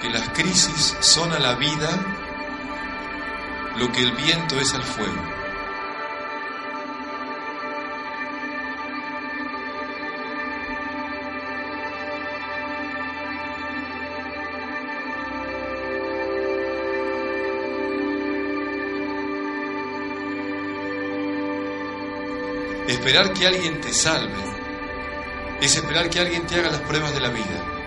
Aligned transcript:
que 0.00 0.08
las 0.10 0.28
crisis 0.30 0.96
son 1.00 1.32
a 1.32 1.38
la 1.38 1.54
vida 1.54 1.88
lo 3.76 3.92
que 3.92 4.00
el 4.00 4.12
viento 4.12 4.58
es 4.58 4.74
al 4.74 4.82
fuego. 4.82 5.40
Esperar 22.88 23.32
que 23.32 23.46
alguien 23.46 23.80
te 23.80 23.92
salve 23.92 24.34
es 25.60 25.76
esperar 25.76 26.10
que 26.10 26.20
alguien 26.20 26.46
te 26.46 26.56
haga 26.56 26.70
las 26.70 26.80
pruebas 26.80 27.14
de 27.14 27.20
la 27.20 27.28
vida. 27.28 27.79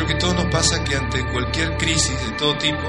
Creo 0.00 0.08
que 0.08 0.18
todo 0.18 0.32
nos 0.32 0.46
pasa 0.46 0.82
que 0.82 0.96
ante 0.96 1.22
cualquier 1.26 1.76
crisis 1.76 2.18
de 2.24 2.32
todo 2.38 2.56
tipo, 2.56 2.88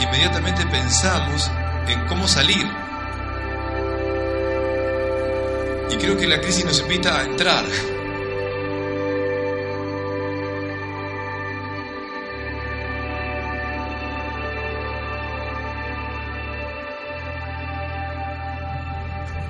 inmediatamente 0.00 0.64
pensamos 0.64 1.50
en 1.86 2.06
cómo 2.06 2.26
salir. 2.26 2.66
Y 5.90 5.96
creo 5.96 6.16
que 6.16 6.26
la 6.26 6.40
crisis 6.40 6.64
nos 6.64 6.80
invita 6.80 7.14
a 7.14 7.24
entrar. 7.24 7.66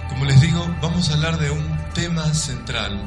Como 0.09 0.25
les 0.25 0.41
digo, 0.41 0.75
vamos 0.83 1.09
a 1.09 1.15
hablar 1.15 1.39
de 1.39 1.53
un 1.53 1.79
tema 1.95 2.35
central 2.35 3.01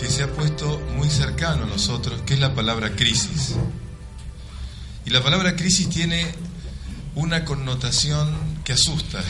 que 0.00 0.08
se 0.08 0.22
ha 0.22 0.32
puesto 0.32 0.80
muy 0.96 1.10
cercano 1.10 1.64
a 1.64 1.66
nosotros, 1.66 2.22
que 2.22 2.32
es 2.32 2.40
la 2.40 2.54
palabra 2.54 2.96
crisis. 2.96 3.54
Y 5.04 5.10
la 5.10 5.22
palabra 5.22 5.56
crisis 5.56 5.90
tiene 5.90 6.26
una 7.14 7.44
connotación 7.44 8.34
que 8.64 8.72
asusta. 8.72 9.22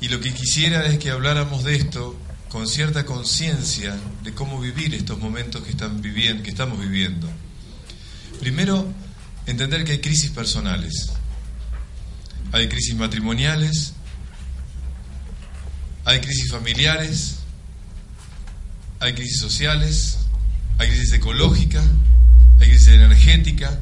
Y 0.00 0.08
lo 0.08 0.18
que 0.18 0.34
quisiera 0.34 0.84
es 0.86 0.98
que 0.98 1.10
habláramos 1.10 1.62
de 1.62 1.76
esto 1.76 2.18
con 2.48 2.66
cierta 2.66 3.06
conciencia 3.06 3.96
de 4.24 4.34
cómo 4.34 4.58
vivir 4.58 4.92
estos 4.92 5.20
momentos 5.20 5.62
que, 5.62 5.70
están 5.70 6.02
viviendo, 6.02 6.42
que 6.42 6.50
estamos 6.50 6.80
viviendo. 6.80 7.28
Primero, 8.40 8.92
entender 9.46 9.84
que 9.84 9.92
hay 9.92 10.00
crisis 10.00 10.32
personales. 10.32 11.12
Hay 12.50 12.68
crisis 12.68 12.96
matrimoniales, 12.96 13.92
hay 16.04 16.20
crisis 16.20 16.50
familiares, 16.50 17.39
hay 19.00 19.14
crisis 19.14 19.40
sociales, 19.40 20.18
hay 20.78 20.88
crisis 20.88 21.14
ecológica, 21.14 21.82
hay 22.60 22.68
crisis 22.68 22.88
energética, 22.88 23.80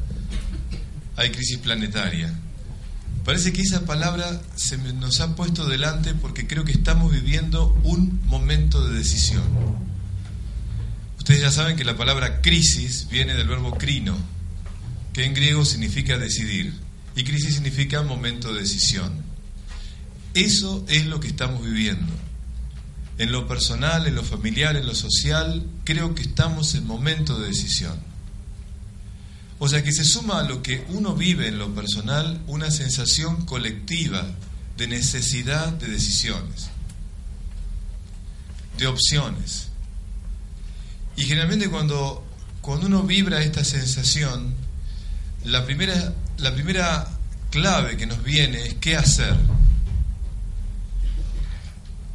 hay 1.17 1.31
crisis 1.31 1.59
planetaria. 1.59 2.33
Parece 3.25 3.53
que 3.53 3.61
esa 3.61 3.85
palabra 3.85 4.41
se 4.55 4.79
nos 4.79 5.21
ha 5.21 5.35
puesto 5.35 5.67
delante 5.67 6.15
porque 6.15 6.47
creo 6.47 6.65
que 6.65 6.73
estamos 6.73 7.13
viviendo 7.13 7.79
un 7.83 8.21
momento 8.27 8.87
de 8.87 8.97
decisión. 8.97 9.43
Ustedes 11.19 11.43
ya 11.43 11.51
saben 11.51 11.77
que 11.77 11.85
la 11.85 11.97
palabra 11.97 12.41
crisis 12.41 13.09
viene 13.11 13.35
del 13.35 13.49
verbo 13.49 13.77
crino, 13.77 14.17
que 15.13 15.25
en 15.25 15.35
griego 15.35 15.65
significa 15.65 16.17
decidir, 16.17 16.73
y 17.17 17.25
crisis 17.25 17.55
significa 17.55 18.03
momento 18.03 18.55
de 18.55 18.61
decisión. 18.61 19.13
Eso 20.35 20.87
es 20.89 21.07
lo 21.07 21.19
que 21.19 21.27
estamos 21.27 21.65
viviendo. 21.65 22.28
En 23.19 23.33
lo 23.33 23.49
personal, 23.49 24.07
en 24.07 24.15
lo 24.15 24.23
familiar, 24.23 24.77
en 24.77 24.87
lo 24.87 24.95
social, 24.95 25.67
creo 25.85 26.15
que 26.15 26.23
estamos 26.23 26.75
en 26.75 26.87
momento 26.87 27.39
de 27.39 27.49
decisión. 27.49 27.99
O 29.59 29.69
sea 29.69 29.83
que 29.83 29.93
se 29.93 30.05
suma 30.05 30.41
a 30.41 30.45
lo 30.45 30.63
que 30.63 30.87
uno 30.91 31.15
vive 31.15 31.49
en 31.49 31.59
lo 31.59 31.75
personal 31.75 32.41
una 32.47 32.71
sensación 32.71 33.45
colectiva 33.45 34.25
de 34.77 34.87
necesidad 34.87 35.73
de 35.73 35.89
decisiones, 35.89 36.69
de 38.79 38.87
opciones. 38.87 39.69
Y 41.17 41.25
generalmente 41.25 41.69
cuando, 41.69 42.25
cuando 42.61 42.87
uno 42.87 43.03
vibra 43.03 43.43
esta 43.43 43.65
sensación, 43.65 44.55
la 45.45 45.65
primera, 45.65 46.15
la 46.37 46.55
primera 46.55 47.09
clave 47.51 47.97
que 47.97 48.07
nos 48.07 48.23
viene 48.23 48.63
es 48.65 48.75
qué 48.75 48.97
hacer. 48.97 49.37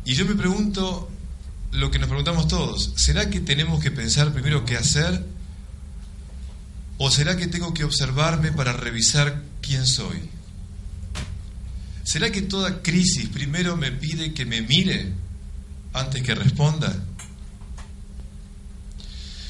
Y 0.05 0.15
yo 0.15 0.25
me 0.25 0.35
pregunto 0.35 1.09
lo 1.71 1.89
que 1.89 1.99
nos 1.99 2.07
preguntamos 2.07 2.47
todos, 2.47 2.93
¿será 2.95 3.29
que 3.29 3.39
tenemos 3.39 3.81
que 3.81 3.91
pensar 3.91 4.31
primero 4.33 4.65
qué 4.65 4.77
hacer 4.77 5.25
¿O 6.97 7.09
será 7.09 7.35
que 7.35 7.47
tengo 7.47 7.73
que 7.73 7.83
observarme 7.83 8.51
para 8.51 8.73
revisar 8.73 9.43
quién 9.61 9.85
soy? 9.85 10.17
¿Será 12.03 12.31
que 12.31 12.41
toda 12.41 12.81
crisis 12.81 13.29
primero 13.29 13.75
me 13.77 13.91
pide 13.91 14.33
que 14.33 14.45
me 14.45 14.61
mire 14.61 15.11
antes 15.93 16.21
que 16.21 16.35
responda? 16.35 16.95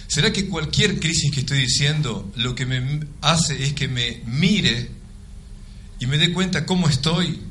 ¿Será 0.08 0.31
que 0.31 0.47
cualquier 0.47 1.00
crisis 1.00 1.31
que 1.31 1.42
estoy 1.42 1.59
diciendo 1.59 2.31
lo 2.36 2.56
que 2.56 2.66
me 2.66 3.02
hace 3.22 3.63
es 3.63 3.74
que 3.74 3.88
me 3.88 4.22
mire 4.25 4.92
y 6.00 6.06
me 6.06 6.18
dé 6.18 6.31
cuenta 6.31 6.66
cómo 6.66 6.88
estoy? 6.88 7.42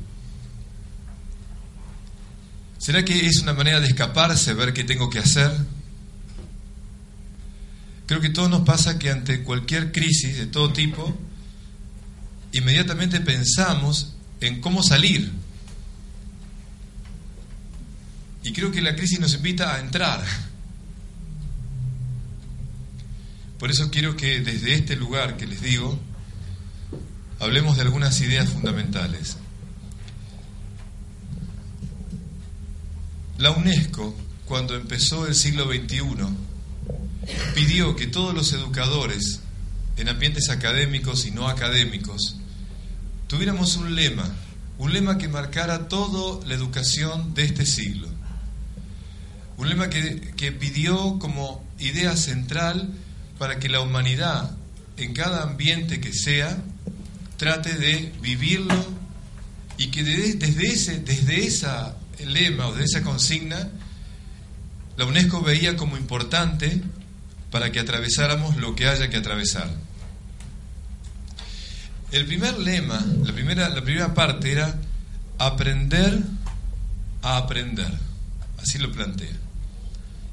¿Será 2.83 3.05
que 3.05 3.27
es 3.27 3.37
una 3.37 3.53
manera 3.53 3.79
de 3.79 3.87
escaparse, 3.87 4.53
ver 4.53 4.73
qué 4.73 4.83
tengo 4.83 5.09
que 5.09 5.19
hacer? 5.19 5.49
Creo 8.07 8.19
que 8.19 8.29
todo 8.29 8.49
nos 8.49 8.63
pasa 8.63 8.99
que 8.99 9.09
ante 9.09 9.41
cualquier 9.41 9.93
crisis 9.93 10.35
de 10.35 10.47
todo 10.47 10.73
tipo, 10.73 11.17
inmediatamente 12.51 13.21
pensamos 13.21 14.15
en 14.41 14.59
cómo 14.59 14.83
salir. 14.83 15.31
Y 18.43 18.51
creo 18.51 18.69
que 18.69 18.81
la 18.81 18.97
crisis 18.97 19.17
nos 19.17 19.33
invita 19.33 19.75
a 19.75 19.79
entrar. 19.79 20.21
Por 23.59 23.71
eso 23.71 23.89
quiero 23.91 24.17
que 24.17 24.41
desde 24.41 24.73
este 24.73 24.97
lugar 24.97 25.37
que 25.37 25.47
les 25.47 25.61
digo, 25.61 25.97
hablemos 27.39 27.77
de 27.77 27.83
algunas 27.83 28.19
ideas 28.19 28.49
fundamentales. 28.49 29.37
La 33.37 33.51
UNESCO, 33.51 34.15
cuando 34.45 34.75
empezó 34.75 35.25
el 35.25 35.35
siglo 35.35 35.65
XXI, 35.65 36.01
pidió 37.55 37.95
que 37.95 38.07
todos 38.07 38.33
los 38.33 38.53
educadores 38.53 39.41
en 39.97 40.09
ambientes 40.09 40.49
académicos 40.49 41.25
y 41.25 41.31
no 41.31 41.47
académicos 41.47 42.37
tuviéramos 43.27 43.77
un 43.77 43.95
lema, 43.95 44.29
un 44.77 44.93
lema 44.93 45.17
que 45.17 45.27
marcara 45.27 45.87
toda 45.87 46.45
la 46.45 46.53
educación 46.53 47.33
de 47.33 47.45
este 47.45 47.65
siglo. 47.65 48.07
Un 49.57 49.69
lema 49.69 49.89
que, 49.89 50.33
que 50.35 50.51
pidió 50.51 51.17
como 51.17 51.63
idea 51.79 52.15
central 52.15 52.93
para 53.39 53.57
que 53.57 53.69
la 53.69 53.81
humanidad, 53.81 54.55
en 54.97 55.13
cada 55.13 55.41
ambiente 55.41 55.99
que 55.99 56.13
sea, 56.13 56.61
trate 57.37 57.73
de 57.73 58.13
vivirlo 58.21 58.85
y 59.77 59.87
que 59.87 60.03
desde, 60.03 60.67
ese, 60.67 60.99
desde 60.99 61.45
esa 61.45 61.97
lema 62.19 62.67
o 62.67 62.75
de 62.75 62.83
esa 62.83 63.03
consigna, 63.03 63.69
la 64.97 65.05
UNESCO 65.05 65.41
veía 65.41 65.75
como 65.75 65.97
importante 65.97 66.81
para 67.51 67.71
que 67.71 67.79
atravesáramos 67.79 68.57
lo 68.57 68.75
que 68.75 68.87
haya 68.87 69.09
que 69.09 69.17
atravesar. 69.17 69.69
El 72.11 72.25
primer 72.25 72.57
lema, 72.59 73.03
la 73.23 73.33
primera, 73.33 73.69
la 73.69 73.83
primera 73.83 74.13
parte 74.13 74.51
era 74.51 74.79
aprender 75.39 76.19
a 77.23 77.37
aprender. 77.37 77.91
Así 78.61 78.77
lo 78.77 78.91
plantea. 78.91 79.35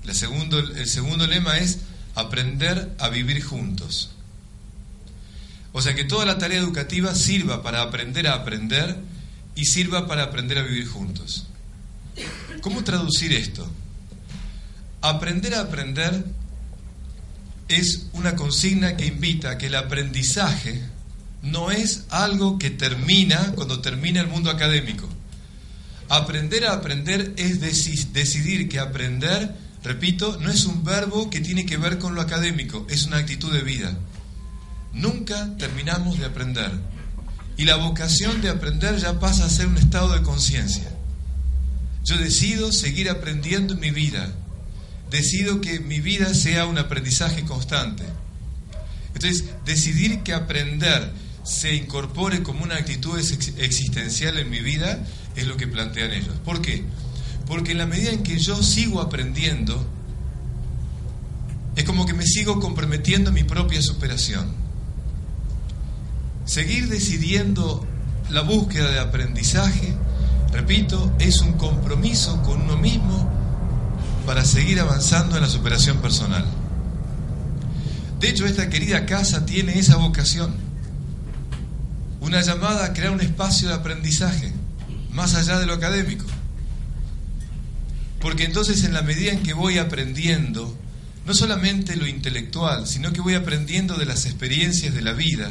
La 0.04 0.14
segundo, 0.14 0.58
el 0.58 0.86
segundo 0.86 1.26
lema 1.26 1.58
es 1.58 1.80
aprender 2.14 2.94
a 2.98 3.08
vivir 3.08 3.42
juntos. 3.42 4.10
O 5.72 5.82
sea 5.82 5.94
que 5.94 6.04
toda 6.04 6.26
la 6.26 6.38
tarea 6.38 6.58
educativa 6.58 7.14
sirva 7.14 7.62
para 7.62 7.82
aprender 7.82 8.26
a 8.26 8.34
aprender 8.34 8.96
y 9.54 9.66
sirva 9.66 10.06
para 10.06 10.24
aprender 10.24 10.58
a 10.58 10.62
vivir 10.62 10.88
juntos. 10.88 11.49
¿Cómo 12.60 12.84
traducir 12.84 13.32
esto? 13.32 13.68
Aprender 15.00 15.54
a 15.54 15.60
aprender 15.60 16.24
es 17.68 18.06
una 18.12 18.36
consigna 18.36 18.96
que 18.96 19.06
invita 19.06 19.50
a 19.50 19.58
que 19.58 19.66
el 19.66 19.74
aprendizaje 19.74 20.82
no 21.42 21.70
es 21.70 22.04
algo 22.10 22.58
que 22.58 22.70
termina 22.70 23.52
cuando 23.54 23.80
termina 23.80 24.20
el 24.20 24.28
mundo 24.28 24.50
académico. 24.50 25.08
Aprender 26.08 26.66
a 26.66 26.72
aprender 26.72 27.34
es 27.36 27.60
decidir 27.60 28.68
que 28.68 28.80
aprender 28.80 29.54
repito, 29.82 30.38
no 30.40 30.50
es 30.50 30.64
un 30.64 30.84
verbo 30.84 31.30
que 31.30 31.40
tiene 31.40 31.66
que 31.66 31.76
ver 31.76 31.98
con 31.98 32.14
lo 32.14 32.20
académico, 32.20 32.86
es 32.90 33.06
una 33.06 33.18
actitud 33.18 33.52
de 33.52 33.62
vida. 33.62 33.96
Nunca 34.92 35.56
terminamos 35.56 36.18
de 36.18 36.26
aprender. 36.26 36.72
Y 37.56 37.64
la 37.64 37.76
vocación 37.76 38.40
de 38.40 38.50
aprender 38.50 38.96
ya 38.96 39.18
pasa 39.20 39.44
a 39.44 39.50
ser 39.50 39.66
un 39.66 39.76
estado 39.76 40.12
de 40.12 40.22
conciencia. 40.22 40.90
Yo 42.04 42.16
decido 42.18 42.72
seguir 42.72 43.10
aprendiendo 43.10 43.74
en 43.74 43.80
mi 43.80 43.90
vida. 43.90 44.32
Decido 45.10 45.60
que 45.60 45.80
mi 45.80 46.00
vida 46.00 46.34
sea 46.34 46.66
un 46.66 46.78
aprendizaje 46.78 47.44
constante. 47.44 48.04
Entonces, 49.14 49.44
decidir 49.64 50.20
que 50.22 50.32
aprender 50.32 51.12
se 51.42 51.74
incorpore 51.74 52.42
como 52.42 52.62
una 52.62 52.76
actitud 52.76 53.18
existencial 53.18 54.38
en 54.38 54.50
mi 54.50 54.60
vida 54.60 55.04
es 55.36 55.46
lo 55.46 55.56
que 55.56 55.66
plantean 55.66 56.12
ellos. 56.12 56.34
¿Por 56.44 56.62
qué? 56.62 56.84
Porque 57.46 57.72
en 57.72 57.78
la 57.78 57.86
medida 57.86 58.10
en 58.10 58.22
que 58.22 58.38
yo 58.38 58.62
sigo 58.62 59.00
aprendiendo, 59.00 59.84
es 61.76 61.84
como 61.84 62.06
que 62.06 62.14
me 62.14 62.24
sigo 62.24 62.60
comprometiendo 62.60 63.32
mi 63.32 63.42
propia 63.42 63.82
superación. 63.82 64.48
Seguir 66.44 66.88
decidiendo 66.88 67.86
la 68.30 68.42
búsqueda 68.42 68.90
de 68.90 69.00
aprendizaje, 69.00 69.94
repito, 70.52 71.12
es 71.18 71.40
un 71.40 71.54
compromiso 71.54 72.42
con 72.42 72.62
uno 72.62 72.76
mismo 72.76 73.30
para 74.26 74.44
seguir 74.44 74.80
avanzando 74.80 75.36
en 75.36 75.42
la 75.42 75.48
superación 75.48 75.98
personal. 75.98 76.44
De 78.20 78.28
hecho, 78.28 78.46
esta 78.46 78.68
querida 78.68 79.06
casa 79.06 79.46
tiene 79.46 79.78
esa 79.78 79.96
vocación, 79.96 80.54
una 82.20 82.42
llamada 82.42 82.84
a 82.84 82.92
crear 82.92 83.12
un 83.12 83.20
espacio 83.20 83.68
de 83.68 83.74
aprendizaje, 83.74 84.52
más 85.10 85.34
allá 85.34 85.58
de 85.58 85.66
lo 85.66 85.72
académico. 85.72 86.26
Porque 88.20 88.44
entonces 88.44 88.84
en 88.84 88.92
la 88.92 89.02
medida 89.02 89.32
en 89.32 89.42
que 89.42 89.54
voy 89.54 89.78
aprendiendo, 89.78 90.76
no 91.26 91.32
solamente 91.32 91.96
lo 91.96 92.06
intelectual, 92.06 92.86
sino 92.86 93.12
que 93.12 93.22
voy 93.22 93.34
aprendiendo 93.34 93.96
de 93.96 94.04
las 94.04 94.26
experiencias 94.26 94.94
de 94.94 95.00
la 95.00 95.14
vida, 95.14 95.50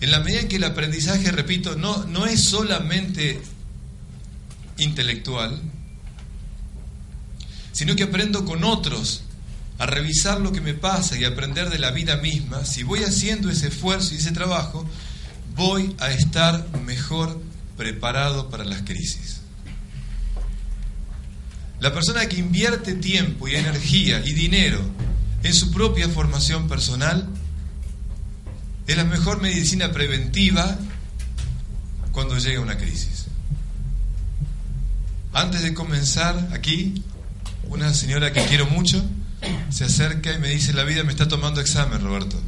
en 0.00 0.10
la 0.10 0.20
medida 0.20 0.40
en 0.40 0.48
que 0.48 0.56
el 0.56 0.64
aprendizaje, 0.64 1.30
repito, 1.30 1.76
no, 1.76 2.04
no 2.06 2.26
es 2.26 2.42
solamente 2.42 3.40
intelectual, 4.80 5.60
sino 7.72 7.96
que 7.96 8.04
aprendo 8.04 8.44
con 8.44 8.64
otros 8.64 9.22
a 9.78 9.86
revisar 9.86 10.40
lo 10.40 10.52
que 10.52 10.60
me 10.60 10.74
pasa 10.74 11.18
y 11.18 11.24
aprender 11.24 11.70
de 11.70 11.78
la 11.78 11.90
vida 11.90 12.16
misma, 12.18 12.64
si 12.64 12.82
voy 12.82 13.04
haciendo 13.04 13.50
ese 13.50 13.68
esfuerzo 13.68 14.14
y 14.14 14.18
ese 14.18 14.32
trabajo, 14.32 14.86
voy 15.56 15.94
a 15.98 16.10
estar 16.10 16.66
mejor 16.84 17.40
preparado 17.76 18.50
para 18.50 18.64
las 18.64 18.82
crisis. 18.82 19.40
La 21.80 21.94
persona 21.94 22.26
que 22.26 22.36
invierte 22.36 22.94
tiempo 22.94 23.48
y 23.48 23.54
energía 23.54 24.22
y 24.24 24.34
dinero 24.34 24.80
en 25.42 25.54
su 25.54 25.70
propia 25.70 26.10
formación 26.10 26.68
personal 26.68 27.26
es 28.86 28.96
la 28.96 29.04
mejor 29.04 29.40
medicina 29.40 29.92
preventiva 29.92 30.78
cuando 32.12 32.36
llega 32.36 32.60
una 32.60 32.76
crisis. 32.76 33.19
Antes 35.32 35.62
de 35.62 35.74
comenzar 35.74 36.48
aquí, 36.52 37.04
una 37.68 37.94
señora 37.94 38.32
que 38.32 38.44
quiero 38.46 38.66
mucho 38.66 39.04
se 39.70 39.84
acerca 39.84 40.34
y 40.34 40.38
me 40.38 40.48
dice, 40.48 40.72
la 40.72 40.84
vida 40.84 41.04
me 41.04 41.12
está 41.12 41.28
tomando 41.28 41.60
examen, 41.60 42.02
Roberto. 42.02 42.40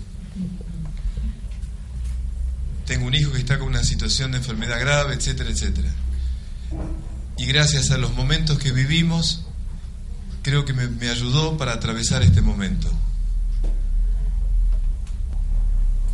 Tengo 2.87 3.07
un 3.07 3.15
hijo 3.15 3.33
que 3.33 3.39
está 3.39 3.59
con 3.59 3.69
una 3.69 3.85
situación 3.85 4.33
de 4.33 4.39
enfermedad 4.39 4.81
grave, 4.81 5.15
etcétera, 5.15 5.51
etcétera. 5.51 5.91
Y 7.39 7.47
gracias 7.47 7.91
a 7.91 7.99
los 7.99 8.13
momentos 8.15 8.59
que 8.59 8.73
vivimos, 8.73 9.47
creo 10.43 10.65
que 10.65 10.73
me, 10.73 11.09
ayudó 11.09 11.57
para 11.57 11.73
atravesar 11.73 12.23
este 12.23 12.43
momento. 12.43 12.91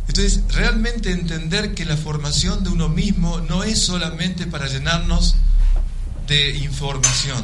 Entonces, 0.07 0.41
realmente 0.53 1.11
entender 1.11 1.73
que 1.73 1.85
la 1.85 1.97
formación 1.97 2.63
de 2.63 2.69
uno 2.69 2.89
mismo 2.89 3.41
no 3.41 3.63
es 3.63 3.79
solamente 3.79 4.47
para 4.47 4.67
llenarnos 4.67 5.35
de 6.29 6.51
información, 6.57 7.43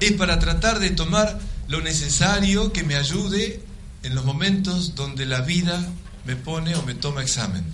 es 0.00 0.12
para 0.12 0.38
tratar 0.38 0.78
de 0.78 0.90
tomar 0.90 1.38
lo 1.68 1.80
necesario 1.80 2.72
que 2.72 2.84
me 2.84 2.94
ayude 2.94 3.60
en 4.04 4.14
los 4.14 4.24
momentos 4.24 4.94
donde 4.94 5.26
la 5.26 5.40
vida 5.40 5.84
me 6.24 6.36
pone 6.36 6.76
o 6.76 6.82
me 6.82 6.94
toma 6.94 7.22
examen. 7.22 7.64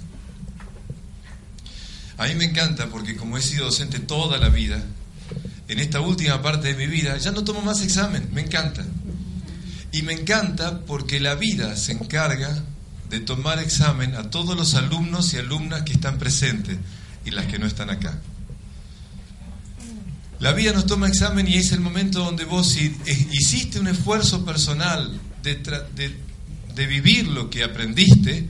A 2.16 2.26
mí 2.26 2.34
me 2.34 2.46
encanta 2.46 2.86
porque 2.86 3.16
como 3.16 3.36
he 3.36 3.42
sido 3.42 3.66
docente 3.66 3.98
toda 3.98 4.38
la 4.38 4.48
vida, 4.48 4.82
en 5.68 5.78
esta 5.78 6.00
última 6.00 6.40
parte 6.40 6.68
de 6.68 6.74
mi 6.74 6.86
vida 6.86 7.16
ya 7.18 7.30
no 7.30 7.44
tomo 7.44 7.60
más 7.60 7.82
examen, 7.82 8.28
me 8.32 8.40
encanta. 8.40 8.84
Y 9.92 10.02
me 10.02 10.14
encanta 10.14 10.80
porque 10.86 11.20
la 11.20 11.34
vida 11.34 11.76
se 11.76 11.92
encarga 11.92 12.62
de 13.10 13.20
tomar 13.20 13.58
examen 13.58 14.14
a 14.14 14.30
todos 14.30 14.56
los 14.56 14.74
alumnos 14.74 15.34
y 15.34 15.36
alumnas 15.36 15.82
que 15.82 15.92
están 15.92 16.18
presentes 16.18 16.78
y 17.26 17.30
las 17.30 17.46
que 17.46 17.58
no 17.58 17.66
están 17.66 17.90
acá. 17.90 18.18
La 20.40 20.52
vida 20.52 20.72
nos 20.72 20.86
toma 20.86 21.08
examen 21.08 21.48
y 21.48 21.54
es 21.54 21.72
el 21.72 21.80
momento 21.80 22.22
donde 22.22 22.44
vos 22.44 22.68
si 22.68 22.96
hiciste 23.32 23.80
un 23.80 23.88
esfuerzo 23.88 24.44
personal 24.44 25.20
de, 25.42 26.86
vivir 26.86 27.26
lo 27.26 27.50
que 27.50 27.64
aprendiste, 27.64 28.48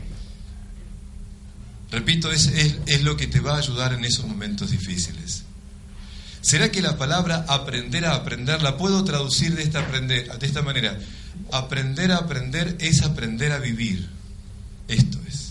repito, 1.91 2.31
es, 2.31 2.47
es, 2.87 3.03
lo 3.03 3.17
que 3.17 3.27
te 3.27 3.41
va 3.41 3.55
a 3.55 3.59
ayudar 3.59 3.95
en 3.95 4.05
esos 4.05 4.27
momentos 4.27 4.71
difíciles. 4.71 5.45
¿Será 6.43 6.71
que 6.71 6.83
la 6.83 6.99
palabra 6.99 7.47
aprender 7.49 8.05
a 8.05 8.15
aprender 8.15 8.63
la 8.63 8.77
puedo 8.77 9.03
traducir 9.05 9.55
de 9.55 9.63
esta, 9.63 9.83
de 9.83 10.47
esta 10.47 10.63
manera? 10.63 10.99
Aprender 11.53 12.13
a 12.13 12.19
aprender 12.19 12.77
es 12.81 13.03
aprender 13.03 13.53
a 13.53 13.59
vivir. 13.59 14.09
Esto 14.89 15.19
es. 15.27 15.48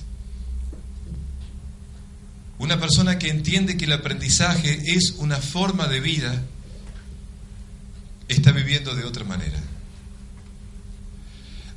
Una 2.59 2.79
persona 2.79 3.19
que 3.19 3.29
entiende 3.29 3.77
que 3.77 3.85
el 3.85 3.93
aprendizaje 3.93 4.81
es 4.85 5.15
una 5.17 5.37
forma 5.37 5.87
de 5.87 5.99
vida, 5.99 6.43
está 8.27 8.51
viviendo 8.51 8.95
de 8.95 9.03
otra 9.03 9.23
manera. 9.23 9.59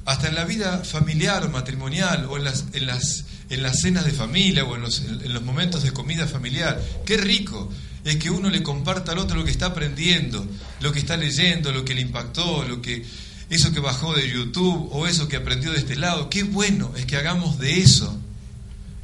Hasta 0.07 0.29
en 0.29 0.35
la 0.35 0.45
vida 0.45 0.83
familiar 0.85 1.45
o 1.45 1.51
matrimonial 1.51 2.25
o 2.25 2.37
en 2.37 2.45
las, 2.45 2.65
en 2.73 2.87
las, 2.87 3.25
en 3.51 3.63
las 3.63 3.81
cenas 3.81 4.05
de 4.07 4.13
familia 4.13 4.65
o 4.65 4.75
en 4.75 4.83
los, 4.83 5.01
en 5.01 5.33
los 5.33 5.43
momentos 5.43 5.83
de 5.83 5.93
comida 5.93 6.27
familiar, 6.27 6.81
qué 7.05 7.19
rico 7.19 7.71
es 8.05 8.17
que 8.17 8.31
uno 8.31 8.49
le 8.49 8.63
comparta 8.63 9.13
al 9.13 9.19
otro 9.19 9.37
lo 9.37 9.45
que 9.45 9.51
está 9.51 9.67
aprendiendo, 9.67 10.47
lo 10.81 10.93
que 10.93 10.99
está 10.99 11.17
leyendo, 11.17 11.71
lo 11.73 11.85
que 11.85 11.95
le 11.95 12.01
impactó, 12.01 12.65
lo 12.65 12.81
que 12.81 13.05
eso 13.51 13.73
que 13.73 13.81
bajó 13.81 14.15
de 14.15 14.31
YouTube 14.31 14.89
o 14.93 15.07
eso 15.07 15.29
que 15.29 15.37
aprendió 15.37 15.73
de 15.73 15.79
este 15.79 15.97
lado. 15.97 16.31
Qué 16.31 16.45
bueno 16.45 16.93
es 16.97 17.05
que 17.05 17.17
hagamos 17.17 17.59
de 17.59 17.81
eso 17.81 18.19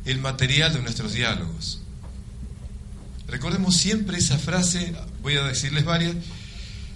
el 0.06 0.18
material 0.18 0.72
de 0.72 0.80
nuestros 0.80 1.12
diálogos. 1.12 1.80
Recordemos 3.28 3.76
siempre 3.76 4.18
esa 4.18 4.38
frase, 4.38 4.94
voy 5.20 5.36
a 5.36 5.42
decirles 5.42 5.84
varias, 5.84 6.14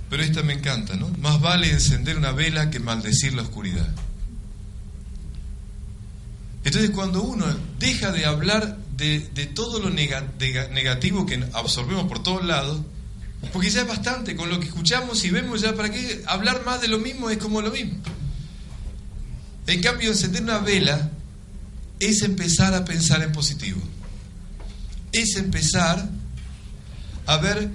pero 0.08 0.22
esta 0.22 0.42
me 0.42 0.52
encanta, 0.52 0.94
¿no? 0.94 1.08
Más 1.20 1.40
vale 1.40 1.70
encender 1.70 2.16
una 2.16 2.32
vela 2.32 2.70
que 2.70 2.78
maldecir 2.78 3.34
la 3.34 3.42
oscuridad. 3.42 3.88
Entonces 6.62 6.90
cuando 6.90 7.22
uno 7.22 7.46
deja 7.78 8.12
de 8.12 8.26
hablar 8.26 8.78
de, 8.96 9.20
todo 9.54 9.80
lo 9.80 9.88
negativo 9.90 11.26
que 11.26 11.42
absorbemos 11.54 12.06
por 12.06 12.22
todos 12.22 12.44
lados, 12.44 12.80
porque 13.52 13.70
ya 13.70 13.82
es 13.82 13.88
bastante, 13.88 14.36
con 14.36 14.50
lo 14.50 14.60
que 14.60 14.66
escuchamos 14.66 15.24
y 15.24 15.30
vemos 15.30 15.62
ya, 15.62 15.74
¿para 15.74 15.90
qué 15.90 16.22
hablar 16.26 16.64
más 16.64 16.80
de 16.80 16.88
lo 16.88 16.98
mismo? 16.98 17.30
Es 17.30 17.38
como 17.38 17.62
lo 17.62 17.70
mismo. 17.70 17.98
En 19.66 19.80
cambio, 19.80 20.10
encender 20.10 20.42
una 20.42 20.58
vela 20.58 21.10
es 22.00 22.22
empezar 22.22 22.74
a 22.74 22.84
pensar 22.84 23.22
en 23.22 23.30
positivo. 23.30 23.80
Es 25.12 25.36
empezar 25.36 26.08
a 27.26 27.36
ver 27.36 27.70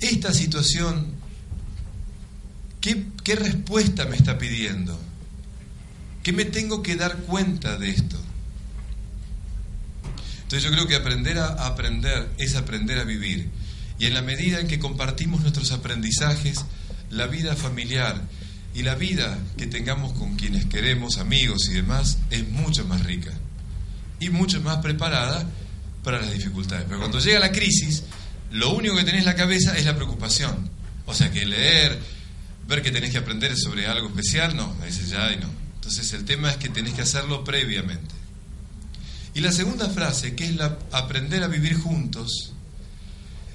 esta 0.00 0.32
situación, 0.32 1.14
¿qué, 2.80 3.06
¿qué, 3.24 3.36
respuesta 3.36 4.04
me 4.04 4.16
está 4.16 4.38
pidiendo? 4.38 5.00
¿Qué 6.22 6.32
me 6.32 6.44
tengo 6.44 6.82
que 6.82 6.96
dar 6.96 7.16
cuenta 7.18 7.78
de 7.78 7.90
esto? 7.90 8.18
Entonces 10.42 10.62
yo 10.62 10.70
creo 10.70 10.86
que 10.86 10.94
aprender 10.94 11.38
a 11.38 11.66
aprender 11.66 12.30
es 12.38 12.54
aprender 12.54 12.98
a 12.98 13.04
vivir. 13.04 13.50
Y 13.98 14.06
en 14.06 14.14
la 14.14 14.22
medida 14.22 14.60
en 14.60 14.68
que 14.68 14.78
compartimos 14.78 15.40
nuestros 15.40 15.72
aprendizajes, 15.72 16.64
la 17.10 17.26
vida 17.26 17.56
familiar 17.56 18.20
y 18.74 18.82
la 18.82 18.96
vida 18.96 19.38
que 19.56 19.68
tengamos 19.68 20.12
con 20.14 20.34
quienes 20.34 20.66
queremos, 20.66 21.18
amigos 21.18 21.68
y 21.70 21.74
demás, 21.74 22.18
es 22.30 22.48
mucho 22.48 22.84
más 22.84 23.04
rica 23.04 23.32
y 24.18 24.30
mucho 24.30 24.60
más 24.60 24.78
preparada 24.78 25.48
para 26.02 26.20
las 26.20 26.32
dificultades. 26.32 26.84
Pero 26.88 26.98
cuando 26.98 27.20
llega 27.20 27.38
la 27.38 27.52
crisis, 27.52 28.02
lo 28.50 28.74
único 28.74 28.96
que 28.96 29.04
tenés 29.04 29.20
en 29.20 29.26
la 29.26 29.36
cabeza 29.36 29.76
es 29.76 29.84
la 29.84 29.94
preocupación. 29.94 30.68
O 31.06 31.14
sea 31.14 31.30
que 31.30 31.46
leer, 31.46 32.00
ver 32.66 32.82
que 32.82 32.90
tenés 32.90 33.10
que 33.10 33.18
aprender 33.18 33.56
sobre 33.56 33.86
algo 33.86 34.08
especial, 34.08 34.56
no, 34.56 34.74
dice 34.84 35.06
ya 35.06 35.32
y 35.32 35.36
no. 35.36 35.48
Entonces 35.76 36.12
el 36.12 36.24
tema 36.24 36.50
es 36.50 36.56
que 36.56 36.68
tenés 36.68 36.94
que 36.94 37.02
hacerlo 37.02 37.44
previamente. 37.44 38.14
Y 39.34 39.40
la 39.40 39.52
segunda 39.52 39.88
frase, 39.88 40.34
que 40.34 40.46
es 40.46 40.56
la 40.56 40.78
aprender 40.92 41.42
a 41.42 41.48
vivir 41.48 41.76
juntos, 41.76 42.52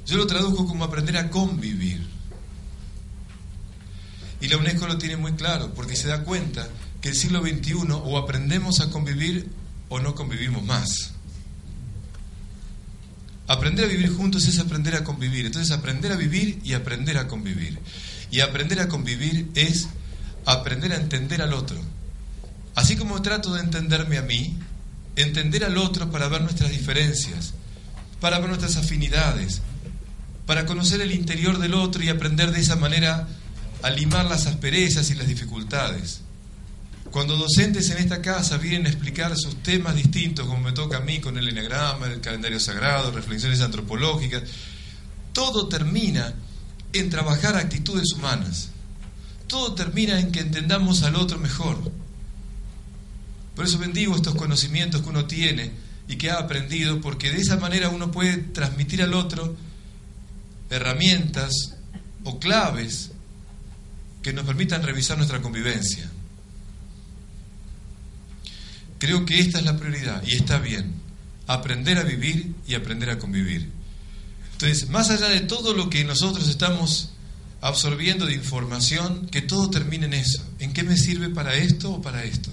yo 0.05 0.17
lo 0.17 0.27
traduzco 0.27 0.65
como 0.65 0.85
aprender 0.85 1.17
a 1.17 1.29
convivir. 1.29 2.18
Y 4.41 4.47
la 4.47 4.57
UNESCO 4.57 4.87
lo 4.87 4.97
tiene 4.97 5.17
muy 5.17 5.33
claro, 5.33 5.73
porque 5.73 5.95
se 5.95 6.07
da 6.07 6.23
cuenta 6.23 6.67
que 7.01 7.09
el 7.09 7.15
siglo 7.15 7.41
XXI 7.41 7.91
o 7.91 8.17
aprendemos 8.17 8.79
a 8.79 8.89
convivir 8.89 9.49
o 9.89 9.99
no 9.99 10.15
convivimos 10.15 10.63
más. 10.63 11.13
Aprender 13.47 13.85
a 13.85 13.87
vivir 13.87 14.15
juntos 14.15 14.47
es 14.47 14.59
aprender 14.59 14.95
a 14.95 15.03
convivir. 15.03 15.47
Entonces 15.47 15.71
aprender 15.71 16.11
a 16.11 16.15
vivir 16.15 16.59
y 16.63 16.73
aprender 16.73 17.17
a 17.17 17.27
convivir. 17.27 17.79
Y 18.29 18.41
aprender 18.41 18.79
a 18.79 18.87
convivir 18.87 19.49
es 19.55 19.89
aprender 20.45 20.93
a 20.93 20.97
entender 20.97 21.41
al 21.41 21.53
otro. 21.53 21.77
Así 22.75 22.95
como 22.95 23.23
trato 23.23 23.53
de 23.55 23.61
entenderme 23.61 24.19
a 24.19 24.21
mí, 24.21 24.55
entender 25.15 25.65
al 25.65 25.77
otro 25.77 26.11
para 26.11 26.27
ver 26.27 26.41
nuestras 26.41 26.71
diferencias, 26.71 27.53
para 28.21 28.37
ver 28.37 28.49
nuestras 28.49 28.77
afinidades, 28.77 29.61
para 30.45 30.67
conocer 30.67 31.01
el 31.01 31.11
interior 31.11 31.57
del 31.57 31.73
otro 31.73 32.03
y 32.03 32.09
aprender 32.09 32.51
de 32.51 32.59
esa 32.59 32.75
manera 32.75 33.27
a 33.81 33.89
limar 33.89 34.25
las 34.25 34.47
asperezas 34.47 35.09
y 35.09 35.15
las 35.15 35.27
dificultades. 35.27 36.21
Cuando 37.11 37.37
docentes 37.37 37.89
en 37.89 37.97
esta 37.97 38.21
casa 38.21 38.57
vienen 38.57 38.85
a 38.85 38.89
explicar 38.89 39.35
sus 39.35 39.63
temas 39.63 39.95
distintos, 39.95 40.45
como 40.45 40.61
me 40.61 40.73
toca 40.73 40.97
a 40.97 41.01
mí 41.01 41.19
con 41.19 41.37
el 41.37 41.47
enagrama, 41.47 42.07
el 42.07 42.21
calendario 42.21 42.59
sagrado, 42.59 43.11
reflexiones 43.11 43.61
antropológicas, 43.61 44.43
todo 45.33 45.67
termina 45.67 46.33
en 46.93 47.09
trabajar 47.09 47.55
actitudes 47.55 48.13
humanas. 48.13 48.69
Todo 49.47 49.73
termina 49.73 50.19
en 50.19 50.31
que 50.31 50.41
entendamos 50.41 51.01
al 51.01 51.15
otro 51.15 51.39
mejor. 51.39 51.91
Por 53.55 53.65
eso 53.65 53.79
bendigo 53.79 54.15
estos 54.15 54.35
conocimientos 54.35 55.01
que 55.01 55.09
uno 55.09 55.25
tiene 55.25 55.71
y 56.07 56.17
que 56.17 56.29
ha 56.29 56.35
aprendido, 56.35 57.01
porque 57.01 57.31
de 57.31 57.39
esa 57.39 57.57
manera 57.57 57.89
uno 57.89 58.11
puede 58.11 58.37
transmitir 58.37 59.01
al 59.01 59.13
otro 59.15 59.55
herramientas 60.69 61.51
o 62.23 62.39
claves 62.39 63.11
que 64.21 64.33
nos 64.33 64.45
permitan 64.45 64.83
revisar 64.83 65.17
nuestra 65.17 65.41
convivencia. 65.41 66.09
Creo 68.99 69.25
que 69.25 69.39
esta 69.39 69.59
es 69.59 69.65
la 69.65 69.77
prioridad 69.77 70.21
y 70.25 70.35
está 70.35 70.59
bien. 70.59 70.93
Aprender 71.47 71.97
a 71.97 72.03
vivir 72.03 72.53
y 72.67 72.75
aprender 72.75 73.09
a 73.09 73.17
convivir. 73.17 73.69
Entonces, 74.51 74.89
más 74.89 75.09
allá 75.09 75.29
de 75.29 75.39
todo 75.41 75.73
lo 75.73 75.89
que 75.89 76.03
nosotros 76.03 76.49
estamos 76.49 77.11
absorbiendo 77.61 78.25
de 78.25 78.33
información, 78.33 79.27
que 79.27 79.41
todo 79.41 79.69
termine 79.69 80.05
en 80.05 80.13
eso. 80.13 80.43
¿En 80.59 80.73
qué 80.73 80.83
me 80.83 80.97
sirve 80.97 81.29
para 81.29 81.55
esto 81.55 81.91
o 81.91 82.01
para 82.01 82.23
esto? 82.23 82.51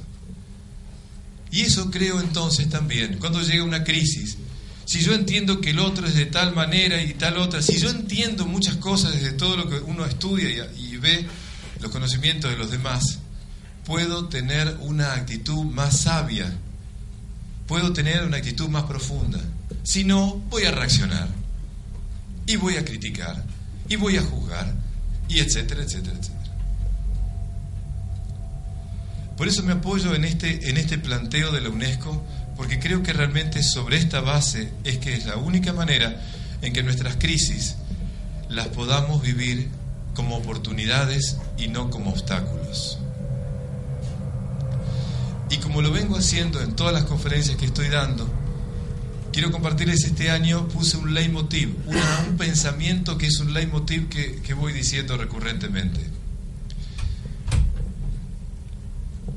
Y 1.50 1.62
eso 1.62 1.90
creo 1.90 2.20
entonces 2.20 2.68
también, 2.68 3.18
cuando 3.18 3.40
llega 3.40 3.64
una 3.64 3.84
crisis, 3.84 4.36
si 4.84 5.00
yo 5.00 5.14
entiendo 5.14 5.60
que 5.60 5.70
el 5.70 5.78
otro 5.78 6.06
es 6.06 6.14
de 6.14 6.26
tal 6.26 6.54
manera 6.54 7.02
y 7.02 7.14
tal 7.14 7.38
otra, 7.38 7.62
si 7.62 7.78
yo 7.78 7.90
entiendo 7.90 8.46
muchas 8.46 8.76
cosas 8.76 9.14
desde 9.14 9.32
todo 9.32 9.56
lo 9.56 9.68
que 9.68 9.76
uno 9.76 10.04
estudia 10.04 10.48
y, 10.48 10.94
y 10.94 10.96
ve 10.96 11.26
los 11.80 11.90
conocimientos 11.90 12.50
de 12.50 12.56
los 12.56 12.70
demás, 12.70 13.18
puedo 13.84 14.28
tener 14.28 14.76
una 14.80 15.14
actitud 15.14 15.64
más 15.64 16.00
sabia, 16.00 16.52
puedo 17.66 17.92
tener 17.92 18.24
una 18.24 18.38
actitud 18.38 18.68
más 18.68 18.84
profunda. 18.84 19.40
Si 19.82 20.04
no, 20.04 20.36
voy 20.50 20.64
a 20.64 20.72
reaccionar 20.72 21.28
y 22.46 22.56
voy 22.56 22.76
a 22.76 22.84
criticar 22.84 23.44
y 23.88 23.96
voy 23.96 24.16
a 24.16 24.22
juzgar 24.22 24.74
y 25.28 25.40
etcétera, 25.40 25.82
etcétera, 25.82 26.16
etcétera. 26.18 26.36
Por 29.36 29.48
eso 29.48 29.62
me 29.62 29.74
apoyo 29.74 30.14
en 30.14 30.24
este, 30.24 30.70
en 30.70 30.78
este 30.78 30.98
planteo 30.98 31.52
de 31.52 31.60
la 31.60 31.68
UNESCO, 31.68 32.24
porque 32.56 32.78
creo 32.78 33.02
que 33.02 33.12
realmente 33.12 33.62
sobre 33.62 33.98
esta 33.98 34.20
base 34.20 34.72
es 34.82 34.98
que 34.98 35.14
es 35.14 35.26
la 35.26 35.36
única 35.36 35.72
manera 35.74 36.22
en 36.62 36.72
que 36.72 36.82
nuestras 36.82 37.16
crisis 37.16 37.76
las 38.48 38.68
podamos 38.68 39.20
vivir 39.22 39.68
como 40.16 40.36
oportunidades 40.36 41.36
y 41.58 41.68
no 41.68 41.90
como 41.90 42.10
obstáculos. 42.10 42.98
Y 45.50 45.58
como 45.58 45.82
lo 45.82 45.92
vengo 45.92 46.16
haciendo 46.16 46.60
en 46.60 46.74
todas 46.74 46.92
las 46.94 47.04
conferencias 47.04 47.56
que 47.56 47.66
estoy 47.66 47.88
dando, 47.88 48.26
quiero 49.32 49.52
compartirles 49.52 50.04
este 50.04 50.30
año, 50.30 50.66
puse 50.68 50.96
un 50.96 51.12
leitmotiv, 51.12 51.76
un 51.86 52.36
pensamiento 52.38 53.18
que 53.18 53.26
es 53.26 53.38
un 53.38 53.52
leitmotiv 53.52 54.08
que, 54.08 54.40
que 54.40 54.54
voy 54.54 54.72
diciendo 54.72 55.16
recurrentemente. 55.18 56.00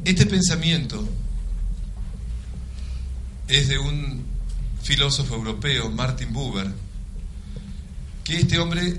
Este 0.06 0.26
pensamiento 0.26 1.08
es 3.50 3.68
de 3.68 3.78
un 3.78 4.24
filósofo 4.82 5.36
europeo, 5.36 5.92
Martin 5.92 6.32
Buber, 6.32 6.72
que 8.24 8.38
este 8.38 8.58
hombre 8.58 8.98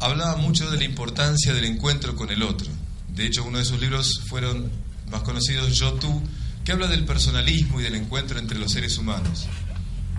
hablaba 0.00 0.36
mucho 0.36 0.70
de 0.70 0.78
la 0.78 0.84
importancia 0.84 1.52
del 1.54 1.66
encuentro 1.66 2.16
con 2.16 2.30
el 2.30 2.42
otro. 2.42 2.68
De 3.14 3.26
hecho, 3.26 3.44
uno 3.44 3.58
de 3.58 3.64
sus 3.64 3.80
libros 3.80 4.22
fueron 4.26 4.70
más 5.10 5.22
conocidos 5.22 5.78
Yo 5.78 5.92
Tú, 5.94 6.22
que 6.64 6.72
habla 6.72 6.86
del 6.88 7.04
personalismo 7.04 7.80
y 7.80 7.84
del 7.84 7.94
encuentro 7.94 8.38
entre 8.38 8.58
los 8.58 8.72
seres 8.72 8.96
humanos. 8.98 9.46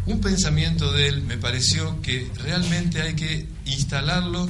Un 0.05 0.21
pensamiento 0.21 0.91
de 0.91 1.07
él 1.07 1.21
me 1.23 1.38
pareció 1.38 2.01
que 2.01 2.29
realmente 2.38 3.01
hay 3.01 3.15
que 3.15 3.47
instalarlo 3.65 4.50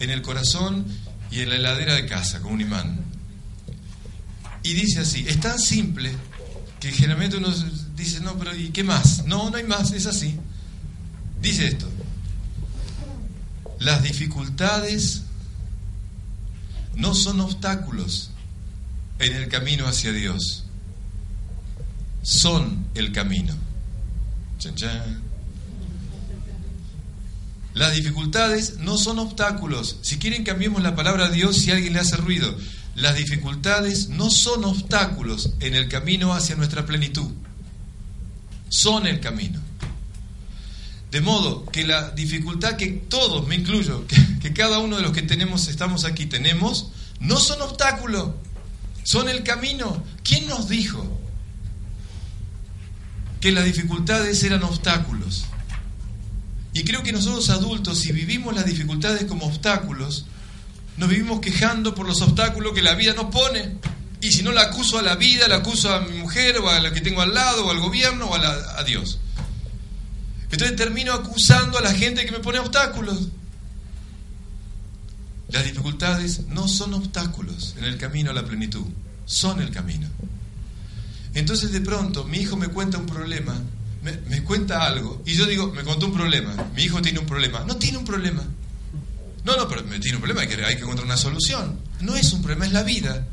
en 0.00 0.10
el 0.10 0.22
corazón 0.22 0.86
y 1.30 1.40
en 1.40 1.50
la 1.50 1.56
heladera 1.56 1.94
de 1.94 2.06
casa, 2.06 2.40
con 2.40 2.52
un 2.52 2.60
imán. 2.60 3.00
Y 4.62 4.74
dice 4.74 5.00
así, 5.00 5.24
es 5.28 5.40
tan 5.40 5.58
simple 5.58 6.12
que 6.80 6.92
generalmente 6.92 7.36
uno 7.36 7.48
dice, 7.96 8.20
no, 8.20 8.38
pero 8.38 8.54
¿y 8.54 8.70
qué 8.70 8.84
más? 8.84 9.24
No, 9.26 9.50
no 9.50 9.56
hay 9.56 9.64
más, 9.64 9.92
es 9.92 10.06
así. 10.06 10.36
Dice 11.40 11.68
esto, 11.68 11.88
las 13.78 14.02
dificultades 14.02 15.22
no 16.94 17.14
son 17.14 17.40
obstáculos 17.40 18.30
en 19.18 19.34
el 19.34 19.48
camino 19.48 19.86
hacia 19.86 20.12
Dios, 20.12 20.64
son 22.22 22.86
el 22.94 23.12
camino. 23.12 23.54
Las 27.74 27.94
dificultades 27.94 28.78
no 28.78 28.98
son 28.98 29.20
obstáculos. 29.20 29.98
Si 30.02 30.18
quieren 30.18 30.42
cambiemos 30.42 30.82
la 30.82 30.96
palabra 30.96 31.30
Dios 31.30 31.56
si 31.56 31.70
alguien 31.70 31.92
le 31.92 32.00
hace 32.00 32.16
ruido. 32.16 32.52
Las 32.96 33.16
dificultades 33.16 34.08
no 34.08 34.30
son 34.30 34.64
obstáculos 34.64 35.50
en 35.60 35.76
el 35.76 35.88
camino 35.88 36.34
hacia 36.34 36.56
nuestra 36.56 36.84
plenitud. 36.84 37.30
Son 38.68 39.06
el 39.06 39.20
camino. 39.20 39.60
De 41.10 41.22
modo 41.22 41.64
que 41.66 41.86
la 41.86 42.10
dificultad 42.10 42.76
que 42.76 42.88
todos, 42.88 43.46
me 43.46 43.54
incluyo, 43.54 44.06
que, 44.40 44.52
cada 44.52 44.78
uno 44.78 44.96
de 44.96 45.02
los 45.02 45.12
que 45.12 45.22
tenemos, 45.22 45.68
estamos 45.68 46.04
aquí, 46.04 46.26
tenemos, 46.26 46.90
no 47.20 47.38
son 47.38 47.62
obstáculos, 47.62 48.30
son 49.04 49.28
el 49.28 49.42
camino. 49.42 50.04
¿Quién 50.22 50.46
nos 50.48 50.68
dijo 50.68 51.18
que 53.40 53.52
las 53.52 53.64
dificultades 53.64 54.42
eran 54.42 54.62
obstáculos? 54.62 55.46
Y 56.74 56.84
creo 56.84 57.02
que 57.02 57.12
nosotros 57.12 57.48
adultos, 57.50 57.98
si 57.98 58.12
vivimos 58.12 58.54
las 58.54 58.66
dificultades 58.66 59.24
como 59.24 59.46
obstáculos, 59.46 60.26
nos 60.98 61.08
vivimos 61.08 61.40
quejando 61.40 61.94
por 61.94 62.06
los 62.06 62.20
obstáculos 62.20 62.74
que 62.74 62.82
la 62.82 62.94
vida 62.94 63.14
nos 63.14 63.26
pone. 63.26 63.76
Y 64.20 64.32
si 64.32 64.42
no 64.42 64.52
la 64.52 64.62
acuso 64.62 64.98
a 64.98 65.02
la 65.02 65.16
vida, 65.16 65.48
la 65.48 65.56
acuso 65.56 65.92
a 65.92 66.00
mi 66.00 66.18
mujer 66.18 66.58
o 66.58 66.68
a 66.68 66.80
la 66.80 66.92
que 66.92 67.00
tengo 67.00 67.22
al 67.22 67.32
lado 67.32 67.66
o 67.66 67.70
al 67.70 67.80
gobierno 67.80 68.26
o 68.26 68.34
a, 68.34 68.78
a 68.78 68.84
Dios. 68.84 69.18
Entonces 70.50 70.76
termino 70.76 71.12
acusando 71.12 71.78
a 71.78 71.82
la 71.82 71.94
gente 71.94 72.24
que 72.24 72.32
me 72.32 72.40
pone 72.40 72.58
obstáculos. 72.58 73.28
Las 75.50 75.64
dificultades 75.64 76.46
no 76.48 76.68
son 76.68 76.94
obstáculos 76.94 77.74
en 77.78 77.84
el 77.84 77.96
camino 77.96 78.30
a 78.30 78.34
la 78.34 78.44
plenitud, 78.44 78.84
son 79.24 79.60
el 79.60 79.70
camino. 79.70 80.06
Entonces 81.34 81.72
de 81.72 81.80
pronto 81.80 82.24
mi 82.24 82.38
hijo 82.38 82.56
me 82.56 82.68
cuenta 82.68 82.98
un 82.98 83.06
problema, 83.06 83.58
me, 84.02 84.42
cuenta 84.42 84.84
algo, 84.84 85.22
y 85.24 85.34
yo 85.34 85.46
digo, 85.46 85.72
me 85.72 85.84
contó 85.84 86.06
un 86.06 86.12
problema, 86.14 86.54
mi 86.74 86.82
hijo 86.82 87.00
tiene 87.00 87.18
un 87.18 87.26
problema. 87.26 87.64
No 87.64 87.76
tiene 87.76 87.98
un 87.98 88.04
problema. 88.04 88.42
No, 89.44 89.56
no, 89.56 89.68
pero 89.68 89.82
tiene 89.84 90.16
un 90.16 90.22
problema, 90.22 90.42
hay 90.42 90.48
hay 90.48 90.76
que 90.76 90.82
encontrar 90.82 91.06
una 91.06 91.16
solución. 91.16 91.78
No 92.00 92.16
es 92.16 92.32
un 92.32 92.42
problema, 92.42 92.66
es 92.66 92.72
la 92.72 92.82
vida. 92.82 93.26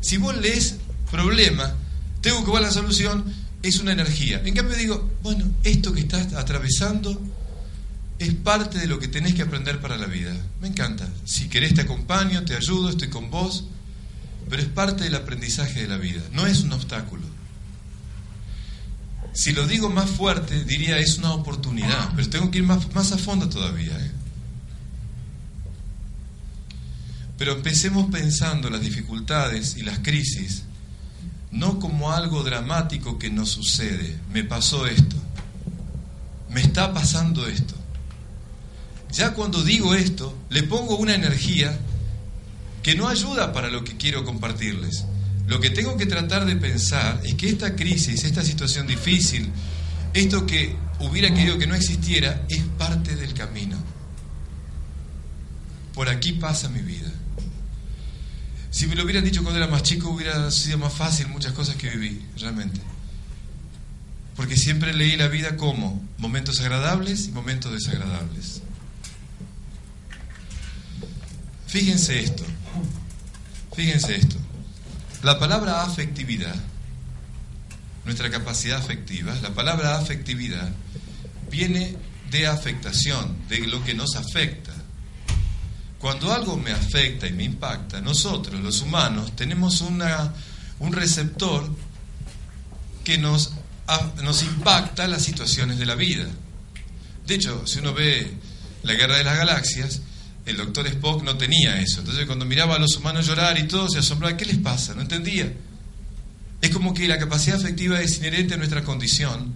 Si 0.00 0.18
vos 0.18 0.36
lees 0.36 0.76
problema, 1.10 1.74
tengo 2.20 2.44
que 2.44 2.50
ver 2.50 2.62
la 2.62 2.70
solución, 2.70 3.24
es 3.68 3.80
una 3.80 3.92
energía. 3.92 4.42
En 4.44 4.54
cambio 4.54 4.76
digo, 4.76 5.10
bueno, 5.22 5.44
esto 5.64 5.92
que 5.92 6.00
estás 6.00 6.32
atravesando 6.34 7.20
es 8.18 8.32
parte 8.34 8.78
de 8.78 8.86
lo 8.86 8.98
que 8.98 9.08
tenés 9.08 9.34
que 9.34 9.42
aprender 9.42 9.80
para 9.80 9.96
la 9.96 10.06
vida. 10.06 10.34
Me 10.60 10.68
encanta. 10.68 11.08
Si 11.24 11.48
querés 11.48 11.74
te 11.74 11.82
acompaño, 11.82 12.44
te 12.44 12.54
ayudo, 12.54 12.88
estoy 12.88 13.08
con 13.08 13.30
vos, 13.30 13.64
pero 14.48 14.62
es 14.62 14.68
parte 14.68 15.04
del 15.04 15.14
aprendizaje 15.14 15.82
de 15.82 15.88
la 15.88 15.96
vida, 15.96 16.22
no 16.32 16.46
es 16.46 16.60
un 16.62 16.72
obstáculo. 16.72 17.24
Si 19.32 19.52
lo 19.52 19.66
digo 19.66 19.90
más 19.90 20.08
fuerte, 20.08 20.64
diría 20.64 20.98
es 20.98 21.18
una 21.18 21.32
oportunidad, 21.32 22.12
pero 22.14 22.28
tengo 22.30 22.50
que 22.50 22.58
ir 22.58 22.64
más, 22.64 22.94
más 22.94 23.12
a 23.12 23.18
fondo 23.18 23.48
todavía. 23.48 23.92
¿eh? 23.98 24.10
Pero 27.36 27.52
empecemos 27.52 28.10
pensando 28.10 28.70
las 28.70 28.80
dificultades 28.80 29.76
y 29.76 29.82
las 29.82 29.98
crisis 29.98 30.62
no 31.50 31.78
como 31.78 32.12
algo 32.12 32.42
dramático 32.42 33.18
que 33.18 33.30
nos 33.30 33.50
sucede. 33.50 34.18
Me 34.32 34.44
pasó 34.44 34.86
esto. 34.86 35.16
Me 36.50 36.60
está 36.60 36.92
pasando 36.92 37.46
esto. 37.46 37.74
Ya 39.12 39.32
cuando 39.34 39.62
digo 39.62 39.94
esto, 39.94 40.36
le 40.50 40.62
pongo 40.62 40.96
una 40.96 41.14
energía 41.14 41.78
que 42.82 42.94
no 42.94 43.08
ayuda 43.08 43.52
para 43.52 43.68
lo 43.68 43.84
que 43.84 43.96
quiero 43.96 44.24
compartirles. 44.24 45.04
Lo 45.46 45.60
que 45.60 45.70
tengo 45.70 45.96
que 45.96 46.06
tratar 46.06 46.44
de 46.44 46.56
pensar 46.56 47.20
es 47.24 47.34
que 47.34 47.48
esta 47.48 47.76
crisis, 47.76 48.24
esta 48.24 48.42
situación 48.42 48.86
difícil, 48.86 49.50
esto 50.12 50.46
que 50.46 50.76
hubiera 51.00 51.32
querido 51.32 51.58
que 51.58 51.66
no 51.66 51.74
existiera, 51.74 52.44
es 52.48 52.62
parte 52.78 53.16
del 53.16 53.32
camino. 53.32 53.76
Por 55.94 56.08
aquí 56.08 56.32
pasa 56.32 56.68
mi 56.68 56.80
vida. 56.80 57.10
Si 58.76 58.86
me 58.86 58.94
lo 58.94 59.04
hubieran 59.04 59.24
dicho 59.24 59.42
cuando 59.42 59.58
era 59.58 59.70
más 59.72 59.82
chico, 59.82 60.10
hubiera 60.10 60.50
sido 60.50 60.76
más 60.76 60.92
fácil 60.92 61.28
muchas 61.28 61.54
cosas 61.54 61.76
que 61.76 61.88
viví, 61.88 62.20
realmente. 62.38 62.78
Porque 64.36 64.54
siempre 64.54 64.92
leí 64.92 65.16
la 65.16 65.28
vida 65.28 65.56
como 65.56 66.06
momentos 66.18 66.60
agradables 66.60 67.28
y 67.28 67.30
momentos 67.30 67.72
desagradables. 67.72 68.60
Fíjense 71.68 72.20
esto, 72.20 72.44
fíjense 73.74 74.14
esto. 74.14 74.36
La 75.22 75.38
palabra 75.38 75.82
afectividad, 75.82 76.54
nuestra 78.04 78.28
capacidad 78.28 78.76
afectiva, 78.76 79.34
la 79.40 79.54
palabra 79.54 79.96
afectividad 79.96 80.70
viene 81.50 81.96
de 82.30 82.46
afectación, 82.46 83.38
de 83.48 83.60
lo 83.68 83.82
que 83.82 83.94
nos 83.94 84.16
afecta. 84.16 84.75
Cuando 85.98 86.32
algo 86.32 86.56
me 86.56 86.72
afecta 86.72 87.26
y 87.26 87.32
me 87.32 87.44
impacta, 87.44 88.00
nosotros, 88.00 88.60
los 88.60 88.82
humanos, 88.82 89.34
tenemos 89.34 89.80
una, 89.80 90.32
un 90.78 90.92
receptor 90.92 91.68
que 93.02 93.18
nos, 93.18 93.52
nos 94.22 94.42
impacta 94.42 95.08
las 95.08 95.22
situaciones 95.22 95.78
de 95.78 95.86
la 95.86 95.94
vida. 95.94 96.26
De 97.26 97.34
hecho, 97.34 97.66
si 97.66 97.78
uno 97.78 97.94
ve 97.94 98.30
la 98.82 98.94
guerra 98.94 99.16
de 99.16 99.24
las 99.24 99.36
galaxias, 99.36 100.02
el 100.44 100.56
doctor 100.56 100.86
Spock 100.86 101.22
no 101.22 101.36
tenía 101.36 101.80
eso. 101.80 102.00
Entonces 102.00 102.26
cuando 102.26 102.44
miraba 102.44 102.76
a 102.76 102.78
los 102.78 102.96
humanos 102.96 103.26
llorar 103.26 103.58
y 103.58 103.66
todo, 103.66 103.88
se 103.88 103.98
asombraba, 103.98 104.36
¿qué 104.36 104.44
les 104.44 104.58
pasa? 104.58 104.94
No 104.94 105.02
entendía. 105.02 105.52
Es 106.60 106.70
como 106.70 106.94
que 106.94 107.08
la 107.08 107.18
capacidad 107.18 107.58
afectiva 107.58 108.00
es 108.00 108.18
inherente 108.18 108.54
a 108.54 108.56
nuestra 108.56 108.84
condición 108.84 109.54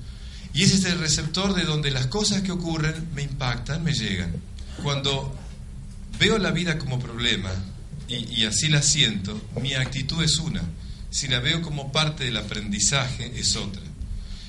y 0.53 0.65
es 0.65 0.85
el 0.85 0.99
receptor 0.99 1.55
de 1.55 1.65
donde 1.65 1.91
las 1.91 2.07
cosas 2.07 2.43
que 2.43 2.51
ocurren 2.51 3.09
me 3.15 3.23
impactan, 3.23 3.85
me 3.85 3.93
llegan. 3.93 4.33
Cuando 4.83 5.37
veo 6.21 6.39
la 6.39 6.51
vida 6.51 6.79
como 6.79 7.01
problema 7.01 7.51
y, 8.07 8.45
así 8.45 8.69
la 8.69 8.83
siento, 8.83 9.41
mi 9.61 9.73
actitud 9.75 10.23
es 10.23 10.39
una. 10.39 10.63
Si 11.11 11.29
la 11.29 11.41
veo 11.41 11.63
como 11.63 11.93
parte 11.93 12.25
del 12.25 12.37
aprendizaje, 12.37 13.33
es 13.37 13.57
otra. 13.57 13.83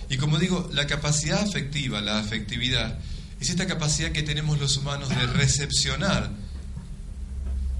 Y 0.10 0.18
como 0.18 0.38
digo, 0.38 0.70
la 0.74 0.88
capacidad 0.88 1.42
afectiva, 1.42 2.01
la 2.01 2.20
afectividad, 2.20 3.00
es 3.40 3.50
esta 3.50 3.68
capacidad 3.68 4.12
que 4.12 4.24
tenemos 4.24 4.60
los 4.60 4.78
humanos 4.78 5.10
de 5.10 5.28
recepcionar 5.28 6.32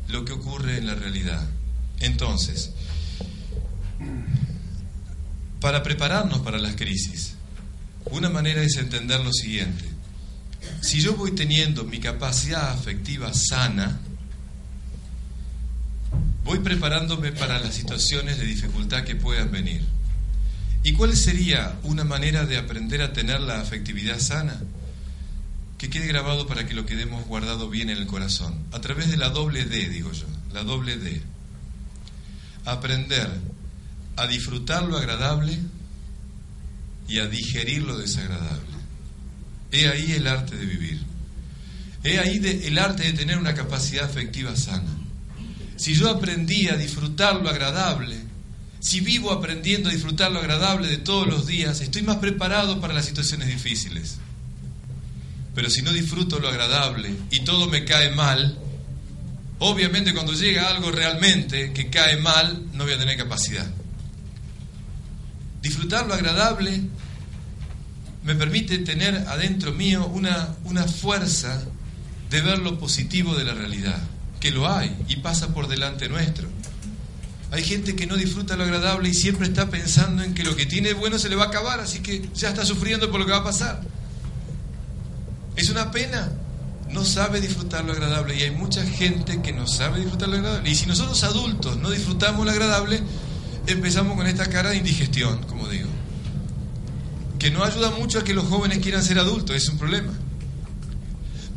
lo 0.07 0.24
que 0.24 0.33
ocurre 0.33 0.77
en 0.77 0.88
la 0.88 0.95
realidad. 0.95 1.48
Entonces, 2.00 2.71
para 5.60 5.83
prepararnos 5.83 6.39
para 6.39 6.60
las 6.60 6.75
crisis, 6.75 7.33
una 8.05 8.29
manera 8.29 8.62
es 8.62 8.77
entender 8.77 9.19
lo 9.19 9.33
siguiente. 9.33 9.90
Si 10.82 11.01
yo 11.01 11.15
voy 11.15 11.32
teniendo 11.32 11.84
mi 11.84 12.00
capacidad 12.00 12.72
afectiva 12.72 13.32
sana, 13.34 14.00
voy 16.44 16.60
preparándome 16.60 17.32
para 17.32 17.60
las 17.60 17.75
situaciones 17.75 18.38
de 18.38 18.46
dificultad 18.46 19.03
que 19.03 19.15
puedan 19.15 19.51
venir. 19.51 19.84
¿Y 20.84 20.94
cuál 20.94 21.15
sería 21.15 21.77
una 21.84 22.03
manera 22.03 22.46
de 22.46 22.58
aprender 22.58 23.01
a 23.01 23.13
tener 23.13 23.39
la 23.41 23.62
afectividad 23.62 24.20
sana? 24.20 24.60
Que 25.77 25.89
quede 25.89 26.08
grabado 26.08 26.48
para 26.48 26.65
que 26.65 26.74
lo 26.74 26.86
quedemos 26.86 27.25
guardado 27.25 27.70
bien 27.70 27.89
en 27.89 27.98
el 27.98 28.08
corazón. 28.08 28.65
A 28.72 28.82
través 28.82 29.10
de 29.10 29.18
la 29.18 29.30
doble 29.30 29.65
D, 29.65 29.89
digo 29.89 30.12
yo, 30.12 30.25
la 30.53 30.63
doble 30.63 30.98
D. 30.98 31.22
Aprender 32.65 33.30
a 34.15 34.27
disfrutar 34.27 34.84
lo 34.84 34.98
agradable 34.98 35.60
y 37.08 37.19
a 37.19 37.28
digerir 37.28 37.84
lo 37.84 37.97
desagradable. 37.97 38.81
He 39.71 39.88
ahí 39.88 40.12
el 40.13 40.27
arte 40.27 40.55
de 40.55 40.65
vivir. 40.65 40.99
He 42.03 42.19
ahí 42.19 42.41
el 42.63 42.77
arte 42.77 43.03
de 43.03 43.13
tener 43.13 43.38
una 43.38 43.53
capacidad 43.53 44.05
afectiva 44.05 44.55
sana. 44.55 44.89
Si 45.77 45.93
yo 45.93 46.10
aprendí 46.10 46.67
a 46.67 46.77
disfrutar 46.77 47.41
lo 47.41 47.49
agradable, 47.49 48.17
si 48.79 48.99
vivo 48.99 49.31
aprendiendo 49.31 49.89
a 49.89 49.91
disfrutar 49.91 50.31
lo 50.31 50.39
agradable 50.39 50.88
de 50.88 50.97
todos 50.97 51.27
los 51.27 51.47
días, 51.47 51.81
estoy 51.81 52.01
más 52.01 52.17
preparado 52.17 52.81
para 52.81 52.93
las 52.93 53.05
situaciones 53.05 53.47
difíciles. 53.47 54.17
Pero 55.53 55.69
si 55.69 55.81
no 55.81 55.91
disfruto 55.91 56.39
lo 56.39 56.49
agradable 56.49 57.13
y 57.29 57.41
todo 57.41 57.67
me 57.67 57.86
cae 57.86 58.12
mal, 58.12 58.57
obviamente 59.60 60.13
cuando 60.13 60.34
llega 60.34 60.69
algo 60.69 60.91
realmente 60.91 61.73
que 61.73 61.89
cae 61.89 62.17
mal, 62.17 62.65
no 62.73 62.86
voy 62.86 62.93
a 62.93 62.97
tener 62.97 63.17
capacidad. 63.17 63.69
Disfrutar 65.62 66.07
lo 66.07 66.15
agradable 66.15 66.81
me 68.23 68.36
permite 68.36 68.77
tener 68.79 69.15
adentro 69.27 69.71
mío 69.71 70.05
una, 70.07 70.55
una 70.65 70.84
fuerza 70.88 71.63
de 72.29 72.41
ver 72.41 72.60
lo 72.60 72.79
positivo 72.79 73.36
de 73.36 73.43
la 73.43 73.53
realidad, 73.53 73.99
que 74.39 74.51
lo 74.51 74.71
hay 74.71 74.95
y 75.07 75.17
pasa 75.17 75.53
por 75.53 75.67
delante 75.67 76.07
nuestro. 76.07 76.47
Hay 77.51 77.63
gente 77.63 77.95
que 77.95 78.07
no 78.07 78.15
disfruta 78.15 78.55
lo 78.55 78.63
agradable 78.63 79.10
y 79.10 79.13
siempre 79.13 79.45
está 79.45 79.69
pensando 79.69 80.23
en 80.23 80.34
que 80.34 80.43
lo 80.43 80.55
que 80.55 80.65
tiene 80.65 80.93
bueno 80.93 81.19
se 81.19 81.27
le 81.27 81.36
va 81.36 81.45
a 81.45 81.47
acabar, 81.47 81.81
así 81.81 81.99
que 81.99 82.29
ya 82.34 82.49
está 82.49 82.65
sufriendo 82.65 83.12
por 83.12 83.19
lo 83.19 83.25
que 83.25 83.34
va 83.34 83.39
a 83.39 83.43
pasar. 83.43 83.81
Es 85.57 85.69
una 85.69 85.91
pena, 85.91 86.31
no 86.89 87.03
sabe 87.03 87.41
disfrutar 87.41 87.84
lo 87.84 87.91
agradable 87.91 88.38
y 88.38 88.43
hay 88.43 88.51
mucha 88.51 88.86
gente 88.86 89.41
que 89.41 89.51
no 89.51 89.67
sabe 89.67 89.99
disfrutar 89.99 90.29
lo 90.29 90.38
agradable. 90.38 90.69
Y 90.69 90.75
si 90.75 90.86
nosotros 90.86 91.21
adultos 91.25 91.75
no 91.77 91.89
disfrutamos 91.89 92.45
lo 92.45 92.51
agradable, 92.51 93.01
empezamos 93.67 94.15
con 94.15 94.27
esta 94.27 94.45
cara 94.47 94.69
de 94.69 94.77
indigestión, 94.77 95.43
como 95.43 95.67
digo, 95.67 95.89
que 97.41 97.49
no 97.49 97.63
ayuda 97.63 97.89
mucho 97.89 98.19
a 98.19 98.23
que 98.23 98.36
los 98.36 98.45
jóvenes 98.45 98.77
quieran 98.84 99.04
ser 99.04 99.17
adultos, 99.17 99.56
es 99.56 99.67
un 99.67 99.80
problema. 99.80 100.13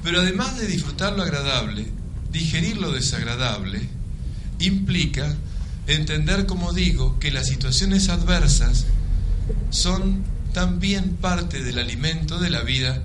Pero 0.02 0.20
además 0.20 0.56
de 0.56 0.66
disfrutar 0.66 1.12
lo 1.12 1.22
agradable, 1.22 1.86
digerir 2.32 2.78
lo 2.78 2.90
desagradable 2.90 3.86
implica 4.60 5.36
entender, 5.86 6.46
como 6.46 6.72
digo, 6.72 7.18
que 7.18 7.30
las 7.30 7.48
situaciones 7.48 8.08
adversas 8.08 8.86
son 9.68 10.24
también 10.54 11.16
parte 11.16 11.62
del 11.62 11.78
alimento 11.78 12.38
de 12.38 12.48
la 12.48 12.62
vida 12.62 13.04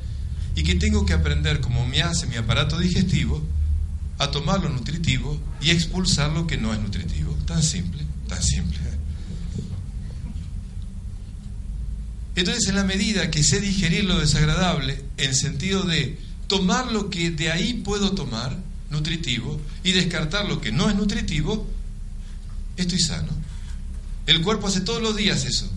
y 0.56 0.64
que 0.64 0.76
tengo 0.76 1.06
que 1.06 1.12
aprender, 1.12 1.60
como 1.60 1.86
me 1.86 2.02
hace 2.02 2.28
mi 2.28 2.38
aparato 2.38 2.80
digestivo, 2.80 3.46
a 4.20 4.32
tomar 4.32 4.62
lo 4.62 4.70
nutritivo 4.70 5.38
y 5.60 5.72
expulsar 5.72 6.32
lo 6.32 6.48
que 6.48 6.56
no 6.56 6.74
es 6.74 6.80
nutritivo. 6.80 7.34
Tan 7.46 7.62
simple, 7.62 8.06
tan 8.30 8.42
simple. 8.42 8.89
Entonces, 12.40 12.70
en 12.70 12.76
la 12.76 12.86
medida 12.86 13.30
que 13.30 13.44
sé 13.44 13.60
digerir 13.60 14.06
lo 14.06 14.18
desagradable, 14.18 15.04
en 15.18 15.36
sentido 15.36 15.84
de 15.84 16.18
tomar 16.48 16.90
lo 16.90 17.10
que 17.10 17.32
de 17.32 17.52
ahí 17.52 17.74
puedo 17.74 18.14
tomar, 18.14 18.58
nutritivo, 18.90 19.60
y 19.84 19.92
descartar 19.92 20.48
lo 20.48 20.62
que 20.62 20.72
no 20.72 20.90
es 20.90 20.96
nutritivo, 20.96 21.70
estoy 22.78 23.00
sano. 23.00 23.34
El 24.26 24.42
cuerpo 24.42 24.68
hace 24.68 24.80
todos 24.80 25.02
los 25.02 25.18
días 25.18 25.44
eso. 25.44 25.70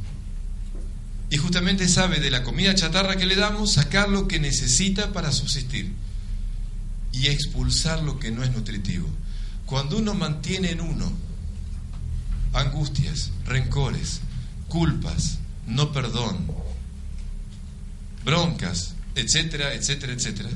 Y 1.30 1.36
justamente 1.36 1.88
sabe 1.88 2.20
de 2.20 2.30
la 2.30 2.44
comida 2.44 2.76
chatarra 2.76 3.16
que 3.16 3.26
le 3.26 3.34
damos 3.34 3.72
sacar 3.72 4.08
lo 4.08 4.28
que 4.28 4.38
necesita 4.38 5.12
para 5.12 5.32
subsistir 5.32 5.90
y 7.10 7.26
expulsar 7.26 8.04
lo 8.04 8.20
que 8.20 8.30
no 8.30 8.44
es 8.44 8.52
nutritivo. 8.52 9.08
Cuando 9.66 9.98
uno 9.98 10.14
mantiene 10.14 10.70
en 10.70 10.80
uno 10.80 11.12
angustias, 12.52 13.32
rencores, 13.46 14.20
culpas, 14.68 15.38
no 15.74 15.92
perdón, 15.92 16.46
broncas, 18.24 18.94
etcétera, 19.14 19.74
etcétera, 19.74 20.12
etcétera, 20.12 20.50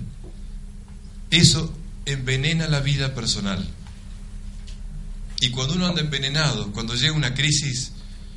eso 1.31 1.73
envenena 2.05 2.69
la 2.69 2.81
vida 2.81 3.15
personal. 3.15 3.67
Y 5.41 5.51
cuando 5.51 5.75
uno 5.75 5.87
anda 5.87 6.01
envenenado, 6.01 6.73
cuando 6.73 6.95
llega 6.95 7.13
una 7.13 7.35
crisis, 7.35 7.93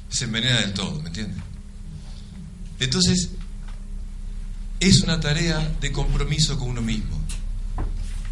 se 0.10 0.26
envenena 0.26 0.62
del 0.62 0.74
todo, 0.74 1.02
¿me 1.02 1.08
entiendes? 1.08 1.42
Entonces, 2.80 3.30
es 4.80 5.02
una 5.02 5.20
tarea 5.20 5.76
de 5.82 5.92
compromiso 5.92 6.58
con 6.58 6.70
uno 6.70 6.82
mismo. 6.82 7.20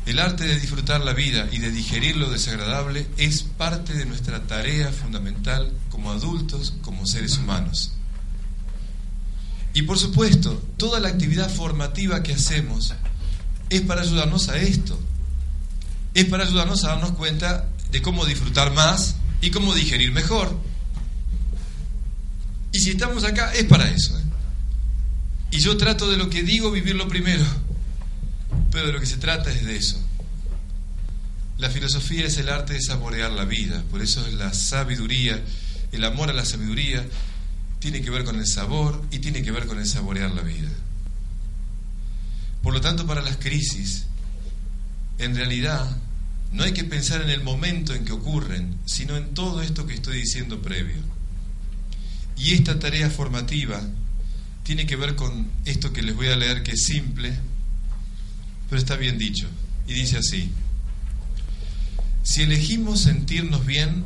El 0.05 0.19
arte 0.19 0.45
de 0.45 0.59
disfrutar 0.59 1.01
la 1.01 1.13
vida 1.13 1.49
y 1.51 1.59
de 1.59 1.69
digerir 1.69 2.15
lo 2.15 2.29
desagradable 2.29 3.07
es 3.17 3.43
parte 3.43 3.93
de 3.93 4.05
nuestra 4.05 4.47
tarea 4.47 4.91
fundamental 4.93 5.73
como 5.89 6.11
adultos, 6.11 6.75
como 6.81 7.05
seres 7.05 7.37
humanos. 7.37 7.96
Y 9.77 9.83
por 9.83 9.99
supuesto, 9.99 10.59
toda 10.75 10.99
la 10.99 11.09
actividad 11.09 11.51
formativa 11.51 12.23
que 12.23 12.33
hacemos 12.33 12.95
es 13.69 13.81
para 13.81 14.01
ayudarnos 14.01 14.49
a 14.49 14.57
esto. 14.57 14.99
Es 16.15 16.25
para 16.25 16.45
ayudarnos 16.45 16.83
a 16.83 16.87
darnos 16.87 17.11
cuenta 17.11 17.69
de 17.91 18.01
cómo 18.01 18.25
disfrutar 18.25 18.73
más 18.73 19.17
y 19.39 19.51
cómo 19.51 19.75
digerir 19.75 20.11
mejor. 20.11 20.59
Y 22.71 22.79
si 22.79 22.89
estamos 22.89 23.23
acá 23.23 23.53
es 23.53 23.65
para 23.65 23.87
eso. 23.87 24.17
¿eh? 24.17 24.23
Y 25.51 25.59
yo 25.59 25.77
trato 25.77 26.09
de 26.09 26.17
lo 26.17 26.27
que 26.27 26.41
digo 26.41 26.71
vivirlo 26.71 27.07
primero, 27.07 27.45
pero 28.71 28.87
de 28.87 28.93
lo 28.93 28.99
que 28.99 29.05
se 29.05 29.17
trata 29.17 29.51
es 29.51 29.63
de 29.63 29.77
eso. 29.77 30.01
La 31.59 31.69
filosofía 31.69 32.25
es 32.25 32.35
el 32.39 32.49
arte 32.49 32.73
de 32.73 32.81
saborear 32.81 33.29
la 33.29 33.45
vida, 33.45 33.83
por 33.91 34.01
eso 34.01 34.25
es 34.25 34.33
la 34.33 34.55
sabiduría, 34.55 35.39
el 35.91 36.03
amor 36.03 36.31
a 36.31 36.33
la 36.33 36.45
sabiduría 36.45 37.05
tiene 37.79 38.01
que 38.01 38.09
ver 38.09 38.23
con 38.23 38.37
el 38.37 38.47
sabor 38.47 39.03
y 39.11 39.19
tiene 39.19 39.43
que 39.43 39.51
ver 39.51 39.67
con 39.67 39.79
el 39.79 39.85
saborear 39.85 40.31
la 40.31 40.41
vida. 40.41 40.69
Por 42.63 42.73
lo 42.73 42.81
tanto, 42.81 43.05
para 43.05 43.21
las 43.21 43.37
crisis, 43.37 44.07
en 45.19 45.35
realidad 45.35 45.97
no 46.51 46.63
hay 46.63 46.73
que 46.73 46.83
pensar 46.83 47.21
en 47.21 47.29
el 47.29 47.43
momento 47.43 47.93
en 47.93 48.05
que 48.05 48.13
ocurren, 48.13 48.77
sino 48.85 49.15
en 49.17 49.33
todo 49.33 49.61
esto 49.61 49.85
que 49.85 49.93
estoy 49.93 50.17
diciendo 50.17 50.61
previo. 50.61 51.01
Y 52.37 52.53
esta 52.53 52.79
tarea 52.79 53.09
formativa 53.09 53.81
tiene 54.63 54.85
que 54.85 54.95
ver 54.95 55.15
con 55.15 55.47
esto 55.65 55.93
que 55.93 56.01
les 56.01 56.15
voy 56.15 56.27
a 56.27 56.35
leer, 56.35 56.63
que 56.63 56.71
es 56.71 56.83
simple, 56.83 57.37
pero 58.69 58.79
está 58.79 58.95
bien 58.95 59.17
dicho. 59.17 59.47
Y 59.87 59.93
dice 59.93 60.17
así, 60.17 60.51
si 62.23 62.41
elegimos 62.41 63.01
sentirnos 63.01 63.65
bien, 63.65 64.03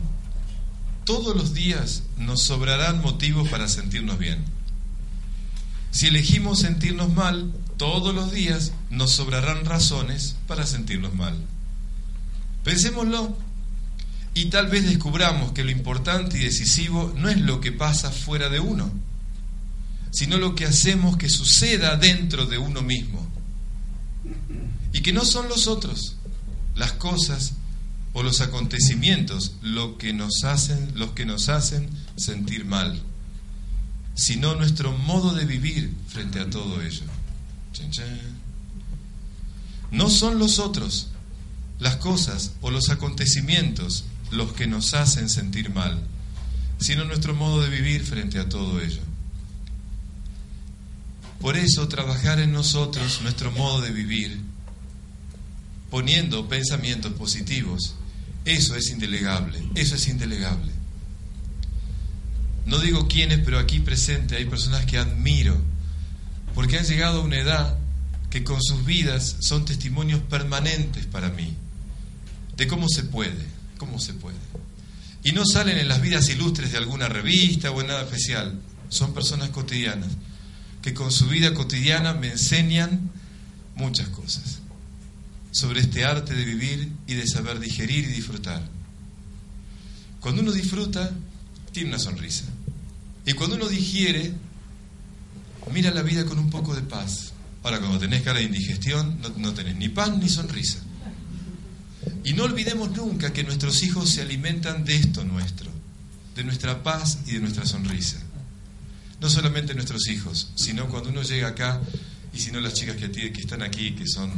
todos 1.04 1.36
los 1.36 1.54
días 1.54 2.04
nos 2.18 2.44
sobrarán 2.44 3.02
motivos 3.02 3.50
para 3.50 3.68
sentirnos 3.68 4.18
bien. 4.18 4.44
Si 5.92 6.08
elegimos 6.08 6.60
sentirnos 6.60 7.12
mal, 7.14 7.52
todos 7.78 8.16
los 8.16 8.32
días 8.32 8.72
nos 8.90 9.12
sobrarán 9.12 9.66
razones 9.66 10.38
para 10.48 10.66
sentirnos 10.66 11.14
mal. 11.14 11.36
Pensémoslo 12.64 13.36
y 14.34 14.46
tal 14.46 14.68
vez 14.68 14.86
descubramos 14.86 15.52
que 15.52 15.64
lo 15.64 15.72
importante 15.72 16.38
y 16.38 16.44
decisivo 16.44 17.14
no 17.18 17.28
es 17.30 17.38
lo 17.38 17.60
que 17.60 17.72
pasa 17.72 18.12
fuera 18.12 18.50
de 18.50 18.60
uno, 18.60 18.92
sino 20.12 20.38
lo 20.38 20.56
que 20.56 20.66
hacemos 20.66 21.18
que 21.18 21.30
suceda 21.30 21.98
dentro 21.98 22.46
de 22.46 22.58
uno 22.58 22.82
mismo. 22.82 23.28
Y 24.94 25.02
que 25.02 25.12
no 25.12 25.26
son 25.26 25.50
los 25.50 25.68
otros, 25.68 26.16
las 26.76 26.94
cosas 26.94 27.54
o 28.14 28.24
los 28.24 28.42
acontecimientos 28.42 29.54
lo 29.62 29.98
que 29.98 30.14
nos 30.14 30.44
hacen, 30.44 30.92
los 30.96 31.12
que 31.12 31.26
nos 31.26 31.50
hacen 31.50 31.90
sentir 32.16 32.66
mal, 32.66 33.02
sino 34.16 34.56
nuestro 34.56 34.92
modo 34.92 35.34
de 35.34 35.46
vivir 35.46 35.94
frente 36.08 36.40
a 36.40 36.50
todo 36.50 36.82
ello. 36.82 37.04
No 39.92 40.10
son 40.10 40.40
los 40.40 40.60
otros, 40.60 41.10
las 41.80 41.98
cosas 41.98 42.54
o 42.62 42.70
los 42.70 42.90
acontecimientos 42.90 44.06
los 44.32 44.54
que 44.54 44.68
nos 44.68 44.94
hacen 44.94 45.30
sentir 45.30 45.74
mal, 45.74 46.00
sino 46.80 47.06
nuestro 47.06 47.36
modo 47.36 47.62
de 47.62 47.70
vivir 47.70 48.04
frente 48.04 48.40
a 48.40 48.48
todo 48.48 48.82
ello. 48.82 49.02
Por 51.40 51.58
eso 51.58 51.88
trabajar 51.88 52.40
en 52.40 52.52
nosotros 52.52 53.22
nuestro 53.24 53.52
modo 53.52 53.82
de 53.82 53.92
vivir, 53.92 54.40
poniendo 55.90 56.48
pensamientos 56.48 57.14
positivos, 57.14 57.96
eso 58.46 58.76
es 58.76 58.90
indelegable, 58.90 59.62
eso 59.76 59.96
es 59.96 60.08
indelegable. 60.08 60.72
No 62.66 62.80
digo 62.80 63.08
quiénes, 63.08 63.40
pero 63.40 63.60
aquí 63.60 63.80
presente 63.80 64.36
hay 64.36 64.46
personas 64.46 64.86
que 64.86 64.98
admiro, 64.98 65.58
porque 66.56 66.78
han 66.78 66.86
llegado 66.86 67.22
a 67.22 67.24
una 67.24 67.40
edad 67.40 67.78
que 68.30 68.44
con 68.44 68.62
sus 68.62 68.86
vidas 68.86 69.38
son 69.42 69.66
testimonios 69.66 70.22
permanentes 70.22 71.06
para 71.06 71.30
mí 71.30 71.54
de 72.58 72.68
cómo 72.68 72.88
se 72.88 73.04
puede, 73.04 73.46
cómo 73.78 74.00
se 74.00 74.14
puede. 74.14 74.38
Y 75.24 75.34
no 75.34 75.46
salen 75.46 75.78
en 75.78 75.88
las 75.88 76.02
vidas 76.02 76.30
ilustres 76.30 76.72
de 76.72 76.78
alguna 76.78 77.10
revista 77.10 77.72
o 77.72 77.82
en 77.82 77.88
nada 77.88 78.04
especial, 78.04 78.60
son 78.90 79.14
personas 79.14 79.50
cotidianas 79.50 80.10
que 80.82 80.94
con 80.94 81.12
su 81.12 81.28
vida 81.28 81.54
cotidiana 81.54 82.14
me 82.14 82.32
enseñan 82.32 83.12
muchas 83.76 84.08
cosas 84.10 84.61
sobre 85.52 85.82
este 85.82 86.06
arte 86.06 86.34
de 86.34 86.46
vivir 86.46 86.92
y 87.08 87.14
de 87.14 87.28
saber 87.28 87.60
digerir 87.60 88.06
y 88.06 88.08
disfrutar. 88.08 88.68
Cuando 90.20 90.42
uno 90.42 90.52
disfruta, 90.52 91.12
tiene 91.72 91.90
una 91.90 92.00
sonrisa. 92.00 92.46
Y 93.26 93.34
cuando 93.34 93.58
uno 93.58 93.68
digiere, 93.68 94.34
mira 95.74 95.92
la 95.92 96.02
vida 96.02 96.26
con 96.26 96.40
un 96.40 96.50
poco 96.50 96.74
de 96.74 96.82
paz. 96.82 97.34
Ahora, 97.64 97.80
cuando 97.80 98.00
tenés 98.00 98.22
cara 98.22 98.40
de 98.40 98.46
indigestión, 98.46 99.20
no, 99.22 99.30
no 99.38 99.54
tenés 99.54 99.76
ni 99.76 99.90
paz 99.90 100.18
ni 100.18 100.30
sonrisa. 100.30 100.80
Y 102.24 102.34
no 102.34 102.44
olvidemos 102.44 102.92
nunca 102.92 103.34
que 103.34 103.44
nuestros 103.44 103.84
hijos 103.84 104.10
se 104.10 104.22
alimentan 104.22 104.86
de 104.86 104.96
esto 104.96 105.24
nuestro, 105.24 105.70
de 106.36 106.44
nuestra 106.44 106.82
paz 106.82 107.20
y 107.28 107.34
de 107.34 107.40
nuestra 107.40 107.66
sonrisa. 107.66 108.18
No 109.20 109.30
solamente 109.30 109.76
nuestros 109.76 110.08
hijos, 110.08 110.52
sino 110.56 110.88
cuando 110.88 111.10
uno 111.10 111.22
llega 111.22 111.50
acá, 111.50 111.82
y 112.34 112.40
si 112.40 112.52
no 112.52 112.60
las 112.60 112.74
chicas 112.74 112.96
que, 112.96 113.12
que 113.12 113.42
están 113.42 113.62
aquí, 113.62 113.92
que 113.92 114.08
son 114.08 114.32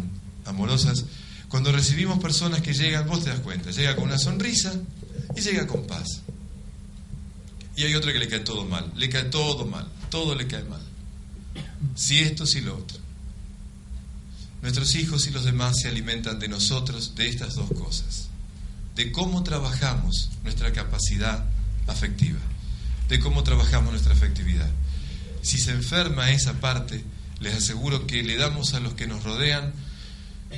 amorosas, 0.46 1.06
cuando 1.48 1.72
recibimos 1.72 2.20
personas 2.20 2.62
que 2.62 2.74
llegan, 2.74 3.08
vos 3.08 3.24
te 3.24 3.30
das 3.30 3.40
cuenta, 3.42 3.72
llega 3.72 3.96
con 3.96 4.06
una 4.06 4.18
sonrisa 4.18 4.74
y 5.36 5.42
llega 5.42 5.68
con 5.68 5.86
paz. 5.86 6.22
Y 7.76 7.84
hay 7.84 7.96
otra 7.96 8.14
que 8.14 8.20
le 8.20 8.28
cae 8.28 8.40
todo 8.40 8.66
mal, 8.66 8.92
le 8.96 9.10
cae 9.10 9.26
todo 9.26 9.66
mal, 9.66 9.88
todo 10.10 10.36
le 10.36 10.48
cae 10.48 10.64
mal. 10.64 10.82
Si 11.96 12.20
esto, 12.20 12.46
si 12.46 12.62
lo 12.62 12.78
otro. 12.78 12.98
Nuestros 14.62 14.96
hijos 14.96 15.28
y 15.28 15.32
los 15.32 15.44
demás 15.44 15.76
se 15.82 15.90
alimentan 15.90 16.40
de 16.40 16.48
nosotros 16.48 17.16
de 17.16 17.28
estas 17.28 17.56
dos 17.56 17.70
cosas, 17.72 18.30
de 18.96 19.12
cómo 19.12 19.44
trabajamos 19.44 20.30
nuestra 20.44 20.72
capacidad 20.72 21.46
afectiva, 21.88 22.40
de 23.10 23.20
cómo 23.20 23.44
trabajamos 23.44 23.92
nuestra 23.92 24.14
afectividad. 24.14 24.70
Si 25.42 25.58
se 25.58 25.72
enferma 25.72 26.32
esa 26.32 26.54
parte, 26.62 27.04
les 27.42 27.56
aseguro 27.56 28.08
que 28.08 28.24
le 28.24 28.38
damos 28.38 28.74
a 28.74 28.80
los 28.80 28.94
que 28.94 29.06
nos 29.06 29.24
rodean, 29.24 29.74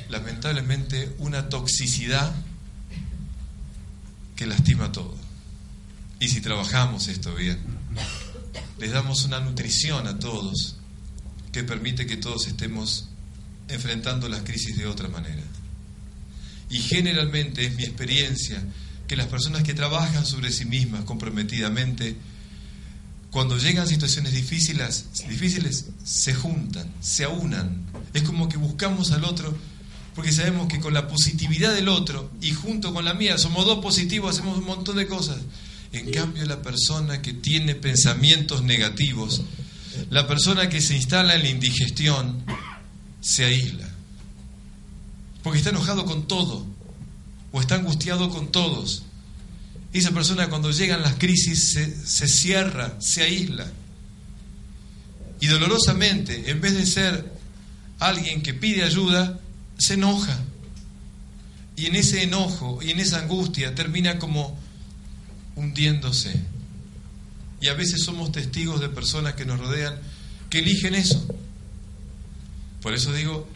lamentablemente, 0.08 1.14
una 1.18 1.48
toxicidad 1.48 2.34
que 4.36 4.46
lastima 4.46 4.92
todo. 4.92 5.16
Y 6.20 6.28
si 6.28 6.40
trabajamos 6.40 7.08
esto 7.08 7.34
bien, 7.34 7.58
les 8.78 8.92
damos 8.92 9.24
una 9.24 9.40
nutrición 9.40 10.06
a 10.06 10.18
todos 10.18 10.76
que 11.52 11.64
permite 11.64 12.06
que 12.06 12.16
todos 12.16 12.46
estemos 12.46 13.08
enfrentando 13.68 14.28
las 14.28 14.42
crisis 14.42 14.76
de 14.76 14.86
otra 14.86 15.08
manera. 15.08 15.42
Y 16.68 16.78
generalmente 16.78 17.64
es 17.64 17.74
mi 17.76 17.84
experiencia 17.84 18.62
que 19.06 19.16
las 19.16 19.26
personas 19.26 19.62
que 19.62 19.74
trabajan 19.74 20.26
sobre 20.26 20.50
sí 20.52 20.64
mismas 20.64 21.04
comprometidamente, 21.04 22.16
cuando 23.30 23.56
llegan 23.56 23.86
situaciones 23.86 24.32
difíciles, 24.32 25.06
difíciles 25.28 25.86
se 26.04 26.34
juntan, 26.34 26.92
se 27.00 27.24
aunan. 27.24 27.84
Es 28.14 28.22
como 28.22 28.48
que 28.48 28.56
buscamos 28.56 29.12
al 29.12 29.24
otro 29.24 29.56
porque 30.16 30.32
sabemos 30.32 30.66
que 30.66 30.80
con 30.80 30.94
la 30.94 31.08
positividad 31.08 31.74
del 31.74 31.90
otro 31.90 32.30
y 32.40 32.52
junto 32.52 32.94
con 32.94 33.04
la 33.04 33.12
mía 33.12 33.36
somos 33.36 33.66
dos 33.66 33.80
positivos, 33.80 34.34
hacemos 34.34 34.56
un 34.56 34.64
montón 34.64 34.96
de 34.96 35.06
cosas. 35.06 35.36
En 35.92 36.10
cambio, 36.10 36.46
la 36.46 36.62
persona 36.62 37.20
que 37.20 37.34
tiene 37.34 37.74
pensamientos 37.74 38.62
negativos, 38.62 39.42
la 40.08 40.26
persona 40.26 40.70
que 40.70 40.80
se 40.80 40.96
instala 40.96 41.34
en 41.34 41.42
la 41.42 41.48
indigestión, 41.50 42.42
se 43.20 43.44
aísla. 43.44 43.86
Porque 45.42 45.58
está 45.58 45.68
enojado 45.68 46.06
con 46.06 46.26
todo 46.26 46.66
o 47.52 47.60
está 47.60 47.74
angustiado 47.74 48.30
con 48.30 48.50
todos. 48.50 49.02
esa 49.92 50.12
persona 50.12 50.48
cuando 50.48 50.70
llegan 50.70 51.02
las 51.02 51.16
crisis 51.16 51.72
se, 51.72 52.06
se 52.06 52.26
cierra, 52.26 52.96
se 53.00 53.22
aísla. 53.22 53.70
Y 55.40 55.46
dolorosamente, 55.48 56.50
en 56.50 56.62
vez 56.62 56.74
de 56.74 56.86
ser 56.86 57.32
alguien 57.98 58.42
que 58.42 58.54
pide 58.54 58.82
ayuda, 58.82 59.40
se 59.78 59.94
enoja. 59.94 60.38
Y 61.76 61.86
en 61.86 61.96
ese 61.96 62.22
enojo 62.22 62.78
y 62.82 62.90
en 62.90 63.00
esa 63.00 63.20
angustia 63.20 63.74
termina 63.74 64.18
como 64.18 64.58
hundiéndose. 65.56 66.40
Y 67.60 67.68
a 67.68 67.74
veces 67.74 68.02
somos 68.02 68.32
testigos 68.32 68.80
de 68.80 68.88
personas 68.88 69.34
que 69.34 69.44
nos 69.44 69.58
rodean 69.58 69.98
que 70.50 70.58
eligen 70.60 70.94
eso. 70.94 71.26
Por 72.80 72.94
eso 72.94 73.12
digo, 73.12 73.48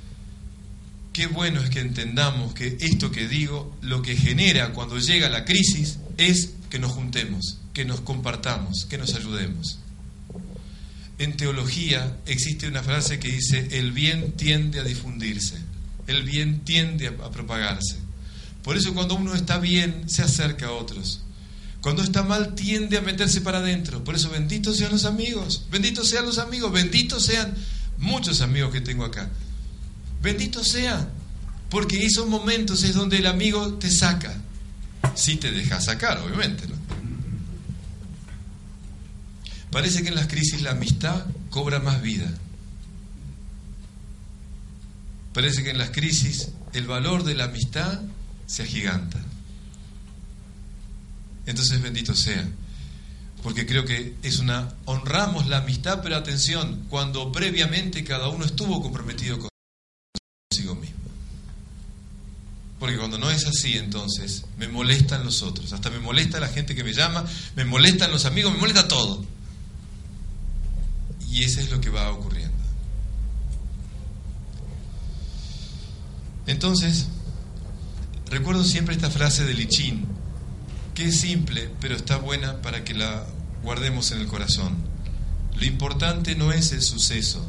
qué 1.12 1.26
bueno 1.26 1.60
es 1.60 1.70
que 1.70 1.80
entendamos 1.80 2.54
que 2.54 2.78
esto 2.80 3.10
que 3.10 3.28
digo, 3.28 3.76
lo 3.82 4.02
que 4.02 4.16
genera 4.16 4.72
cuando 4.72 4.98
llega 4.98 5.28
la 5.28 5.44
crisis 5.44 5.98
es 6.16 6.50
que 6.68 6.78
nos 6.78 6.92
juntemos, 6.92 7.58
que 7.72 7.84
nos 7.84 8.00
compartamos, 8.00 8.86
que 8.86 8.98
nos 8.98 9.14
ayudemos. 9.14 9.78
En 11.18 11.36
teología 11.36 12.16
existe 12.26 12.66
una 12.66 12.82
frase 12.82 13.18
que 13.18 13.30
dice, 13.30 13.78
el 13.78 13.92
bien 13.92 14.32
tiende 14.32 14.80
a 14.80 14.84
difundirse, 14.84 15.58
el 16.10 16.22
bien 16.24 16.60
tiende 16.64 17.08
a, 17.08 17.30
propagarse. 17.30 17.96
Por 18.62 18.76
eso 18.76 18.92
cuando 18.94 19.14
uno 19.14 19.34
está 19.34 19.58
bien, 19.58 20.08
se 20.08 20.22
acerca 20.22 20.66
a 20.66 20.72
otros. 20.72 21.22
Cuando 21.80 22.02
está 22.02 22.22
mal, 22.22 22.54
tiende 22.54 22.98
a 22.98 23.00
meterse 23.00 23.40
para 23.40 23.58
adentro. 23.58 24.04
Por 24.04 24.14
eso 24.14 24.28
benditos 24.28 24.76
sean 24.76 24.92
los 24.92 25.06
amigos, 25.06 25.64
benditos 25.70 26.08
sean 26.08 26.26
los 26.26 26.38
amigos, 26.38 26.72
benditos 26.72 27.24
sean 27.24 27.54
muchos 27.98 28.40
amigos 28.42 28.72
que 28.72 28.80
tengo 28.80 29.04
acá. 29.04 29.30
Bendito 30.22 30.62
sea, 30.62 31.08
porque 31.70 32.04
esos 32.04 32.26
momentos 32.26 32.82
es 32.82 32.94
donde 32.94 33.18
el 33.18 33.26
amigo 33.26 33.74
te 33.74 33.90
saca. 33.90 34.34
Si 35.14 35.36
te 35.36 35.50
deja 35.50 35.80
sacar, 35.80 36.18
obviamente. 36.18 36.66
¿no? 36.68 36.74
Parece 39.70 40.02
que 40.02 40.08
en 40.08 40.16
las 40.16 40.26
crisis 40.26 40.60
la 40.62 40.72
amistad 40.72 41.24
cobra 41.48 41.78
más 41.78 42.02
vida. 42.02 42.30
Parece 45.32 45.62
que 45.62 45.70
en 45.70 45.78
las 45.78 45.90
crisis 45.90 46.48
el 46.72 46.86
valor 46.86 47.24
de 47.24 47.34
la 47.34 47.44
amistad 47.44 48.00
se 48.46 48.62
agiganta. 48.62 49.18
Entonces 51.46 51.80
bendito 51.80 52.14
sea, 52.14 52.48
porque 53.42 53.66
creo 53.66 53.84
que 53.84 54.14
es 54.22 54.38
una 54.38 54.74
honramos 54.84 55.46
la 55.46 55.58
amistad, 55.58 56.00
pero 56.02 56.16
atención, 56.16 56.84
cuando 56.88 57.32
previamente 57.32 58.04
cada 58.04 58.28
uno 58.28 58.44
estuvo 58.44 58.82
comprometido 58.82 59.38
consigo 60.50 60.74
mismo. 60.74 60.98
Porque 62.78 62.96
cuando 62.96 63.18
no 63.18 63.30
es 63.30 63.46
así, 63.46 63.76
entonces 63.76 64.44
me 64.58 64.66
molestan 64.66 65.24
los 65.24 65.42
otros, 65.42 65.72
hasta 65.72 65.90
me 65.90 65.98
molesta 65.98 66.40
la 66.40 66.48
gente 66.48 66.74
que 66.74 66.82
me 66.82 66.92
llama, 66.92 67.24
me 67.54 67.64
molestan 67.64 68.10
los 68.10 68.24
amigos, 68.24 68.52
me 68.52 68.58
molesta 68.58 68.88
todo. 68.88 69.24
Y 71.30 71.44
eso 71.44 71.60
es 71.60 71.70
lo 71.70 71.80
que 71.80 71.90
va 71.90 72.10
ocurriendo. 72.10 72.49
Entonces, 76.50 77.06
recuerdo 78.28 78.64
siempre 78.64 78.96
esta 78.96 79.08
frase 79.08 79.44
de 79.44 79.54
Lichín, 79.54 80.04
que 80.96 81.04
es 81.04 81.20
simple, 81.20 81.70
pero 81.80 81.94
está 81.94 82.16
buena 82.16 82.60
para 82.60 82.82
que 82.82 82.92
la 82.92 83.24
guardemos 83.62 84.10
en 84.10 84.18
el 84.18 84.26
corazón. 84.26 84.74
Lo 85.54 85.64
importante 85.64 86.34
no 86.34 86.50
es 86.50 86.72
el 86.72 86.82
suceso, 86.82 87.48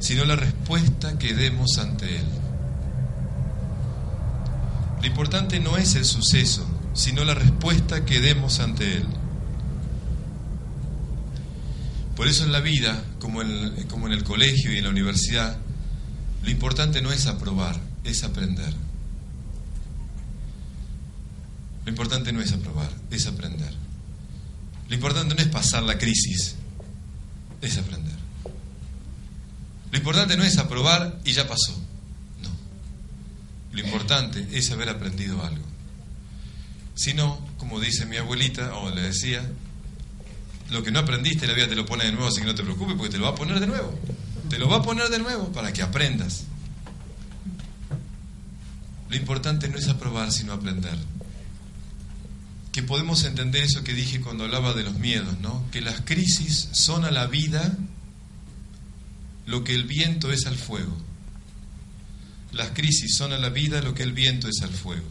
sino 0.00 0.24
la 0.24 0.34
respuesta 0.34 1.16
que 1.16 1.32
demos 1.32 1.78
ante 1.78 2.16
él. 2.16 2.26
Lo 5.00 5.06
importante 5.06 5.60
no 5.60 5.76
es 5.76 5.94
el 5.94 6.04
suceso, 6.04 6.66
sino 6.92 7.24
la 7.24 7.34
respuesta 7.34 8.04
que 8.04 8.18
demos 8.18 8.58
ante 8.58 8.96
él. 8.96 9.06
Por 12.16 12.26
eso 12.26 12.42
en 12.42 12.50
la 12.50 12.60
vida, 12.60 13.04
como 13.20 13.42
en, 13.42 13.84
como 13.84 14.08
en 14.08 14.12
el 14.12 14.24
colegio 14.24 14.72
y 14.72 14.78
en 14.78 14.84
la 14.84 14.90
universidad, 14.90 15.56
lo 16.44 16.50
importante 16.50 17.00
no 17.00 17.10
es 17.10 17.26
aprobar, 17.26 17.80
es 18.04 18.22
aprender. 18.22 18.74
Lo 21.84 21.90
importante 21.90 22.32
no 22.32 22.42
es 22.42 22.52
aprobar, 22.52 22.90
es 23.10 23.26
aprender. 23.26 23.72
Lo 24.88 24.94
importante 24.94 25.34
no 25.34 25.40
es 25.40 25.48
pasar 25.48 25.82
la 25.84 25.96
crisis, 25.96 26.56
es 27.62 27.78
aprender. 27.78 28.14
Lo 29.90 29.96
importante 29.96 30.36
no 30.36 30.44
es 30.44 30.58
aprobar 30.58 31.18
y 31.24 31.32
ya 31.32 31.48
pasó. 31.48 31.80
Lo 33.72 33.80
importante 33.80 34.46
es 34.52 34.70
haber 34.70 34.90
aprendido 34.90 35.42
algo. 35.42 35.64
Si 36.94 37.14
no, 37.14 37.40
como 37.56 37.80
dice 37.80 38.04
mi 38.04 38.18
abuelita, 38.18 38.76
o 38.76 38.90
le 38.90 39.00
decía, 39.00 39.42
lo 40.70 40.82
que 40.82 40.90
no 40.90 40.98
aprendiste 40.98 41.46
la 41.46 41.54
vida 41.54 41.68
te 41.68 41.74
lo 41.74 41.86
pone 41.86 42.04
de 42.04 42.12
nuevo, 42.12 42.28
así 42.28 42.40
que 42.40 42.46
no 42.46 42.54
te 42.54 42.62
preocupes 42.62 42.96
porque 42.96 43.12
te 43.12 43.18
lo 43.18 43.24
va 43.24 43.30
a 43.30 43.34
poner 43.34 43.60
de 43.60 43.66
nuevo. 43.66 43.98
Te 44.48 44.58
lo 44.58 44.68
va 44.68 44.78
a 44.78 44.82
poner 44.82 45.08
de 45.08 45.18
nuevo 45.18 45.52
para 45.52 45.72
que 45.72 45.82
aprendas. 45.82 46.44
Lo 49.08 49.16
importante 49.16 49.68
no 49.68 49.78
es 49.78 49.88
aprobar, 49.88 50.32
sino 50.32 50.52
aprender. 50.52 50.98
Que 52.72 52.82
podemos 52.82 53.24
entender 53.24 53.62
eso 53.62 53.84
que 53.84 53.94
dije 53.94 54.20
cuando 54.20 54.44
hablaba 54.44 54.74
de 54.74 54.82
los 54.82 54.94
miedos, 54.94 55.38
¿no? 55.40 55.64
Que 55.70 55.80
las 55.80 56.00
crisis 56.00 56.68
son 56.72 57.04
a 57.04 57.10
la 57.10 57.26
vida 57.26 57.76
lo 59.46 59.62
que 59.62 59.74
el 59.74 59.84
viento 59.84 60.32
es 60.32 60.46
al 60.46 60.56
fuego. 60.56 60.96
Las 62.52 62.70
crisis 62.70 63.14
son 63.14 63.32
a 63.32 63.38
la 63.38 63.50
vida 63.50 63.82
lo 63.82 63.94
que 63.94 64.02
el 64.02 64.12
viento 64.12 64.48
es 64.48 64.62
al 64.62 64.70
fuego. 64.70 65.06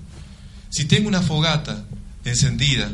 Si 0.70 0.86
tengo 0.86 1.08
una 1.08 1.22
fogata 1.22 1.86
encendida, 2.26 2.92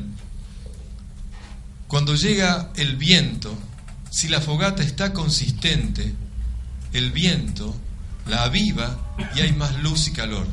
cuando 1.87 2.13
llega 2.15 2.71
el 2.75 2.97
viento, 2.97 3.57
si 4.11 4.27
la 4.27 4.41
fogata 4.41 4.83
está 4.83 5.13
consistente, 5.13 6.13
el 6.93 7.11
viento 7.11 7.75
la 8.25 8.43
aviva 8.43 9.15
y 9.35 9.41
hay 9.41 9.53
más 9.53 9.81
luz 9.81 10.07
y 10.07 10.11
calor. 10.11 10.47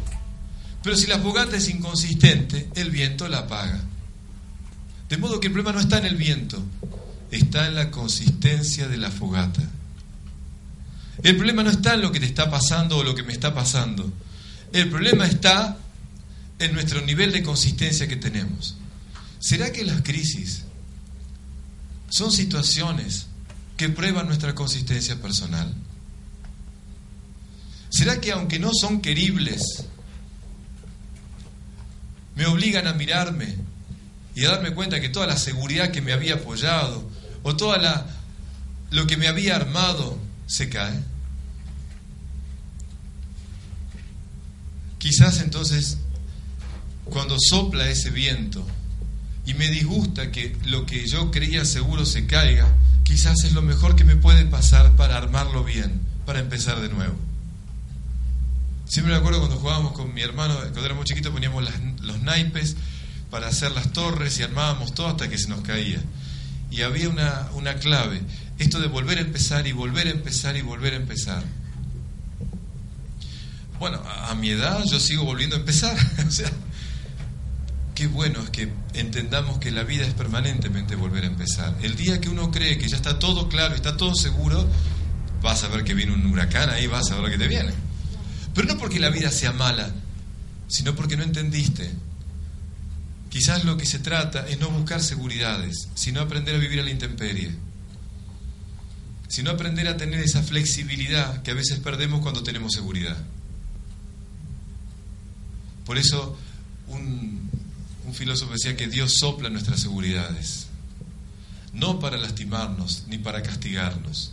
Pero 0.83 0.97
si 0.97 1.07
la 1.07 1.19
fogata 1.19 1.57
es 1.57 1.69
inconsistente, 1.69 2.69
el 2.75 2.91
viento 2.91 3.29
la 3.29 3.39
apaga. 3.39 3.81
De 5.09 5.17
modo 5.17 5.41
que 5.41 5.49
el 5.49 5.53
problema 5.53 5.73
no 5.73 5.81
está 5.81 5.99
en 5.99 6.07
el 6.07 6.17
viento, 6.17 6.63
está 7.31 7.67
en 7.67 7.75
la 7.75 7.91
consistencia 7.91 8.89
de 8.89 8.97
la 8.97 9.11
fogata. 9.11 9.63
El 11.23 11.37
problema 11.37 11.63
no 11.63 11.71
está 11.71 11.95
en 11.95 12.03
lo 12.03 12.13
que 12.13 12.21
te 12.21 12.27
está 12.27 12.51
pasando 12.51 12.99
o 12.99 13.05
lo 13.05 13.15
que 13.15 13.23
me 13.23 13.33
está 13.33 13.55
pasando. 13.55 14.13
El 14.73 14.91
problema 14.91 15.27
está 15.27 15.79
en 16.59 16.73
nuestro 16.73 17.03
nivel 17.03 17.33
de 17.33 17.43
consistencia 17.43 18.09
que 18.09 18.17
tenemos. 18.17 18.77
¿Será 19.39 19.73
que 19.73 19.85
las 19.85 20.03
crisis 20.03 20.65
son 22.09 22.33
situaciones 22.33 23.27
que 23.77 23.89
prueban 23.89 24.27
nuestra 24.27 24.55
consistencia 24.55 25.21
personal? 25.21 25.75
¿Será 27.97 28.21
que 28.21 28.31
aunque 28.31 28.59
no 28.59 28.73
son 28.79 29.01
queribles, 29.01 29.63
me 32.35 32.45
obligan 32.45 32.87
a 32.87 32.93
mirarme 32.93 33.57
y 34.35 34.45
a 34.45 34.51
darme 34.51 34.75
cuenta 34.75 35.01
que 35.01 35.09
toda 35.09 35.27
la 35.27 35.39
seguridad 35.39 35.93
que 35.93 36.03
me 36.03 36.13
había 36.13 36.35
apoyado 36.35 37.11
o 37.43 37.57
toda 37.57 37.79
la 37.79 38.07
lo 38.91 39.07
que 39.07 39.17
me 39.17 39.29
había 39.29 39.57
armado 39.57 40.19
se 40.47 40.69
cae. 40.69 41.01
Quizás 44.99 45.41
entonces, 45.41 45.97
cuando 47.07 47.39
sopla 47.41 47.89
ese 47.89 48.11
viento 48.11 48.67
y 49.47 49.55
me 49.55 49.69
disgusta 49.69 50.31
que 50.31 50.55
lo 50.67 50.85
que 50.85 51.07
yo 51.07 51.31
creía 51.31 51.65
seguro 51.65 52.05
se 52.05 52.27
caiga, 52.27 52.69
quizás 53.05 53.43
es 53.45 53.53
lo 53.53 53.63
mejor 53.63 53.97
que 53.97 54.05
me 54.05 54.17
puede 54.17 54.45
pasar 54.45 54.97
para 54.97 55.17
armarlo 55.17 55.65
bien, 55.65 56.03
para 56.27 56.41
empezar 56.41 56.83
de 56.83 56.91
nuevo. 56.91 57.26
Siempre 58.87 59.13
me 59.13 59.19
acuerdo 59.19 59.41
cuando 59.41 59.57
jugábamos 59.57 59.93
con 59.93 60.15
mi 60.15 60.23
hermano, 60.23 60.55
cuando 60.59 60.85
éramos 60.85 61.05
chiquitos 61.07 61.33
poníamos 61.33 61.65
los 62.03 62.23
naipes 62.23 62.77
para 63.31 63.49
hacer 63.49 63.73
las 63.73 63.93
torres 63.93 64.39
y 64.39 64.45
armábamos 64.45 64.95
todo 64.95 65.09
hasta 65.09 65.29
que 65.29 65.39
se 65.39 65.49
nos 65.49 65.61
caía. 65.63 66.01
Y 66.71 66.83
había 66.83 67.09
una, 67.09 67.49
una 67.55 67.77
clave, 67.77 68.23
esto 68.59 68.81
de 68.81 68.87
volver 68.87 69.19
a 69.19 69.23
empezar 69.23 69.67
y 69.67 69.73
volver 69.73 70.07
a 70.07 70.11
empezar 70.11 70.57
y 70.57 70.63
volver 70.63 70.95
a 70.95 70.97
empezar. 70.97 71.43
Bueno, 73.81 74.01
a 74.05 74.35
mi 74.37 74.51
edad 74.51 74.83
yo 74.85 75.01
sigo 75.01 75.25
volviendo 75.25 75.57
a 75.57 75.59
empezar. 75.59 75.97
o 76.27 76.31
sea, 76.31 76.51
qué 77.95 78.07
bueno 78.07 78.41
es 78.41 78.51
que 78.51 78.73
entendamos 78.95 79.59
que 79.59 79.73
la 79.73 79.83
vida 79.83 80.07
es 80.07 80.15
permanentemente 80.15 80.95
volver 80.95 81.25
a 81.25 81.27
empezar. 81.27 81.75
El 81.83 81.97
día 81.97 82.21
que 82.21 82.29
uno 82.29 82.53
cree 82.53 82.79
que 82.79 82.89
ya 82.89 82.97
está 82.97 83.19
todo 83.19 83.49
claro, 83.49 83.75
está 83.75 83.97
todo 83.97 84.15
seguro, 84.15 84.67
vas 85.43 85.65
a 85.65 85.69
ver 85.69 85.83
que 85.83 85.95
viene 85.95 86.13
un 86.13 86.25
huracán 86.27 86.71
ahí, 86.71 86.87
vas 86.87 87.11
a 87.11 87.15
ver 87.17 87.25
lo 87.25 87.31
que 87.31 87.39
te 87.39 87.49
viene. 87.49 87.86
Pero 88.57 88.67
no 88.67 88.77
porque 88.77 88.99
la 88.99 89.11
vida 89.11 89.31
sea 89.31 89.53
mala, 89.53 89.89
sino 90.67 90.97
porque 90.97 91.17
no 91.17 91.23
entendiste. 91.23 91.93
Quizás 93.31 93.65
lo 93.65 93.77
que 93.77 93.87
se 93.87 94.01
trata 94.01 94.49
es 94.49 94.59
no 94.59 94.71
buscar 94.71 95.01
seguridades, 95.01 95.89
sino 95.95 96.21
aprender 96.21 96.57
a 96.57 96.59
vivir 96.59 96.81
a 96.81 96.83
la 96.83 96.91
intemperie 96.91 97.55
sino 99.29 99.51
aprender 99.51 99.89
a 99.89 99.97
tener 99.97 100.21
esa 100.21 100.43
flexibilidad 100.43 101.43
que 101.43 101.51
a 101.51 101.55
veces 101.55 101.81
perdemos 101.81 102.21
cuando 102.21 102.43
tenemos 102.43 102.73
seguridad. 102.73 103.17
Por 105.85 105.99
eso 105.99 106.39
un, 106.89 107.51
filósofo 108.13 108.53
decía 108.53 108.77
que 108.77 108.87
Dios 108.87 109.17
sopla 109.19 109.51
nuestras 109.51 109.81
seguridades, 109.81 110.69
no 111.73 111.99
para 111.99 112.17
lastimarnos 112.17 113.05
ni 113.09 113.19
para 113.19 113.43
castigarnos, 113.43 114.33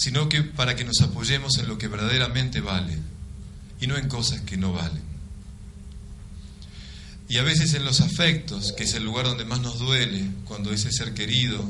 sino 0.00 0.30
que 0.30 0.42
para 0.42 0.76
que 0.76 0.84
nos 0.86 1.02
apoyemos 1.02 1.58
en 1.58 1.68
lo 1.68 1.76
que 1.76 1.86
verdaderamente 1.86 2.62
vale 2.62 2.96
y 3.82 3.86
no 3.86 3.98
en 3.98 4.08
cosas 4.08 4.40
que 4.40 4.56
no 4.56 4.72
valen. 4.72 5.02
Y 7.28 7.36
a 7.36 7.42
veces 7.42 7.74
en 7.74 7.84
los 7.84 8.00
afectos, 8.00 8.72
que 8.72 8.84
es 8.84 8.94
el 8.94 9.04
lugar 9.04 9.26
donde 9.26 9.44
más 9.44 9.60
nos 9.60 9.78
duele, 9.78 10.24
cuando 10.46 10.72
ese 10.72 10.90
ser 10.90 11.12
querido 11.12 11.62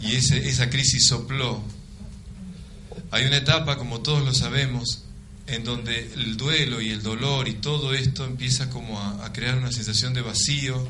y 0.00 0.16
ese, 0.16 0.48
esa 0.48 0.70
crisis 0.70 1.08
sopló. 1.08 1.62
Hay 3.10 3.26
una 3.26 3.36
etapa, 3.36 3.76
como 3.76 4.00
todos 4.00 4.24
lo 4.24 4.32
sabemos, 4.32 5.04
en 5.46 5.62
donde 5.62 6.10
el 6.14 6.38
duelo 6.38 6.80
y 6.80 6.88
el 6.88 7.02
dolor 7.02 7.48
y 7.48 7.52
todo 7.56 7.92
esto 7.92 8.24
empieza 8.24 8.70
como 8.70 8.98
a, 8.98 9.26
a 9.26 9.32
crear 9.34 9.58
una 9.58 9.70
sensación 9.70 10.14
de 10.14 10.22
vacío, 10.22 10.88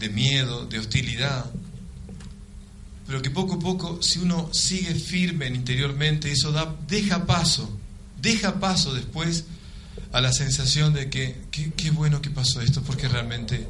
de 0.00 0.08
miedo, 0.08 0.66
de 0.66 0.80
hostilidad. 0.80 1.52
Pero 3.08 3.22
que 3.22 3.30
poco 3.30 3.54
a 3.54 3.58
poco, 3.58 4.02
si 4.02 4.18
uno 4.18 4.50
sigue 4.52 4.94
firme 4.94 5.46
interiormente, 5.48 6.30
eso 6.30 6.52
da, 6.52 6.76
deja 6.86 7.24
paso, 7.24 7.74
deja 8.20 8.60
paso 8.60 8.92
después 8.92 9.46
a 10.12 10.20
la 10.20 10.30
sensación 10.30 10.92
de 10.92 11.08
que 11.08 11.40
qué 11.50 11.90
bueno 11.90 12.20
que 12.20 12.28
pasó 12.28 12.60
esto, 12.60 12.82
porque 12.82 13.08
realmente 13.08 13.66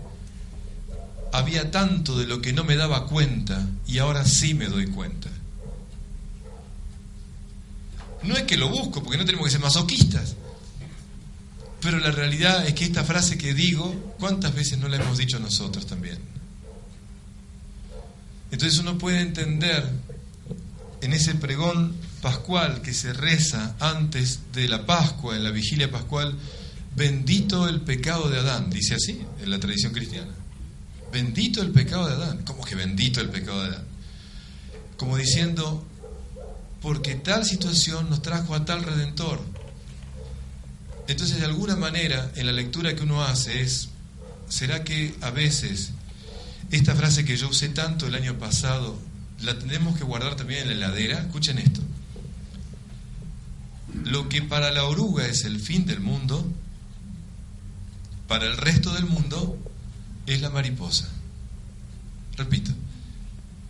había 1.33 1.71
tanto 1.71 2.19
de 2.19 2.27
lo 2.27 2.41
que 2.43 2.53
no 2.53 2.65
me 2.65 2.75
daba 2.75 3.07
cuenta 3.07 3.65
y 3.87 3.99
ahora 3.99 4.25
sí 4.25 4.55
me 4.55 4.67
doy 4.67 4.89
cuenta. 4.89 5.31
No 8.25 8.37
es 8.37 8.43
que 8.43 8.57
lo 8.57 8.69
busco, 8.69 9.05
porque 9.05 9.19
no 9.19 9.25
tenemos 9.25 9.47
que 9.47 9.53
ser 9.53 9.61
masoquistas. 9.61 10.35
Pero 11.81 12.01
la 12.01 12.11
realidad 12.11 12.67
es 12.67 12.75
que 12.75 12.85
esta 12.85 13.05
frase 13.05 13.39
que 13.39 13.55
digo, 13.55 14.17
¿cuántas 14.19 14.53
veces 14.53 14.79
no 14.79 14.89
la 14.89 14.97
hemos 14.97 15.17
dicho 15.17 15.39
nosotros 15.39 15.87
también? 15.87 16.19
Entonces 18.51 18.79
uno 18.79 18.97
puede 18.99 19.21
entender 19.21 19.89
en 21.01 21.13
ese 21.13 21.35
pregón 21.35 21.95
pascual 22.23 22.83
que 22.83 22.93
se 22.93 23.13
reza 23.13 23.77
antes 23.79 24.41
de 24.53 24.69
la 24.69 24.87
Pascua, 24.87 25.37
en 25.37 25.45
la 25.45 25.51
vigilia 25.51 25.91
pascual, 25.91 26.37
bendito 26.97 27.69
el 27.69 27.81
pecado 27.81 28.29
de 28.29 28.39
Adán, 28.39 28.71
dice 28.71 28.95
así 28.95 29.21
en 29.43 29.51
la 29.51 29.61
tradición 29.61 29.93
cristiana. 29.93 30.33
Bendito 31.13 31.63
el 31.63 31.71
pecado 31.71 32.09
de 32.09 32.15
Adán. 32.15 32.43
¿Cómo 32.45 32.65
que 32.65 32.75
bendito 32.75 33.21
el 33.21 33.31
pecado 33.31 33.63
de 33.63 33.69
Adán? 33.69 33.85
Como 34.97 35.17
diciendo, 35.17 35.87
porque 36.83 37.15
tal 37.15 37.45
situación 37.45 38.11
nos 38.11 38.23
trajo 38.23 38.55
a 38.55 38.65
tal 38.65 38.83
redentor. 38.83 39.41
Entonces, 41.07 41.39
de 41.39 41.47
alguna 41.47 41.77
manera, 41.77 42.31
en 42.35 42.47
la 42.47 42.53
lectura 42.53 42.95
que 42.95 43.05
uno 43.05 43.23
hace 43.23 43.63
es, 43.63 43.89
¿será 44.49 44.85
que 44.85 45.15
a 45.23 45.31
veces 45.31 45.93
esta 46.71 46.95
frase 46.95 47.25
que 47.25 47.37
yo 47.37 47.49
usé 47.49 47.69
tanto 47.69 48.07
el 48.07 48.15
año 48.15 48.39
pasado, 48.39 48.99
la 49.41 49.59
tenemos 49.59 49.97
que 49.97 50.05
guardar 50.05 50.37
también 50.37 50.63
en 50.63 50.69
la 50.69 50.87
heladera? 50.87 51.21
Escuchen 51.21 51.59
esto. 51.59 51.81
Lo 54.05 54.29
que 54.29 54.43
para 54.43 54.71
la 54.71 54.85
oruga 54.85 55.27
es 55.27 55.45
el 55.45 55.61
fin 55.61 55.87
del 55.87 56.01
mundo, 56.01 56.47
para 58.27 58.47
el 58.47 58.57
resto 58.57 58.93
del 58.93 59.07
mundo 59.07 59.59
es 60.27 60.41
la 60.41 60.51
mariposa. 60.51 61.09
Repito, 62.37 62.73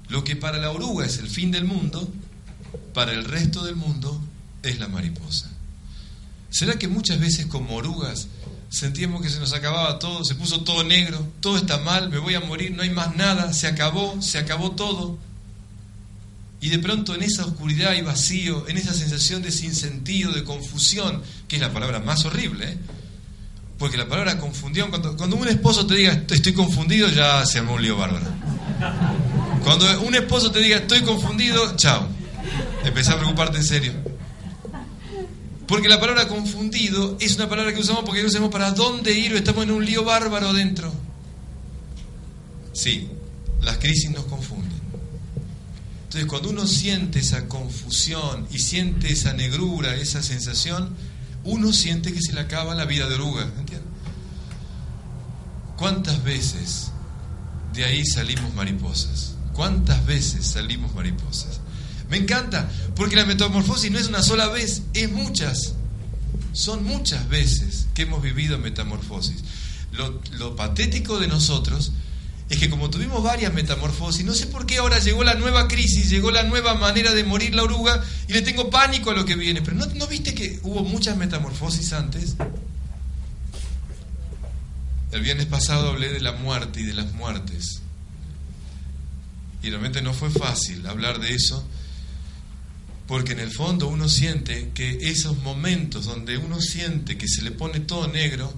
lo 0.09 0.25
que 0.25 0.37
para 0.37 0.59
la 0.59 0.71
oruga 0.71 1.07
es 1.07 1.19
el 1.19 1.29
fin 1.29 1.51
del 1.51 1.65
mundo, 1.65 2.13
para 2.95 3.13
el 3.13 3.25
resto 3.25 3.65
del 3.65 3.77
mundo 3.77 4.21
es 4.63 4.79
la 4.79 4.89
mariposa. 4.89 5.51
¿Será 6.51 6.79
que 6.79 6.89
muchas 6.89 7.21
veces 7.21 7.47
como 7.47 7.77
orugas 7.77 8.29
sentíamos 8.69 9.23
que 9.23 9.31
se 9.31 9.41
nos 9.41 9.53
acababa 9.53 9.99
todo, 9.99 10.25
se 10.25 10.35
puso 10.35 10.61
todo 10.61 10.85
negro, 10.85 11.27
todo 11.41 11.57
está 11.57 11.79
mal, 11.79 12.11
me 12.11 12.19
voy 12.19 12.35
a 12.35 12.41
morir, 12.41 12.73
no 12.73 12.83
hay 12.83 12.91
más 12.91 13.17
nada, 13.17 13.53
se 13.53 13.67
acabó, 13.67 14.21
se 14.21 14.39
acabó 14.39 14.73
todo? 14.73 15.19
Y 16.61 16.71
de 16.71 16.79
pronto 16.79 17.15
en 17.15 17.23
esa 17.23 17.45
oscuridad 17.45 17.95
y 17.95 18.03
vacío, 18.03 18.69
en 18.69 18.77
esa 18.77 18.93
sensación 18.93 19.43
de 19.43 19.53
sinsentido, 19.53 20.33
de 20.33 20.45
confusión, 20.45 21.23
que 21.47 21.57
es 21.57 21.63
la 21.63 21.73
palabra 21.73 22.01
más 22.01 22.25
horrible, 22.25 22.73
¿eh? 22.73 22.79
porque 23.79 23.97
la 23.97 24.09
palabra 24.09 24.39
confundión, 24.39 24.91
cuando, 24.91 25.37
un 25.37 25.49
esposo 25.49 25.87
te 25.87 25.95
diga 25.95 26.13
estoy 26.13 26.53
confundido, 26.53 27.09
ya 27.09 27.47
se 27.47 27.61
armó 27.61 27.75
un 27.75 27.83
lío 27.83 27.97
bárbaro. 27.97 28.27
Cuando 29.63 30.01
un 30.03 30.15
esposo 30.15 30.51
te 30.51 30.59
diga 30.61 30.79
estoy 30.79 31.03
confundido, 31.03 31.77
chao, 31.77 32.09
empezá 32.85 33.13
a 33.13 33.17
preocuparte 33.19 33.59
en 33.59 33.65
serio. 33.65 33.93
Porque 35.69 35.89
la 35.89 36.01
palabra 36.01 36.27
confundido 36.27 37.19
es 37.21 37.37
una 37.37 37.47
palabra 37.47 37.75
que 37.75 37.81
usamos 37.81 38.03
porque 38.05 38.23
no 38.23 38.31
sabemos 38.31 38.51
para 38.51 38.71
dónde 38.71 39.13
ir 39.13 39.35
o 39.35 39.37
estamos 39.37 39.65
en 39.65 39.71
un 39.71 39.85
lío 39.85 40.03
bárbaro 40.03 40.55
dentro. 40.55 40.91
Sí, 42.73 43.09
las 43.61 43.77
crisis 43.77 44.11
nos 44.11 44.25
confunden. 44.25 44.79
Entonces, 46.05 46.27
cuando 46.27 46.49
uno 46.49 46.67
siente 46.67 47.19
esa 47.19 47.49
confusión 47.49 48.49
y 48.51 48.61
siente 48.61 49.13
esa 49.13 49.35
negrura, 49.35 49.95
esa 49.95 50.23
sensación, 50.23 50.97
uno 51.45 51.71
siente 51.75 52.15
que 52.15 52.23
se 52.23 52.33
le 52.33 52.41
acaba 52.41 52.75
la 52.75 52.87
vida 52.87 53.07
de 53.07 53.17
oruga. 53.17 53.43
¿Entiendes? 53.43 53.89
¿Cuántas 55.77 56.25
veces 56.25 56.93
de 57.75 57.85
ahí 57.85 58.07
salimos 58.07 58.55
mariposas? 58.55 59.35
¿Cuántas 59.53 60.07
veces 60.07 60.47
salimos 60.47 60.95
mariposas? 60.95 61.61
Me 62.11 62.17
encanta, 62.17 62.71
porque 62.97 63.17
la 63.17 63.27
metamorfosis 63.27 63.91
no 63.91 63.99
es 63.99 64.09
una 64.09 64.23
sola 64.23 64.49
vez, 64.49 64.83
es 64.95 65.11
muchas. 65.11 65.75
Son 66.53 66.85
muchas 66.85 67.29
veces 67.29 67.87
que 67.95 68.03
hemos 68.03 68.23
vivido 68.23 68.59
metamorfosis. 68.59 69.45
Lo, 69.93 70.57
patético 70.57 71.19
de 71.19 71.29
nosotros 71.29 71.93
es 72.49 72.59
que 72.59 72.71
como 72.71 72.89
tuvimos 72.89 73.23
varias 73.23 73.53
metamorfosis, 73.53 74.25
no 74.25 74.35
sé 74.35 74.47
por 74.47 74.65
qué 74.65 74.79
ahora 74.79 74.99
llegó 74.99 75.23
la 75.25 75.35
nueva 75.35 75.69
crisis, 75.69 76.09
llegó 76.09 76.31
la 76.31 76.45
nueva 76.45 76.75
manera 76.75 77.13
de 77.13 77.25
morir 77.25 77.55
la 77.55 77.63
oruga 77.63 78.03
y 78.27 78.33
le 78.33 78.43
tengo 78.43 78.71
pánico 78.71 79.11
a 79.11 79.15
lo 79.15 79.25
que 79.25 79.35
viene. 79.35 79.61
Pero 79.61 79.77
¿no, 79.77 79.87
¿no 79.87 80.07
viste 80.07 80.35
que 80.35 80.61
hubo 80.63 80.83
muchas 80.83 81.17
metamorfosis 81.17 81.93
antes? 81.93 82.37
El 85.13 85.23
viernes 85.23 85.47
pasado 85.47 85.91
hablé 85.91 86.13
de 86.13 86.21
la 86.21 86.33
muerte 86.33 86.81
y 86.81 86.85
de 86.85 86.95
las 86.95 87.13
muertes. 87.13 87.83
Y 89.63 89.71
realmente 89.71 90.03
no 90.03 90.15
fue 90.15 90.31
fácil 90.31 90.87
hablar 90.87 91.19
de 91.19 91.35
eso, 91.35 91.67
porque 93.09 93.33
en 93.33 93.41
el 93.41 93.51
fondo 93.51 93.89
uno 93.89 94.09
siente 94.09 94.71
que 94.75 95.11
esos 95.11 95.39
momentos 95.39 96.05
donde 96.05 96.39
uno 96.39 96.61
siente 96.61 97.19
que 97.19 97.27
se 97.27 97.43
le 97.43 97.51
pone 97.51 97.81
todo 97.81 98.07
negro, 98.07 98.55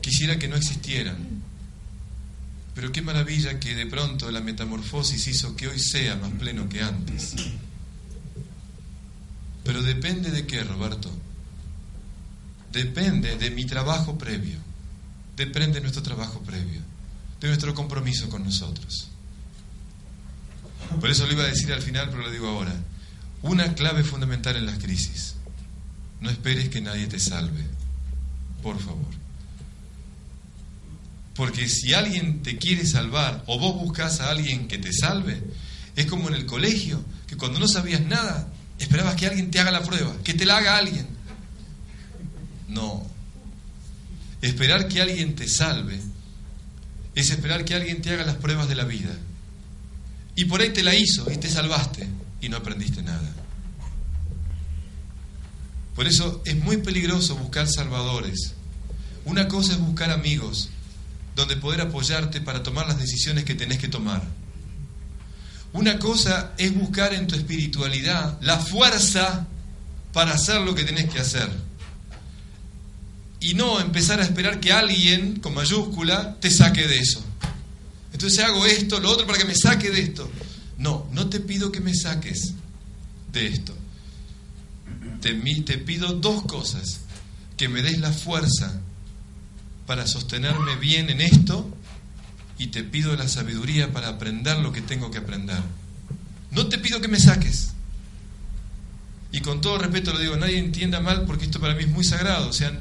quisiera 0.00 0.38
que 0.38 0.48
no 0.48 0.56
existieran 0.56 1.44
pero 2.74 2.90
qué 2.90 3.02
maravilla 3.02 3.60
que 3.60 3.74
de 3.74 3.86
pronto 3.86 4.30
la 4.30 4.40
metamorfosis 4.40 5.28
hizo 5.28 5.54
que 5.54 5.68
hoy 5.68 5.78
sea 5.78 6.16
más 6.16 6.32
pleno 6.32 6.68
que 6.68 6.82
antes. 6.82 7.34
Pero 9.62 9.80
depende 9.82 10.30
de 10.30 10.44
qué, 10.44 10.62
Roberto. 10.64 11.10
Depende 12.72 13.36
de 13.36 13.50
mi 13.50 13.64
trabajo 13.64 14.18
previo. 14.18 14.58
Depende 15.36 15.74
de 15.74 15.82
nuestro 15.82 16.02
trabajo 16.02 16.40
previo. 16.40 16.80
De 17.40 17.46
nuestro 17.46 17.72
compromiso 17.74 18.28
con 18.28 18.42
nosotros. 18.42 19.08
Por 21.00 21.08
eso 21.08 21.26
lo 21.26 21.32
iba 21.32 21.44
a 21.44 21.48
decir 21.48 21.72
al 21.72 21.80
final, 21.80 22.10
pero 22.10 22.22
lo 22.22 22.30
digo 22.30 22.48
ahora. 22.48 22.74
Una 23.44 23.74
clave 23.74 24.02
fundamental 24.04 24.56
en 24.56 24.64
las 24.64 24.78
crisis. 24.78 25.34
No 26.22 26.30
esperes 26.30 26.70
que 26.70 26.80
nadie 26.80 27.06
te 27.06 27.20
salve. 27.20 27.62
Por 28.62 28.80
favor. 28.80 29.12
Porque 31.34 31.68
si 31.68 31.92
alguien 31.92 32.42
te 32.42 32.56
quiere 32.56 32.86
salvar 32.86 33.44
o 33.46 33.58
vos 33.58 33.74
buscas 33.74 34.20
a 34.20 34.30
alguien 34.30 34.66
que 34.66 34.78
te 34.78 34.94
salve, 34.94 35.42
es 35.94 36.06
como 36.06 36.28
en 36.28 36.36
el 36.36 36.46
colegio, 36.46 37.04
que 37.26 37.36
cuando 37.36 37.60
no 37.60 37.68
sabías 37.68 38.00
nada, 38.00 38.48
esperabas 38.78 39.14
que 39.14 39.26
alguien 39.26 39.50
te 39.50 39.60
haga 39.60 39.70
la 39.70 39.82
prueba, 39.82 40.16
que 40.24 40.32
te 40.32 40.46
la 40.46 40.56
haga 40.56 40.78
alguien. 40.78 41.06
No. 42.68 43.06
Esperar 44.40 44.88
que 44.88 45.02
alguien 45.02 45.34
te 45.36 45.48
salve 45.48 46.00
es 47.14 47.30
esperar 47.30 47.66
que 47.66 47.74
alguien 47.74 48.00
te 48.00 48.10
haga 48.10 48.24
las 48.24 48.36
pruebas 48.36 48.70
de 48.70 48.74
la 48.74 48.84
vida. 48.84 49.14
Y 50.34 50.46
por 50.46 50.62
ahí 50.62 50.70
te 50.70 50.82
la 50.82 50.94
hizo 50.94 51.30
y 51.30 51.36
te 51.36 51.50
salvaste 51.50 52.08
y 52.40 52.48
no 52.48 52.58
aprendiste 52.58 53.02
nada. 53.02 53.33
Por 55.94 56.06
eso 56.06 56.42
es 56.44 56.56
muy 56.56 56.78
peligroso 56.78 57.36
buscar 57.36 57.68
salvadores. 57.68 58.54
Una 59.24 59.48
cosa 59.48 59.72
es 59.72 59.78
buscar 59.78 60.10
amigos 60.10 60.70
donde 61.36 61.56
poder 61.56 61.80
apoyarte 61.80 62.40
para 62.40 62.62
tomar 62.62 62.86
las 62.86 62.98
decisiones 62.98 63.44
que 63.44 63.54
tenés 63.54 63.78
que 63.78 63.88
tomar. 63.88 64.22
Una 65.72 65.98
cosa 65.98 66.52
es 66.56 66.72
buscar 66.74 67.14
en 67.14 67.26
tu 67.26 67.34
espiritualidad 67.34 68.38
la 68.40 68.58
fuerza 68.58 69.46
para 70.12 70.32
hacer 70.32 70.60
lo 70.60 70.74
que 70.74 70.84
tenés 70.84 71.12
que 71.12 71.18
hacer. 71.18 71.50
Y 73.40 73.54
no 73.54 73.80
empezar 73.80 74.20
a 74.20 74.22
esperar 74.22 74.60
que 74.60 74.72
alguien, 74.72 75.40
con 75.40 75.54
mayúscula, 75.54 76.36
te 76.40 76.50
saque 76.50 76.86
de 76.86 76.98
eso. 76.98 77.22
Entonces 78.12 78.38
hago 78.44 78.64
esto, 78.64 79.00
lo 79.00 79.10
otro 79.10 79.26
para 79.26 79.38
que 79.38 79.44
me 79.44 79.56
saque 79.56 79.90
de 79.90 80.00
esto. 80.00 80.30
No, 80.78 81.08
no 81.12 81.28
te 81.28 81.40
pido 81.40 81.72
que 81.72 81.80
me 81.80 81.94
saques 81.94 82.54
de 83.32 83.48
esto. 83.48 83.74
Te, 85.24 85.32
te 85.62 85.78
pido 85.78 86.12
dos 86.12 86.42
cosas. 86.42 87.00
Que 87.56 87.70
me 87.70 87.80
des 87.80 87.98
la 87.98 88.12
fuerza 88.12 88.78
para 89.86 90.06
sostenerme 90.06 90.76
bien 90.76 91.08
en 91.08 91.22
esto 91.22 91.66
y 92.58 92.66
te 92.66 92.84
pido 92.84 93.16
la 93.16 93.26
sabiduría 93.26 93.90
para 93.90 94.08
aprender 94.08 94.58
lo 94.58 94.70
que 94.70 94.82
tengo 94.82 95.10
que 95.10 95.16
aprender. 95.16 95.62
No 96.50 96.66
te 96.66 96.76
pido 96.76 97.00
que 97.00 97.08
me 97.08 97.18
saques. 97.18 97.70
Y 99.32 99.40
con 99.40 99.62
todo 99.62 99.78
respeto 99.78 100.12
lo 100.12 100.18
digo, 100.18 100.36
nadie 100.36 100.58
entienda 100.58 101.00
mal 101.00 101.24
porque 101.24 101.46
esto 101.46 101.58
para 101.58 101.74
mí 101.74 101.84
es 101.84 101.90
muy 101.90 102.04
sagrado. 102.04 102.50
O 102.50 102.52
sea, 102.52 102.78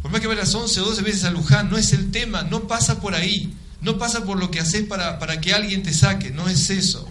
por 0.00 0.10
más 0.10 0.22
que 0.22 0.28
vayas 0.28 0.54
11 0.54 0.80
o 0.80 0.84
12 0.86 1.02
veces 1.02 1.24
a 1.24 1.30
Luján, 1.30 1.68
no 1.68 1.76
es 1.76 1.92
el 1.92 2.10
tema, 2.10 2.42
no 2.42 2.66
pasa 2.68 3.02
por 3.02 3.14
ahí. 3.14 3.52
No 3.82 3.98
pasa 3.98 4.24
por 4.24 4.38
lo 4.38 4.50
que 4.50 4.60
haces 4.60 4.86
para, 4.86 5.18
para 5.18 5.42
que 5.42 5.52
alguien 5.52 5.82
te 5.82 5.92
saque, 5.92 6.30
no 6.30 6.48
es 6.48 6.70
eso. 6.70 7.06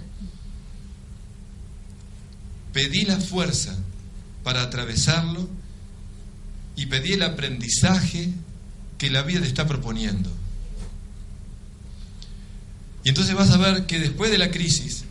Pedí 2.73 3.05
la 3.05 3.17
fuerza 3.17 3.77
para 4.43 4.61
atravesarlo 4.61 5.49
y 6.75 6.87
pedí 6.87 7.13
el 7.13 7.23
aprendizaje 7.23 8.33
que 8.97 9.09
la 9.09 9.23
vida 9.23 9.41
te 9.41 9.47
está 9.47 9.67
proponiendo. 9.67 10.31
Y 13.03 13.09
entonces 13.09 13.35
vas 13.35 13.51
a 13.51 13.57
ver 13.57 13.85
que 13.85 13.99
después 13.99 14.31
de 14.31 14.37
la 14.37 14.51
crisis 14.51 15.05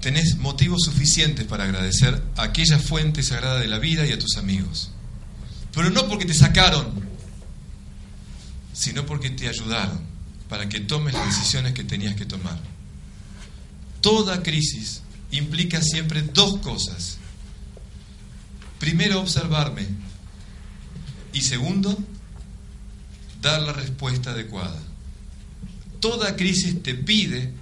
tenés 0.00 0.36
motivos 0.36 0.82
suficientes 0.84 1.46
para 1.46 1.64
agradecer 1.64 2.22
a 2.36 2.44
aquella 2.44 2.78
fuente 2.78 3.22
sagrada 3.22 3.58
de 3.58 3.68
la 3.68 3.78
vida 3.78 4.06
y 4.06 4.12
a 4.12 4.18
tus 4.18 4.36
amigos. 4.36 4.90
Pero 5.72 5.90
no 5.90 6.06
porque 6.08 6.24
te 6.24 6.34
sacaron, 6.34 7.06
sino 8.72 9.06
porque 9.06 9.30
te 9.30 9.48
ayudaron 9.48 10.00
para 10.48 10.68
que 10.68 10.80
tomes 10.80 11.14
las 11.14 11.26
decisiones 11.26 11.74
que 11.74 11.84
tenías 11.84 12.14
que 12.16 12.24
tomar. 12.24 12.58
Toda 14.00 14.42
crisis 14.42 15.02
implica 15.32 15.82
siempre 15.82 16.22
dos 16.22 16.58
cosas. 16.58 17.18
Primero, 18.78 19.20
observarme. 19.20 19.86
Y 21.32 21.42
segundo, 21.42 21.96
dar 23.40 23.62
la 23.62 23.72
respuesta 23.72 24.30
adecuada. 24.30 24.78
Toda 26.00 26.36
crisis 26.36 26.82
te 26.82 26.94
pide 26.94 27.52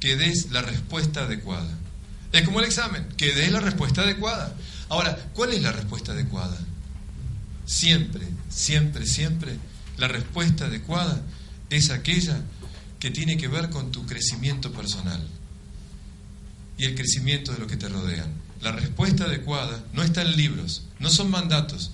que 0.00 0.16
des 0.16 0.50
la 0.50 0.62
respuesta 0.62 1.22
adecuada. 1.22 1.78
Es 2.32 2.42
como 2.42 2.60
el 2.60 2.66
examen, 2.66 3.06
que 3.16 3.34
dé 3.34 3.50
la 3.50 3.60
respuesta 3.60 4.02
adecuada. 4.02 4.54
Ahora, 4.88 5.16
¿cuál 5.34 5.52
es 5.52 5.62
la 5.62 5.72
respuesta 5.72 6.12
adecuada? 6.12 6.58
Siempre, 7.66 8.26
siempre, 8.48 9.06
siempre, 9.06 9.56
la 9.96 10.08
respuesta 10.08 10.64
adecuada 10.64 11.20
es 11.70 11.90
aquella 11.90 12.42
que 12.98 13.10
tiene 13.10 13.36
que 13.36 13.48
ver 13.48 13.70
con 13.70 13.92
tu 13.92 14.06
crecimiento 14.06 14.72
personal 14.72 15.26
y 16.78 16.84
el 16.84 16.94
crecimiento 16.94 17.52
de 17.52 17.58
lo 17.58 17.66
que 17.66 17.76
te 17.76 17.88
rodean. 17.88 18.32
La 18.62 18.72
respuesta 18.72 19.24
adecuada 19.24 19.84
no 19.92 20.02
está 20.02 20.22
en 20.22 20.36
libros, 20.36 20.82
no 21.00 21.10
son 21.10 21.30
mandatos. 21.30 21.90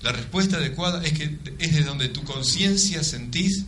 La 0.00 0.12
respuesta 0.12 0.56
adecuada 0.56 1.02
es 1.04 1.12
que 1.12 1.38
es 1.58 1.74
de 1.74 1.82
donde 1.82 2.08
tu 2.08 2.24
conciencia 2.24 3.02
sentís 3.02 3.64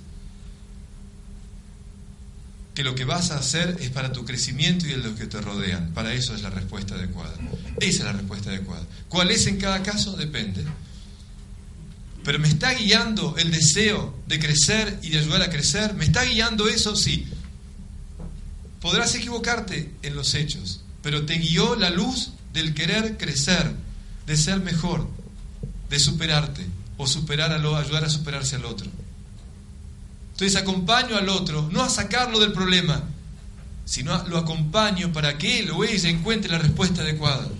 que 2.74 2.82
lo 2.82 2.94
que 2.94 3.04
vas 3.04 3.30
a 3.30 3.38
hacer 3.38 3.76
es 3.80 3.90
para 3.90 4.12
tu 4.12 4.24
crecimiento 4.24 4.86
y 4.86 4.92
el 4.92 5.02
de 5.02 5.10
los 5.10 5.18
que 5.18 5.26
te 5.26 5.40
rodean. 5.40 5.92
Para 5.92 6.12
eso 6.12 6.34
es 6.34 6.42
la 6.42 6.50
respuesta 6.50 6.94
adecuada. 6.94 7.34
Esa 7.80 7.98
es 7.98 8.04
la 8.04 8.12
respuesta 8.12 8.50
adecuada. 8.50 8.84
¿Cuál 9.08 9.30
es 9.30 9.46
en 9.46 9.58
cada 9.58 9.82
caso? 9.82 10.16
Depende. 10.16 10.64
Pero 12.24 12.38
me 12.38 12.48
está 12.48 12.74
guiando 12.74 13.36
el 13.38 13.50
deseo 13.50 14.18
de 14.26 14.38
crecer 14.38 14.98
y 15.02 15.10
de 15.10 15.18
ayudar 15.18 15.42
a 15.42 15.50
crecer. 15.50 15.94
¿Me 15.94 16.04
está 16.04 16.24
guiando 16.24 16.68
eso? 16.68 16.96
Sí. 16.96 17.26
Podrás 18.80 19.14
equivocarte 19.14 19.90
en 20.02 20.16
los 20.16 20.34
hechos, 20.34 20.80
pero 21.04 21.26
te 21.26 21.34
guió 21.34 21.76
la 21.76 21.90
luz 21.90 22.30
del 22.54 22.72
querer 22.72 23.18
crecer, 23.18 23.70
de 24.26 24.38
ser 24.38 24.60
mejor, 24.60 25.06
de 25.90 26.00
superarte 26.00 26.66
o 26.96 27.06
superar 27.06 27.52
a 27.52 27.58
lo, 27.58 27.76
ayudar 27.76 28.04
a 28.04 28.08
superarse 28.08 28.56
al 28.56 28.64
otro. 28.64 28.90
Entonces 30.32 30.56
acompaño 30.56 31.18
al 31.18 31.28
otro, 31.28 31.68
no 31.70 31.82
a 31.82 31.90
sacarlo 31.90 32.40
del 32.40 32.52
problema, 32.52 33.04
sino 33.84 34.26
lo 34.28 34.38
acompaño 34.38 35.12
para 35.12 35.36
que 35.36 35.58
él 35.58 35.72
o 35.72 35.84
ella 35.84 36.08
encuentre 36.08 36.50
la 36.50 36.58
respuesta 36.58 37.02
adecuada. 37.02 37.50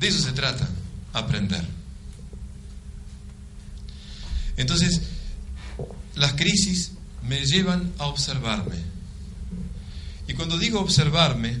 De 0.00 0.08
eso 0.08 0.22
se 0.22 0.32
trata, 0.32 0.66
aprender. 1.12 1.64
Entonces, 4.56 5.02
las 6.14 6.32
crisis 6.32 6.92
me 7.22 7.44
llevan 7.44 7.92
a 7.98 8.06
observarme. 8.06 8.85
Y 10.28 10.34
cuando 10.34 10.58
digo 10.58 10.80
observarme, 10.80 11.58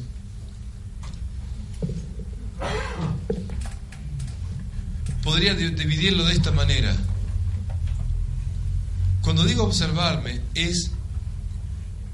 podría 5.22 5.54
dividirlo 5.54 6.24
de 6.24 6.34
esta 6.34 6.52
manera. 6.52 6.96
Cuando 9.22 9.44
digo 9.44 9.64
observarme 9.64 10.40
es, 10.54 10.90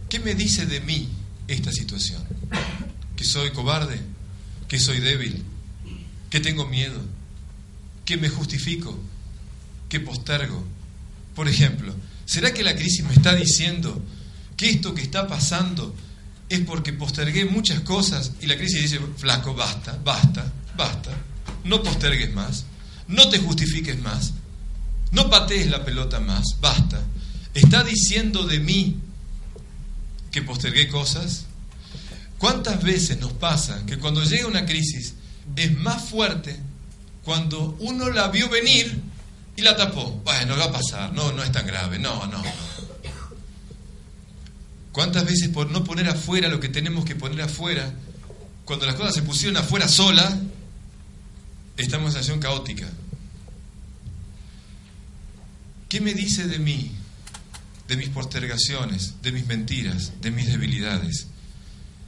¿qué 0.08 0.18
me 0.18 0.34
dice 0.34 0.66
de 0.66 0.80
mí 0.80 1.08
esta 1.46 1.72
situación? 1.72 2.22
¿Que 3.16 3.24
soy 3.24 3.50
cobarde? 3.50 4.00
¿Que 4.66 4.78
soy 4.78 4.98
débil? 5.00 5.44
¿Que 6.30 6.40
tengo 6.40 6.66
miedo? 6.66 7.00
¿Que 8.06 8.16
me 8.16 8.28
justifico? 8.30 8.98
¿Que 9.88 10.00
postergo? 10.00 10.64
Por 11.34 11.48
ejemplo, 11.48 11.94
¿será 12.24 12.54
que 12.54 12.62
la 12.62 12.74
crisis 12.74 13.04
me 13.04 13.12
está 13.12 13.34
diciendo 13.34 14.02
que 14.56 14.70
esto 14.70 14.94
que 14.94 15.02
está 15.02 15.28
pasando 15.28 15.94
es 16.52 16.60
porque 16.60 16.92
postergué 16.92 17.46
muchas 17.46 17.80
cosas 17.80 18.32
y 18.42 18.46
la 18.46 18.58
crisis 18.58 18.82
dice, 18.82 19.00
flaco, 19.16 19.54
basta, 19.54 19.98
basta, 20.04 20.52
basta, 20.76 21.10
no 21.64 21.82
postergues 21.82 22.34
más, 22.34 22.66
no 23.08 23.30
te 23.30 23.38
justifiques 23.38 23.98
más, 24.02 24.34
no 25.12 25.30
patees 25.30 25.70
la 25.70 25.82
pelota 25.82 26.20
más, 26.20 26.60
basta. 26.60 27.00
¿Está 27.54 27.82
diciendo 27.82 28.44
de 28.44 28.60
mí 28.60 28.98
que 30.30 30.42
postergué 30.42 30.88
cosas? 30.88 31.46
¿Cuántas 32.36 32.82
veces 32.82 33.18
nos 33.18 33.32
pasa 33.32 33.86
que 33.86 33.98
cuando 33.98 34.22
llega 34.22 34.46
una 34.46 34.66
crisis 34.66 35.14
es 35.56 35.74
más 35.78 36.04
fuerte 36.04 36.60
cuando 37.24 37.78
uno 37.80 38.10
la 38.10 38.28
vio 38.28 38.50
venir 38.50 39.00
y 39.56 39.62
la 39.62 39.74
tapó? 39.74 40.20
Bueno, 40.22 40.54
va 40.58 40.64
a 40.64 40.72
pasar, 40.72 41.14
no, 41.14 41.32
no 41.32 41.42
es 41.42 41.50
tan 41.50 41.66
grave, 41.66 41.98
no, 41.98 42.26
no, 42.26 42.42
no. 42.42 42.81
¿Cuántas 44.92 45.24
veces 45.24 45.48
por 45.48 45.70
no 45.70 45.84
poner 45.84 46.08
afuera 46.08 46.48
lo 46.48 46.60
que 46.60 46.68
tenemos 46.68 47.04
que 47.04 47.16
poner 47.16 47.40
afuera, 47.40 47.92
cuando 48.66 48.86
las 48.86 48.94
cosas 48.94 49.14
se 49.14 49.22
pusieron 49.22 49.56
afuera 49.56 49.88
sola, 49.88 50.38
estamos 51.78 52.10
en 52.10 52.10
una 52.10 52.10
situación 52.10 52.40
caótica? 52.40 52.90
¿Qué 55.88 56.00
me 56.00 56.14
dice 56.14 56.46
de 56.46 56.58
mí, 56.58 56.92
de 57.88 57.96
mis 57.96 58.10
postergaciones, 58.10 59.14
de 59.22 59.32
mis 59.32 59.46
mentiras, 59.46 60.12
de 60.20 60.30
mis 60.30 60.46
debilidades? 60.46 61.26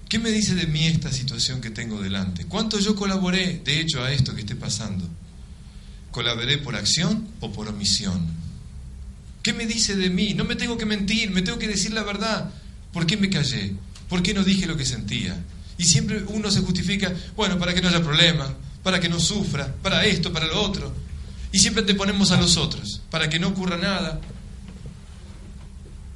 ¿Qué 0.09 0.19
me 0.19 0.31
dice 0.31 0.55
de 0.55 0.67
mí 0.67 0.87
esta 0.87 1.11
situación 1.11 1.61
que 1.61 1.71
tengo 1.71 2.01
delante? 2.01 2.45
¿Cuánto 2.45 2.79
yo 2.79 2.95
colaboré, 2.95 3.61
de 3.65 3.81
hecho, 3.81 4.05
a 4.05 4.13
esto 4.13 4.35
que 4.35 4.43
esté 4.43 4.57
pasando? 4.57 5.09
¿Colaboré 6.11 6.59
por 6.59 6.77
acción 6.77 7.27
o 7.41 7.51
por 7.51 7.69
omisión? 7.69 8.27
¿Qué 9.43 9.53
me 9.53 9.67
dice 9.67 9.97
de 9.97 10.11
mí? 10.11 10.35
No 10.35 10.45
me 10.45 10.55
tengo 10.55 10.79
que 10.79 10.87
mentir, 10.87 11.31
me 11.31 11.43
tengo 11.43 11.59
que 11.59 11.67
decir 11.67 11.93
la 11.93 12.03
verdad. 12.03 12.53
¿Por 12.95 13.07
qué 13.07 13.19
me 13.19 13.29
callé? 13.29 13.75
¿Por 14.09 14.23
qué 14.23 14.33
no 14.33 14.45
dije 14.45 14.67
lo 14.67 14.77
que 14.77 14.87
sentía? 14.87 15.37
Y 15.77 15.85
siempre 15.85 16.23
uno 16.29 16.51
se 16.51 16.61
justifica, 16.61 17.13
bueno, 17.37 17.59
para 17.59 17.75
que 17.75 17.83
no 17.83 17.89
haya 17.89 18.03
problema, 18.03 18.55
para 18.83 19.01
que 19.01 19.09
no 19.09 19.19
sufra, 19.19 19.75
para 19.83 20.07
esto, 20.07 20.33
para 20.33 20.47
lo 20.47 20.63
otro. 20.63 20.95
Y 21.53 21.59
siempre 21.59 21.83
te 21.83 21.95
ponemos 21.95 22.31
a 22.31 22.41
los 22.41 22.57
otros, 22.57 23.03
para 23.11 23.29
que 23.29 23.41
no 23.41 23.49
ocurra 23.49 23.77
nada. 23.77 24.21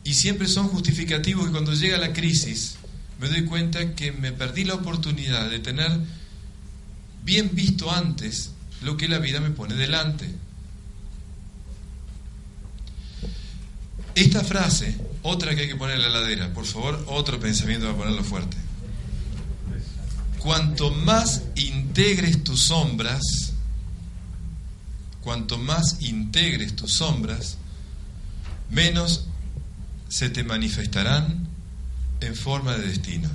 Y 0.04 0.14
siempre 0.14 0.46
son 0.46 0.68
justificativos 0.68 1.46
que 1.46 1.52
cuando 1.52 1.74
llega 1.74 1.98
la 1.98 2.12
crisis 2.12 2.76
me 3.20 3.28
doy 3.28 3.44
cuenta 3.44 3.94
que 3.94 4.12
me 4.12 4.32
perdí 4.32 4.64
la 4.64 4.74
oportunidad 4.74 5.50
de 5.50 5.58
tener 5.58 5.90
bien 7.24 7.50
visto 7.52 7.90
antes 7.90 8.52
lo 8.82 8.96
que 8.96 9.08
la 9.08 9.18
vida 9.18 9.40
me 9.40 9.50
pone 9.50 9.74
delante. 9.74 10.32
Esta 14.14 14.42
frase, 14.42 14.96
otra 15.28 15.54
que 15.54 15.62
hay 15.62 15.68
que 15.68 15.76
poner 15.76 15.96
en 15.96 16.02
la 16.02 16.08
ladera, 16.08 16.52
por 16.54 16.64
favor, 16.64 17.04
otro 17.08 17.38
pensamiento 17.38 17.86
para 17.86 17.98
ponerlo 17.98 18.24
fuerte. 18.24 18.56
Cuanto 20.38 20.90
más 20.90 21.42
integres 21.56 22.42
tus 22.42 22.64
sombras, 22.64 23.52
cuanto 25.20 25.58
más 25.58 25.98
integres 26.00 26.74
tus 26.74 26.94
sombras, 26.94 27.58
menos 28.70 29.26
se 30.08 30.30
te 30.30 30.44
manifestarán 30.44 31.46
en 32.20 32.34
forma 32.34 32.76
de 32.76 32.86
destino. 32.86 33.28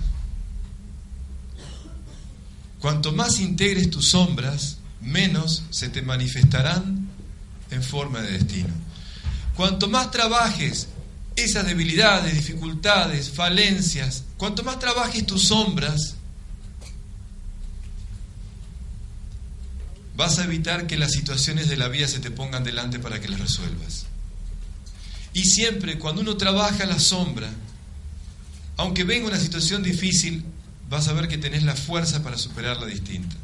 Cuanto 2.80 3.12
más 3.12 3.39
integres 3.39 3.89
tus 3.91 4.10
sombras, 4.10 4.78
menos 5.00 5.64
se 5.70 5.89
te 5.89 6.02
manifestarán 6.02 7.08
en 7.70 7.84
forma 7.84 8.22
de 8.22 8.32
destino. 8.32 8.74
Cuanto 9.56 9.88
más 9.88 10.10
trabajes 10.10 10.88
esas 11.36 11.66
debilidades, 11.66 12.34
dificultades, 12.36 13.30
falencias, 13.30 14.24
cuanto 14.38 14.64
más 14.64 14.80
trabajes 14.80 15.26
tus 15.26 15.46
sombras, 15.46 16.16
vas 20.16 20.40
a 20.40 20.44
evitar 20.44 20.88
que 20.88 20.98
las 20.98 21.12
situaciones 21.12 21.70
de 21.70 21.78
la 21.78 21.88
vida 21.88 22.08
se 22.08 22.20
te 22.20 22.32
pongan 22.32 22.64
delante 22.64 23.00
para 23.00 23.20
que 23.20 23.30
las 23.30 23.40
resuelvas. 23.40 24.06
Y 25.34 25.46
siempre 25.46 25.98
cuando 25.98 26.22
uno 26.22 26.38
trabaja 26.38 26.86
la 26.86 27.00
sombra, 27.00 27.50
aunque 28.78 29.04
venga 29.04 29.28
una 29.28 29.40
situación 29.40 29.82
difícil, 29.82 30.46
vas 30.90 31.08
a 31.08 31.14
ver 31.14 31.28
que 31.28 31.38
tenés 31.38 31.64
la 31.64 31.76
fuerza 31.76 32.22
para 32.24 32.38
superarla 32.38 32.86
distinta. 32.86 33.36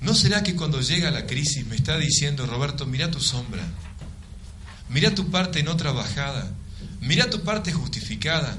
¿No 0.00 0.14
será 0.14 0.42
que 0.42 0.54
cuando 0.54 0.80
llega 0.80 1.10
la 1.10 1.26
crisis 1.26 1.66
me 1.66 1.74
está 1.74 1.96
diciendo, 1.98 2.46
Roberto, 2.46 2.86
mira 2.86 3.10
tu 3.10 3.20
sombra, 3.20 3.64
mira 4.88 5.14
tu 5.14 5.30
parte 5.30 5.62
no 5.62 5.76
trabajada, 5.76 6.52
mira 7.00 7.30
tu 7.30 7.42
parte 7.42 7.72
justificada, 7.72 8.56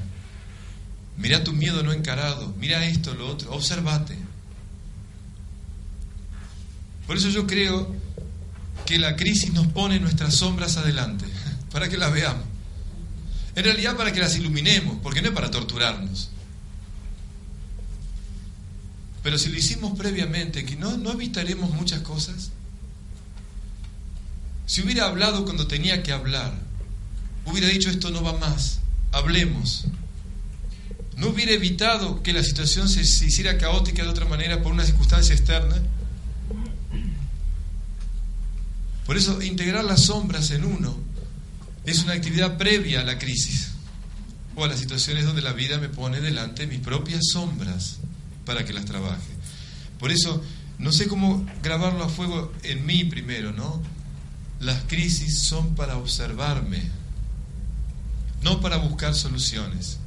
mira 1.18 1.44
tu 1.44 1.54
miedo 1.54 1.84
no 1.84 1.94
encarado, 1.94 2.54
mira 2.60 2.86
esto, 2.86 3.14
lo 3.14 3.28
otro, 3.28 3.52
observate. 3.52 4.18
Por 7.06 7.18
eso 7.18 7.30
yo 7.30 7.48
creo 7.48 7.96
que 8.86 8.98
la 9.00 9.16
crisis 9.16 9.54
nos 9.54 9.68
pone 9.68 10.00
nuestras 10.00 10.36
sombras 10.36 10.78
adelante, 10.78 11.26
para 11.72 11.90
que 11.90 11.98
las 11.98 12.12
veamos. 12.12 12.46
En 13.56 13.64
realidad 13.64 13.98
para 13.98 14.12
que 14.12 14.20
las 14.20 14.36
iluminemos, 14.36 14.98
porque 15.02 15.22
no 15.22 15.30
es 15.30 15.34
para 15.34 15.50
torturarnos. 15.50 16.30
Pero 19.24 19.38
si 19.38 19.50
lo 19.50 19.58
hicimos 19.58 19.98
previamente, 19.98 20.64
que 20.64 20.76
no, 20.76 20.96
no 20.96 21.12
evitaremos 21.12 21.72
muchas 21.72 22.02
cosas. 22.02 22.52
Si 24.68 24.84
hubiera 24.84 25.08
hablado 25.08 25.44
cuando 25.44 25.66
tenía 25.66 26.04
que 26.04 26.12
hablar, 26.12 26.54
hubiera 27.46 27.68
dicho 27.68 27.90
esto 27.90 28.12
no 28.12 28.22
va 28.22 28.38
más, 28.38 28.82
hablemos. 29.12 29.86
No 31.16 31.30
hubiera 31.30 31.54
evitado 31.54 32.22
que 32.22 32.34
la 32.34 32.44
situación 32.44 32.88
se 32.88 33.02
hiciera 33.02 33.58
caótica 33.58 34.04
de 34.04 34.10
otra 34.10 34.26
manera 34.26 34.62
por 34.62 34.72
una 34.72 34.86
circunstancia 34.86 35.34
externa 35.34 35.82
por 39.08 39.16
eso 39.16 39.42
integrar 39.42 39.86
las 39.86 40.02
sombras 40.02 40.52
en 40.52 40.66
uno 40.66 40.96
es 41.86 42.04
una 42.04 42.12
actividad 42.12 42.58
previa 42.58 43.00
a 43.00 43.04
la 43.06 43.18
crisis. 43.18 43.72
o 44.56 44.66
a 44.66 44.68
las 44.68 44.80
situaciones 44.80 45.24
donde 45.24 45.44
la 45.44 45.54
vida 45.54 45.78
me 45.78 45.88
pone 45.88 46.20
delante 46.20 46.66
mis 46.66 46.80
propias 46.80 47.28
sombras 47.32 47.98
para 48.44 48.66
que 48.66 48.74
las 48.74 48.86
trabaje. 48.86 49.32
Por 50.00 50.12
eso, 50.12 50.44
no 50.80 50.92
sé 50.92 51.08
cómo 51.08 51.46
grabarlo 51.62 52.04
a 52.04 52.10
fuego 52.10 52.52
en 52.64 52.84
mí 52.84 53.04
primero, 53.04 53.54
¿no? 53.54 53.84
Las 54.60 54.84
crisis 54.88 55.40
son 55.40 55.76
para 55.76 55.98
observarme, 55.98 56.82
no 58.42 58.60
para 58.62 58.78
buscar 58.78 59.14
soluciones. 59.14 60.00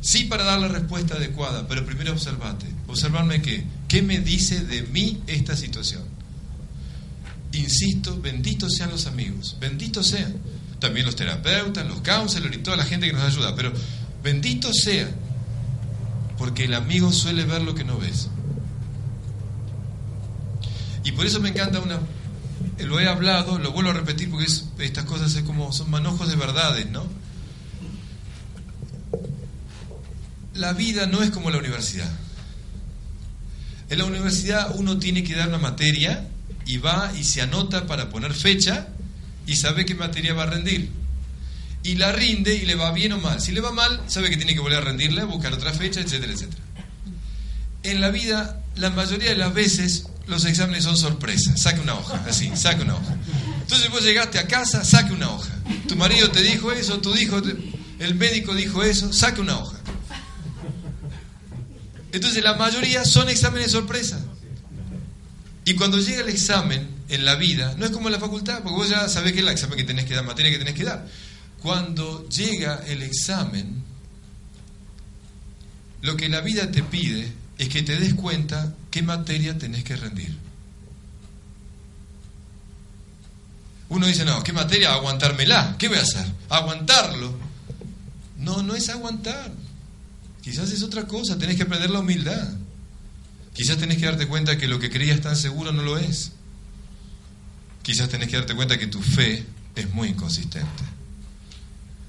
Sí 0.00 0.24
para 0.24 0.44
dar 0.44 0.60
la 0.60 0.68
respuesta 0.68 1.14
adecuada, 1.14 1.66
pero 1.66 1.86
primero 1.86 2.12
observate. 2.12 2.66
Observarme 2.88 3.40
qué. 3.40 3.64
¿Qué 3.88 4.02
me 4.02 4.18
dice 4.18 4.64
de 4.64 4.82
mí 4.82 5.22
esta 5.26 5.56
situación? 5.56 6.02
Insisto, 7.52 8.20
benditos 8.20 8.74
sean 8.74 8.90
los 8.90 9.06
amigos, 9.06 9.56
benditos 9.60 10.08
sean. 10.08 10.36
También 10.78 11.06
los 11.06 11.16
terapeutas, 11.16 11.86
los 11.86 12.00
counselors 12.00 12.54
y 12.54 12.58
toda 12.58 12.76
la 12.76 12.84
gente 12.84 13.06
que 13.06 13.12
nos 13.12 13.22
ayuda, 13.22 13.54
pero 13.54 13.72
benditos 14.22 14.76
sean. 14.82 15.10
Porque 16.36 16.64
el 16.64 16.74
amigo 16.74 17.12
suele 17.12 17.44
ver 17.44 17.62
lo 17.62 17.74
que 17.74 17.84
no 17.84 17.96
ves. 17.96 18.28
Y 21.04 21.12
por 21.12 21.26
eso 21.26 21.40
me 21.40 21.50
encanta 21.50 21.80
una... 21.80 22.00
Lo 22.78 23.00
he 23.00 23.08
hablado, 23.08 23.58
lo 23.58 23.72
vuelvo 23.72 23.90
a 23.90 23.94
repetir 23.94 24.30
porque 24.30 24.46
estas 24.78 25.04
cosas 25.04 25.34
es 25.34 25.42
como, 25.42 25.72
son 25.72 25.90
manojos 25.90 26.28
de 26.28 26.36
verdades, 26.36 26.90
¿no? 26.90 27.04
la 30.54 30.72
vida 30.72 31.06
no 31.06 31.22
es 31.22 31.30
como 31.30 31.50
la 31.50 31.58
universidad. 31.58 32.10
En 33.90 33.98
la 33.98 34.04
universidad 34.04 34.74
uno 34.76 34.98
tiene 34.98 35.22
que 35.22 35.34
dar 35.34 35.48
una 35.48 35.58
materia 35.58 36.26
y 36.66 36.78
va 36.78 37.12
y 37.18 37.24
se 37.24 37.42
anota 37.42 37.86
para 37.86 38.08
poner 38.08 38.32
fecha 38.32 38.88
y 39.46 39.56
sabe 39.56 39.84
qué 39.84 39.94
materia 39.94 40.32
va 40.32 40.44
a 40.44 40.46
rendir. 40.46 40.90
Y 41.82 41.96
la 41.96 42.12
rinde 42.12 42.54
y 42.54 42.64
le 42.64 42.76
va 42.76 42.92
bien 42.92 43.12
o 43.12 43.18
mal. 43.18 43.40
Si 43.40 43.52
le 43.52 43.60
va 43.60 43.72
mal, 43.72 44.00
sabe 44.06 44.30
que 44.30 44.36
tiene 44.36 44.54
que 44.54 44.60
volver 44.60 44.78
a 44.78 44.82
rendirla, 44.82 45.24
buscar 45.24 45.52
otra 45.52 45.72
fecha, 45.72 46.00
etcétera, 46.00 46.32
etcétera. 46.32 46.62
En 47.82 48.00
la 48.00 48.08
vida, 48.08 48.62
la 48.76 48.88
mayoría 48.88 49.28
de 49.30 49.36
las 49.36 49.52
veces, 49.52 50.06
los 50.26 50.44
exámenes 50.44 50.84
son 50.84 50.96
sorpresa. 50.96 51.56
Saque 51.56 51.80
una 51.80 51.94
hoja, 51.94 52.24
así, 52.28 52.50
saque 52.54 52.82
una 52.82 52.96
hoja. 52.96 53.16
Entonces 53.60 53.90
vos 53.90 54.02
llegaste 54.02 54.38
a 54.38 54.46
casa, 54.46 54.84
saque 54.84 55.12
una 55.12 55.30
hoja. 55.30 55.52
Tu 55.88 55.96
marido 55.96 56.30
te 56.30 56.42
dijo 56.42 56.72
eso, 56.72 57.00
tu 57.00 57.14
hijo, 57.16 57.40
el 57.98 58.14
médico 58.14 58.54
dijo 58.54 58.82
eso, 58.82 59.12
saque 59.12 59.40
una 59.40 59.58
hoja. 59.58 59.78
Entonces 62.12 62.44
la 62.44 62.54
mayoría 62.54 63.04
son 63.04 63.28
exámenes 63.28 63.72
sorpresa. 63.72 64.24
Y 65.64 65.74
cuando 65.74 65.98
llega 65.98 66.20
el 66.20 66.28
examen 66.28 66.88
en 67.08 67.24
la 67.24 67.36
vida, 67.36 67.74
no 67.78 67.86
es 67.86 67.90
como 67.90 68.08
en 68.08 68.12
la 68.12 68.20
facultad, 68.20 68.62
porque 68.62 68.76
vos 68.76 68.88
ya 68.88 69.08
sabés 69.08 69.32
que 69.32 69.38
es 69.38 69.44
el 69.44 69.50
examen 69.50 69.78
que 69.78 69.84
tenés 69.84 70.04
que 70.04 70.14
dar, 70.14 70.24
materia 70.24 70.52
que 70.52 70.58
tenés 70.58 70.74
que 70.74 70.84
dar. 70.84 71.06
Cuando 71.62 72.28
llega 72.28 72.82
el 72.86 73.02
examen, 73.02 73.82
lo 76.02 76.16
que 76.16 76.28
la 76.28 76.42
vida 76.42 76.70
te 76.70 76.82
pide 76.82 77.32
es 77.56 77.68
que 77.68 77.82
te 77.82 77.98
des 77.98 78.14
cuenta 78.14 78.74
qué 78.94 79.02
materia 79.02 79.58
tenés 79.58 79.82
que 79.82 79.96
rendir. 79.96 80.32
Uno 83.88 84.06
dice, 84.06 84.24
no, 84.24 84.40
¿qué 84.44 84.52
materia? 84.52 84.92
Aguantármela. 84.92 85.74
¿Qué 85.80 85.88
voy 85.88 85.98
a 85.98 86.02
hacer? 86.02 86.24
Aguantarlo. 86.48 87.36
No, 88.38 88.62
no 88.62 88.76
es 88.76 88.88
aguantar. 88.90 89.50
Quizás 90.42 90.70
es 90.70 90.84
otra 90.84 91.08
cosa, 91.08 91.36
tenés 91.36 91.56
que 91.56 91.64
aprender 91.64 91.90
la 91.90 91.98
humildad. 91.98 92.54
Quizás 93.52 93.78
tenés 93.78 93.98
que 93.98 94.06
darte 94.06 94.28
cuenta 94.28 94.58
que 94.58 94.68
lo 94.68 94.78
que 94.78 94.90
creías 94.90 95.20
tan 95.20 95.34
seguro 95.34 95.72
no 95.72 95.82
lo 95.82 95.98
es. 95.98 96.30
Quizás 97.82 98.08
tenés 98.08 98.28
que 98.28 98.36
darte 98.36 98.54
cuenta 98.54 98.78
que 98.78 98.86
tu 98.86 99.02
fe 99.02 99.44
es 99.74 99.92
muy 99.92 100.10
inconsistente. 100.10 100.84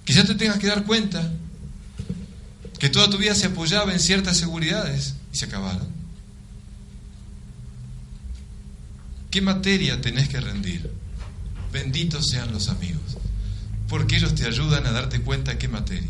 Quizás 0.04 0.28
te 0.28 0.36
tengas 0.36 0.60
que 0.60 0.68
dar 0.68 0.84
cuenta 0.84 1.34
que 2.78 2.90
toda 2.90 3.10
tu 3.10 3.18
vida 3.18 3.34
se 3.34 3.48
apoyaba 3.48 3.92
en 3.92 4.00
ciertas 4.00 4.38
seguridades 4.38 5.16
y 5.34 5.38
se 5.38 5.46
acabaron. 5.46 5.95
¿Qué 9.36 9.42
materia 9.42 10.00
tenés 10.00 10.30
que 10.30 10.40
rendir? 10.40 10.90
Benditos 11.74 12.28
sean 12.30 12.54
los 12.54 12.70
amigos, 12.70 13.18
porque 13.90 14.16
ellos 14.16 14.34
te 14.34 14.46
ayudan 14.46 14.86
a 14.86 14.94
darte 14.94 15.20
cuenta 15.20 15.58
qué 15.58 15.68
materia. 15.68 16.08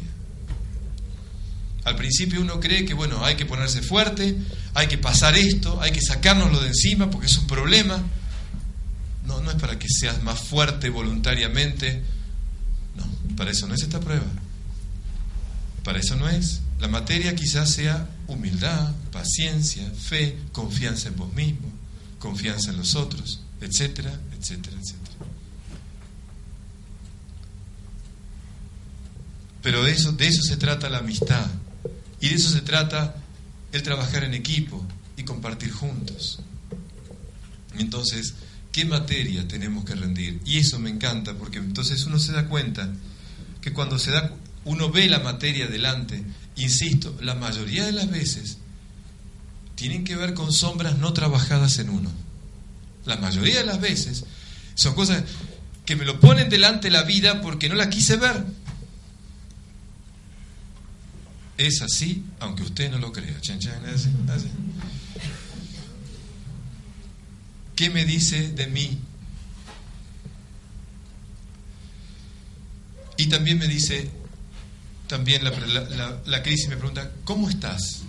Al 1.86 1.96
principio 1.96 2.40
uno 2.40 2.60
cree 2.60 2.86
que, 2.86 2.94
bueno, 2.94 3.26
hay 3.26 3.36
que 3.36 3.48
ponerse 3.48 3.82
fuerte, 3.82 4.38
hay 4.76 4.86
que 4.86 5.00
pasar 5.00 5.36
esto, 5.36 5.82
hay 5.82 5.92
que 5.92 6.02
sacárnoslo 6.04 6.62
de 6.62 6.68
encima 6.68 7.10
porque 7.10 7.26
es 7.26 7.36
un 7.40 7.48
problema. 7.48 8.00
No, 9.26 9.42
no 9.42 9.50
es 9.50 9.58
para 9.58 9.80
que 9.80 9.88
seas 9.90 10.22
más 10.22 10.40
fuerte 10.44 10.92
voluntariamente. 10.92 12.04
No, 12.96 13.36
para 13.36 13.50
eso 13.50 13.66
no 13.66 13.74
es 13.74 13.82
esta 13.82 14.02
prueba. 14.02 14.28
Para 15.84 15.98
eso 15.98 16.16
no 16.16 16.30
es. 16.30 16.62
La 16.80 16.90
materia 16.90 17.34
quizás 17.34 17.72
sea 17.72 18.08
humildad, 18.28 18.94
paciencia, 19.12 19.90
fe, 20.00 20.38
confianza 20.52 21.08
en 21.08 21.16
vos 21.16 21.34
mismo, 21.34 21.75
confianza 22.26 22.72
en 22.72 22.78
los 22.78 22.96
otros, 22.96 23.40
etcétera, 23.62 24.20
etcétera, 24.36 24.76
etcétera. 24.82 25.16
Pero 29.62 29.84
de 29.84 29.92
eso, 29.92 30.12
de 30.12 30.28
eso 30.28 30.42
se 30.42 30.58
trata 30.58 30.90
la 30.90 31.00
amistad. 31.00 31.46
Y 32.20 32.30
de 32.30 32.36
eso 32.36 32.50
se 32.50 32.62
trata 32.62 33.16
el 33.72 33.84
trabajar 33.84 34.24
en 34.24 34.34
equipo 34.34 34.84
y 35.18 35.24
compartir 35.24 35.72
juntos. 35.72 36.40
Entonces, 37.78 38.34
¿qué 38.72 38.86
materia 38.86 39.48
tenemos 39.48 39.86
que 39.86 39.94
rendir? 39.94 40.42
Y 40.46 40.58
eso 40.58 40.80
me 40.80 40.90
encanta, 40.90 41.36
porque 41.36 41.60
entonces 41.60 42.04
uno 42.08 42.18
se 42.18 42.32
da 42.32 42.48
cuenta 42.48 42.92
que 43.62 43.72
cuando 43.72 44.00
se 44.00 44.12
da, 44.12 44.34
uno 44.64 44.90
ve 44.92 45.08
la 45.08 45.20
materia 45.20 45.68
delante, 45.68 46.24
insisto, 46.56 47.16
la 47.22 47.36
mayoría 47.36 47.86
de 47.86 47.92
las 47.92 48.10
veces 48.10 48.58
tienen 49.76 50.04
que 50.04 50.16
ver 50.16 50.34
con 50.34 50.52
sombras 50.52 50.98
no 50.98 51.14
trabajadas 51.14 51.80
en 51.80 51.90
uno. 51.90 52.12
La 53.06 53.18
mayoría 53.18 53.60
de 53.60 53.66
las 53.66 53.80
veces 53.80 54.24
son 54.74 54.96
cosas 54.96 55.24
que 55.86 55.96
me 55.96 56.06
lo 56.06 56.20
ponen 56.20 56.50
delante 56.50 56.90
la 56.90 57.04
vida 57.04 57.42
porque 57.42 57.70
no 57.70 57.76
la 57.76 57.90
quise 57.90 58.18
ver. 58.18 58.44
Es 61.58 61.82
así, 61.82 62.24
aunque 62.40 62.64
usted 62.64 62.92
no 62.92 62.98
lo 62.98 63.12
crea. 63.12 63.40
¿Qué 67.76 67.90
me 67.90 68.06
dice 68.06 68.52
de 68.52 68.68
mí? 68.68 68.98
Y 73.18 73.28
también 73.28 73.58
me 73.58 73.68
dice, 73.68 74.10
también 75.08 75.44
la, 75.44 76.20
la 76.26 76.44
crisis 76.44 76.68
me 76.68 76.76
pregunta, 76.76 77.12
¿cómo 77.24 77.50
estás? 77.50 78.05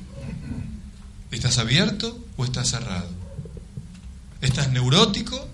¿Estás 1.30 1.58
abierto 1.58 2.24
o 2.36 2.44
estás 2.44 2.68
cerrado? 2.68 3.10
¿Estás 4.40 4.70
neurótico 4.70 5.48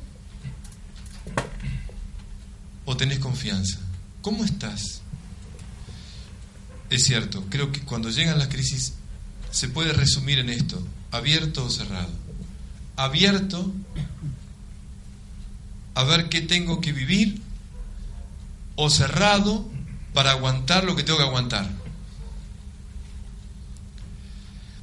o 2.85 2.97
tenés 2.97 3.19
confianza? 3.19 3.79
¿Cómo 4.21 4.45
estás? 4.45 5.01
Es 6.91 7.05
cierto, 7.05 7.45
creo 7.49 7.73
que 7.73 7.81
cuando 7.81 8.11
llegan 8.11 8.39
las 8.39 8.49
crisis 8.49 8.95
se 9.51 9.69
puede 9.69 9.93
resumir 9.93 10.39
en 10.39 10.51
esto, 10.51 10.87
abierto 11.11 11.65
o 11.65 11.71
cerrado. 11.71 12.11
Abierto 12.97 13.73
a 15.95 16.05
ver 16.05 16.29
qué 16.29 16.43
tengo 16.43 16.81
que 16.81 16.93
vivir 16.93 17.41
o 18.77 18.91
cerrado 18.91 19.71
para 20.13 20.33
aguantar 20.33 20.85
lo 20.85 20.97
que 20.97 21.03
tengo 21.03 21.19
que 21.19 21.25
aguantar. 21.25 21.82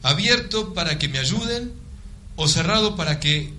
Abierto 0.02 0.74
para 0.74 0.98
que 0.98 1.10
me 1.10 1.20
ayuden 1.20 1.74
o 2.36 2.48
cerrado 2.48 2.96
para 2.96 3.20
que 3.20 3.54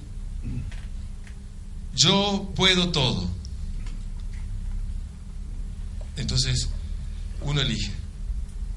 yo 1.95 2.51
puedo 2.57 2.91
todo. 2.93 3.29
Entonces, 6.17 6.69
uno 7.43 7.61
elige. 7.61 7.93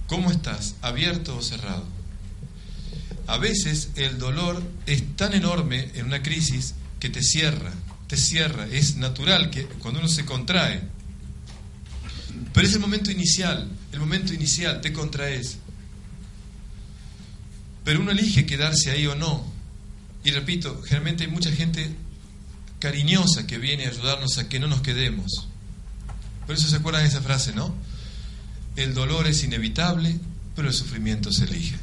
¿Cómo 0.07 0.32
estás? 0.32 0.76
¿Abierto 0.82 1.38
o 1.38 1.41
cerrado? 1.41 1.86
A 3.28 3.38
veces 3.38 3.89
el 3.95 4.20
dolor 4.20 4.61
es 4.86 5.16
tan 5.16 5.34
enorme 5.34 5.89
en 5.95 6.05
una 6.07 6.22
crisis 6.22 6.76
que 6.99 7.09
te 7.09 7.24
cierra, 7.24 7.72
te 8.07 8.18
cierra. 8.18 8.68
Es 8.68 8.97
natural 8.97 9.49
que 9.49 9.66
cuando 9.66 10.01
uno 10.01 10.09
se 10.09 10.26
contrae. 10.26 10.82
Pero 12.53 12.68
es 12.68 12.74
el 12.74 12.80
momento 12.80 13.11
inicial, 13.11 13.70
el 13.91 13.99
momento 13.99 14.34
inicial, 14.34 14.82
te 14.82 14.91
contraes. 14.91 15.57
Pero 17.84 17.99
uno 17.99 18.11
elige 18.11 18.45
quedarse 18.45 18.91
ahí 18.91 19.07
o 19.07 19.15
no. 19.15 19.45
Y 20.23 20.31
repito, 20.31 20.81
generalmente 20.84 21.23
hay 21.23 21.29
mucha 21.29 21.51
gente 21.51 21.93
cariñosa 22.79 23.47
que 23.47 23.57
viene 23.57 23.86
a 23.86 23.89
ayudarnos 23.89 24.38
a 24.38 24.49
que 24.49 24.59
no 24.59 24.67
nos 24.67 24.81
quedemos. 24.81 25.47
Por 26.45 26.55
eso 26.55 26.67
se 26.67 26.77
acuerdan 26.77 27.03
de 27.03 27.09
esa 27.09 27.21
frase, 27.21 27.53
¿no? 27.53 27.73
El 28.75 28.93
dolor 28.93 29.27
es 29.27 29.43
inevitable, 29.43 30.19
pero 30.55 30.67
el 30.67 30.73
sufrimiento 30.73 31.31
se 31.31 31.45
elige. 31.45 31.75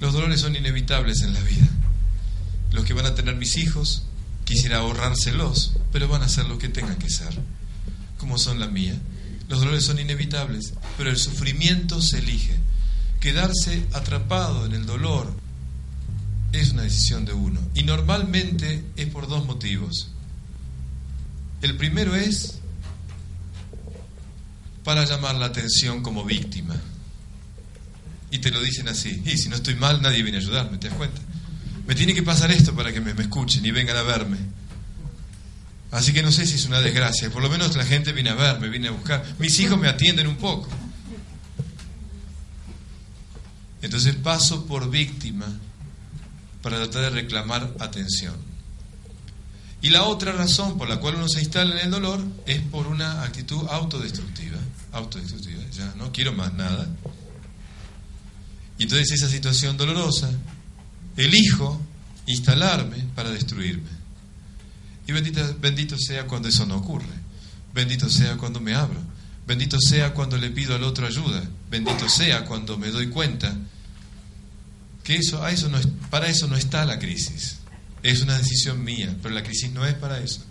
Los 0.00 0.12
dolores 0.12 0.40
son 0.40 0.54
inevitables 0.54 1.22
en 1.22 1.34
la 1.34 1.40
vida. 1.40 1.68
Los 2.72 2.84
que 2.84 2.92
van 2.92 3.06
a 3.06 3.14
tener 3.14 3.34
mis 3.34 3.56
hijos, 3.56 4.04
quisiera 4.44 4.78
ahorrárselos, 4.78 5.72
pero 5.92 6.08
van 6.08 6.22
a 6.22 6.26
hacer 6.26 6.46
lo 6.46 6.58
que 6.58 6.68
tengan 6.68 6.96
que 6.96 7.10
ser, 7.10 7.36
como 8.18 8.38
son 8.38 8.60
la 8.60 8.68
mía. 8.68 8.94
Los 9.48 9.60
dolores 9.60 9.84
son 9.84 9.98
inevitables, 9.98 10.74
pero 10.96 11.10
el 11.10 11.16
sufrimiento 11.16 12.00
se 12.00 12.18
elige. 12.18 12.56
Quedarse 13.20 13.86
atrapado 13.92 14.66
en 14.66 14.74
el 14.74 14.86
dolor 14.86 15.32
es 16.52 16.70
una 16.72 16.82
decisión 16.82 17.24
de 17.24 17.32
uno. 17.32 17.60
Y 17.74 17.82
normalmente 17.82 18.84
es 18.96 19.06
por 19.06 19.28
dos 19.28 19.44
motivos. 19.44 20.10
El 21.62 21.76
primero 21.76 22.14
es 22.14 22.58
para 24.84 25.04
llamar 25.04 25.34
la 25.34 25.46
atención 25.46 26.02
como 26.02 26.24
víctima. 26.24 26.76
Y 28.30 28.38
te 28.38 28.50
lo 28.50 28.60
dicen 28.60 28.88
así. 28.88 29.22
Y 29.24 29.36
si 29.36 29.48
no 29.48 29.56
estoy 29.56 29.74
mal, 29.74 30.00
nadie 30.00 30.22
viene 30.22 30.38
a 30.38 30.40
ayudarme, 30.40 30.78
¿te 30.78 30.88
das 30.88 30.96
cuenta? 30.96 31.20
Me 31.86 31.94
tiene 31.94 32.14
que 32.14 32.22
pasar 32.22 32.50
esto 32.50 32.74
para 32.74 32.92
que 32.92 33.00
me, 33.00 33.14
me 33.14 33.22
escuchen 33.22 33.64
y 33.64 33.70
vengan 33.70 33.96
a 33.96 34.02
verme. 34.02 34.38
Así 35.90 36.12
que 36.12 36.22
no 36.22 36.30
sé 36.30 36.46
si 36.46 36.56
es 36.56 36.66
una 36.66 36.80
desgracia. 36.80 37.30
Por 37.30 37.42
lo 37.42 37.48
menos 37.48 37.74
la 37.76 37.84
gente 37.84 38.12
viene 38.12 38.30
a 38.30 38.34
verme, 38.34 38.68
viene 38.68 38.88
a 38.88 38.92
buscar. 38.92 39.24
Mis 39.38 39.58
hijos 39.58 39.78
me 39.78 39.88
atienden 39.88 40.26
un 40.26 40.36
poco. 40.36 40.68
Entonces 43.82 44.14
paso 44.16 44.66
por 44.66 44.90
víctima 44.90 45.46
para 46.62 46.76
tratar 46.78 47.02
de 47.02 47.10
reclamar 47.10 47.74
atención. 47.78 48.34
Y 49.80 49.90
la 49.90 50.04
otra 50.04 50.32
razón 50.32 50.76
por 50.76 50.88
la 50.88 50.98
cual 50.98 51.14
uno 51.14 51.28
se 51.28 51.40
instala 51.40 51.72
en 51.78 51.86
el 51.86 51.90
dolor 51.90 52.20
es 52.46 52.60
por 52.62 52.88
una 52.88 53.22
actitud 53.22 53.66
autodestructiva. 53.70 54.58
Autodestructiva, 54.92 55.62
ya 55.70 55.94
no 55.96 56.10
quiero 56.10 56.32
más 56.32 56.52
nada. 56.54 56.88
Y 58.76 58.84
entonces 58.84 59.12
esa 59.12 59.28
situación 59.28 59.76
dolorosa, 59.76 60.30
elijo 61.16 61.80
instalarme 62.26 63.04
para 63.14 63.30
destruirme. 63.30 63.90
Y 65.06 65.12
bendito, 65.12 65.40
bendito 65.60 65.96
sea 65.96 66.26
cuando 66.26 66.48
eso 66.48 66.66
no 66.66 66.76
ocurre. 66.76 67.06
Bendito 67.72 68.10
sea 68.10 68.36
cuando 68.36 68.60
me 68.60 68.74
abro. 68.74 69.00
Bendito 69.46 69.78
sea 69.80 70.12
cuando 70.12 70.36
le 70.36 70.50
pido 70.50 70.74
al 70.74 70.82
otro 70.82 71.06
ayuda. 71.06 71.42
Bendito 71.70 72.08
sea 72.08 72.44
cuando 72.44 72.78
me 72.78 72.88
doy 72.88 73.08
cuenta 73.08 73.54
que 75.04 75.16
eso, 75.16 75.42
a 75.42 75.50
eso 75.50 75.68
no 75.68 75.78
es, 75.78 75.88
para 76.10 76.28
eso 76.28 76.46
no 76.48 76.56
está 76.56 76.84
la 76.84 76.98
crisis. 76.98 77.58
Es 78.02 78.22
una 78.22 78.38
decisión 78.38 78.82
mía, 78.84 79.16
pero 79.22 79.34
la 79.34 79.42
crisis 79.42 79.70
no 79.72 79.86
es 79.86 79.94
para 79.94 80.20
eso. 80.20 80.44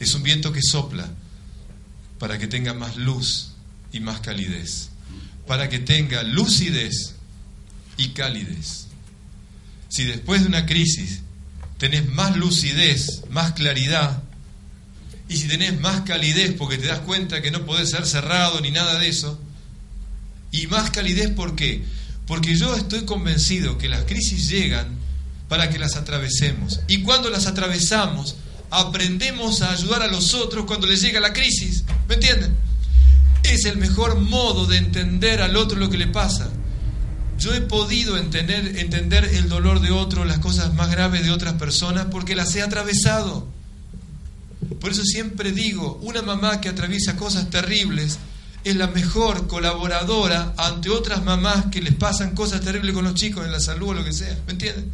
Es 0.00 0.14
un 0.14 0.22
viento 0.22 0.52
que 0.52 0.62
sopla 0.62 1.08
para 2.18 2.38
que 2.38 2.46
tenga 2.46 2.74
más 2.74 2.96
luz 2.96 3.52
y 3.92 4.00
más 4.00 4.20
calidez. 4.20 4.90
Para 5.46 5.68
que 5.68 5.78
tenga 5.78 6.22
lucidez 6.22 7.14
y 7.96 8.08
calidez. 8.08 8.86
Si 9.88 10.04
después 10.04 10.42
de 10.42 10.48
una 10.48 10.66
crisis 10.66 11.20
tenés 11.78 12.08
más 12.08 12.36
lucidez, 12.36 13.22
más 13.30 13.52
claridad, 13.52 14.22
y 15.28 15.36
si 15.36 15.48
tenés 15.48 15.80
más 15.80 16.02
calidez 16.02 16.54
porque 16.58 16.78
te 16.78 16.86
das 16.86 17.00
cuenta 17.00 17.42
que 17.42 17.50
no 17.50 17.64
podés 17.64 17.90
ser 17.90 18.06
cerrado 18.06 18.60
ni 18.60 18.70
nada 18.70 18.98
de 18.98 19.08
eso, 19.08 19.40
y 20.52 20.66
más 20.68 20.90
calidez 20.90 21.30
¿por 21.30 21.56
qué? 21.56 21.82
Porque 22.26 22.54
yo 22.56 22.76
estoy 22.76 23.04
convencido 23.04 23.78
que 23.78 23.88
las 23.88 24.04
crisis 24.04 24.48
llegan 24.48 24.86
para 25.48 25.68
que 25.68 25.78
las 25.78 25.96
atravesemos. 25.96 26.80
Y 26.86 27.02
cuando 27.02 27.28
las 27.30 27.46
atravesamos, 27.46 28.36
aprendemos 28.70 29.62
a 29.62 29.72
ayudar 29.72 30.02
a 30.02 30.06
los 30.06 30.34
otros 30.34 30.66
cuando 30.66 30.86
les 30.86 31.02
llega 31.02 31.20
la 31.20 31.32
crisis. 31.32 31.84
¿Me 32.08 32.14
entienden? 32.14 32.54
Es 33.42 33.64
el 33.64 33.76
mejor 33.76 34.20
modo 34.20 34.66
de 34.66 34.76
entender 34.78 35.42
al 35.42 35.56
otro 35.56 35.78
lo 35.78 35.90
que 35.90 35.98
le 35.98 36.06
pasa. 36.06 36.48
Yo 37.38 37.52
he 37.54 37.60
podido 37.60 38.16
entender, 38.16 38.78
entender 38.78 39.24
el 39.24 39.48
dolor 39.48 39.80
de 39.80 39.90
otro, 39.90 40.24
las 40.24 40.38
cosas 40.38 40.74
más 40.74 40.90
graves 40.90 41.24
de 41.24 41.32
otras 41.32 41.54
personas, 41.54 42.06
porque 42.10 42.36
las 42.36 42.54
he 42.54 42.62
atravesado. 42.62 43.48
Por 44.80 44.92
eso 44.92 45.02
siempre 45.02 45.52
digo, 45.52 45.98
una 46.02 46.22
mamá 46.22 46.60
que 46.60 46.68
atraviesa 46.68 47.16
cosas 47.16 47.50
terribles 47.50 48.18
es 48.64 48.76
la 48.76 48.86
mejor 48.88 49.46
colaboradora 49.48 50.54
ante 50.56 50.90
otras 50.90 51.24
mamás 51.24 51.66
que 51.66 51.80
les 51.80 51.94
pasan 51.94 52.34
cosas 52.34 52.60
terribles 52.60 52.94
con 52.94 53.04
los 53.04 53.14
chicos 53.14 53.44
en 53.44 53.52
la 53.52 53.60
salud 53.60 53.88
o 53.88 53.94
lo 53.94 54.04
que 54.04 54.12
sea. 54.12 54.38
¿Me 54.46 54.52
entienden? 54.52 54.90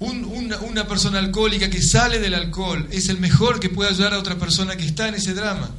una, 0.00 0.58
una 0.60 0.88
persona 0.88 1.18
alcohólica 1.18 1.68
que 1.68 1.82
sale 1.82 2.18
del 2.18 2.34
alcohol 2.34 2.88
es 2.90 3.10
el 3.10 3.20
mejor 3.20 3.60
que 3.60 3.68
puede 3.68 3.90
ayudar 3.90 4.14
a 4.14 4.18
otra 4.18 4.38
persona 4.38 4.76
que 4.76 4.86
está 4.86 5.08
en 5.08 5.14
ese 5.14 5.34
drama. 5.34 5.70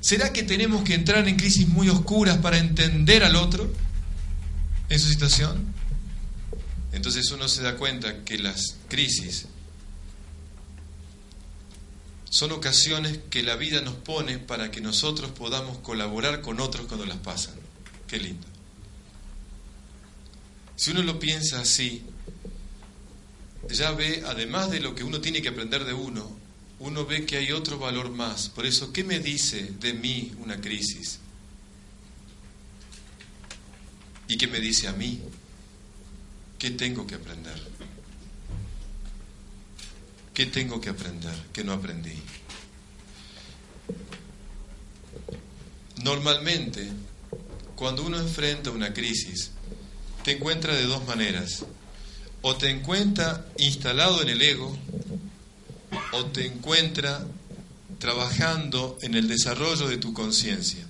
¿Será 0.00 0.32
que 0.32 0.42
tenemos 0.42 0.84
que 0.84 0.94
entrar 0.94 1.28
en 1.28 1.36
crisis 1.36 1.68
muy 1.68 1.90
oscuras 1.90 2.38
para 2.38 2.56
entender 2.56 3.24
al 3.24 3.36
otro 3.36 3.70
en 4.88 4.98
su 4.98 5.08
situación? 5.08 5.74
Entonces 6.92 7.30
uno 7.30 7.46
se 7.48 7.62
da 7.62 7.76
cuenta 7.76 8.24
que 8.24 8.38
las 8.38 8.76
crisis 8.88 9.46
son 12.30 12.52
ocasiones 12.52 13.18
que 13.30 13.42
la 13.42 13.56
vida 13.56 13.80
nos 13.80 13.94
pone 13.94 14.38
para 14.38 14.70
que 14.70 14.80
nosotros 14.80 15.30
podamos 15.30 15.78
colaborar 15.78 16.40
con 16.42 16.60
otros 16.60 16.86
cuando 16.86 17.06
las 17.06 17.18
pasan. 17.18 17.54
Qué 18.06 18.18
lindo. 18.18 18.46
Si 20.76 20.90
uno 20.90 21.02
lo 21.02 21.18
piensa 21.18 21.60
así, 21.60 22.02
ya 23.70 23.92
ve, 23.92 24.22
además 24.26 24.70
de 24.70 24.80
lo 24.80 24.94
que 24.94 25.04
uno 25.04 25.20
tiene 25.20 25.42
que 25.42 25.48
aprender 25.48 25.84
de 25.84 25.94
uno, 25.94 26.38
uno 26.78 27.04
ve 27.04 27.26
que 27.26 27.36
hay 27.36 27.52
otro 27.52 27.78
valor 27.78 28.10
más. 28.10 28.48
Por 28.48 28.66
eso, 28.66 28.92
¿qué 28.92 29.04
me 29.04 29.18
dice 29.18 29.72
de 29.80 29.94
mí 29.94 30.32
una 30.38 30.60
crisis? 30.60 31.18
¿Y 34.28 34.36
qué 34.36 34.46
me 34.46 34.60
dice 34.60 34.86
a 34.88 34.92
mí? 34.92 35.20
¿Qué 36.58 36.70
tengo 36.70 37.06
que 37.06 37.14
aprender? 37.14 37.67
¿Qué 40.38 40.46
tengo 40.46 40.80
que 40.80 40.90
aprender 40.90 41.34
que 41.52 41.64
no 41.64 41.72
aprendí? 41.72 42.14
Normalmente, 46.04 46.88
cuando 47.74 48.04
uno 48.04 48.20
enfrenta 48.20 48.70
una 48.70 48.94
crisis, 48.94 49.50
te 50.22 50.36
encuentra 50.36 50.76
de 50.76 50.84
dos 50.84 51.04
maneras. 51.08 51.64
O 52.42 52.54
te 52.54 52.70
encuentra 52.70 53.46
instalado 53.58 54.22
en 54.22 54.28
el 54.28 54.40
ego, 54.40 54.78
o 56.12 56.26
te 56.26 56.46
encuentra 56.46 57.26
trabajando 57.98 58.96
en 59.02 59.16
el 59.16 59.26
desarrollo 59.26 59.88
de 59.88 59.98
tu 59.98 60.12
conciencia. 60.12 60.86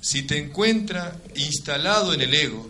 Si 0.00 0.24
te 0.24 0.38
encuentra 0.38 1.16
instalado 1.36 2.12
en 2.12 2.20
el 2.20 2.34
ego, 2.34 2.68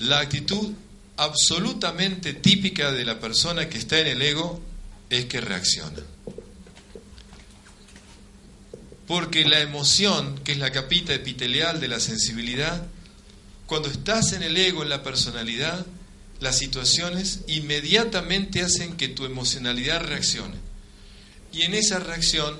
la 0.00 0.20
actitud 0.20 0.74
absolutamente 1.16 2.34
típica 2.34 2.92
de 2.92 3.04
la 3.04 3.18
persona 3.18 3.68
que 3.68 3.78
está 3.78 3.98
en 4.00 4.08
el 4.08 4.22
ego 4.22 4.60
es 5.10 5.26
que 5.26 5.40
reacciona. 5.40 6.02
Porque 9.06 9.44
la 9.44 9.60
emoción, 9.60 10.38
que 10.44 10.52
es 10.52 10.58
la 10.58 10.72
capita 10.72 11.14
epitelial 11.14 11.80
de 11.80 11.88
la 11.88 12.00
sensibilidad, 12.00 12.86
cuando 13.66 13.88
estás 13.88 14.32
en 14.32 14.42
el 14.42 14.56
ego, 14.56 14.82
en 14.82 14.88
la 14.88 15.02
personalidad, 15.02 15.86
las 16.40 16.58
situaciones 16.58 17.40
inmediatamente 17.46 18.62
hacen 18.62 18.96
que 18.96 19.08
tu 19.08 19.24
emocionalidad 19.24 20.02
reaccione. 20.02 20.56
Y 21.52 21.62
en 21.62 21.74
esa 21.74 21.98
reacción, 21.98 22.58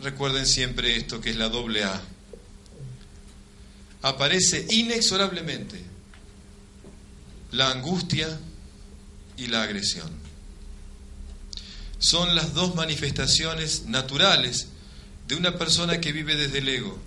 recuerden 0.00 0.46
siempre 0.46 0.96
esto 0.96 1.20
que 1.20 1.30
es 1.30 1.36
la 1.36 1.48
doble 1.48 1.84
A, 1.84 2.00
aparece 4.02 4.66
inexorablemente 4.70 5.89
la 7.52 7.70
angustia 7.70 8.38
y 9.36 9.46
la 9.46 9.62
agresión. 9.62 10.10
Son 11.98 12.34
las 12.34 12.54
dos 12.54 12.74
manifestaciones 12.74 13.86
naturales 13.86 14.68
de 15.28 15.36
una 15.36 15.58
persona 15.58 16.00
que 16.00 16.12
vive 16.12 16.36
desde 16.36 16.58
el 16.58 16.68
ego. 16.68 16.98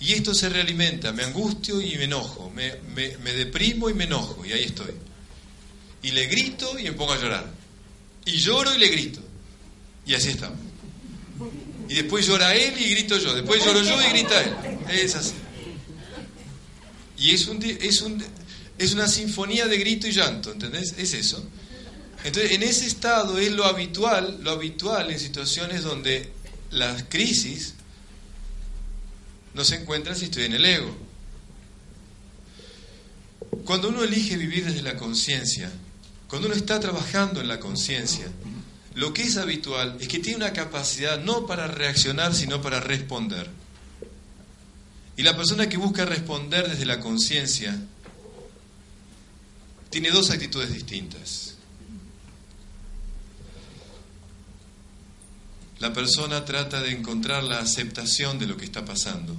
Y 0.00 0.14
esto 0.14 0.34
se 0.34 0.48
realimenta, 0.48 1.12
me 1.12 1.22
angustio 1.22 1.80
y 1.80 1.96
me 1.96 2.04
enojo, 2.04 2.50
me, 2.50 2.76
me 2.94 3.32
deprimo 3.32 3.88
y 3.88 3.94
me 3.94 4.04
enojo, 4.04 4.44
y 4.44 4.52
ahí 4.52 4.64
estoy 4.64 4.92
y 6.02 6.10
le 6.10 6.26
grito 6.26 6.78
y 6.78 6.84
me 6.84 6.92
pongo 6.92 7.12
a 7.12 7.20
llorar. 7.20 7.46
Y 8.24 8.32
lloro 8.38 8.74
y 8.74 8.78
le 8.78 8.88
grito. 8.88 9.20
Y 10.04 10.14
así 10.14 10.30
estamos. 10.30 10.58
Y 11.88 11.94
después 11.94 12.26
llora 12.26 12.54
él 12.54 12.74
y 12.78 12.90
grito 12.90 13.16
yo. 13.18 13.34
Después 13.34 13.64
lloro 13.64 13.82
yo 13.82 14.00
y 14.02 14.08
grita 14.10 14.42
él. 14.42 14.54
Es 14.90 15.14
así. 15.14 15.34
Y 17.18 17.30
es, 17.30 17.46
un, 17.46 17.62
es, 17.62 18.00
un, 18.02 18.22
es 18.84 18.92
una 18.94 19.08
sinfonía 19.08 19.66
de 19.66 19.78
grito 19.78 20.06
y 20.06 20.12
llanto, 20.12 20.50
¿entendés? 20.50 20.94
Es 20.98 21.14
eso. 21.14 21.44
Entonces, 22.24 22.52
en 22.52 22.62
ese 22.62 22.86
estado 22.86 23.38
es 23.38 23.52
lo 23.52 23.64
habitual, 23.64 24.38
lo 24.42 24.52
habitual 24.52 25.10
en 25.10 25.18
situaciones 25.18 25.82
donde 25.82 26.32
las 26.70 27.04
crisis 27.04 27.74
no 29.54 29.64
se 29.64 29.76
encuentran 29.76 30.16
si 30.16 30.26
estoy 30.26 30.44
en 30.44 30.54
el 30.54 30.64
ego. 30.64 30.96
Cuando 33.64 33.88
uno 33.88 34.02
elige 34.02 34.36
vivir 34.36 34.64
desde 34.64 34.82
la 34.82 34.96
conciencia, 34.96 35.70
cuando 36.28 36.48
uno 36.48 36.56
está 36.56 36.80
trabajando 36.80 37.40
en 37.40 37.48
la 37.48 37.60
conciencia, 37.60 38.26
lo 38.94 39.12
que 39.12 39.22
es 39.22 39.36
habitual 39.36 39.96
es 40.00 40.08
que 40.08 40.18
tiene 40.18 40.38
una 40.38 40.52
capacidad 40.52 41.22
no 41.22 41.46
para 41.46 41.66
reaccionar, 41.66 42.34
sino 42.34 42.62
para 42.62 42.80
responder. 42.80 43.50
Y 45.16 45.22
la 45.22 45.36
persona 45.36 45.68
que 45.68 45.76
busca 45.76 46.04
responder 46.04 46.68
desde 46.68 46.86
la 46.86 47.00
conciencia 47.00 47.78
tiene 49.92 50.10
dos 50.10 50.30
actitudes 50.30 50.72
distintas. 50.74 51.52
la 55.82 55.92
persona 55.92 56.44
trata 56.44 56.80
de 56.80 56.92
encontrar 56.92 57.42
la 57.42 57.58
aceptación 57.58 58.38
de 58.38 58.46
lo 58.46 58.56
que 58.56 58.64
está 58.64 58.84
pasando. 58.84 59.34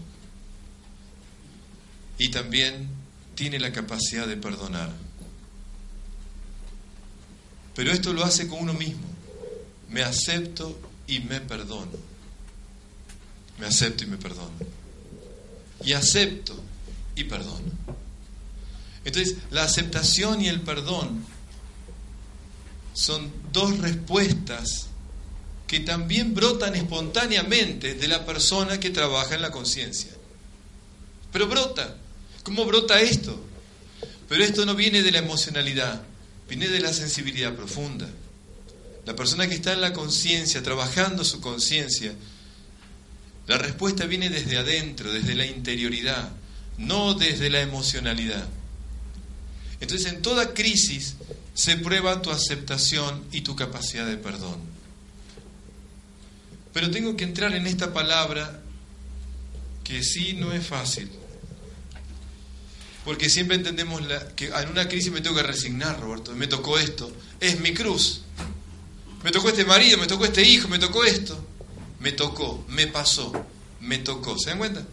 Y 2.17 2.31
también 2.31 2.89
tiene 3.33 3.57
la 3.59 3.71
capacidad 3.71 4.27
de 4.27 4.35
perdonar. 4.35 4.91
Pero 7.73 7.93
esto 7.93 8.11
lo 8.11 8.25
hace 8.25 8.49
con 8.49 8.59
uno 8.59 8.73
mismo. 8.73 9.07
Me 9.89 10.03
acepto 10.03 10.77
y 11.07 11.21
me 11.21 11.39
perdono. 11.39 11.97
Me 13.57 13.65
acepto 13.65 14.03
y 14.03 14.07
me 14.07 14.17
perdono. 14.17 14.51
Y 15.85 15.93
acepto 15.93 16.61
y 17.15 17.23
perdono. 17.23 17.71
Entonces, 19.05 19.35
la 19.51 19.63
aceptación 19.63 20.41
y 20.41 20.47
el 20.47 20.61
perdón 20.61 21.25
son 22.93 23.31
dos 23.51 23.77
respuestas 23.79 24.87
que 25.67 25.79
también 25.79 26.35
brotan 26.35 26.75
espontáneamente 26.75 27.95
de 27.95 28.07
la 28.07 28.25
persona 28.25 28.79
que 28.79 28.91
trabaja 28.91 29.35
en 29.35 29.41
la 29.41 29.51
conciencia. 29.51 30.11
Pero 31.31 31.47
brota. 31.47 31.97
¿Cómo 32.43 32.65
brota 32.65 33.01
esto? 33.01 33.39
Pero 34.29 34.43
esto 34.43 34.65
no 34.65 34.75
viene 34.75 35.01
de 35.01 35.11
la 35.11 35.19
emocionalidad, 35.19 36.01
viene 36.47 36.67
de 36.67 36.79
la 36.79 36.93
sensibilidad 36.93 37.53
profunda. 37.55 38.07
La 39.05 39.15
persona 39.15 39.47
que 39.47 39.55
está 39.55 39.73
en 39.73 39.81
la 39.81 39.93
conciencia, 39.93 40.61
trabajando 40.61 41.23
su 41.23 41.41
conciencia, 41.41 42.13
la 43.47 43.57
respuesta 43.57 44.05
viene 44.05 44.29
desde 44.29 44.57
adentro, 44.57 45.11
desde 45.11 45.35
la 45.35 45.45
interioridad, 45.45 46.29
no 46.77 47.13
desde 47.13 47.49
la 47.49 47.61
emocionalidad. 47.61 48.47
Entonces 49.83 50.13
en 50.13 50.21
toda 50.21 50.53
crisis 50.53 51.15
se 51.53 51.75
prueba 51.75 52.21
tu 52.21 52.31
aceptación 52.31 53.21
y 53.33 53.41
tu 53.41 53.53
capacidad 53.57 54.05
de 54.05 54.15
perdón. 54.15 54.61
Pero 56.71 56.89
tengo 56.89 57.17
que 57.17 57.25
entrar 57.25 57.53
en 57.53 57.67
esta 57.67 57.91
palabra 57.91 58.61
que 59.83 60.01
sí 60.01 60.37
no 60.39 60.53
es 60.53 60.65
fácil. 60.65 61.11
Porque 63.03 63.29
siempre 63.29 63.57
entendemos 63.57 64.01
que 64.37 64.45
en 64.45 64.69
una 64.69 64.87
crisis 64.87 65.11
me 65.11 65.19
tengo 65.19 65.35
que 65.35 65.43
resignar, 65.43 65.99
Roberto. 65.99 66.33
Me 66.33 66.47
tocó 66.47 66.79
esto. 66.79 67.11
Es 67.41 67.59
mi 67.59 67.73
cruz. 67.73 68.21
Me 69.21 69.31
tocó 69.31 69.49
este 69.49 69.65
marido, 69.65 69.97
me 69.97 70.07
tocó 70.07 70.23
este 70.23 70.47
hijo, 70.47 70.69
me 70.69 70.79
tocó 70.79 71.03
esto. 71.03 71.45
Me 71.99 72.13
tocó, 72.13 72.65
me 72.69 72.87
pasó, 72.87 73.33
me 73.81 73.97
tocó. 73.97 74.39
¿Se 74.39 74.51
dan 74.51 74.59
cuenta? 74.59 74.85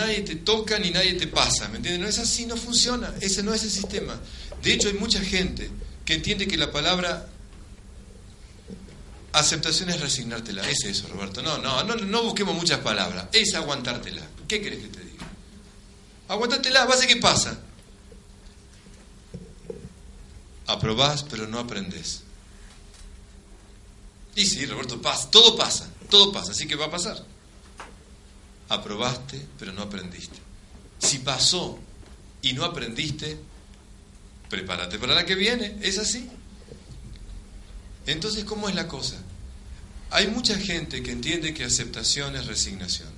Nadie 0.00 0.22
te 0.22 0.36
toca 0.36 0.78
ni 0.78 0.90
nadie 0.90 1.12
te 1.12 1.26
pasa, 1.26 1.68
¿me 1.68 1.76
entiendes? 1.76 2.00
No 2.00 2.08
es 2.08 2.18
así, 2.18 2.46
no 2.46 2.56
funciona, 2.56 3.12
ese 3.20 3.42
no 3.42 3.52
es 3.52 3.64
el 3.64 3.70
sistema. 3.70 4.18
De 4.62 4.72
hecho, 4.72 4.88
hay 4.88 4.94
mucha 4.94 5.20
gente 5.20 5.70
que 6.06 6.14
entiende 6.14 6.48
que 6.48 6.56
la 6.56 6.72
palabra 6.72 7.28
aceptación 9.34 9.90
es 9.90 10.00
resignártela. 10.00 10.66
Es 10.70 10.84
eso, 10.84 11.06
Roberto. 11.08 11.42
No, 11.42 11.58
no, 11.58 11.84
no, 11.84 12.22
busquemos 12.22 12.54
muchas 12.54 12.78
palabras, 12.78 13.26
es 13.32 13.52
aguantártela. 13.54 14.22
¿Qué 14.48 14.62
crees 14.62 14.84
que 14.84 14.88
te 14.88 15.04
diga? 15.04 15.26
Aguantártela, 16.28 16.86
base 16.86 17.06
qué 17.06 17.16
pasa. 17.16 17.60
Aprobás, 20.66 21.24
pero 21.24 21.46
no 21.46 21.58
aprendés. 21.58 22.22
Y 24.34 24.46
sí, 24.46 24.64
Roberto, 24.64 25.02
pasa, 25.02 25.30
todo 25.30 25.58
pasa, 25.58 25.90
todo 26.08 26.32
pasa, 26.32 26.52
así 26.52 26.66
que 26.66 26.74
va 26.74 26.86
a 26.86 26.90
pasar 26.90 27.22
aprobaste, 28.70 29.44
pero 29.58 29.72
no 29.72 29.82
aprendiste. 29.82 30.38
Si 30.98 31.18
pasó 31.18 31.78
y 32.40 32.54
no 32.54 32.64
aprendiste, 32.64 33.38
prepárate 34.48 34.98
para 34.98 35.14
la 35.14 35.26
que 35.26 35.34
viene, 35.34 35.76
es 35.82 35.98
así. 35.98 36.28
Entonces, 38.06 38.44
¿cómo 38.44 38.68
es 38.68 38.74
la 38.74 38.88
cosa? 38.88 39.16
Hay 40.10 40.28
mucha 40.28 40.56
gente 40.58 41.02
que 41.02 41.12
entiende 41.12 41.52
que 41.52 41.64
aceptación 41.64 42.34
es 42.36 42.46
resignación. 42.46 43.10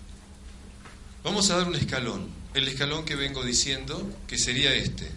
Vamos 1.22 1.50
a 1.50 1.56
dar 1.58 1.68
un 1.68 1.76
escalón, 1.76 2.28
el 2.54 2.66
escalón 2.66 3.04
que 3.04 3.14
vengo 3.14 3.44
diciendo, 3.44 4.10
que 4.26 4.38
sería 4.38 4.74
este. 4.74 5.10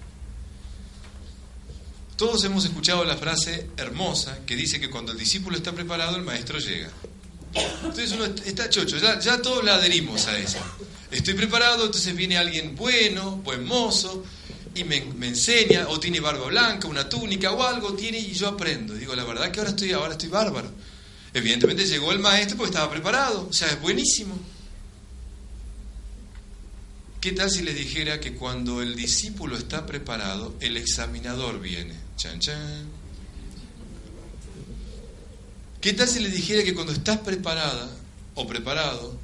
Todos 2.18 2.44
hemos 2.44 2.64
escuchado 2.66 3.04
la 3.04 3.18
frase 3.18 3.70
hermosa 3.78 4.46
que 4.46 4.56
dice 4.56 4.80
que 4.80 4.90
cuando 4.90 5.12
el 5.12 5.18
discípulo 5.18 5.58
está 5.58 5.72
preparado, 5.72 6.18
el 6.18 6.24
maestro 6.24 6.60
llega. 6.60 6.90
Entonces 7.56 8.12
uno 8.12 8.26
está 8.26 8.70
chocho, 8.70 8.98
ya, 8.98 9.42
todos 9.42 9.64
la 9.64 9.76
adherimos 9.76 10.28
a 10.28 10.38
eso. 10.38 10.58
Estoy 11.12 11.34
preparado, 11.34 11.86
entonces 11.86 12.16
viene 12.16 12.38
alguien 12.38 12.76
bueno, 12.76 13.38
buen 13.38 13.66
mozo, 13.66 14.24
y 14.74 14.84
me, 14.84 14.98
enseña, 14.98 15.88
o 15.88 16.00
tiene 16.00 16.20
barba 16.20 16.48
blanca, 16.48 16.88
una 16.88 17.08
túnica 17.08 17.52
o 17.52 17.64
algo, 17.64 17.94
tiene 17.94 18.20
y 18.20 18.34
yo 18.34 18.50
aprendo. 18.50 18.94
Digo, 18.94 19.16
la 19.16 19.24
verdad 19.24 19.52
que 19.52 19.60
ahora 19.60 19.70
estoy, 19.70 19.94
ahora 19.94 20.14
estoy 20.14 20.30
bárbaro. 20.30 20.70
Evidentemente 21.34 21.86
llegó 21.86 22.12
el 22.12 22.20
maestro 22.20 22.58
porque 22.58 22.72
estaba 22.72 22.92
preparado, 22.92 23.48
o 23.50 23.54
sea, 23.54 23.70
es 23.70 23.80
buenísimo. 23.82 24.38
¿Qué 27.22 27.32
tal 27.32 27.50
si 27.50 27.64
les 27.64 27.76
dijera 27.76 28.20
que 28.20 28.34
cuando 28.36 28.82
el 28.82 28.96
discípulo 28.96 29.58
está 29.58 29.86
preparado, 29.86 30.56
el 30.60 30.78
examinador 30.78 31.60
viene? 31.60 31.96
Chan, 32.18 32.40
chan. 32.40 32.95
¿Qué 35.86 35.94
tal 35.94 36.08
si 36.08 36.20
le 36.20 36.30
dijera 36.30 36.64
que 36.64 36.74
cuando 36.74 36.94
estás 36.94 37.20
preparada 37.20 37.88
o 38.34 38.48
preparado, 38.48 39.20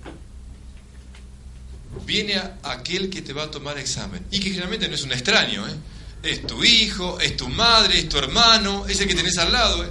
viene 2.06 2.40
aquel 2.62 3.10
que 3.10 3.24
te 3.24 3.34
va 3.34 3.46
a 3.46 3.50
tomar 3.50 3.80
examen? 3.80 4.24
Y 4.30 4.40
que 4.40 4.52
generalmente 4.52 4.88
no 4.88 4.94
es 4.94 5.02
un 5.02 5.12
extraño, 5.12 5.68
¿eh? 5.68 5.74
Es 6.22 6.46
tu 6.46 6.64
hijo, 6.64 7.20
es 7.20 7.36
tu 7.36 7.50
madre, 7.50 7.98
es 7.98 8.10
tu 8.10 8.20
hermano, 8.20 8.86
es 8.88 9.02
el 9.02 9.08
que 9.08 9.16
tenés 9.16 9.40
al 9.40 9.52
lado, 9.52 9.84
¿eh? 9.84 9.90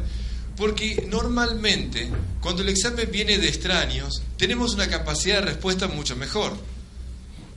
Porque 0.57 1.09
normalmente, 1.09 2.09
cuando 2.41 2.63
el 2.63 2.69
examen 2.69 3.11
viene 3.11 3.39
de 3.39 3.49
extraños, 3.49 4.23
tenemos 4.37 4.73
una 4.73 4.87
capacidad 4.87 5.41
de 5.41 5.47
respuesta 5.47 5.89
mucho 5.89 6.15
mejor. 6.15 6.57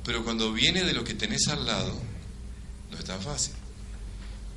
Pero 0.04 0.24
cuando 0.24 0.52
viene 0.52 0.84
de 0.84 0.94
lo 0.94 1.04
que 1.04 1.14
tenés 1.14 1.48
al 1.50 1.68
lado, 1.68 1.96
no 2.90 2.98
es 2.98 3.06
tan 3.06 3.22
fácil. 3.22 3.54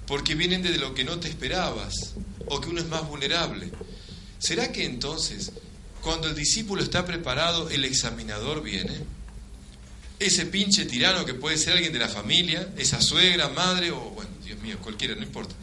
Porque 0.06 0.34
vienen 0.34 0.62
de 0.62 0.78
lo 0.78 0.94
que 0.94 1.04
no 1.04 1.20
te 1.20 1.28
esperabas, 1.28 2.14
o 2.46 2.58
que 2.58 2.70
uno 2.70 2.80
es 2.80 2.88
más 2.88 3.06
vulnerable. 3.06 3.70
¿Será 4.38 4.72
que 4.72 4.84
entonces, 4.84 5.52
cuando 6.02 6.28
el 6.28 6.34
discípulo 6.34 6.82
está 6.82 7.04
preparado, 7.04 7.70
el 7.70 7.84
examinador 7.84 8.62
viene? 8.62 8.94
Ese 10.18 10.46
pinche 10.46 10.86
tirano 10.86 11.24
que 11.24 11.34
puede 11.34 11.58
ser 11.58 11.74
alguien 11.74 11.92
de 11.92 11.98
la 11.98 12.08
familia, 12.08 12.72
esa 12.76 13.00
suegra, 13.02 13.48
madre 13.48 13.90
o, 13.90 14.00
bueno, 14.10 14.30
Dios 14.44 14.58
mío, 14.60 14.78
cualquiera, 14.80 15.14
no 15.14 15.22
importa. 15.22 15.54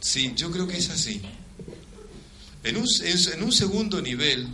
Sí, 0.00 0.32
yo 0.36 0.50
creo 0.50 0.68
que 0.68 0.76
es 0.76 0.88
así. 0.90 1.20
En 2.62 2.76
un, 2.76 2.86
en 3.04 3.42
un 3.42 3.52
segundo 3.52 4.00
nivel, 4.00 4.48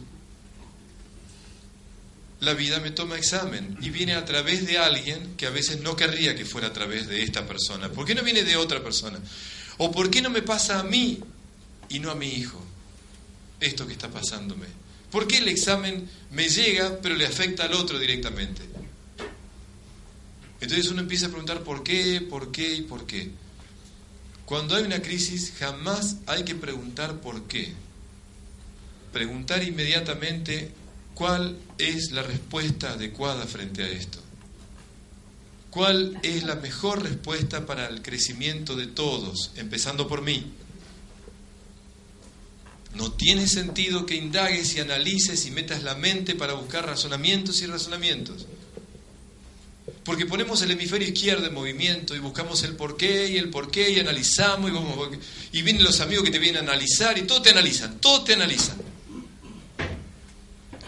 la 2.41 2.55
vida 2.55 2.81
me 2.81 2.91
toma 2.91 3.17
examen 3.17 3.79
y 3.81 3.91
viene 3.91 4.15
a 4.15 4.25
través 4.25 4.67
de 4.67 4.79
alguien 4.79 5.37
que 5.37 5.47
a 5.47 5.51
veces 5.51 5.81
no 5.81 5.95
querría 5.95 6.35
que 6.35 6.45
fuera 6.45 6.69
a 6.69 6.73
través 6.73 7.07
de 7.07 7.23
esta 7.23 7.47
persona. 7.47 7.89
¿Por 7.91 8.05
qué 8.05 8.15
no 8.15 8.23
viene 8.23 8.43
de 8.43 8.57
otra 8.57 8.83
persona? 8.83 9.19
¿O 9.85 9.91
por 9.91 10.11
qué 10.11 10.23
no 10.23 10.31
me 10.31 10.43
pasa 10.43 10.79
a 10.79 10.85
mí 10.85 11.19
y 11.89 11.99
no 11.99 12.13
a 12.13 12.15
mi 12.15 12.29
hijo 12.29 12.63
esto 13.59 13.85
que 13.85 13.95
está 13.95 14.09
pasándome? 14.09 14.67
¿Por 15.11 15.27
qué 15.27 15.39
el 15.39 15.49
examen 15.49 16.09
me 16.31 16.49
llega 16.49 17.01
pero 17.03 17.17
le 17.17 17.27
afecta 17.27 17.65
al 17.65 17.75
otro 17.75 17.99
directamente? 17.99 18.63
Entonces 20.61 20.89
uno 20.89 21.01
empieza 21.01 21.27
a 21.27 21.31
preguntar 21.31 21.65
por 21.65 21.83
qué, 21.83 22.21
por 22.21 22.53
qué 22.53 22.75
y 22.77 22.83
por 22.83 23.07
qué. 23.07 23.33
Cuando 24.45 24.77
hay 24.77 24.85
una 24.85 25.03
crisis 25.03 25.53
jamás 25.59 26.19
hay 26.27 26.45
que 26.45 26.55
preguntar 26.55 27.21
por 27.21 27.49
qué. 27.49 27.73
Preguntar 29.13 29.65
inmediatamente 29.65 30.71
cuál 31.15 31.59
es 31.79 32.13
la 32.13 32.23
respuesta 32.23 32.93
adecuada 32.93 33.49
frente 33.49 33.83
a 33.83 33.89
esto. 33.89 34.21
¿Cuál 35.73 36.19
es 36.23 36.45
la 36.45 36.57
mejor 36.57 37.03
respuesta 37.03 37.65
para 37.65 37.89
el 37.89 38.03
crecimiento 38.03 38.77
de 38.77 38.89
todos, 38.89 39.53
empezando 39.57 40.07
por 40.07 40.21
mí? 40.21 40.53
No 42.95 43.11
tiene 43.13 43.49
sentido 43.49 44.05
que 44.05 44.15
indagues 44.15 44.77
y 44.77 44.81
analices 44.81 45.47
y 45.47 45.51
metas 45.51 45.83
la 45.83 45.95
mente 45.95 46.35
para 46.35 46.53
buscar 46.53 46.85
razonamientos 46.85 47.63
y 47.63 47.67
razonamientos. 47.67 48.47
Porque 50.05 50.27
ponemos 50.27 50.61
el 50.61 50.73
hemisferio 50.73 51.09
izquierdo 51.09 51.47
en 51.47 51.55
movimiento 51.55 52.15
y 52.15 52.19
buscamos 52.19 52.63
el 52.65 52.77
porqué 52.77 53.31
y 53.31 53.39
el 53.39 53.49
porqué 53.49 53.93
y 53.93 53.99
analizamos 53.99 54.71
y, 54.71 54.75
vamos, 54.75 55.09
y 55.53 55.63
vienen 55.63 55.85
los 55.85 56.03
amigos 56.03 56.25
que 56.25 56.31
te 56.31 56.39
vienen 56.39 56.69
a 56.69 56.73
analizar 56.73 57.17
y 57.17 57.23
todo 57.23 57.41
te 57.41 57.49
analizan, 57.49 57.99
todo 57.99 58.25
te 58.25 58.35
analizan. 58.35 58.77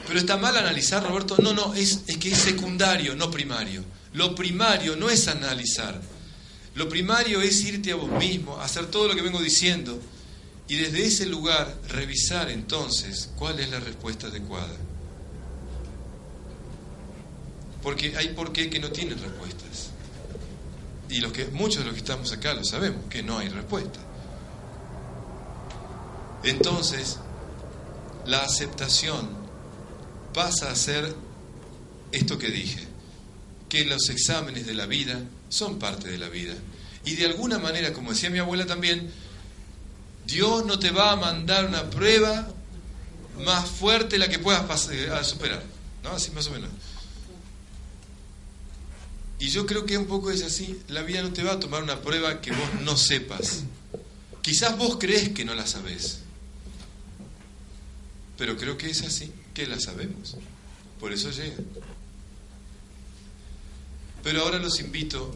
Pero 0.07 0.19
está 0.19 0.37
mal 0.37 0.55
analizar, 0.59 1.03
Roberto. 1.03 1.39
No, 1.39 1.55
no, 1.55 1.73
es, 1.73 2.01
es 2.07 2.19
que 2.19 2.33
es 2.33 2.39
secundario, 2.39 3.15
no 3.15 3.31
primario. 3.31 3.83
Lo 4.15 4.35
primario 4.35 4.97
no 4.97 5.11
es 5.11 5.29
analizar. 5.29 6.01
Lo 6.75 6.89
primario 6.89 7.43
es 7.43 7.63
irte 7.63 7.93
a 7.93 7.97
vos 7.97 8.11
mismo, 8.11 8.61
hacer 8.61 8.87
todo 8.87 9.09
lo 9.09 9.15
que 9.15 9.23
vengo 9.23 9.41
diciendo 9.41 10.01
y 10.67 10.77
desde 10.77 11.05
ese 11.05 11.27
lugar 11.27 11.77
revisar 11.89 12.51
entonces 12.51 13.31
cuál 13.37 13.61
es 13.61 13.71
la 13.71 13.81
respuesta 13.81 14.29
adecuada. 14.29 14.77
Porque 17.83 18.17
hay 18.17 18.29
por 18.29 18.53
qué 18.53 18.71
que 18.71 18.79
no 18.79 18.91
tienen 18.91 19.21
respuestas. 19.21 19.91
Y 21.11 21.21
los 21.21 21.33
que, 21.33 21.47
muchos 21.47 21.81
de 21.81 21.85
los 21.85 21.95
que 21.95 22.01
estamos 22.01 22.33
acá 22.33 22.55
lo 22.55 22.65
sabemos, 22.65 23.05
que 23.11 23.23
no 23.23 23.39
hay 23.39 23.49
respuesta. 23.49 24.01
Entonces, 26.45 27.19
la 28.27 28.43
aceptación 28.43 29.29
pasa 30.33 30.71
a 30.71 30.75
ser 30.75 31.15
esto 32.11 32.39
que 32.39 32.49
dije, 32.49 32.94
que 33.75 33.85
los 33.85 34.09
exámenes 34.09 34.67
de 34.67 34.75
la 34.75 34.87
vida 34.87 35.21
son 35.49 35.81
parte 35.81 36.09
de 36.09 36.17
la 36.17 36.29
vida. 36.29 36.55
Y 37.05 37.17
de 37.17 37.27
alguna 37.27 37.59
manera, 37.59 37.93
como 37.93 38.13
decía 38.13 38.31
mi 38.31 38.39
abuela 38.39 38.67
también, 38.67 39.11
Dios 40.27 40.65
no 40.65 40.79
te 40.79 40.93
va 40.93 41.11
a 41.11 41.17
mandar 41.17 41.67
una 41.67 41.91
prueba 41.91 42.49
más 43.45 43.69
fuerte 43.69 44.17
la 44.17 44.29
que 44.29 44.39
puedas 44.39 44.89
eh, 44.93 45.11
superar. 45.25 45.65
¿No? 46.05 46.11
Así 46.11 46.31
más 46.31 46.47
o 46.47 46.53
menos. 46.53 46.71
Y 49.41 49.49
yo 49.49 49.67
creo 49.67 49.85
que 49.85 49.99
un 49.99 50.07
poco 50.07 50.31
es 50.31 50.45
así. 50.45 50.81
La 50.87 51.03
vida 51.03 51.23
no 51.23 51.33
te 51.33 51.43
va 51.43 51.55
a 51.55 51.59
tomar 51.59 51.83
una 51.83 52.01
prueba 52.01 52.41
que 52.41 52.53
vos 52.53 52.81
no 52.83 52.97
sepas. 52.97 53.65
Quizás 54.41 54.79
vos 54.79 54.99
crees 55.01 55.31
que 55.31 55.45
no 55.45 55.57
la 55.57 55.67
sabés. 55.67 56.21
Pero 58.39 58.57
creo 58.57 58.79
que 58.79 58.89
es 58.89 59.03
así, 59.03 59.33
que 59.53 59.67
la 59.67 59.81
sabemos. 59.81 60.37
Por 61.01 61.13
eso 61.13 61.33
llega. 61.33 61.57
Pero 64.25 64.41
ahora 64.41 64.59
los 64.59 64.81
invito 64.81 65.35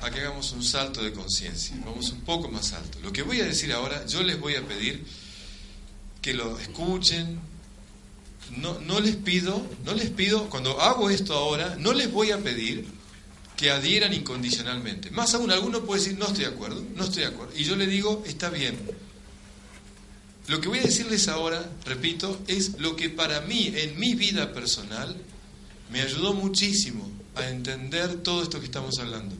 a 0.00 0.10
que 0.10 0.20
hagamos 0.20 0.52
un 0.52 0.62
salto 0.62 1.02
de 1.02 1.12
conciencia. 1.12 1.76
Vamos 1.84 2.12
un 2.12 2.20
poco 2.20 2.48
más 2.48 2.72
alto. 2.72 3.00
Lo 3.02 3.12
que 3.12 3.22
voy 3.22 3.40
a 3.40 3.44
decir 3.44 3.72
ahora, 3.72 4.06
yo 4.06 4.22
les 4.22 4.38
voy 4.38 4.54
a 4.54 4.66
pedir 4.66 5.04
que 6.22 6.32
lo 6.34 6.56
escuchen. 6.58 7.40
No, 8.56 8.78
no 8.80 9.00
les 9.00 9.16
pido, 9.16 9.66
no 9.84 9.92
les 9.92 10.08
pido, 10.10 10.48
cuando 10.48 10.80
hago 10.80 11.10
esto 11.10 11.34
ahora, 11.34 11.76
no 11.78 11.92
les 11.92 12.10
voy 12.10 12.30
a 12.30 12.38
pedir 12.38 12.86
que 13.56 13.72
adhieran 13.72 14.14
incondicionalmente. 14.14 15.10
Más 15.10 15.34
aún, 15.34 15.50
alguno 15.50 15.82
puede 15.82 16.00
decir, 16.00 16.16
no 16.16 16.26
estoy 16.26 16.44
de 16.44 16.50
acuerdo, 16.50 16.82
no 16.94 17.04
estoy 17.04 17.24
de 17.24 17.28
acuerdo. 17.28 17.52
Y 17.58 17.64
yo 17.64 17.74
le 17.74 17.88
digo, 17.88 18.22
está 18.24 18.50
bien. 18.50 18.78
Lo 20.46 20.60
que 20.60 20.68
voy 20.68 20.78
a 20.78 20.82
decirles 20.82 21.26
ahora, 21.28 21.68
repito, 21.84 22.40
es 22.46 22.78
lo 22.78 22.94
que 22.94 23.10
para 23.10 23.42
mí, 23.42 23.72
en 23.74 23.98
mi 23.98 24.14
vida 24.14 24.52
personal, 24.54 25.14
me 25.90 26.00
ayudó 26.00 26.32
muchísimo 26.32 27.17
a 27.34 27.48
entender 27.48 28.16
todo 28.16 28.42
esto 28.42 28.58
que 28.58 28.66
estamos 28.66 28.98
hablando. 28.98 29.34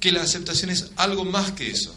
Que 0.00 0.12
la 0.12 0.22
aceptación 0.22 0.70
es 0.70 0.90
algo 0.96 1.24
más 1.24 1.52
que 1.52 1.70
eso. 1.70 1.94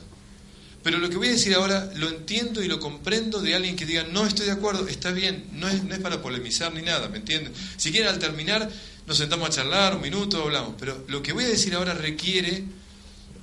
Pero 0.84 0.98
lo 0.98 1.10
que 1.10 1.18
voy 1.18 1.28
a 1.28 1.32
decir 1.32 1.54
ahora 1.54 1.92
lo 1.96 2.10
entiendo 2.10 2.64
y 2.64 2.68
lo 2.68 2.80
comprendo 2.80 3.40
de 3.42 3.54
alguien 3.54 3.76
que 3.76 3.86
diga, 3.86 4.04
no 4.04 4.26
estoy 4.26 4.48
de 4.48 4.54
acuerdo, 4.54 4.88
está 4.88 5.12
bien, 5.12 5.46
no 5.54 5.68
es, 5.68 5.84
no 5.84 5.94
es 5.94 6.00
para 6.00 6.22
polemizar 6.22 6.74
ni 6.74 6.82
nada, 6.82 7.08
¿me 7.08 7.18
entienden? 7.18 7.54
Si 7.78 7.92
quieren 7.92 8.10
al 8.10 8.18
terminar, 8.18 8.70
nos 9.06 9.18
sentamos 9.18 9.50
a 9.50 9.52
charlar 9.52 9.96
un 9.96 10.02
minuto, 10.02 10.42
hablamos. 10.42 10.76
Pero 10.80 11.04
lo 11.08 11.22
que 11.22 11.34
voy 11.34 11.44
a 11.44 11.50
decir 11.50 11.76
ahora 11.76 11.94
requiere 11.94 12.64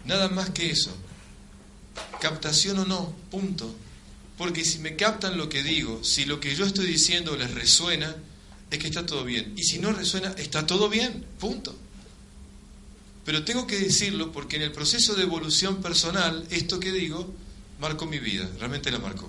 nada 0.04 0.28
más 0.28 0.50
que 0.50 0.70
eso. 0.70 0.96
Captación 2.20 2.78
o 2.78 2.84
no, 2.84 3.14
punto. 3.30 3.72
Porque 4.36 4.64
si 4.64 4.80
me 4.80 4.96
captan 4.96 5.36
lo 5.36 5.48
que 5.48 5.62
digo, 5.62 6.02
si 6.02 6.24
lo 6.24 6.40
que 6.40 6.54
yo 6.56 6.64
estoy 6.64 6.86
diciendo 6.86 7.36
les 7.36 7.52
resuena, 7.52 8.16
es 8.70 8.78
que 8.78 8.88
está 8.88 9.06
todo 9.06 9.24
bien. 9.24 9.54
Y 9.56 9.64
si 9.64 9.78
no 9.78 9.92
resuena, 9.92 10.34
está 10.36 10.66
todo 10.66 10.88
bien, 10.88 11.24
punto. 11.38 11.74
Pero 13.24 13.44
tengo 13.44 13.66
que 13.66 13.78
decirlo 13.78 14.32
porque 14.32 14.56
en 14.56 14.62
el 14.62 14.72
proceso 14.72 15.14
de 15.14 15.22
evolución 15.22 15.82
personal, 15.82 16.46
esto 16.50 16.80
que 16.80 16.92
digo, 16.92 17.34
marcó 17.80 18.06
mi 18.06 18.18
vida, 18.18 18.48
realmente 18.58 18.90
la 18.90 18.98
marcó. 18.98 19.28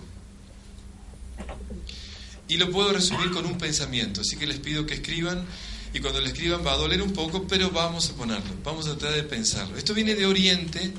Y 2.48 2.58
lo 2.58 2.72
puedo 2.72 2.92
resumir 2.92 3.32
con 3.32 3.46
un 3.46 3.58
pensamiento, 3.58 4.22
así 4.22 4.38
que 4.38 4.48
les 4.48 4.60
pido 4.60 4.86
que 4.86 4.96
escriban 4.96 5.46
y 5.94 6.00
cuando 6.00 6.22
lo 6.22 6.28
escriban 6.28 6.66
va 6.66 6.74
a 6.74 6.78
doler 6.78 7.02
un 7.02 7.14
poco, 7.14 7.48
pero 7.48 7.72
vamos 7.72 8.10
a 8.10 8.14
ponerlo, 8.16 8.52
vamos 8.64 8.88
a 8.88 8.98
tratar 8.98 9.16
de 9.16 9.24
pensarlo. 9.24 9.78
Esto 9.78 9.94
viene 9.94 10.16
de 10.16 10.26
Oriente 10.26 10.94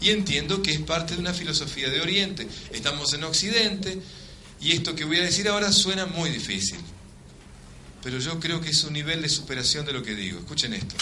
y 0.00 0.10
entiendo 0.10 0.62
que 0.62 0.72
es 0.72 0.80
parte 0.80 1.14
de 1.14 1.20
una 1.20 1.34
filosofía 1.34 1.88
de 1.90 2.00
Oriente. 2.00 2.48
Estamos 2.72 3.12
en 3.12 3.24
Occidente 3.24 4.00
y 4.60 4.72
esto 4.72 4.94
que 4.94 5.04
voy 5.04 5.18
a 5.18 5.22
decir 5.22 5.48
ahora 5.48 5.72
suena 5.72 6.06
muy 6.06 6.30
difícil, 6.30 6.78
pero 8.02 8.18
yo 8.18 8.38
creo 8.40 8.60
que 8.60 8.70
es 8.70 8.84
un 8.84 8.92
nivel 8.92 9.22
de 9.22 9.28
superación 9.28 9.84
de 9.86 9.92
lo 9.92 10.02
que 10.02 10.14
digo. 10.14 10.38
Escuchen 10.40 10.74
esto 10.74 10.96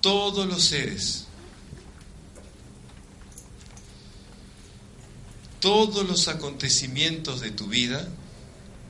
todos 0.00 0.46
los 0.46 0.62
seres, 0.62 1.26
todos 5.60 6.08
los 6.08 6.28
acontecimientos 6.28 7.40
de 7.40 7.50
tu 7.50 7.66
vida, 7.66 8.08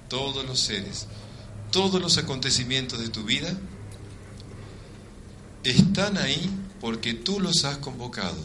todos 0.08 0.44
los 0.44 0.60
seres, 0.60 1.06
todos 1.72 2.00
los 2.00 2.18
acontecimientos 2.18 3.00
de 3.00 3.08
tu 3.08 3.24
vida 3.24 3.56
están 5.64 6.16
ahí 6.16 6.48
porque 6.80 7.14
tú 7.14 7.40
los 7.40 7.64
has 7.64 7.78
convocado. 7.78 8.38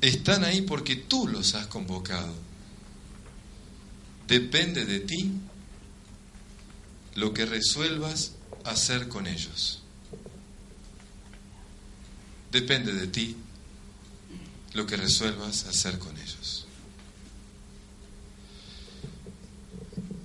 Están 0.00 0.44
ahí 0.44 0.62
porque 0.62 0.94
tú 0.96 1.26
los 1.26 1.54
has 1.54 1.66
convocado. 1.66 2.45
Depende 4.26 4.84
de 4.84 5.00
ti 5.00 5.30
lo 7.14 7.32
que 7.32 7.46
resuelvas 7.46 8.32
hacer 8.64 9.08
con 9.08 9.26
ellos. 9.26 9.80
Depende 12.50 12.92
de 12.92 13.06
ti 13.06 13.36
lo 14.74 14.86
que 14.86 14.96
resuelvas 14.96 15.64
hacer 15.66 15.98
con 15.98 16.16
ellos. 16.18 16.66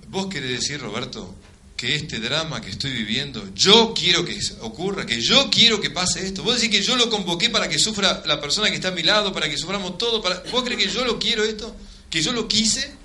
¿Vos 0.08 0.26
querés 0.26 0.50
decir, 0.50 0.80
Roberto, 0.80 1.34
que 1.76 1.94
este 1.94 2.20
drama 2.20 2.60
que 2.60 2.70
estoy 2.70 2.92
viviendo, 2.92 3.52
yo 3.54 3.94
quiero 3.94 4.24
que 4.24 4.38
ocurra, 4.60 5.06
que 5.06 5.20
yo 5.20 5.48
quiero 5.50 5.80
que 5.80 5.90
pase 5.90 6.26
esto? 6.26 6.42
¿Vos 6.42 6.56
decís 6.60 6.70
que 6.70 6.82
yo 6.82 6.96
lo 6.96 7.08
convoqué 7.08 7.48
para 7.48 7.68
que 7.68 7.78
sufra 7.78 8.22
la 8.26 8.40
persona 8.40 8.68
que 8.68 8.76
está 8.76 8.88
a 8.88 8.92
mi 8.92 9.02
lado, 9.02 9.32
para 9.32 9.48
que 9.48 9.56
suframos 9.56 9.96
todo? 9.96 10.20
¿Vos 10.20 10.62
crees 10.64 10.84
que 10.84 10.90
yo 10.90 11.04
lo 11.04 11.18
quiero 11.18 11.42
esto? 11.44 11.74
¿Que 12.10 12.20
yo 12.20 12.32
lo 12.32 12.46
quise? 12.46 13.01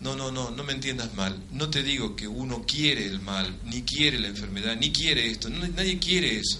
No, 0.00 0.16
no, 0.16 0.30
no, 0.30 0.50
no 0.50 0.64
me 0.64 0.72
entiendas 0.72 1.14
mal. 1.14 1.38
No 1.52 1.68
te 1.68 1.82
digo 1.82 2.16
que 2.16 2.26
uno 2.26 2.64
quiere 2.66 3.06
el 3.06 3.20
mal, 3.20 3.54
ni 3.64 3.82
quiere 3.82 4.18
la 4.18 4.28
enfermedad, 4.28 4.76
ni 4.76 4.92
quiere 4.92 5.30
esto. 5.30 5.50
nadie 5.50 5.98
quiere 5.98 6.38
eso. 6.38 6.58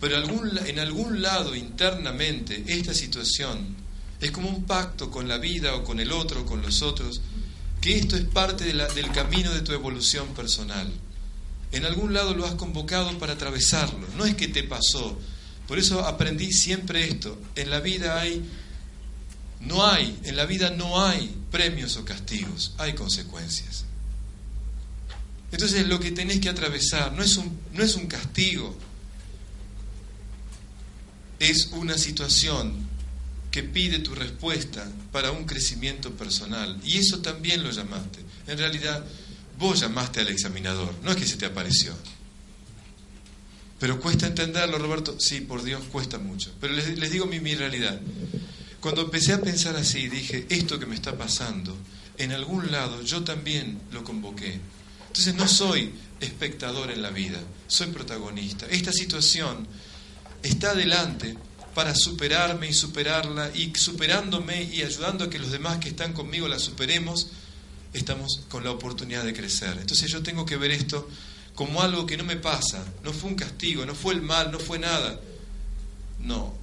Pero 0.00 0.16
en 0.16 0.78
algún 0.78 1.22
lado 1.22 1.54
internamente 1.54 2.64
esta 2.66 2.94
situación 2.94 3.76
es 4.20 4.30
como 4.30 4.48
un 4.48 4.64
pacto 4.64 5.10
con 5.10 5.28
la 5.28 5.38
vida 5.38 5.74
o 5.74 5.84
con 5.84 6.00
el 6.00 6.10
otro 6.10 6.46
con 6.46 6.62
los 6.62 6.82
otros, 6.82 7.20
que 7.80 7.98
esto 7.98 8.16
es 8.16 8.24
parte 8.24 8.64
del 8.64 9.12
camino 9.12 9.52
de 9.52 9.60
tu 9.60 9.72
evolución 9.72 10.28
personal. 10.34 10.90
En 11.72 11.84
algún 11.84 12.12
lado 12.12 12.34
lo 12.34 12.46
has 12.46 12.54
convocado 12.54 13.16
para 13.18 13.34
atravesarlo. 13.34 14.06
No 14.16 14.24
es 14.24 14.34
que 14.34 14.48
te 14.48 14.64
pasó. 14.64 15.18
Por 15.68 15.78
eso 15.78 16.04
aprendí 16.04 16.52
siempre 16.52 17.06
esto. 17.06 17.38
En 17.54 17.70
la 17.70 17.80
vida 17.80 18.20
hay 18.20 18.42
no 19.60 19.86
hay, 19.86 20.18
en 20.24 20.36
la 20.36 20.46
vida 20.46 20.70
no 20.70 21.04
hay 21.04 21.34
premios 21.50 21.96
o 21.96 22.04
castigos, 22.04 22.74
hay 22.78 22.94
consecuencias. 22.94 23.84
Entonces 25.52 25.86
lo 25.86 25.98
que 25.98 26.12
tenés 26.12 26.40
que 26.40 26.48
atravesar 26.48 27.12
no 27.12 27.22
es 27.22 27.36
un, 27.36 27.58
no 27.72 27.82
es 27.82 27.94
un 27.96 28.06
castigo, 28.06 28.76
es 31.38 31.70
una 31.72 31.98
situación 31.98 32.88
que 33.50 33.62
pide 33.62 33.98
tu 33.98 34.14
respuesta 34.14 34.86
para 35.10 35.32
un 35.32 35.44
crecimiento 35.44 36.12
personal. 36.12 36.80
Y 36.84 36.98
eso 36.98 37.20
también 37.20 37.62
lo 37.64 37.70
llamaste. 37.70 38.20
En 38.46 38.58
realidad, 38.58 39.04
vos 39.58 39.80
llamaste 39.80 40.20
al 40.20 40.28
examinador, 40.28 40.94
no 41.02 41.10
es 41.10 41.16
que 41.16 41.26
se 41.26 41.36
te 41.36 41.46
apareció. 41.46 41.94
Pero 43.80 43.98
cuesta 43.98 44.26
entenderlo, 44.26 44.78
Roberto. 44.78 45.18
Sí, 45.18 45.40
por 45.40 45.62
Dios, 45.62 45.82
cuesta 45.90 46.18
mucho. 46.18 46.52
Pero 46.60 46.74
les, 46.74 47.10
digo 47.10 47.24
mi, 47.24 47.40
mi 47.40 47.54
realidad. 47.54 47.98
Cuando 48.80 49.02
empecé 49.02 49.34
a 49.34 49.40
pensar 49.40 49.76
así, 49.76 50.08
dije, 50.08 50.46
esto 50.48 50.78
que 50.78 50.86
me 50.86 50.94
está 50.94 51.16
pasando, 51.16 51.76
en 52.16 52.32
algún 52.32 52.70
lado 52.72 53.02
yo 53.02 53.22
también 53.22 53.78
lo 53.92 54.02
convoqué. 54.04 54.58
Entonces 55.08 55.34
no 55.34 55.46
soy 55.48 55.92
espectador 56.20 56.90
en 56.90 57.02
la 57.02 57.10
vida, 57.10 57.40
soy 57.66 57.88
protagonista. 57.88 58.66
Esta 58.66 58.92
situación 58.92 59.66
está 60.42 60.70
adelante 60.70 61.36
para 61.74 61.94
superarme 61.94 62.68
y 62.68 62.72
superarla 62.72 63.50
y 63.54 63.72
superándome 63.74 64.62
y 64.62 64.82
ayudando 64.82 65.24
a 65.24 65.30
que 65.30 65.38
los 65.38 65.52
demás 65.52 65.78
que 65.78 65.90
están 65.90 66.12
conmigo 66.12 66.48
la 66.48 66.58
superemos, 66.58 67.28
estamos 67.92 68.42
con 68.48 68.64
la 68.64 68.70
oportunidad 68.70 69.24
de 69.24 69.34
crecer. 69.34 69.76
Entonces 69.80 70.10
yo 70.10 70.22
tengo 70.22 70.46
que 70.46 70.56
ver 70.56 70.70
esto 70.70 71.08
como 71.54 71.82
algo 71.82 72.06
que 72.06 72.16
no 72.16 72.24
me 72.24 72.36
pasa, 72.36 72.84
no 73.04 73.12
fue 73.12 73.30
un 73.30 73.36
castigo, 73.36 73.84
no 73.84 73.94
fue 73.94 74.14
el 74.14 74.22
mal, 74.22 74.50
no 74.50 74.58
fue 74.58 74.78
nada. 74.78 75.20
No, 76.18 76.54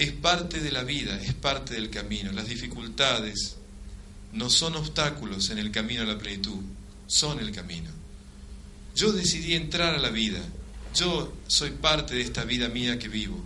es 0.00 0.12
parte 0.12 0.60
de 0.60 0.72
la 0.72 0.82
vida, 0.82 1.20
es 1.20 1.34
parte 1.34 1.74
del 1.74 1.90
camino. 1.90 2.32
Las 2.32 2.48
dificultades 2.48 3.56
no 4.32 4.48
son 4.48 4.76
obstáculos 4.76 5.50
en 5.50 5.58
el 5.58 5.70
camino 5.70 6.00
a 6.00 6.06
la 6.06 6.16
plenitud, 6.16 6.58
son 7.06 7.38
el 7.38 7.52
camino. 7.52 7.90
Yo 8.96 9.12
decidí 9.12 9.52
entrar 9.52 9.94
a 9.94 9.98
la 9.98 10.08
vida, 10.08 10.40
yo 10.94 11.34
soy 11.46 11.72
parte 11.72 12.14
de 12.14 12.22
esta 12.22 12.44
vida 12.44 12.70
mía 12.70 12.98
que 12.98 13.08
vivo 13.10 13.44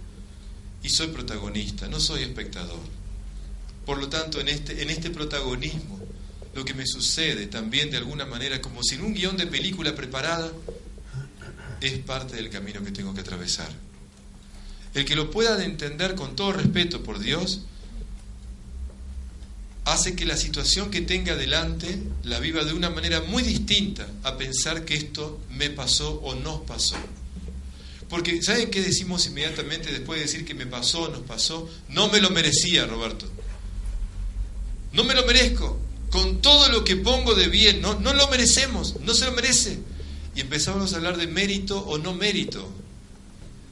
y 0.84 0.90
soy 0.90 1.08
protagonista, 1.08 1.88
no 1.88 1.98
soy 1.98 2.22
espectador. 2.22 2.78
Por 3.84 3.98
lo 3.98 4.08
tanto, 4.08 4.40
en 4.40 4.48
este, 4.48 4.80
en 4.80 4.90
este 4.90 5.10
protagonismo, 5.10 5.98
lo 6.54 6.64
que 6.64 6.74
me 6.74 6.86
sucede 6.86 7.48
también 7.48 7.90
de 7.90 7.96
alguna 7.96 8.26
manera, 8.26 8.60
como 8.60 8.80
sin 8.84 9.00
un 9.00 9.12
guion 9.12 9.36
de 9.36 9.48
película 9.48 9.92
preparada, 9.96 10.52
es 11.80 11.98
parte 11.98 12.36
del 12.36 12.48
camino 12.48 12.84
que 12.84 12.92
tengo 12.92 13.12
que 13.12 13.22
atravesar. 13.22 13.83
El 14.94 15.04
que 15.04 15.16
lo 15.16 15.30
pueda 15.30 15.62
entender 15.64 16.14
con 16.14 16.36
todo 16.36 16.52
respeto 16.52 17.02
por 17.02 17.18
Dios, 17.18 17.62
hace 19.84 20.16
que 20.16 20.24
la 20.24 20.36
situación 20.36 20.90
que 20.90 21.02
tenga 21.02 21.36
delante 21.36 21.98
la 22.22 22.40
viva 22.40 22.64
de 22.64 22.72
una 22.72 22.90
manera 22.90 23.20
muy 23.20 23.42
distinta 23.42 24.06
a 24.22 24.38
pensar 24.38 24.84
que 24.84 24.94
esto 24.94 25.40
me 25.50 25.68
pasó 25.70 26.20
o 26.22 26.34
nos 26.34 26.62
pasó. 26.62 26.96
Porque, 28.08 28.42
¿saben 28.42 28.70
qué 28.70 28.80
decimos 28.80 29.26
inmediatamente 29.26 29.90
después 29.90 30.20
de 30.20 30.26
decir 30.26 30.44
que 30.44 30.54
me 30.54 30.66
pasó, 30.66 31.08
nos 31.08 31.22
pasó? 31.22 31.68
No 31.88 32.08
me 32.08 32.20
lo 32.20 32.30
merecía, 32.30 32.86
Roberto. 32.86 33.26
No 34.92 35.04
me 35.04 35.14
lo 35.14 35.26
merezco. 35.26 35.80
Con 36.10 36.40
todo 36.40 36.68
lo 36.68 36.84
que 36.84 36.96
pongo 36.96 37.34
de 37.34 37.48
bien, 37.48 37.80
no, 37.80 37.98
no 37.98 38.12
lo 38.12 38.28
merecemos, 38.28 39.00
no 39.00 39.14
se 39.14 39.24
lo 39.24 39.32
merece. 39.32 39.80
Y 40.36 40.42
empezamos 40.42 40.92
a 40.92 40.96
hablar 40.96 41.16
de 41.16 41.26
mérito 41.26 41.80
o 41.80 41.98
no 41.98 42.14
mérito. 42.14 42.72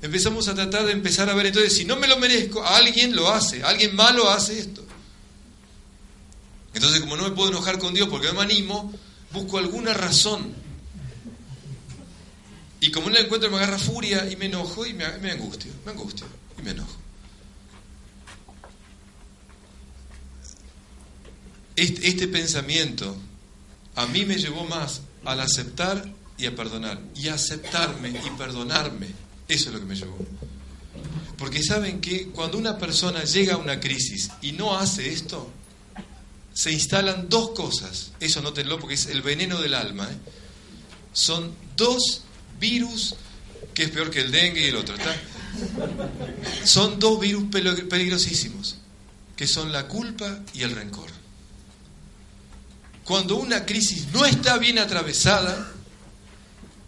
Empezamos 0.02 0.48
a 0.48 0.54
tratar 0.54 0.84
de 0.84 0.92
empezar 0.92 1.30
a 1.30 1.34
ver, 1.34 1.46
entonces, 1.46 1.74
si 1.74 1.84
no 1.84 1.94
me 1.96 2.08
lo 2.08 2.18
merezco, 2.18 2.64
alguien 2.64 3.14
lo 3.14 3.30
hace, 3.30 3.62
alguien 3.62 3.94
malo 3.94 4.28
hace 4.28 4.58
esto. 4.58 4.84
Entonces, 6.74 7.00
como 7.00 7.16
no 7.16 7.22
me 7.22 7.30
puedo 7.30 7.50
enojar 7.50 7.78
con 7.78 7.94
Dios 7.94 8.08
porque 8.08 8.26
no 8.26 8.34
me 8.34 8.42
animo, 8.42 8.92
busco 9.32 9.58
alguna 9.58 9.94
razón. 9.94 10.54
Y 12.80 12.90
como 12.90 13.08
no 13.08 13.14
la 13.14 13.20
encuentro, 13.20 13.48
me 13.48 13.58
agarra 13.58 13.78
furia 13.78 14.28
y 14.28 14.34
me 14.34 14.46
enojo 14.46 14.84
y 14.84 14.92
me, 14.92 15.04
angustio, 15.04 15.70
me 15.84 15.92
angustio 15.92 16.26
y 16.58 16.62
me 16.62 16.72
enojo. 16.72 16.96
Este, 21.76 22.08
este, 22.08 22.26
pensamiento 22.26 23.16
a 23.94 24.06
mí 24.06 24.24
me 24.24 24.36
llevó 24.36 24.64
más 24.64 25.02
al 25.24 25.40
aceptar 25.40 26.12
y 26.36 26.46
a 26.46 26.56
perdonar. 26.56 27.00
Y 27.14 27.28
aceptarme 27.28 28.08
y 28.08 28.30
perdonarme, 28.36 29.08
eso 29.52 29.68
es 29.68 29.74
lo 29.74 29.80
que 29.80 29.86
me 29.86 29.94
llevó. 29.94 30.16
Porque 31.36 31.62
saben 31.62 32.00
que 32.00 32.28
cuando 32.28 32.58
una 32.58 32.78
persona 32.78 33.24
llega 33.24 33.54
a 33.54 33.56
una 33.56 33.80
crisis 33.80 34.30
y 34.42 34.52
no 34.52 34.78
hace 34.78 35.12
esto, 35.12 35.50
se 36.54 36.70
instalan 36.70 37.28
dos 37.28 37.50
cosas. 37.50 38.12
Eso 38.20 38.42
nótenlo 38.42 38.78
porque 38.78 38.94
es 38.94 39.06
el 39.06 39.22
veneno 39.22 39.60
del 39.60 39.74
alma. 39.74 40.08
¿eh? 40.10 40.16
Son 41.12 41.52
dos 41.76 42.22
virus, 42.60 43.16
que 43.74 43.84
es 43.84 43.90
peor 43.90 44.10
que 44.10 44.20
el 44.20 44.30
dengue 44.30 44.60
y 44.60 44.66
el 44.66 44.76
otro. 44.76 44.94
Son 46.64 46.98
dos 46.98 47.20
virus 47.20 47.44
peligrosísimos, 47.50 48.76
que 49.36 49.46
son 49.46 49.72
la 49.72 49.88
culpa 49.88 50.40
y 50.54 50.62
el 50.62 50.70
rencor. 50.72 51.10
Cuando 53.04 53.36
una 53.36 53.66
crisis 53.66 54.06
no 54.12 54.24
está 54.24 54.58
bien 54.58 54.78
atravesada, 54.78 55.72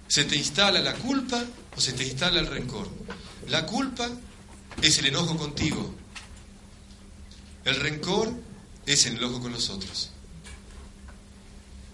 se 0.06 0.24
te 0.24 0.36
instala 0.36 0.80
la 0.80 0.94
culpa 0.94 1.44
o 1.76 1.80
se 1.80 1.92
te 1.92 2.04
instala 2.04 2.40
el 2.40 2.46
rencor. 2.46 2.88
La 3.48 3.66
culpa 3.66 4.08
es 4.82 4.98
el 4.98 5.06
enojo 5.06 5.36
contigo. 5.36 5.94
El 7.64 7.76
rencor 7.76 8.32
es 8.86 9.06
el 9.06 9.16
enojo 9.16 9.40
con 9.40 9.52
los 9.52 9.70
otros. 9.70 10.10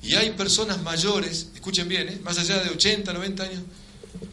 Y 0.03 0.14
hay 0.14 0.31
personas 0.31 0.83
mayores, 0.83 1.49
escuchen 1.55 1.89
bien, 1.89 2.09
¿eh? 2.09 2.20
más 2.22 2.39
allá 2.39 2.62
de 2.62 2.70
80, 2.70 3.12
90 3.12 3.43
años, 3.43 3.62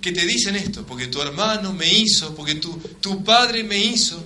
que 0.02 0.12
te 0.12 0.26
dicen 0.26 0.56
esto, 0.56 0.86
porque 0.86 1.08
tu 1.08 1.22
hermano 1.22 1.74
me 1.74 1.92
hizo, 1.92 2.34
porque 2.36 2.56
tu, 2.56 2.78
tu 3.02 3.24
padre 3.24 3.64
me 3.64 3.78
hizo. 3.78 4.24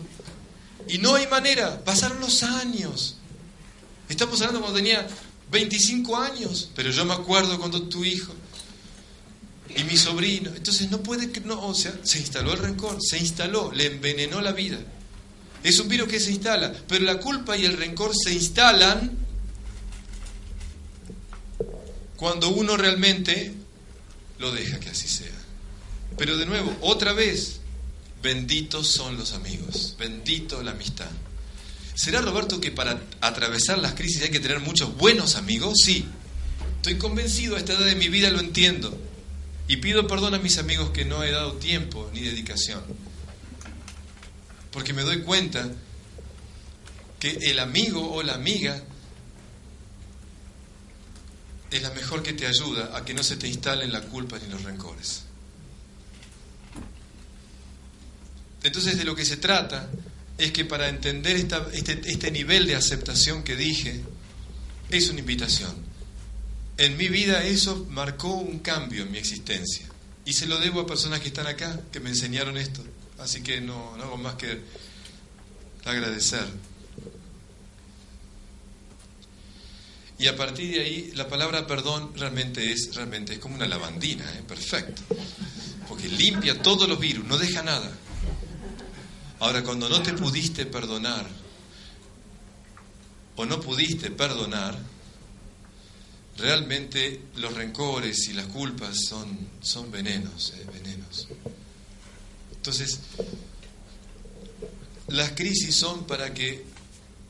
Y 0.88 1.00
no 1.00 1.16
hay 1.16 1.28
manera, 1.28 1.84
pasaron 1.84 2.20
los 2.20 2.44
años. 2.44 3.16
Estamos 4.08 4.40
hablando 4.42 4.62
cuando 4.62 4.78
tenía 4.78 5.08
25 5.52 6.18
años, 6.18 6.70
pero 6.76 6.92
yo 6.92 7.06
me 7.06 7.14
acuerdo 7.14 7.60
cuando 7.60 7.84
tu 7.84 8.06
hijo 8.06 8.34
y 9.76 9.84
mi 9.84 9.98
sobrino. 9.98 10.52
Entonces 10.56 10.90
no 10.90 11.02
puede 11.02 11.32
que 11.32 11.42
no, 11.42 11.66
o 11.66 11.74
sea, 11.74 11.94
se 12.04 12.20
instaló 12.20 12.54
el 12.54 12.60
rencor, 12.60 12.98
se 13.02 13.18
instaló, 13.18 13.72
le 13.72 13.88
envenenó 13.88 14.42
la 14.42 14.52
vida. 14.52 14.78
Es 15.64 15.80
un 15.80 15.88
virus 15.88 16.08
que 16.08 16.20
se 16.20 16.32
instala, 16.32 16.74
pero 16.88 17.04
la 17.06 17.20
culpa 17.20 17.56
y 17.56 17.66
el 17.66 17.78
rencor 17.78 18.14
se 18.16 18.34
instalan 18.34 19.18
cuando 22.16 22.50
uno 22.50 22.78
realmente 22.78 23.54
lo 24.40 24.52
deja 24.52 24.80
que 24.80 24.90
así 24.90 25.08
sea. 25.08 25.32
Pero 26.18 26.38
de 26.38 26.46
nuevo, 26.46 26.76
otra 26.82 27.14
vez, 27.14 27.60
benditos 28.22 28.88
son 28.88 29.18
los 29.18 29.34
amigos, 29.34 29.96
bendito 29.98 30.62
la 30.64 30.72
amistad. 30.72 31.10
¿Será 31.94 32.22
Roberto 32.22 32.60
que 32.60 32.72
para 32.72 33.00
atravesar 33.22 33.78
las 33.78 33.94
crisis 33.94 34.24
hay 34.24 34.30
que 34.32 34.40
tener 34.40 34.60
muchos 34.60 34.96
buenos 34.98 35.36
amigos? 35.36 35.78
Sí. 35.84 36.06
Estoy 36.78 36.98
convencido, 36.98 37.56
a 37.56 37.60
esta 37.60 37.74
edad 37.74 37.86
de 37.86 37.96
mi 37.96 38.10
vida 38.10 38.32
lo 38.32 38.40
entiendo. 38.40 38.98
Y 39.72 39.78
pido 39.78 40.06
perdón 40.06 40.34
a 40.34 40.40
mis 40.40 40.58
amigos 40.58 40.90
que 40.90 41.06
no 41.06 41.24
he 41.24 41.32
dado 41.32 41.54
tiempo 41.54 42.12
ni 42.14 42.20
dedicación 42.20 42.84
porque 44.70 44.92
me 44.92 45.04
doy 45.04 45.22
cuenta 45.22 45.70
que 47.20 47.32
el 47.32 47.58
amigo 47.58 48.12
o 48.14 48.22
la 48.22 48.34
amiga 48.34 48.84
es 51.70 51.82
la 51.82 51.92
mejor 51.92 52.22
que 52.22 52.34
te 52.34 52.48
ayuda 52.48 52.98
a 52.98 53.06
que 53.06 53.14
no 53.14 53.24
se 53.24 53.38
te 53.38 53.48
instalen 53.48 53.94
la 53.94 54.02
culpa 54.02 54.38
ni 54.40 54.52
los 54.52 54.62
rencores. 54.64 55.24
Entonces 58.64 58.98
de 58.98 59.06
lo 59.06 59.16
que 59.16 59.24
se 59.24 59.38
trata 59.38 59.90
es 60.38 60.52
que 60.52 60.66
para 60.66 60.90
entender 60.90 61.38
este, 61.38 62.02
este 62.12 62.30
nivel 62.30 62.68
de 62.68 62.76
aceptación 62.76 63.42
que 63.42 63.56
dije, 63.56 64.02
es 64.90 65.10
una 65.10 65.22
invitación. 65.22 65.91
En 66.82 66.98
mi 66.98 67.10
vida 67.10 67.44
eso 67.44 67.86
marcó 67.92 68.34
un 68.34 68.58
cambio 68.58 69.04
en 69.04 69.12
mi 69.12 69.20
existencia. 69.20 69.86
Y 70.26 70.34
se 70.34 70.48
lo 70.48 70.58
debo 70.58 70.82
a 70.82 70.88
personas 70.88 71.20
que 71.20 71.28
están 71.28 71.46
acá, 71.46 71.80
que 71.92 72.00
me 72.00 72.10
enseñaron 72.10 72.58
esto. 72.58 72.84
Así 73.20 73.44
que 73.44 73.62
no, 73.62 73.94
hago 74.02 74.18
más 74.18 74.34
que 74.34 74.62
agradecer. 75.86 76.48
Y 80.18 80.26
a 80.26 80.36
partir 80.36 80.74
de 80.74 80.82
ahí, 80.82 81.12
la 81.14 81.28
palabra 81.28 81.68
perdón 81.68 82.14
realmente 82.16 82.72
es, 82.72 82.96
realmente 82.96 83.34
es 83.34 83.40
como 83.40 83.54
una 83.54 83.68
lavandina, 83.68 84.26
¿eh? 84.34 84.42
perfecto. 84.48 85.04
Porque 85.88 86.08
limpia 86.08 86.64
todos 86.64 86.90
los 86.90 87.00
virus, 87.00 87.28
no 87.28 87.38
deja 87.38 87.62
nada. 87.62 87.92
Ahora, 89.40 89.62
cuando 89.62 89.88
no 89.88 90.02
te 90.02 90.14
pudiste 90.14 90.66
perdonar, 90.66 91.28
o 93.36 93.46
no 93.46 93.62
pudiste 93.62 94.10
perdonar, 94.10 94.80
realmente 96.38 97.22
los 97.36 97.54
rencores 97.54 98.28
y 98.28 98.34
las 98.34 98.48
culpas 98.48 99.06
son, 99.06 99.50
son 99.62 99.92
venenos, 99.92 100.54
¿eh? 100.58 100.66
venenos. 100.74 101.28
Entonces, 102.56 103.00
las 105.08 105.32
crisis 105.32 105.76
son 105.76 106.06
para 106.06 106.34
que 106.34 106.64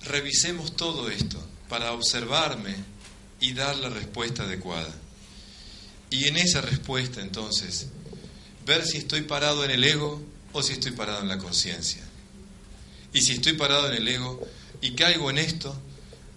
revisemos 0.04 0.76
todo 0.76 1.10
esto, 1.10 1.42
para 1.70 1.94
observarme 1.94 2.76
y 3.40 3.54
dar 3.54 3.76
la 3.78 3.90
respuesta 3.90 4.44
adecuada. 4.44 4.94
Y 6.10 6.28
en 6.28 6.38
esa 6.38 6.62
respuesta, 6.62 7.22
entonces, 7.22 7.88
ver 8.66 8.86
si 8.86 8.98
estoy 8.98 9.22
parado 9.22 9.64
en 9.64 9.72
el 9.72 9.84
ego 9.84 10.22
o 10.54 10.62
si 10.62 10.74
estoy 10.74 10.92
parado 10.92 11.22
en 11.22 11.30
la 11.30 11.38
conciencia. 11.38 12.04
Y 13.14 13.22
si 13.22 13.34
estoy 13.34 13.54
parado 13.54 13.88
en 13.88 13.96
el 13.96 14.08
ego 14.08 14.40
y 14.82 14.92
caigo 14.92 15.30
en 15.30 15.38
esto, 15.38 15.76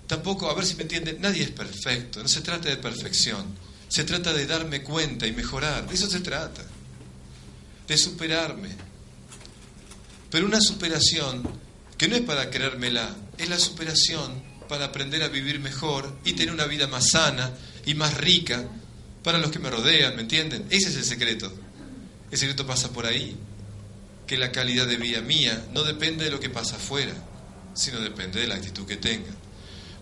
tampoco, 0.07 0.51
a 0.51 0.55
ver 0.55 0.65
si 0.65 0.75
me 0.77 0.83
entienden, 0.83 1.21
nadie 1.21 1.43
es 1.43 1.51
perfecto, 1.51 2.23
no 2.23 2.29
se 2.29 2.41
trata 2.41 2.69
de 2.69 2.77
perfección, 2.77 3.47
se 3.89 4.05
trata 4.05 4.33
de 4.33 4.47
darme 4.47 4.83
cuenta 4.83 5.27
y 5.27 5.33
mejorar, 5.33 5.89
de 5.89 5.95
eso 5.95 6.09
se 6.09 6.21
trata 6.21 6.65
de 7.87 7.99
superarme. 7.99 8.71
Pero 10.31 10.47
una 10.47 10.61
superación 10.61 11.43
que 11.97 12.09
no 12.09 12.17
es 12.17 12.23
para 12.23 12.51
creérmela, 12.51 13.15
es 13.39 13.49
la 13.49 13.59
superación 13.59 14.43
para 14.69 14.87
aprender 14.87 15.23
a 15.23 15.29
vivir 15.29 15.61
mejor 15.61 16.19
y 16.25 16.33
tener 16.33 16.53
una 16.53 16.67
vida 16.67 16.87
más 16.87 17.11
sana 17.11 17.53
y 17.87 17.95
más 17.95 18.17
rica 18.17 18.65
para 19.23 19.39
los 19.39 19.51
que 19.51 19.59
me 19.59 19.71
rodean, 19.71 20.17
¿me 20.17 20.23
entienden? 20.23 20.67
Ese 20.71 20.89
es 20.89 20.97
el 20.97 21.05
secreto. 21.05 21.53
El 22.31 22.39
secreto 22.39 22.67
pasa 22.67 22.91
por 22.91 23.07
ahí, 23.07 23.37
que 24.27 24.37
la 24.39 24.51
calidad 24.51 24.87
de 24.87 24.97
vida 24.97 25.21
mía 25.21 25.67
no 25.73 25.85
depende 25.85 26.25
de 26.25 26.31
lo 26.31 26.41
que 26.41 26.51
pasa 26.51 26.77
afuera, 26.77 27.13
sino 27.75 28.01
depende 28.01 28.41
de 28.41 28.49
la 28.49 28.57
actitud 28.57 28.87
que 28.87 28.97
tenga. 28.97 29.31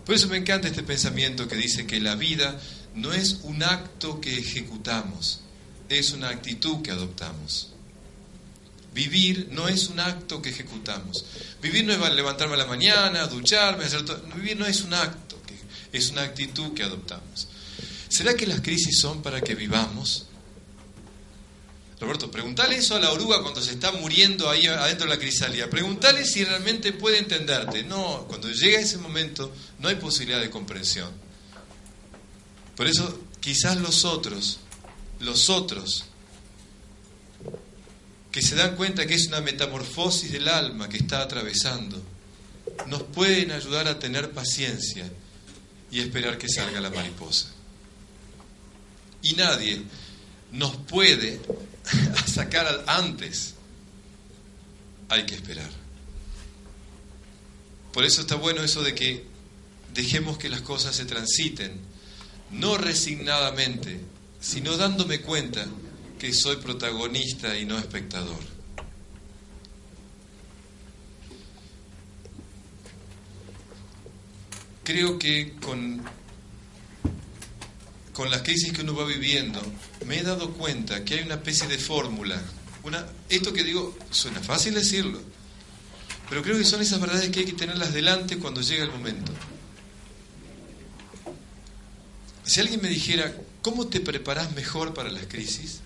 Por 0.05 0.15
eso 0.15 0.27
me 0.27 0.37
encanta 0.37 0.67
este 0.67 0.83
pensamiento 0.83 1.47
que 1.47 1.55
dice 1.55 1.87
que 1.87 1.99
la 1.99 2.15
vida 2.15 2.59
no 2.95 3.13
es 3.13 3.39
un 3.43 3.63
acto 3.63 4.19
que 4.19 4.37
ejecutamos, 4.37 5.41
es 5.89 6.11
una 6.11 6.29
actitud 6.29 6.81
que 6.81 6.91
adoptamos. 6.91 7.69
Vivir 8.93 9.49
no 9.51 9.67
es 9.67 9.87
un 9.87 9.99
acto 9.99 10.41
que 10.41 10.49
ejecutamos. 10.49 11.25
Vivir 11.61 11.83
no 11.85 11.93
es 11.93 12.13
levantarme 12.13 12.53
a 12.53 12.57
la 12.57 12.65
mañana, 12.65 13.25
ducharme, 13.25 13.85
hacer 13.85 14.05
todo. 14.05 14.21
Vivir 14.35 14.57
no 14.57 14.65
es 14.65 14.81
un 14.81 14.93
acto, 14.93 15.39
es 15.91 16.09
una 16.09 16.23
actitud 16.23 16.73
que 16.73 16.83
adoptamos. 16.83 17.47
¿Será 18.09 18.35
que 18.35 18.45
las 18.45 18.61
crisis 18.61 18.99
son 18.99 19.23
para 19.23 19.41
que 19.41 19.55
vivamos? 19.55 20.27
Roberto, 22.03 22.29
preguntale 22.29 22.75
eso 22.75 22.95
a 22.95 22.99
la 22.99 23.11
oruga 23.11 23.41
cuando 23.41 23.61
se 23.61 23.71
está 23.71 23.93
muriendo 23.93 24.49
ahí 24.49 24.67
adentro 24.67 25.07
de 25.07 25.15
la 25.15 25.19
crisalia. 25.19 25.69
Preguntale 25.69 26.25
si 26.25 26.43
realmente 26.43 26.91
puede 26.91 27.17
entenderte. 27.17 27.83
No, 27.83 28.25
cuando 28.27 28.49
llega 28.49 28.79
ese 28.79 28.97
momento 28.97 29.53
no 29.79 29.87
hay 29.87 29.95
posibilidad 29.95 30.41
de 30.41 30.49
comprensión. 30.49 31.11
Por 32.75 32.87
eso 32.87 33.21
quizás 33.39 33.77
los 33.77 34.03
otros, 34.03 34.59
los 35.21 35.49
otros 35.49 36.05
que 38.31 38.41
se 38.41 38.55
dan 38.55 38.75
cuenta 38.75 39.05
que 39.05 39.13
es 39.13 39.27
una 39.27 39.39
metamorfosis 39.39 40.31
del 40.31 40.49
alma 40.49 40.89
que 40.89 40.97
está 40.97 41.21
atravesando, 41.21 42.03
nos 42.87 43.03
pueden 43.03 43.51
ayudar 43.51 43.87
a 43.87 43.99
tener 43.99 44.31
paciencia 44.31 45.09
y 45.89 45.99
esperar 45.99 46.37
que 46.37 46.49
salga 46.49 46.81
la 46.81 46.89
mariposa. 46.89 47.49
Y 49.21 49.33
nadie 49.33 49.83
nos 50.51 50.75
puede 50.75 51.39
sacar 52.25 52.83
antes. 52.87 53.55
Hay 55.09 55.25
que 55.25 55.35
esperar. 55.35 55.69
Por 57.93 58.03
eso 58.03 58.21
está 58.21 58.35
bueno 58.35 58.63
eso 58.63 58.81
de 58.81 58.95
que 58.95 59.23
dejemos 59.93 60.37
que 60.37 60.49
las 60.49 60.61
cosas 60.61 60.95
se 60.95 61.05
transiten, 61.05 61.79
no 62.51 62.77
resignadamente, 62.77 63.99
sino 64.39 64.75
dándome 64.77 65.21
cuenta 65.21 65.65
que 66.19 66.33
soy 66.33 66.57
protagonista 66.57 67.57
y 67.57 67.65
no 67.65 67.77
espectador. 67.77 68.39
Creo 74.83 75.17
que 75.17 75.53
con, 75.61 76.01
con 78.11 78.29
las 78.29 78.41
crisis 78.41 78.73
que 78.73 78.81
uno 78.81 78.95
va 78.95 79.05
viviendo, 79.05 79.61
me 80.05 80.19
he 80.19 80.23
dado 80.23 80.53
cuenta 80.53 81.03
que 81.03 81.15
hay 81.15 81.23
una 81.23 81.35
especie 81.35 81.67
de 81.67 81.77
fórmula. 81.77 82.41
Una, 82.83 83.05
esto 83.29 83.53
que 83.53 83.63
digo, 83.63 83.97
suena 84.11 84.39
fácil 84.41 84.73
decirlo, 84.73 85.21
pero 86.29 86.41
creo 86.41 86.57
que 86.57 86.65
son 86.65 86.81
esas 86.81 86.99
verdades 86.99 87.29
que 87.29 87.41
hay 87.41 87.45
que 87.45 87.53
tenerlas 87.53 87.93
delante 87.93 88.37
cuando 88.37 88.61
llega 88.61 88.83
el 88.83 88.91
momento. 88.91 89.31
Si 92.43 92.59
alguien 92.59 92.81
me 92.81 92.89
dijera, 92.89 93.33
¿cómo 93.61 93.87
te 93.87 93.99
preparas 93.99 94.51
mejor 94.53 94.93
para 94.93 95.09
las 95.09 95.27
crisis? 95.27 95.79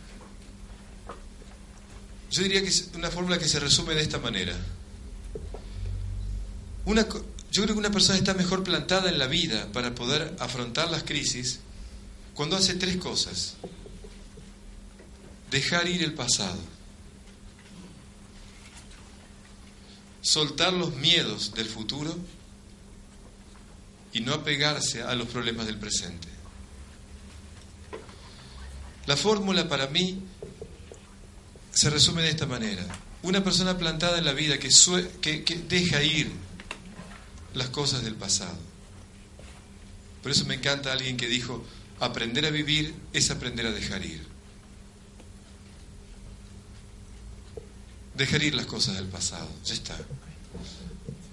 Yo 2.32 2.44
diría 2.44 2.62
que 2.62 2.70
es 2.70 2.90
una 2.96 3.10
fórmula 3.10 3.38
que 3.38 3.48
se 3.48 3.60
resume 3.60 3.94
de 3.94 4.02
esta 4.02 4.20
manera. 4.20 4.58
Una, 6.86 7.08
yo 7.52 7.64
creo 7.64 7.76
que 7.76 7.80
una 7.80 7.92
persona 7.92 8.18
está 8.18 8.34
mejor 8.34 8.64
plantada 8.64 9.10
en 9.10 9.20
la 9.20 9.28
vida 9.28 9.72
para 9.72 9.94
poder 9.94 10.36
afrontar 10.40 10.90
las 10.90 11.04
crisis 11.04 11.60
cuando 12.34 12.56
hace 12.56 12.76
tres 12.76 12.98
cosas. 12.98 13.56
Dejar 15.52 15.88
ir 15.88 16.04
el 16.04 16.14
pasado. 16.14 16.60
Soltar 20.22 20.74
los 20.74 20.94
miedos 20.96 21.54
del 21.54 21.68
futuro 21.68 22.18
y 24.12 24.22
no 24.22 24.34
apegarse 24.34 25.04
a 25.04 25.16
los 25.16 25.28
problemas 25.28 25.68
del 25.68 25.78
presente. 25.78 26.28
La 29.06 29.16
fórmula 29.16 29.70
para 29.70 29.88
mí 29.88 30.22
se 31.72 31.90
resume 31.90 32.24
de 32.24 32.30
esta 32.30 32.46
manera. 32.46 32.86
Una 33.24 33.44
persona 33.44 33.78
plantada 33.78 34.18
en 34.18 34.26
la 34.26 34.34
vida 34.34 34.58
que, 34.60 34.70
deja 35.70 36.04
ir 36.04 36.32
las 37.54 37.70
cosas 37.70 38.04
del 38.04 38.16
pasado. 38.16 38.58
Por 40.22 40.32
eso 40.32 40.46
me 40.46 40.56
encanta 40.56 40.92
alguien 40.92 41.16
que 41.16 41.28
dijo, 41.28 41.64
aprender 42.00 42.46
a 42.46 42.50
vivir 42.50 42.96
es 43.14 43.32
aprender 43.32 43.66
a 43.66 43.72
dejar 43.72 44.06
ir. 44.06 44.26
Dejar 48.18 48.42
ir 48.44 48.56
las 48.56 48.66
cosas 48.66 48.96
del 48.96 49.06
pasado, 49.06 49.48
ya 49.64 49.76
está. 49.76 49.96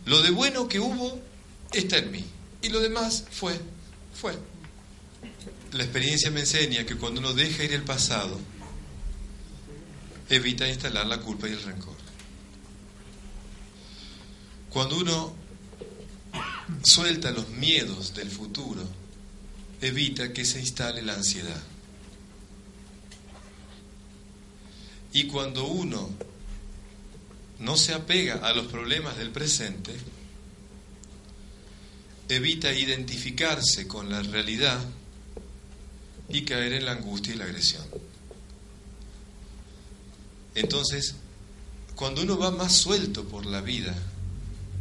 Lo 0.05 0.21
de 0.21 0.31
bueno 0.31 0.69
que 0.69 0.79
hubo 0.79 1.19
está 1.73 1.97
en 1.97 2.11
mí. 2.11 2.25
Y 2.61 2.69
lo 2.69 2.81
demás 2.81 3.25
fue, 3.31 3.59
fue. 4.15 4.39
La 5.73 5.83
experiencia 5.83 6.31
me 6.31 6.41
enseña 6.41 6.85
que 6.85 6.97
cuando 6.97 7.21
uno 7.21 7.33
deja 7.33 7.65
ir 7.65 7.73
el 7.73 7.85
pasado, 7.85 8.39
evita 10.29 10.69
instalar 10.69 11.07
la 11.07 11.21
culpa 11.21 11.49
y 11.49 11.53
el 11.53 11.63
rencor. 11.63 11.97
Cuando 14.69 14.99
uno 14.99 15.35
suelta 16.83 17.31
los 17.31 17.49
miedos 17.49 18.15
del 18.15 18.31
futuro, 18.31 18.83
evita 19.81 20.33
que 20.33 20.45
se 20.45 20.61
instale 20.61 21.01
la 21.01 21.15
ansiedad. 21.15 21.63
Y 25.13 25.29
cuando 25.29 25.65
uno 25.67 26.11
no 27.59 27.77
se 27.77 27.95
apega 27.95 28.37
a 28.37 28.53
los 28.53 28.67
problemas 28.67 29.17
del 29.17 29.31
presente, 29.31 29.93
evita 32.29 32.73
identificarse 32.73 33.87
con 33.87 34.11
la 34.11 34.23
realidad 34.23 34.81
y 36.29 36.43
caer 36.43 36.75
en 36.75 36.87
la 36.87 36.93
angustia 36.93 37.35
y 37.35 37.37
la 37.37 37.45
agresión. 37.45 37.85
Entonces, 40.55 41.15
cuando 41.95 42.23
uno 42.23 42.39
va 42.39 42.51
más 42.51 42.73
suelto 42.73 43.25
por 43.25 43.47
la 43.47 43.61
vida, 43.61 43.95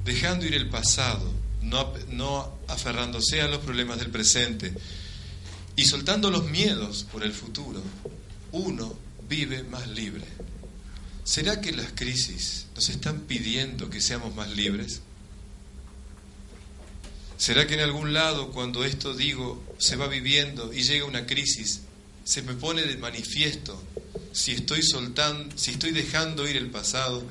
dejando 0.05 0.45
ir 0.45 0.53
el 0.53 0.69
pasado, 0.69 1.31
no, 1.61 1.93
no 2.09 2.57
aferrándose 2.67 3.41
a 3.41 3.47
los 3.47 3.59
problemas 3.59 3.99
del 3.99 4.09
presente 4.09 4.73
y 5.75 5.85
soltando 5.85 6.29
los 6.29 6.45
miedos 6.45 7.05
por 7.11 7.23
el 7.23 7.33
futuro, 7.33 7.81
uno 8.51 8.95
vive 9.27 9.63
más 9.63 9.87
libre. 9.87 10.25
¿Será 11.23 11.61
que 11.61 11.71
las 11.71 11.93
crisis 11.93 12.65
nos 12.75 12.89
están 12.89 13.21
pidiendo 13.21 13.89
que 13.89 14.01
seamos 14.01 14.35
más 14.35 14.49
libres? 14.51 15.01
¿Será 17.37 17.65
que 17.65 17.75
en 17.75 17.79
algún 17.79 18.13
lado 18.13 18.51
cuando 18.51 18.83
esto 18.83 19.13
digo 19.13 19.63
se 19.77 19.95
va 19.95 20.07
viviendo 20.07 20.73
y 20.73 20.83
llega 20.83 21.05
una 21.05 21.25
crisis, 21.25 21.81
se 22.23 22.41
me 22.41 22.53
pone 22.53 22.83
de 22.83 22.97
manifiesto 22.97 23.81
si 24.31 24.51
estoy 24.51 24.81
soltando, 24.81 25.57
si 25.57 25.71
estoy 25.71 25.91
dejando 25.91 26.47
ir 26.47 26.57
el 26.57 26.69
pasado, 26.69 27.23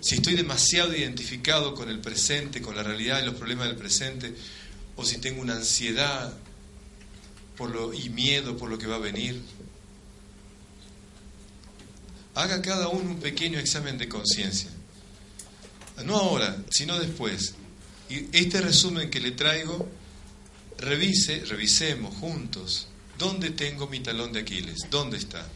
si 0.00 0.16
estoy 0.16 0.34
demasiado 0.34 0.94
identificado 0.94 1.74
con 1.74 1.88
el 1.88 2.00
presente, 2.00 2.60
con 2.60 2.76
la 2.76 2.82
realidad 2.82 3.22
y 3.22 3.26
los 3.26 3.34
problemas 3.34 3.68
del 3.68 3.76
presente, 3.76 4.34
o 4.96 5.04
si 5.04 5.18
tengo 5.18 5.40
una 5.40 5.56
ansiedad 5.56 6.34
y 7.94 8.08
miedo 8.10 8.56
por 8.56 8.70
lo 8.70 8.78
que 8.78 8.86
va 8.86 8.96
a 8.96 9.00
venir. 9.00 9.42
Haga 12.38 12.62
cada 12.62 12.86
uno 12.86 13.10
un 13.10 13.18
pequeño 13.18 13.58
examen 13.58 13.98
de 13.98 14.08
conciencia. 14.08 14.70
No 16.04 16.16
ahora, 16.16 16.56
sino 16.70 16.96
después. 16.96 17.54
Y 18.08 18.28
este 18.30 18.60
resumen 18.60 19.10
que 19.10 19.18
le 19.18 19.32
traigo, 19.32 19.88
revise, 20.78 21.44
revisemos 21.46 22.14
juntos. 22.14 22.86
¿Dónde 23.18 23.50
tengo 23.50 23.88
mi 23.88 23.98
talón 23.98 24.32
de 24.32 24.38
Aquiles? 24.42 24.76
¿Dónde 24.88 25.16
está? 25.18 25.48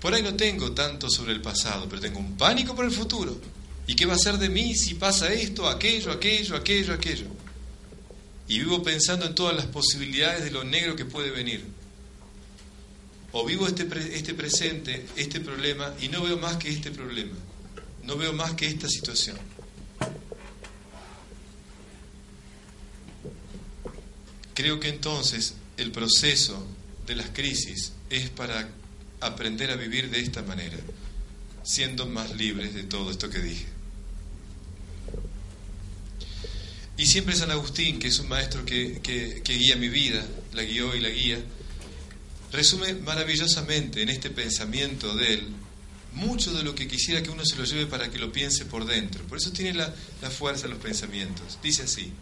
Por 0.00 0.14
ahí 0.14 0.22
no 0.22 0.36
tengo 0.36 0.72
tanto 0.72 1.10
sobre 1.10 1.34
el 1.34 1.42
pasado, 1.42 1.86
pero 1.86 2.00
tengo 2.00 2.20
un 2.20 2.38
pánico 2.38 2.74
por 2.74 2.86
el 2.86 2.92
futuro. 2.92 3.38
¿Y 3.86 3.94
qué 3.94 4.06
va 4.06 4.14
a 4.14 4.18
ser 4.18 4.38
de 4.38 4.48
mí 4.48 4.74
si 4.74 4.94
pasa 4.94 5.30
esto, 5.30 5.68
aquello, 5.68 6.10
aquello, 6.10 6.56
aquello, 6.56 6.94
aquello? 6.94 7.26
Y 8.48 8.60
vivo 8.60 8.82
pensando 8.82 9.26
en 9.26 9.34
todas 9.34 9.54
las 9.54 9.66
posibilidades 9.66 10.44
de 10.44 10.50
lo 10.50 10.64
negro 10.64 10.96
que 10.96 11.04
puede 11.04 11.30
venir. 11.30 11.62
O 13.32 13.44
vivo 13.46 13.66
este, 13.66 13.86
este 14.16 14.34
presente, 14.34 15.06
este 15.16 15.40
problema, 15.40 15.94
y 16.00 16.08
no 16.08 16.22
veo 16.22 16.38
más 16.38 16.56
que 16.56 16.68
este 16.68 16.90
problema. 16.90 17.36
No 18.04 18.16
veo 18.16 18.32
más 18.32 18.52
que 18.54 18.66
esta 18.66 18.88
situación. 18.88 19.38
Creo 24.54 24.78
que 24.78 24.88
entonces 24.88 25.54
el 25.76 25.92
proceso 25.92 26.66
de 27.06 27.16
las 27.16 27.30
crisis 27.30 27.92
es 28.10 28.28
para 28.30 28.68
aprender 29.20 29.70
a 29.70 29.76
vivir 29.76 30.10
de 30.10 30.20
esta 30.20 30.42
manera, 30.42 30.76
siendo 31.62 32.06
más 32.06 32.36
libres 32.36 32.74
de 32.74 32.82
todo 32.84 33.10
esto 33.10 33.30
que 33.30 33.38
dije. 33.38 33.66
Y 36.96 37.06
siempre 37.06 37.34
San 37.34 37.50
Agustín, 37.50 37.98
que 37.98 38.08
es 38.08 38.18
un 38.18 38.28
maestro 38.28 38.64
que, 38.64 39.00
que, 39.02 39.54
guía 39.54 39.76
mi 39.76 39.88
vida, 39.88 40.24
la 40.52 40.62
guió 40.62 40.94
y 40.94 41.00
la 41.00 41.08
guía, 41.08 41.38
resume 42.52 42.94
maravillosamente 42.94 44.02
en 44.02 44.10
este 44.10 44.30
pensamiento 44.30 45.14
de 45.14 45.34
él 45.34 45.48
mucho 46.14 46.52
de 46.52 46.62
lo 46.62 46.74
que 46.74 46.88
quisiera 46.88 47.22
que 47.22 47.30
uno 47.30 47.44
se 47.44 47.56
lo 47.56 47.64
lleve 47.64 47.86
para 47.86 48.10
que 48.10 48.18
lo 48.18 48.32
piense 48.32 48.66
por 48.66 48.84
dentro. 48.84 49.24
Por 49.24 49.38
eso 49.38 49.52
tiene 49.52 49.74
la, 49.74 49.94
la 50.20 50.30
fuerza 50.30 50.68
los 50.68 50.78
pensamientos. 50.78 51.58
Dice 51.62 51.84
así, 51.84 52.12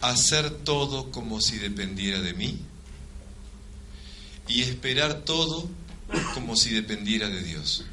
hacer 0.00 0.50
todo 0.50 1.10
como 1.10 1.40
si 1.40 1.58
dependiera 1.58 2.20
de 2.20 2.34
mí 2.34 2.58
y 4.48 4.62
esperar 4.62 5.22
todo 5.24 5.68
como 6.34 6.56
si 6.56 6.70
dependiera 6.70 7.28
de 7.28 7.42
Dios. 7.42 7.84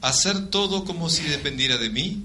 Hacer 0.00 0.48
todo 0.48 0.84
como 0.84 1.08
si 1.08 1.22
dependiera 1.22 1.78
de 1.78 1.90
mí 1.90 2.24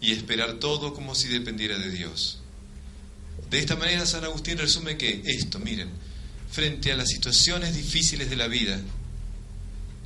y 0.00 0.12
esperar 0.12 0.54
todo 0.54 0.94
como 0.94 1.14
si 1.14 1.28
dependiera 1.28 1.78
de 1.78 1.90
Dios. 1.90 2.39
De 3.50 3.58
esta 3.58 3.76
manera 3.76 4.06
San 4.06 4.24
Agustín 4.24 4.58
resume 4.58 4.96
que 4.96 5.22
esto, 5.24 5.58
miren, 5.58 5.90
frente 6.50 6.92
a 6.92 6.96
las 6.96 7.08
situaciones 7.08 7.74
difíciles 7.74 8.30
de 8.30 8.36
la 8.36 8.48
vida, 8.48 8.80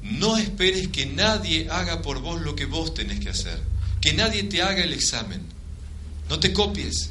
no 0.03 0.37
esperes 0.37 0.89
que 0.89 1.07
nadie 1.07 1.69
haga 1.71 2.03
por 2.03 2.21
vos 2.21 2.41
lo 2.41 2.55
que 2.55 2.67
vos 2.67 2.95
tenés 2.95 3.21
que 3.21 3.31
hacer, 3.31 3.61
que 4.01 4.13
nadie 4.13 4.45
te 4.45 4.63
haga 4.63 4.83
el 4.83 4.93
examen, 4.93 5.43
no 6.29 6.41
te 6.41 6.53
copies, 6.53 7.11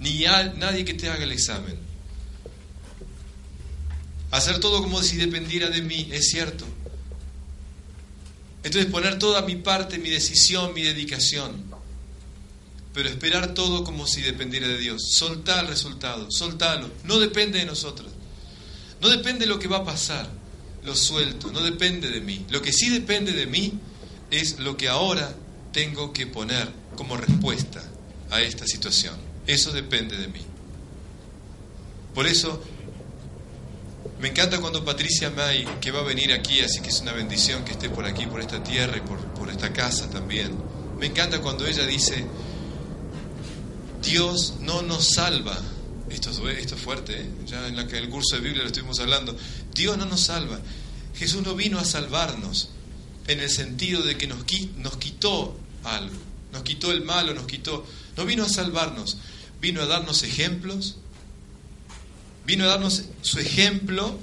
ni 0.00 0.24
nadie 0.58 0.84
que 0.84 0.94
te 0.94 1.08
haga 1.08 1.24
el 1.24 1.32
examen 1.32 1.92
Hacer 4.32 4.60
todo 4.60 4.82
como 4.82 5.02
si 5.02 5.18
dependiera 5.18 5.68
de 5.68 5.82
mí, 5.82 6.08
es 6.10 6.30
cierto. 6.30 6.64
Entonces 8.64 8.90
poner 8.90 9.18
toda 9.18 9.42
mi 9.42 9.56
parte, 9.56 9.98
mi 9.98 10.08
decisión, 10.08 10.72
mi 10.72 10.82
dedicación. 10.82 11.71
Pero 12.92 13.08
esperar 13.08 13.54
todo 13.54 13.84
como 13.84 14.06
si 14.06 14.20
dependiera 14.20 14.68
de 14.68 14.78
Dios. 14.78 15.02
Soltar 15.14 15.64
el 15.64 15.70
resultado, 15.70 16.30
soltarlo. 16.30 16.90
No 17.04 17.18
depende 17.18 17.58
de 17.58 17.64
nosotros. 17.64 18.10
No 19.00 19.08
depende 19.08 19.46
de 19.46 19.46
lo 19.46 19.58
que 19.58 19.68
va 19.68 19.78
a 19.78 19.84
pasar. 19.84 20.28
Lo 20.84 20.94
suelto, 20.94 21.50
no 21.52 21.62
depende 21.62 22.10
de 22.10 22.20
mí. 22.20 22.44
Lo 22.50 22.60
que 22.60 22.72
sí 22.72 22.90
depende 22.90 23.32
de 23.32 23.46
mí 23.46 23.72
es 24.30 24.58
lo 24.58 24.76
que 24.76 24.88
ahora 24.88 25.34
tengo 25.72 26.12
que 26.12 26.26
poner 26.26 26.68
como 26.96 27.16
respuesta 27.16 27.82
a 28.30 28.40
esta 28.42 28.66
situación. 28.66 29.14
Eso 29.46 29.72
depende 29.72 30.16
de 30.16 30.28
mí. 30.28 30.40
Por 32.14 32.26
eso 32.26 32.62
me 34.20 34.28
encanta 34.28 34.60
cuando 34.60 34.84
Patricia 34.84 35.30
May, 35.30 35.64
que 35.80 35.90
va 35.90 36.00
a 36.00 36.04
venir 36.04 36.32
aquí, 36.32 36.60
así 36.60 36.80
que 36.80 36.90
es 36.90 37.00
una 37.00 37.12
bendición 37.12 37.64
que 37.64 37.72
esté 37.72 37.90
por 37.90 38.04
aquí, 38.04 38.26
por 38.26 38.40
esta 38.40 38.62
tierra 38.62 38.96
y 38.96 39.00
por, 39.00 39.18
por 39.34 39.50
esta 39.50 39.72
casa 39.72 40.08
también. 40.10 40.52
Me 40.98 41.06
encanta 41.06 41.40
cuando 41.40 41.66
ella 41.66 41.84
dice, 41.86 42.24
Dios 44.02 44.54
no 44.60 44.82
nos 44.82 45.14
salva. 45.14 45.58
Esto 46.10 46.30
es, 46.30 46.74
fuerte, 46.74 47.22
¿eh? 47.22 47.30
ya 47.46 47.66
en, 47.68 47.76
la, 47.76 47.82
en 47.82 47.94
el 47.94 48.08
curso 48.10 48.36
de 48.36 48.42
Biblia 48.42 48.62
lo 48.62 48.68
estuvimos 48.68 48.98
hablando. 49.00 49.36
Dios 49.74 49.96
no 49.96 50.04
nos 50.04 50.20
salva. 50.20 50.60
Jesús 51.14 51.42
no 51.42 51.54
vino 51.54 51.78
a 51.78 51.84
salvarnos 51.84 52.68
en 53.28 53.40
el 53.40 53.50
sentido 53.50 54.02
de 54.02 54.16
que 54.18 54.26
nos, 54.26 54.44
nos 54.76 54.96
quitó 54.96 55.56
algo, 55.84 56.16
nos 56.52 56.62
quitó 56.62 56.90
el 56.92 57.02
malo, 57.02 57.34
nos 57.34 57.46
quitó... 57.46 57.86
No 58.16 58.26
vino 58.26 58.44
a 58.44 58.48
salvarnos, 58.48 59.16
vino 59.60 59.80
a 59.80 59.86
darnos 59.86 60.22
ejemplos, 60.22 60.96
vino 62.44 62.64
a 62.64 62.68
darnos 62.68 63.04
su 63.22 63.38
ejemplo 63.38 64.18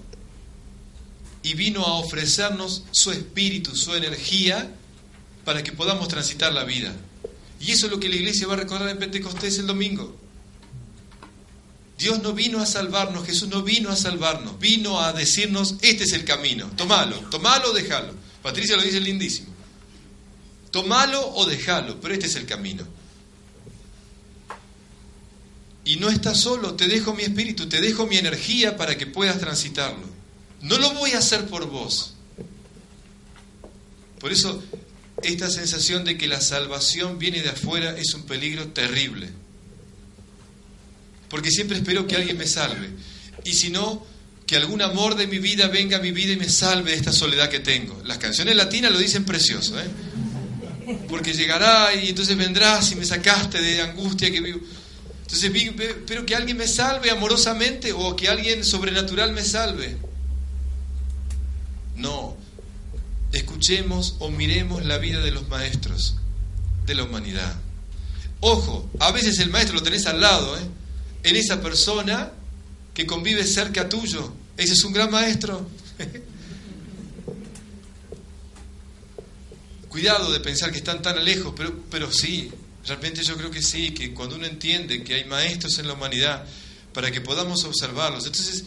y 1.42 1.56
vino 1.56 1.84
a 1.84 1.94
ofrecernos 1.94 2.84
su 2.92 3.12
espíritu, 3.12 3.76
su 3.76 3.96
energía, 3.96 4.76
para 5.44 5.64
que 5.64 5.72
podamos 5.72 6.08
transitar 6.08 6.54
la 6.54 6.66
vida. 6.66 6.96
Y 7.60 7.72
eso 7.72 7.88
es 7.88 7.92
lo 7.92 8.00
que 8.00 8.10
la 8.10 8.16
iglesia 8.16 8.48
va 8.48 8.54
a 8.54 8.58
recordar 8.58 8.90
en 8.90 9.00
Pentecostés 9.00 9.60
el 9.60 9.68
domingo. 9.68 10.16
Dios 11.98 12.22
no 12.24 12.32
vino 12.34 12.62
a 12.62 12.66
salvarnos, 12.66 13.26
Jesús 13.26 13.50
no 13.50 13.62
vino 13.62 13.90
a 13.90 13.96
salvarnos, 13.98 14.58
vino 14.58 15.02
a 15.02 15.12
decirnos, 15.12 15.76
este 15.82 16.06
es 16.06 16.14
el 16.14 16.24
camino, 16.24 16.72
tomalo, 16.78 17.18
tomalo 17.30 17.72
o 17.72 17.74
déjalo. 17.74 18.14
Patricia 18.42 18.78
lo 18.78 18.84
dice 18.84 19.02
lindísimo. 19.02 19.50
Tomalo 20.72 21.34
o 21.36 21.46
déjalo, 21.46 22.00
pero 22.00 22.14
este 22.14 22.28
es 22.28 22.36
el 22.36 22.46
camino. 22.46 22.86
Y 25.84 25.98
no 25.98 26.10
estás 26.10 26.40
solo, 26.40 26.76
te 26.76 26.88
dejo 26.88 27.14
mi 27.14 27.24
espíritu, 27.24 27.68
te 27.68 27.82
dejo 27.82 28.08
mi 28.08 28.18
energía 28.18 28.78
para 28.78 28.98
que 28.98 29.08
puedas 29.08 29.40
transitarlo. 29.40 30.08
No 30.62 30.78
lo 30.78 30.94
voy 30.94 31.12
a 31.12 31.18
hacer 31.18 31.48
por 31.48 31.68
vos. 31.68 32.14
Por 34.20 34.32
eso, 34.32 34.64
esta 35.24 35.50
sensación 35.50 36.06
de 36.06 36.18
que 36.18 36.28
la 36.28 36.42
salvación 36.42 37.20
viene 37.20 37.42
de 37.42 37.50
afuera 37.50 37.96
es 37.98 38.14
un 38.14 38.24
peligro 38.24 38.68
terrible. 38.70 39.30
Porque 41.30 41.52
siempre 41.52 41.78
espero 41.78 42.08
que 42.08 42.16
alguien 42.16 42.38
me 42.38 42.48
salve. 42.48 42.90
Y 43.44 43.54
si 43.54 43.70
no, 43.70 44.06
que 44.48 44.58
algún 44.58 44.82
amor 44.82 45.16
de 45.16 45.28
mi 45.28 45.38
vida 45.38 45.68
venga 45.68 45.98
a 45.98 46.02
mi 46.02 46.12
vida 46.12 46.34
y 46.34 46.38
me 46.38 46.50
salve 46.50 46.92
de 46.92 46.98
esta 46.98 47.12
soledad 47.12 47.50
que 47.50 47.60
tengo. 47.60 48.02
Las 48.06 48.18
canciones 48.18 48.56
latinas 48.56 48.92
lo 48.92 48.98
dicen 48.98 49.26
precioso, 49.26 49.80
¿eh? 49.80 49.88
Porque 51.08 51.34
llegará 51.34 51.94
y 51.94 52.10
entonces 52.10 52.36
vendrás 52.36 52.92
y 52.92 52.96
me 52.96 53.06
sacaste 53.06 53.62
de 53.62 53.82
angustia 53.82 54.32
que 54.32 54.42
vivo. 54.42 54.60
Entonces 55.22 55.52
espero 55.54 56.26
que 56.26 56.36
alguien 56.36 56.58
me 56.58 56.68
salve 56.68 57.12
amorosamente 57.12 57.94
o 57.94 58.16
que 58.16 58.28
alguien 58.28 58.66
sobrenatural 58.66 59.34
me 59.34 59.44
salve. 59.44 59.98
No, 61.96 62.39
escuchemos 63.32 64.16
o 64.20 64.30
miremos 64.30 64.86
la 64.86 64.98
vida 64.98 65.20
de 65.22 65.32
los 65.32 65.48
maestros 65.48 66.16
de 66.86 66.96
la 66.96 67.04
humanidad. 67.04 67.56
Ojo, 68.40 68.90
a 69.00 69.12
veces 69.12 69.40
el 69.40 69.50
maestro 69.50 69.76
lo 69.76 69.84
tenés 69.84 70.06
al 70.06 70.22
lado, 70.22 70.58
¿eh? 70.58 70.62
en 71.24 71.36
esa 71.36 71.62
persona 71.62 72.32
que 72.94 73.06
convive 73.06 73.46
cerca 73.46 73.90
tuyo. 73.90 74.34
Ese 74.58 74.74
es 74.74 74.84
un 74.84 74.94
gran 74.94 75.12
maestro. 75.12 75.68
Cuidado 79.90 80.32
de 80.32 80.40
pensar 80.40 80.72
que 80.72 80.78
están 80.78 81.02
tan 81.02 81.24
lejos, 81.24 81.54
pero, 81.56 81.84
pero 81.90 82.12
sí, 82.12 82.52
Realmente 82.86 83.24
yo 83.24 83.36
creo 83.36 83.52
que 83.52 83.62
sí, 83.62 83.92
que 83.94 84.14
cuando 84.14 84.36
uno 84.36 84.46
entiende 84.46 85.04
que 85.04 85.16
hay 85.16 85.26
maestros 85.26 85.78
en 85.80 85.88
la 85.88 85.94
humanidad 85.94 86.46
para 86.94 87.12
que 87.12 87.22
podamos 87.22 87.64
observarlos, 87.66 88.26
entonces 88.26 88.64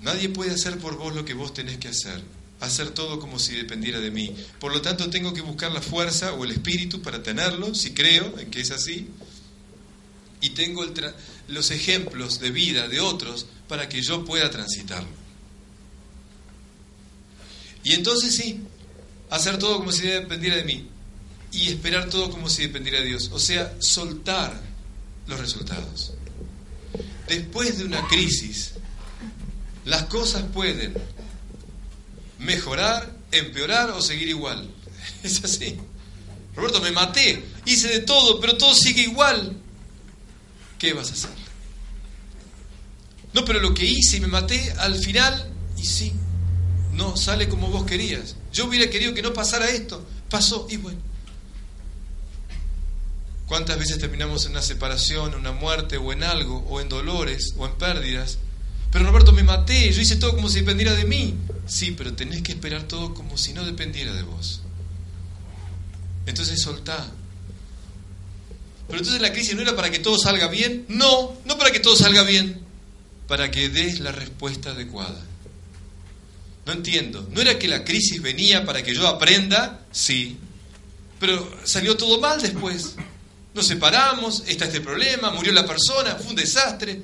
nadie 0.00 0.28
puede 0.28 0.52
hacer 0.52 0.78
por 0.78 0.96
vos 0.96 1.14
lo 1.14 1.24
que 1.24 1.34
vos 1.34 1.52
tenés 1.52 1.78
que 1.78 1.88
hacer, 1.88 2.22
hacer 2.62 2.90
todo 2.90 3.18
como 3.18 3.40
si 3.40 3.56
dependiera 3.56 4.00
de 4.00 4.12
mí. 4.12 4.34
Por 4.60 4.72
lo 4.72 4.80
tanto, 4.80 5.10
tengo 5.10 5.34
que 5.34 5.40
buscar 5.40 5.72
la 5.72 5.82
fuerza 5.82 6.32
o 6.34 6.44
el 6.44 6.52
espíritu 6.52 7.02
para 7.02 7.22
tenerlo, 7.22 7.74
si 7.74 7.92
creo 7.92 8.38
en 8.38 8.50
que 8.50 8.60
es 8.60 8.70
así, 8.70 9.08
y 10.40 10.50
tengo 10.50 10.84
los 11.48 11.70
ejemplos 11.72 12.38
de 12.38 12.50
vida 12.50 12.86
de 12.86 13.00
otros 13.00 13.46
para 13.68 13.88
que 13.88 14.00
yo 14.00 14.24
pueda 14.24 14.48
transitarlo. 14.50 15.10
Y 17.82 17.94
entonces 17.94 18.36
sí, 18.36 18.60
hacer 19.28 19.58
todo 19.58 19.78
como 19.78 19.90
si 19.90 20.06
dependiera 20.06 20.56
de 20.56 20.64
mí 20.64 20.86
y 21.50 21.68
esperar 21.68 22.08
todo 22.10 22.30
como 22.30 22.48
si 22.48 22.62
dependiera 22.62 23.00
de 23.00 23.06
Dios. 23.06 23.30
O 23.32 23.40
sea, 23.40 23.74
soltar 23.80 24.60
los 25.26 25.40
resultados. 25.40 26.12
Después 27.26 27.78
de 27.78 27.84
una 27.84 28.06
crisis, 28.06 28.74
las 29.84 30.04
cosas 30.04 30.44
pueden 30.54 30.94
mejorar, 32.42 33.10
empeorar 33.30 33.90
o 33.90 34.02
seguir 34.02 34.28
igual. 34.28 34.70
Es 35.22 35.42
así. 35.42 35.78
Roberto, 36.54 36.80
me 36.80 36.90
maté, 36.90 37.42
hice 37.64 37.88
de 37.88 38.00
todo, 38.00 38.40
pero 38.40 38.56
todo 38.56 38.74
sigue 38.74 39.02
igual. 39.02 39.56
¿Qué 40.78 40.92
vas 40.92 41.10
a 41.10 41.12
hacer? 41.12 41.30
No, 43.32 43.44
pero 43.44 43.60
lo 43.60 43.72
que 43.72 43.86
hice 43.86 44.18
y 44.18 44.20
me 44.20 44.26
maté 44.26 44.72
al 44.78 44.96
final, 44.96 45.50
y 45.78 45.84
sí, 45.84 46.12
no 46.92 47.16
sale 47.16 47.48
como 47.48 47.68
vos 47.68 47.84
querías. 47.84 48.36
Yo 48.52 48.66
hubiera 48.66 48.90
querido 48.90 49.14
que 49.14 49.22
no 49.22 49.32
pasara 49.32 49.70
esto, 49.70 50.06
pasó 50.28 50.66
y 50.68 50.76
bueno. 50.76 51.00
¿Cuántas 53.46 53.78
veces 53.78 53.98
terminamos 53.98 54.44
en 54.44 54.52
una 54.52 54.62
separación, 54.62 55.34
una 55.34 55.52
muerte 55.52 55.96
o 55.96 56.12
en 56.12 56.22
algo, 56.22 56.58
o 56.68 56.80
en 56.80 56.88
dolores, 56.88 57.54
o 57.56 57.66
en 57.66 57.76
pérdidas? 57.76 58.38
Pero 58.92 59.06
Roberto, 59.06 59.32
me 59.32 59.42
maté, 59.42 59.90
yo 59.90 60.02
hice 60.02 60.16
todo 60.16 60.36
como 60.36 60.50
si 60.50 60.60
dependiera 60.60 60.94
de 60.94 61.06
mí. 61.06 61.34
Sí, 61.66 61.92
pero 61.92 62.12
tenés 62.12 62.42
que 62.42 62.52
esperar 62.52 62.82
todo 62.82 63.14
como 63.14 63.38
si 63.38 63.54
no 63.54 63.64
dependiera 63.64 64.12
de 64.12 64.22
vos. 64.22 64.60
Entonces 66.26 66.60
soltá. 66.60 67.10
Pero 68.86 68.98
entonces 68.98 69.22
la 69.22 69.32
crisis 69.32 69.54
no 69.54 69.62
era 69.62 69.74
para 69.74 69.90
que 69.90 69.98
todo 69.98 70.18
salga 70.18 70.48
bien. 70.48 70.84
No, 70.88 71.34
no 71.46 71.56
para 71.56 71.70
que 71.70 71.80
todo 71.80 71.96
salga 71.96 72.22
bien. 72.22 72.60
Para 73.26 73.50
que 73.50 73.70
des 73.70 74.00
la 74.00 74.12
respuesta 74.12 74.72
adecuada. 74.72 75.24
No 76.66 76.72
entiendo. 76.72 77.26
¿No 77.32 77.40
era 77.40 77.58
que 77.58 77.68
la 77.68 77.84
crisis 77.84 78.20
venía 78.20 78.66
para 78.66 78.82
que 78.82 78.94
yo 78.94 79.08
aprenda? 79.08 79.80
Sí. 79.90 80.36
Pero 81.18 81.50
salió 81.64 81.96
todo 81.96 82.20
mal 82.20 82.42
después. 82.42 82.96
Nos 83.54 83.66
separamos, 83.66 84.44
está 84.46 84.66
este 84.66 84.80
problema, 84.80 85.30
murió 85.30 85.52
la 85.52 85.66
persona, 85.66 86.16
fue 86.16 86.28
un 86.28 86.36
desastre. 86.36 87.00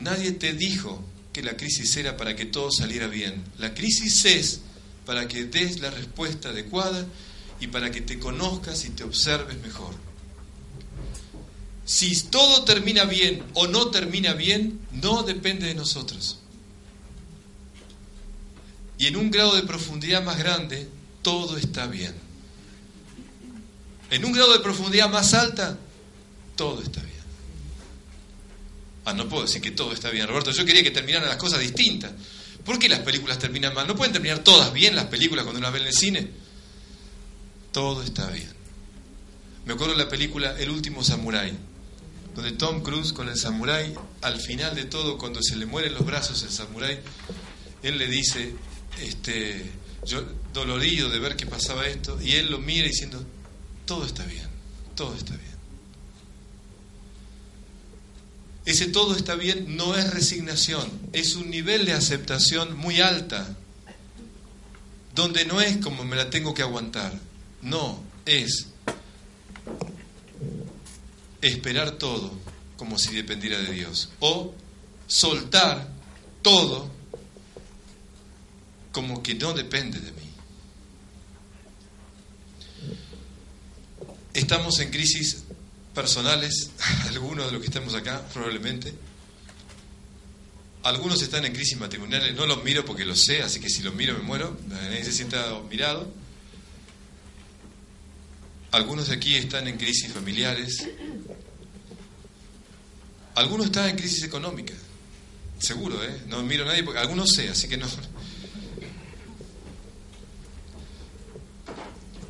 Nadie 0.00 0.32
te 0.32 0.52
dijo 0.52 1.04
que 1.32 1.42
la 1.42 1.56
crisis 1.56 1.96
era 1.96 2.16
para 2.16 2.34
que 2.34 2.46
todo 2.46 2.70
saliera 2.70 3.06
bien. 3.06 3.42
La 3.58 3.74
crisis 3.74 4.24
es 4.24 4.60
para 5.06 5.28
que 5.28 5.44
des 5.44 5.80
la 5.80 5.90
respuesta 5.90 6.50
adecuada 6.50 7.06
y 7.60 7.66
para 7.68 7.90
que 7.90 8.00
te 8.00 8.18
conozcas 8.18 8.84
y 8.84 8.90
te 8.90 9.04
observes 9.04 9.60
mejor. 9.60 9.94
Si 11.84 12.14
todo 12.24 12.64
termina 12.64 13.04
bien 13.04 13.42
o 13.54 13.66
no 13.66 13.90
termina 13.90 14.32
bien, 14.32 14.80
no 14.92 15.22
depende 15.22 15.66
de 15.66 15.74
nosotros. 15.74 16.38
Y 18.98 19.06
en 19.06 19.16
un 19.16 19.30
grado 19.30 19.56
de 19.56 19.62
profundidad 19.62 20.22
más 20.22 20.38
grande, 20.38 20.88
todo 21.22 21.56
está 21.56 21.86
bien 21.86 22.30
en 24.10 24.24
un 24.24 24.32
grado 24.32 24.52
de 24.52 24.60
profundidad 24.60 25.08
más 25.08 25.34
alta, 25.34 25.78
todo 26.56 26.82
está 26.82 27.00
bien. 27.00 27.09
Ah, 29.04 29.12
no 29.14 29.28
puedo 29.28 29.44
decir 29.44 29.62
que 29.62 29.70
todo 29.70 29.92
está 29.92 30.10
bien, 30.10 30.26
Roberto. 30.26 30.50
Yo 30.50 30.64
quería 30.64 30.82
que 30.82 30.90
terminaran 30.90 31.28
las 31.28 31.38
cosas 31.38 31.60
distintas. 31.60 32.12
¿Por 32.64 32.78
qué 32.78 32.88
las 32.88 33.00
películas 33.00 33.38
terminan 33.38 33.74
mal? 33.74 33.86
¿No 33.86 33.96
pueden 33.96 34.12
terminar 34.12 34.40
todas 34.40 34.72
bien 34.72 34.94
las 34.94 35.06
películas 35.06 35.44
cuando 35.44 35.58
uno 35.58 35.66
las 35.66 35.72
ve 35.72 35.80
en 35.80 35.86
el 35.86 35.94
cine? 35.94 36.30
Todo 37.72 38.02
está 38.02 38.26
bien. 38.30 38.52
Me 39.64 39.74
acuerdo 39.74 39.94
de 39.94 40.02
la 40.02 40.08
película 40.08 40.58
El 40.58 40.70
último 40.70 41.02
samurái, 41.04 41.52
donde 42.34 42.52
Tom 42.52 42.82
Cruise 42.82 43.12
con 43.12 43.28
el 43.28 43.36
samurái, 43.36 43.94
al 44.22 44.40
final 44.40 44.74
de 44.74 44.84
todo, 44.84 45.16
cuando 45.18 45.42
se 45.42 45.56
le 45.56 45.66
mueren 45.66 45.94
los 45.94 46.04
brazos 46.04 46.42
el 46.42 46.50
samurái, 46.50 46.98
él 47.82 47.98
le 47.98 48.06
dice, 48.06 48.54
este, 49.00 49.70
yo 50.04 50.24
dolorido 50.52 51.08
de 51.08 51.18
ver 51.18 51.36
que 51.36 51.46
pasaba 51.46 51.86
esto, 51.86 52.20
y 52.20 52.32
él 52.32 52.50
lo 52.50 52.58
mira 52.58 52.86
diciendo, 52.86 53.24
todo 53.86 54.04
está 54.04 54.24
bien, 54.24 54.48
todo 54.94 55.14
está 55.14 55.36
bien. 55.36 55.49
Ese 58.64 58.86
todo 58.86 59.16
está 59.16 59.34
bien 59.34 59.76
no 59.76 59.96
es 59.96 60.10
resignación, 60.10 60.90
es 61.12 61.34
un 61.34 61.50
nivel 61.50 61.86
de 61.86 61.92
aceptación 61.92 62.76
muy 62.76 63.00
alta, 63.00 63.56
donde 65.14 65.44
no 65.46 65.60
es 65.60 65.78
como 65.78 66.04
me 66.04 66.16
la 66.16 66.30
tengo 66.30 66.54
que 66.54 66.62
aguantar, 66.62 67.18
no, 67.62 68.02
es 68.26 68.66
esperar 71.40 71.92
todo 71.92 72.32
como 72.76 72.98
si 72.98 73.14
dependiera 73.14 73.58
de 73.58 73.72
Dios, 73.72 74.10
o 74.20 74.54
soltar 75.06 75.88
todo 76.42 76.90
como 78.92 79.22
que 79.22 79.34
no 79.34 79.52
depende 79.52 80.00
de 80.00 80.12
mí. 80.12 80.30
Estamos 84.34 84.78
en 84.80 84.90
crisis 84.90 85.44
personales, 85.94 86.70
algunos 87.08 87.46
de 87.46 87.52
los 87.52 87.60
que 87.60 87.68
estamos 87.68 87.94
acá 87.94 88.22
probablemente. 88.32 88.94
Algunos 90.82 91.20
están 91.20 91.44
en 91.44 91.52
crisis 91.52 91.78
matrimoniales, 91.78 92.34
no 92.34 92.46
los 92.46 92.64
miro 92.64 92.84
porque 92.86 93.04
los 93.04 93.24
sé, 93.24 93.42
así 93.42 93.60
que 93.60 93.68
si 93.68 93.82
los 93.82 93.94
miro 93.94 94.14
me 94.14 94.20
muero, 94.20 94.56
nadie 94.68 95.04
se 95.04 95.12
sienta 95.12 95.46
mirado. 95.68 96.10
Algunos 98.72 99.08
de 99.08 99.16
aquí 99.16 99.34
están 99.34 99.68
en 99.68 99.76
crisis 99.76 100.10
familiares. 100.12 100.88
Algunos 103.34 103.66
están 103.66 103.90
en 103.90 103.96
crisis 103.96 104.22
económica, 104.22 104.72
seguro, 105.58 106.02
¿eh? 106.02 106.22
No 106.28 106.42
miro 106.42 106.64
a 106.64 106.68
nadie 106.68 106.82
porque 106.82 107.00
algunos 107.00 107.30
sé, 107.30 107.48
así 107.48 107.68
que 107.68 107.76
no. 107.76 107.86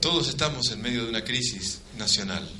Todos 0.00 0.28
estamos 0.28 0.70
en 0.72 0.80
medio 0.80 1.04
de 1.04 1.10
una 1.10 1.22
crisis 1.22 1.80
nacional. 1.98 2.59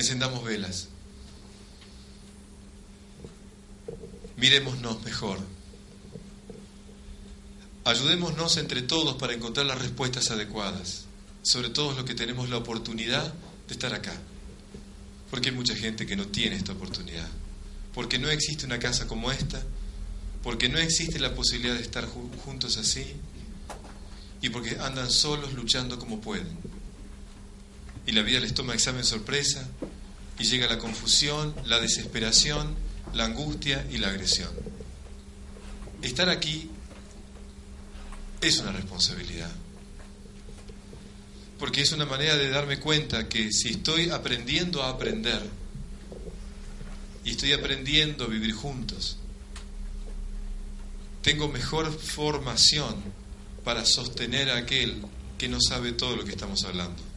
Encendamos 0.00 0.42
velas. 0.42 0.88
Miremosnos 4.38 5.04
mejor. 5.04 5.38
Ayudémonos 7.84 8.56
entre 8.56 8.80
todos 8.80 9.16
para 9.16 9.34
encontrar 9.34 9.66
las 9.66 9.78
respuestas 9.78 10.30
adecuadas, 10.30 11.04
sobre 11.42 11.68
todo 11.68 11.92
los 11.92 12.06
que 12.06 12.14
tenemos 12.14 12.48
la 12.48 12.56
oportunidad 12.56 13.34
de 13.68 13.74
estar 13.74 13.92
acá. 13.92 14.14
Porque 15.28 15.50
hay 15.50 15.54
mucha 15.54 15.76
gente 15.76 16.06
que 16.06 16.16
no 16.16 16.28
tiene 16.28 16.56
esta 16.56 16.72
oportunidad. 16.72 17.28
Porque 17.92 18.18
no 18.18 18.30
existe 18.30 18.64
una 18.64 18.78
casa 18.78 19.06
como 19.06 19.30
esta, 19.30 19.62
porque 20.42 20.70
no 20.70 20.78
existe 20.78 21.20
la 21.20 21.34
posibilidad 21.34 21.74
de 21.74 21.82
estar 21.82 22.06
juntos 22.06 22.78
así 22.78 23.04
y 24.40 24.48
porque 24.48 24.78
andan 24.80 25.10
solos 25.10 25.52
luchando 25.52 25.98
como 25.98 26.22
pueden. 26.22 26.79
Y 28.06 28.12
la 28.12 28.22
vida 28.22 28.40
les 28.40 28.54
toma 28.54 28.74
examen 28.74 29.04
sorpresa 29.04 29.68
y 30.38 30.44
llega 30.44 30.66
la 30.66 30.78
confusión, 30.78 31.54
la 31.66 31.80
desesperación, 31.80 32.74
la 33.14 33.26
angustia 33.26 33.86
y 33.90 33.98
la 33.98 34.08
agresión. 34.08 34.50
Estar 36.02 36.28
aquí 36.28 36.70
es 38.40 38.58
una 38.58 38.72
responsabilidad. 38.72 39.50
Porque 41.58 41.82
es 41.82 41.92
una 41.92 42.06
manera 42.06 42.36
de 42.36 42.48
darme 42.48 42.80
cuenta 42.80 43.28
que 43.28 43.52
si 43.52 43.68
estoy 43.68 44.08
aprendiendo 44.08 44.82
a 44.82 44.88
aprender 44.88 45.42
y 47.22 47.32
estoy 47.32 47.52
aprendiendo 47.52 48.24
a 48.24 48.28
vivir 48.28 48.54
juntos, 48.54 49.18
tengo 51.22 51.48
mejor 51.48 51.92
formación 51.92 52.96
para 53.62 53.84
sostener 53.84 54.50
a 54.50 54.56
aquel 54.56 55.02
que 55.36 55.48
no 55.48 55.60
sabe 55.60 55.92
todo 55.92 56.16
lo 56.16 56.24
que 56.24 56.30
estamos 56.30 56.64
hablando. 56.64 57.09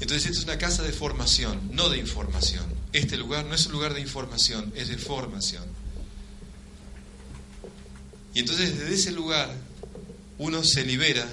Entonces 0.00 0.26
esta 0.26 0.38
es 0.38 0.44
una 0.44 0.58
casa 0.58 0.82
de 0.82 0.92
formación, 0.92 1.70
no 1.72 1.88
de 1.88 1.98
información. 1.98 2.64
Este 2.92 3.16
lugar 3.16 3.44
no 3.46 3.54
es 3.54 3.66
un 3.66 3.72
lugar 3.72 3.94
de 3.94 4.00
información, 4.00 4.72
es 4.76 4.88
de 4.88 4.98
formación. 4.98 5.64
Y 8.34 8.40
entonces 8.40 8.78
desde 8.78 8.94
ese 8.94 9.12
lugar 9.12 9.50
uno 10.38 10.62
se 10.62 10.84
libera 10.84 11.26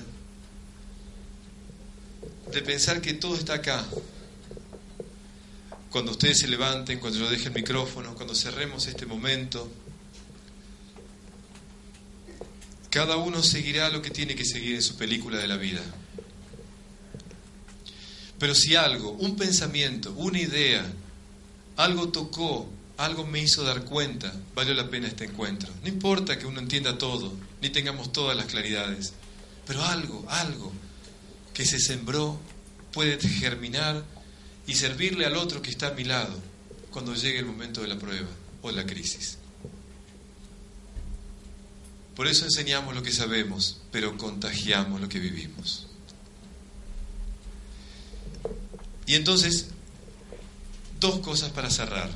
de 2.52 2.61
pensar 2.61 3.02
que 3.02 3.14
todo 3.14 3.35
está 3.35 3.56
acá. 3.56 3.85
Cuando 5.90 6.11
ustedes 6.11 6.40
se 6.40 6.48
levanten, 6.48 6.99
cuando 6.99 7.19
yo 7.19 7.30
deje 7.30 7.49
el 7.49 7.53
micrófono, 7.53 8.15
cuando 8.15 8.34
cerremos 8.34 8.88
este 8.88 9.06
momento, 9.06 9.69
Cada 12.94 13.18
uno 13.18 13.41
seguirá 13.41 13.90
lo 13.90 14.03
que 14.03 14.11
tiene 14.11 14.35
que 14.35 14.45
seguir 14.45 14.76
en 14.76 14.84
su 14.84 14.95
película 14.98 15.40
de 15.40 15.48
la 15.48 15.57
vida. 15.57 15.81
Pero 18.39 18.55
si 18.55 18.76
algo, 18.76 19.11
un 19.11 19.35
pensamiento, 19.35 20.11
una 20.14 20.39
idea, 20.39 20.85
algo 21.77 22.10
tocó, 22.10 22.69
algo 22.97 23.26
me 23.26 23.41
hizo 23.41 23.64
dar 23.64 23.85
cuenta, 23.85 24.34
valió 24.55 24.73
la 24.73 24.89
pena 24.89 25.07
este 25.07 25.26
encuentro. 25.26 25.72
No 25.81 25.88
importa 25.88 26.38
que 26.38 26.45
uno 26.45 26.60
entienda 26.60 26.97
todo, 26.97 27.34
ni 27.61 27.69
tengamos 27.69 28.11
todas 28.11 28.35
las 28.35 28.47
claridades, 28.47 29.14
pero 29.65 29.84
algo, 29.84 30.26
algo 30.30 30.72
que 31.53 31.65
se 31.65 31.80
sembró 31.80 32.39
puede 32.91 33.19
germinar 33.19 34.03
y 34.68 34.76
servirle 34.76 35.26
al 35.26 35.35
otro 35.35 35.61
que 35.61 35.69
está 35.69 35.88
a 35.88 35.93
mi 35.93 36.03
lado 36.03 36.38
cuando 36.91 37.15
llegue 37.15 37.39
el 37.39 37.45
momento 37.45 37.81
de 37.81 37.88
la 37.88 37.97
prueba 37.97 38.30
o 38.61 38.72
la 38.72 38.85
crisis. 38.85 39.38
Por 42.15 42.27
eso 42.27 42.45
enseñamos 42.45 42.93
lo 42.93 43.01
que 43.01 43.11
sabemos, 43.11 43.81
pero 43.91 44.18
contagiamos 44.18 45.01
lo 45.01 45.10
que 45.10 45.19
vivimos. 45.19 45.88
Y 49.05 49.15
entonces, 49.15 49.67
dos 50.99 51.19
cosas 51.19 51.51
para 51.51 51.69
cerrar. 51.69 52.09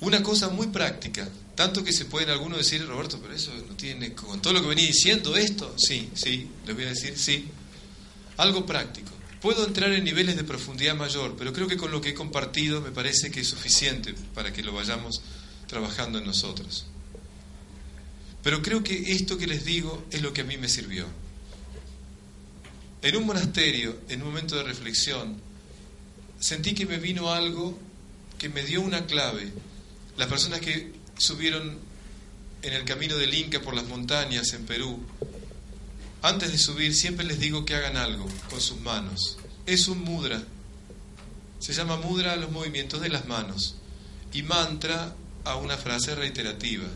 Una 0.00 0.22
cosa 0.22 0.48
muy 0.48 0.66
práctica, 0.66 1.28
tanto 1.54 1.84
que 1.84 1.92
se 1.92 2.04
pueden 2.04 2.30
algunos 2.30 2.58
decir, 2.58 2.86
Roberto, 2.86 3.20
pero 3.22 3.34
eso 3.34 3.52
no 3.68 3.76
tiene, 3.76 4.14
con 4.14 4.42
todo 4.42 4.52
lo 4.52 4.60
que 4.60 4.68
venía 4.68 4.86
diciendo 4.86 5.36
esto, 5.36 5.74
sí, 5.78 6.10
sí, 6.14 6.48
les 6.66 6.74
voy 6.74 6.84
a 6.84 6.88
decir, 6.88 7.16
sí. 7.16 7.48
Algo 8.36 8.66
práctico. 8.66 9.10
Puedo 9.40 9.66
entrar 9.66 9.92
en 9.92 10.04
niveles 10.04 10.36
de 10.36 10.44
profundidad 10.44 10.96
mayor, 10.96 11.34
pero 11.36 11.52
creo 11.52 11.66
que 11.66 11.76
con 11.76 11.90
lo 11.90 12.00
que 12.00 12.10
he 12.10 12.14
compartido 12.14 12.80
me 12.80 12.90
parece 12.90 13.30
que 13.30 13.40
es 13.40 13.48
suficiente 13.48 14.14
para 14.34 14.52
que 14.52 14.62
lo 14.62 14.72
vayamos 14.72 15.22
trabajando 15.66 16.18
en 16.18 16.26
nosotros. 16.26 16.86
Pero 18.42 18.62
creo 18.62 18.82
que 18.82 19.12
esto 19.12 19.38
que 19.38 19.46
les 19.46 19.64
digo 19.64 20.04
es 20.10 20.22
lo 20.22 20.32
que 20.32 20.40
a 20.40 20.44
mí 20.44 20.56
me 20.56 20.68
sirvió. 20.68 21.06
En 23.02 23.16
un 23.16 23.26
monasterio, 23.26 23.98
en 24.08 24.22
un 24.22 24.28
momento 24.28 24.54
de 24.54 24.62
reflexión, 24.62 25.36
sentí 26.38 26.72
que 26.72 26.86
me 26.86 26.98
vino 26.98 27.32
algo 27.32 27.76
que 28.38 28.48
me 28.48 28.62
dio 28.62 28.80
una 28.80 29.06
clave. 29.06 29.52
Las 30.16 30.28
personas 30.28 30.60
que 30.60 30.92
subieron 31.18 31.78
en 32.62 32.72
el 32.72 32.84
camino 32.84 33.16
del 33.16 33.34
Inca 33.34 33.60
por 33.60 33.74
las 33.74 33.86
montañas 33.86 34.52
en 34.52 34.66
Perú, 34.66 35.00
antes 36.22 36.52
de 36.52 36.58
subir 36.58 36.94
siempre 36.94 37.26
les 37.26 37.40
digo 37.40 37.64
que 37.64 37.74
hagan 37.74 37.96
algo 37.96 38.28
con 38.48 38.60
sus 38.60 38.80
manos. 38.80 39.36
Es 39.66 39.88
un 39.88 39.98
mudra. 40.02 40.40
Se 41.58 41.72
llama 41.72 41.96
mudra 41.96 42.34
a 42.34 42.36
los 42.36 42.52
movimientos 42.52 43.00
de 43.00 43.08
las 43.08 43.26
manos 43.26 43.74
y 44.32 44.42
mantra 44.42 45.16
a 45.44 45.56
una 45.56 45.76
frase 45.76 46.14
reiterativa. 46.14 46.86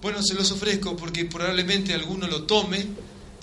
Bueno, 0.00 0.22
se 0.22 0.34
los 0.34 0.52
ofrezco 0.52 0.96
porque 0.96 1.24
probablemente 1.24 1.92
alguno 1.92 2.28
lo 2.28 2.44
tome 2.44 2.86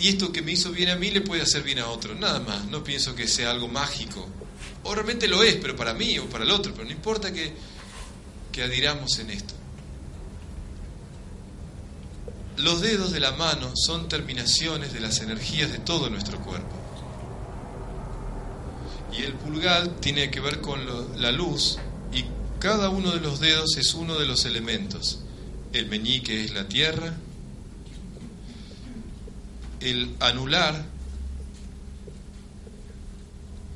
y 0.04 0.10
esto 0.10 0.34
que 0.34 0.42
me 0.42 0.52
hizo 0.52 0.74
bien 0.74 0.90
a 0.90 0.98
mí 0.98 1.12
le 1.12 1.22
puede 1.22 1.42
hacer 1.42 1.64
bien 1.64 1.80
a 1.80 1.88
otro. 1.88 2.14
Nada 2.14 2.42
más, 2.42 2.66
no 2.66 2.84
pienso 2.84 3.16
que 3.16 3.26
sea 3.26 3.52
algo 3.52 3.70
mágico. 3.70 4.28
O 4.84 4.94
realmente 4.94 5.30
lo 5.30 5.42
es, 5.44 5.56
pero 5.56 5.78
para 5.78 5.94
mí 5.94 6.20
o 6.20 6.26
para 6.28 6.44
el 6.44 6.52
otro, 6.52 6.74
pero 6.74 6.84
no 6.84 6.92
importa 6.92 7.32
que, 7.32 7.54
que 8.52 8.64
adhiramos 8.64 9.18
en 9.20 9.32
esto. 9.32 9.54
Los 12.58 12.82
dedos 12.82 13.14
de 13.14 13.22
la 13.22 13.32
mano 13.32 13.72
son 13.76 14.10
terminaciones 14.10 14.92
de 14.92 15.00
las 15.00 15.22
energías 15.22 15.72
de 15.72 15.80
todo 15.80 16.10
nuestro 16.10 16.38
cuerpo. 16.40 16.76
Y 19.18 19.24
el 19.24 19.36
pulgar 19.36 19.88
tiene 20.02 20.30
que 20.30 20.42
ver 20.42 20.60
con 20.60 20.82
la 21.22 21.32
luz 21.32 21.78
y 22.12 22.26
cada 22.60 22.90
uno 22.90 23.12
de 23.12 23.22
los 23.22 23.40
dedos 23.40 23.78
es 23.78 23.94
uno 23.94 24.20
de 24.20 24.26
los 24.26 24.44
elementos 24.44 25.24
el 25.74 25.88
meñique 25.88 26.46
es 26.46 26.54
la 26.54 26.68
tierra, 26.68 27.18
el 29.84 30.16
anular 30.20 30.86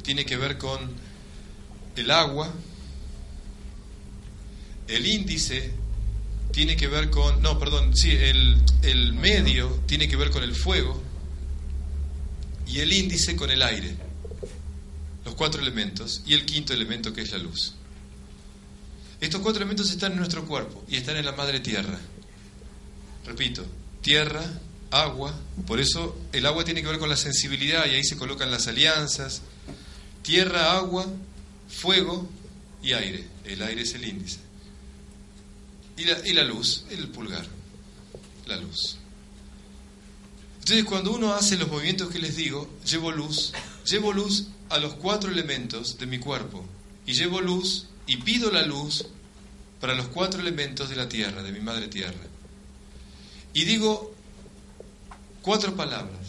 tiene 0.03 0.25
que 0.25 0.37
ver 0.37 0.57
con 0.57 0.79
el 1.95 2.11
agua, 2.11 2.53
el 4.87 5.05
índice 5.05 5.73
tiene 6.51 6.77
que 6.77 6.87
ver 6.87 7.09
con, 7.09 7.41
no, 7.41 7.59
perdón, 7.59 7.95
sí, 7.95 8.11
el, 8.11 8.57
el 8.83 9.13
medio 9.13 9.67
tiene 9.85 10.07
que 10.07 10.15
ver 10.15 10.31
con 10.31 10.43
el 10.43 10.55
fuego 10.55 11.01
y 12.67 12.79
el 12.79 12.93
índice 12.93 13.35
con 13.35 13.51
el 13.51 13.61
aire, 13.61 13.95
los 15.25 15.35
cuatro 15.35 15.61
elementos, 15.61 16.21
y 16.25 16.33
el 16.33 16.45
quinto 16.45 16.73
elemento 16.73 17.13
que 17.13 17.21
es 17.21 17.31
la 17.31 17.37
luz. 17.39 17.73
Estos 19.19 19.41
cuatro 19.41 19.61
elementos 19.61 19.89
están 19.89 20.13
en 20.13 20.19
nuestro 20.19 20.45
cuerpo 20.45 20.83
y 20.87 20.95
están 20.95 21.17
en 21.17 21.25
la 21.25 21.31
madre 21.31 21.59
tierra. 21.59 21.99
Repito, 23.25 23.65
tierra, 24.01 24.43
agua, 24.91 25.33
por 25.65 25.79
eso 25.79 26.17
el 26.31 26.45
agua 26.45 26.63
tiene 26.63 26.81
que 26.81 26.87
ver 26.87 26.99
con 26.99 27.09
la 27.09 27.17
sensibilidad 27.17 27.85
y 27.85 27.95
ahí 27.95 28.03
se 28.03 28.17
colocan 28.17 28.51
las 28.51 28.67
alianzas, 28.67 29.41
tierra, 30.21 30.73
agua, 30.77 31.05
fuego 31.69 32.27
y 32.81 32.93
aire. 32.93 33.27
El 33.45 33.61
aire 33.61 33.81
es 33.81 33.93
el 33.93 34.05
índice. 34.05 34.39
Y 35.97 36.05
la, 36.05 36.27
y 36.27 36.33
la 36.33 36.43
luz, 36.43 36.85
el 36.89 37.07
pulgar, 37.09 37.45
la 38.45 38.57
luz. 38.57 38.97
Entonces 40.59 40.85
cuando 40.85 41.13
uno 41.13 41.33
hace 41.33 41.57
los 41.57 41.69
movimientos 41.69 42.09
que 42.09 42.19
les 42.19 42.35
digo, 42.35 42.69
llevo 42.85 43.11
luz, 43.11 43.53
llevo 43.85 44.11
luz 44.11 44.47
a 44.69 44.79
los 44.79 44.95
cuatro 44.95 45.31
elementos 45.31 45.97
de 45.97 46.05
mi 46.05 46.19
cuerpo 46.19 46.65
y 47.05 47.13
llevo 47.13 47.39
luz 47.39 47.87
y 48.05 48.17
pido 48.17 48.51
la 48.51 48.63
luz 48.63 49.05
para 49.79 49.95
los 49.95 50.07
cuatro 50.07 50.41
elementos 50.41 50.89
de 50.89 50.97
la 50.97 51.07
tierra, 51.07 51.41
de 51.41 51.51
mi 51.51 51.61
madre 51.61 51.87
tierra. 51.87 52.19
Y 53.53 53.63
digo 53.63 54.13
cuatro 55.47 55.77
palabras 55.77 56.19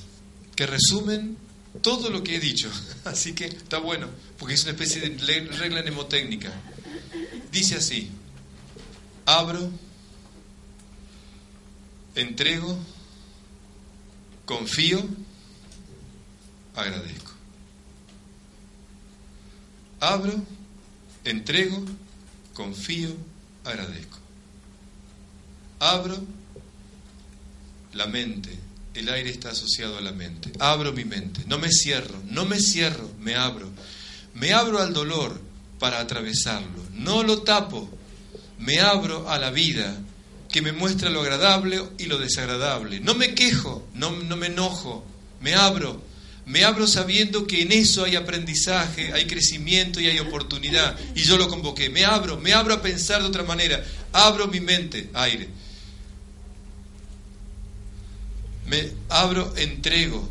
que 0.54 0.64
resumen 0.64 1.36
todo 1.82 2.08
lo 2.08 2.22
que 2.22 2.36
he 2.36 2.38
dicho. 2.38 2.70
Así 3.04 3.32
que 3.34 3.46
está 3.46 3.78
bueno, 3.78 4.06
porque 4.38 4.54
es 4.54 4.62
una 4.62 4.70
especie 4.70 5.00
de 5.00 5.08
regla 5.56 5.82
mnemotécnica. 5.82 6.52
Dice 7.50 7.74
así, 7.74 8.10
abro, 9.26 9.70
entrego, 12.14 12.78
confío, 14.44 15.04
agradezco. 16.76 17.32
Abro, 19.98 20.34
entrego, 21.24 21.84
confío, 22.54 23.16
agradezco. 23.64 24.18
Abro 25.80 26.18
la 27.94 28.06
mente, 28.06 28.67
el 28.98 29.08
aire 29.08 29.30
está 29.30 29.50
asociado 29.50 29.98
a 29.98 30.00
la 30.00 30.12
mente. 30.12 30.50
Abro 30.58 30.92
mi 30.92 31.04
mente, 31.04 31.42
no 31.46 31.58
me 31.58 31.70
cierro, 31.70 32.20
no 32.26 32.44
me 32.44 32.60
cierro, 32.60 33.10
me 33.20 33.34
abro. 33.34 33.70
Me 34.34 34.52
abro 34.52 34.80
al 34.80 34.92
dolor 34.92 35.40
para 35.78 36.00
atravesarlo, 36.00 36.84
no 36.92 37.22
lo 37.22 37.42
tapo, 37.42 37.88
me 38.58 38.80
abro 38.80 39.28
a 39.30 39.38
la 39.38 39.50
vida 39.50 39.96
que 40.50 40.62
me 40.62 40.72
muestra 40.72 41.10
lo 41.10 41.20
agradable 41.20 41.82
y 41.98 42.06
lo 42.06 42.18
desagradable. 42.18 43.00
No 43.00 43.14
me 43.14 43.34
quejo, 43.34 43.86
no, 43.94 44.10
no 44.10 44.36
me 44.36 44.46
enojo, 44.46 45.04
me 45.40 45.54
abro. 45.54 46.06
Me 46.46 46.64
abro 46.64 46.86
sabiendo 46.86 47.46
que 47.46 47.60
en 47.60 47.72
eso 47.72 48.04
hay 48.04 48.16
aprendizaje, 48.16 49.12
hay 49.12 49.26
crecimiento 49.26 50.00
y 50.00 50.06
hay 50.06 50.18
oportunidad. 50.18 50.98
Y 51.14 51.20
yo 51.20 51.36
lo 51.36 51.46
convoqué. 51.46 51.90
Me 51.90 52.06
abro, 52.06 52.38
me 52.38 52.54
abro 52.54 52.72
a 52.72 52.80
pensar 52.80 53.20
de 53.20 53.28
otra 53.28 53.42
manera. 53.42 53.84
Abro 54.12 54.48
mi 54.48 54.58
mente, 54.58 55.10
aire. 55.12 55.48
Me 58.68 58.92
abro, 59.08 59.54
entrego. 59.56 60.28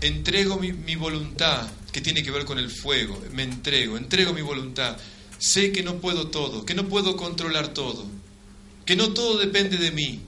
Entrego 0.00 0.58
mi, 0.58 0.96
voluntad, 0.96 1.70
que 1.92 2.00
tiene 2.00 2.22
que 2.22 2.32
ver 2.32 2.44
con 2.44 2.58
el 2.58 2.70
fuego. 2.70 3.22
Me 3.32 3.44
entrego, 3.44 3.96
entrego 3.96 4.32
mi 4.32 4.42
voluntad. 4.42 4.96
Sé 5.38 5.70
que 5.70 5.82
no 5.82 5.96
puedo 5.96 6.28
todo, 6.28 6.64
que 6.64 6.74
no 6.74 6.88
puedo 6.88 7.16
controlar 7.16 7.68
todo, 7.68 8.06
que 8.84 8.96
no 8.96 9.12
todo 9.12 9.38
depende 9.38 9.76
de 9.76 9.92
mí. 9.92 10.20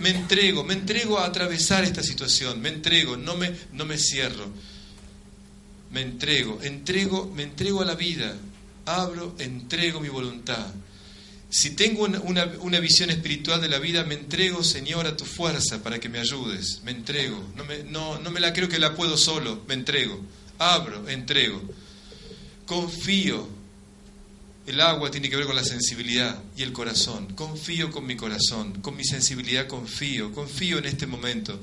me 0.00 0.10
entrego, 0.10 0.64
me 0.64 0.74
entrego 0.74 1.18
a 1.18 1.26
atravesar 1.26 1.84
esta 1.84 2.02
situación, 2.02 2.60
me 2.60 2.68
entrego, 2.68 3.16
no 3.16 3.36
me, 3.36 3.52
no 3.72 3.84
me 3.84 3.96
cierro. 3.96 4.50
Me 5.92 6.02
entrego, 6.02 6.60
entrego, 6.62 7.32
me 7.34 7.44
entrego 7.44 7.82
a 7.82 7.84
la 7.84 7.94
vida, 7.94 8.36
abro, 8.86 9.36
entrego 9.38 10.00
mi 10.00 10.08
voluntad. 10.08 10.66
Si 11.56 11.70
tengo 11.70 12.04
una, 12.04 12.20
una, 12.60 12.80
visión 12.80 13.08
espiritual 13.08 13.62
de 13.62 13.70
la 13.70 13.78
vida, 13.78 14.04
me 14.04 14.12
entrego, 14.12 14.62
Señor, 14.62 15.06
a 15.06 15.16
tu 15.16 15.24
fuerza 15.24 15.82
para 15.82 15.98
que 15.98 16.10
me 16.10 16.18
ayudes. 16.18 16.82
Me 16.84 16.90
entrego. 16.90 17.42
No 17.56 17.64
me, 17.64 17.82
no, 17.82 18.18
no 18.18 18.30
me 18.30 18.40
la 18.40 18.52
creo 18.52 18.68
que 18.68 18.78
la 18.78 18.94
puedo 18.94 19.16
solo. 19.16 19.62
Me 19.66 19.72
entrego. 19.72 20.20
Abro, 20.58 21.08
entrego. 21.08 21.62
Confío 22.66 23.48
el 24.66 24.82
agua 24.82 25.10
tiene 25.10 25.30
que 25.30 25.36
ver 25.36 25.46
con 25.46 25.56
la 25.56 25.64
sensibilidad 25.64 26.42
y 26.58 26.62
el 26.62 26.74
corazón. 26.74 27.32
Confío 27.34 27.90
con 27.90 28.04
mi 28.04 28.16
corazón, 28.16 28.82
con 28.82 28.94
mi 28.94 29.04
sensibilidad 29.04 29.66
confío, 29.66 30.32
confío 30.32 30.76
en 30.76 30.84
este 30.84 31.06
momento. 31.06 31.58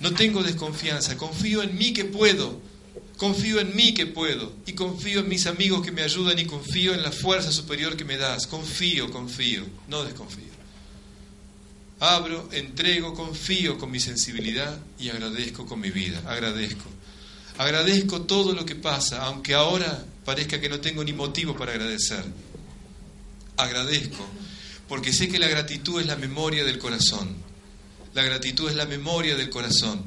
No 0.00 0.12
tengo 0.12 0.42
desconfianza, 0.42 1.16
confío 1.16 1.62
en 1.62 1.78
mí 1.78 1.94
que 1.94 2.04
puedo, 2.04 2.60
confío 3.16 3.60
en 3.60 3.74
mí 3.74 3.94
que 3.94 4.06
puedo 4.06 4.52
y 4.66 4.72
confío 4.72 5.20
en 5.20 5.28
mis 5.28 5.46
amigos 5.46 5.84
que 5.84 5.92
me 5.92 6.02
ayudan 6.02 6.38
y 6.38 6.44
confío 6.44 6.94
en 6.94 7.02
la 7.02 7.12
fuerza 7.12 7.50
superior 7.52 7.96
que 7.96 8.04
me 8.04 8.16
das. 8.16 8.46
Confío, 8.46 9.10
confío, 9.10 9.64
no 9.88 10.04
desconfío. 10.04 10.56
Abro, 11.98 12.48
entrego, 12.52 13.14
confío 13.14 13.78
con 13.78 13.90
mi 13.90 14.00
sensibilidad 14.00 14.78
y 14.98 15.08
agradezco 15.08 15.64
con 15.64 15.80
mi 15.80 15.90
vida, 15.90 16.22
agradezco. 16.26 16.84
Agradezco 17.56 18.22
todo 18.22 18.52
lo 18.52 18.66
que 18.66 18.74
pasa, 18.74 19.22
aunque 19.22 19.54
ahora 19.54 20.04
parezca 20.26 20.60
que 20.60 20.68
no 20.68 20.80
tengo 20.80 21.02
ni 21.02 21.14
motivo 21.14 21.56
para 21.56 21.72
agradecer. 21.72 22.22
Agradezco, 23.56 24.26
porque 24.88 25.14
sé 25.14 25.28
que 25.28 25.38
la 25.38 25.48
gratitud 25.48 25.98
es 26.00 26.06
la 26.06 26.16
memoria 26.16 26.64
del 26.64 26.78
corazón. 26.78 27.34
La 28.12 28.22
gratitud 28.22 28.68
es 28.68 28.76
la 28.76 28.84
memoria 28.84 29.34
del 29.36 29.48
corazón. 29.48 30.02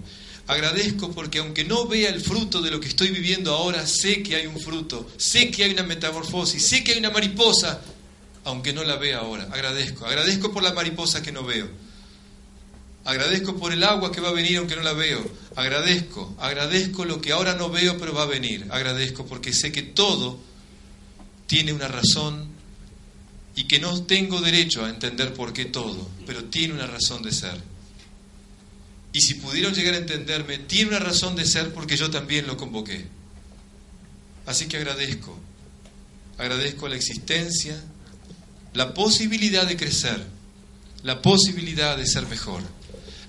Agradezco 0.49 1.11
porque 1.11 1.37
aunque 1.37 1.63
no 1.63 1.85
vea 1.85 2.09
el 2.09 2.21
fruto 2.21 2.59
de 2.59 2.71
lo 2.71 2.79
que 2.79 2.87
estoy 2.87 3.09
viviendo 3.09 3.53
ahora, 3.53 3.85
sé 3.85 4.23
que 4.23 4.35
hay 4.35 4.47
un 4.47 4.59
fruto, 4.59 5.07
sé 5.15 5.51
que 5.51 5.63
hay 5.63 5.73
una 5.73 5.83
metamorfosis, 5.83 6.65
sé 6.65 6.83
que 6.83 6.93
hay 6.93 6.97
una 6.97 7.11
mariposa, 7.11 7.79
aunque 8.45 8.73
no 8.73 8.83
la 8.83 8.95
vea 8.95 9.19
ahora. 9.19 9.43
Agradezco, 9.51 10.07
agradezco 10.07 10.51
por 10.51 10.63
la 10.63 10.73
mariposa 10.73 11.21
que 11.21 11.31
no 11.31 11.43
veo. 11.43 11.69
Agradezco 13.05 13.57
por 13.57 13.73
el 13.73 13.83
agua 13.83 14.11
que 14.11 14.21
va 14.21 14.29
a 14.29 14.33
venir 14.33 14.57
aunque 14.57 14.75
no 14.75 14.81
la 14.81 14.93
veo. 14.93 15.23
Agradezco, 15.55 16.35
agradezco 16.39 17.05
lo 17.05 17.21
que 17.21 17.31
ahora 17.31 17.53
no 17.53 17.69
veo 17.69 17.99
pero 17.99 18.15
va 18.15 18.23
a 18.23 18.25
venir. 18.25 18.65
Agradezco 18.71 19.27
porque 19.27 19.53
sé 19.53 19.71
que 19.71 19.83
todo 19.83 20.39
tiene 21.45 21.73
una 21.73 21.87
razón 21.87 22.47
y 23.55 23.65
que 23.65 23.77
no 23.77 24.01
tengo 24.01 24.41
derecho 24.41 24.83
a 24.83 24.89
entender 24.89 25.31
por 25.31 25.53
qué 25.53 25.65
todo, 25.65 26.09
pero 26.25 26.45
tiene 26.45 26.73
una 26.73 26.87
razón 26.87 27.21
de 27.21 27.33
ser. 27.33 27.68
Y 29.11 29.21
si 29.21 29.35
pudieron 29.35 29.73
llegar 29.73 29.95
a 29.95 29.97
entenderme, 29.97 30.59
tiene 30.59 30.89
una 30.89 30.99
razón 30.99 31.35
de 31.35 31.45
ser 31.45 31.73
porque 31.73 31.97
yo 31.97 32.09
también 32.09 32.47
lo 32.47 32.57
convoqué. 32.57 33.05
Así 34.45 34.67
que 34.67 34.77
agradezco, 34.77 35.37
agradezco 36.37 36.87
la 36.87 36.95
existencia, 36.95 37.81
la 38.73 38.93
posibilidad 38.93 39.67
de 39.67 39.77
crecer, 39.77 40.23
la 41.03 41.21
posibilidad 41.21 41.97
de 41.97 42.05
ser 42.05 42.27
mejor 42.27 42.63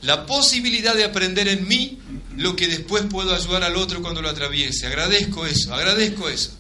la 0.02 0.24
posibilidad 0.24 0.94
de 0.94 1.05
aprender 1.05 1.48
en 1.48 1.69
mí 1.69 1.98
lo 2.36 2.57
que 2.57 2.69
después 2.69 3.05
puedo 3.11 3.35
ayudar 3.35 3.65
al 3.65 3.77
otro 3.77 4.01
cuando 4.01 4.23
lo 4.23 4.31
atraviese. 4.31 4.86
Agradezco 4.86 5.47
eso, 5.47 5.74
agradezco 5.74 6.28
eso. 6.28 6.57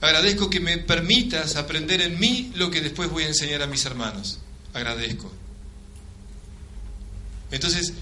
Agradezco 0.00 0.48
que 0.48 0.60
me 0.60 0.78
permitas 0.78 1.56
aprender 1.56 2.00
en 2.00 2.20
mí 2.20 2.52
lo 2.54 2.70
que 2.70 2.80
después 2.80 3.10
voy 3.10 3.24
a 3.24 3.28
enseñar 3.28 3.62
a 3.62 3.66
mis 3.66 3.84
hermanos. 3.84 4.38
Agradezco. 4.72 5.32
Entonces, 7.50 7.92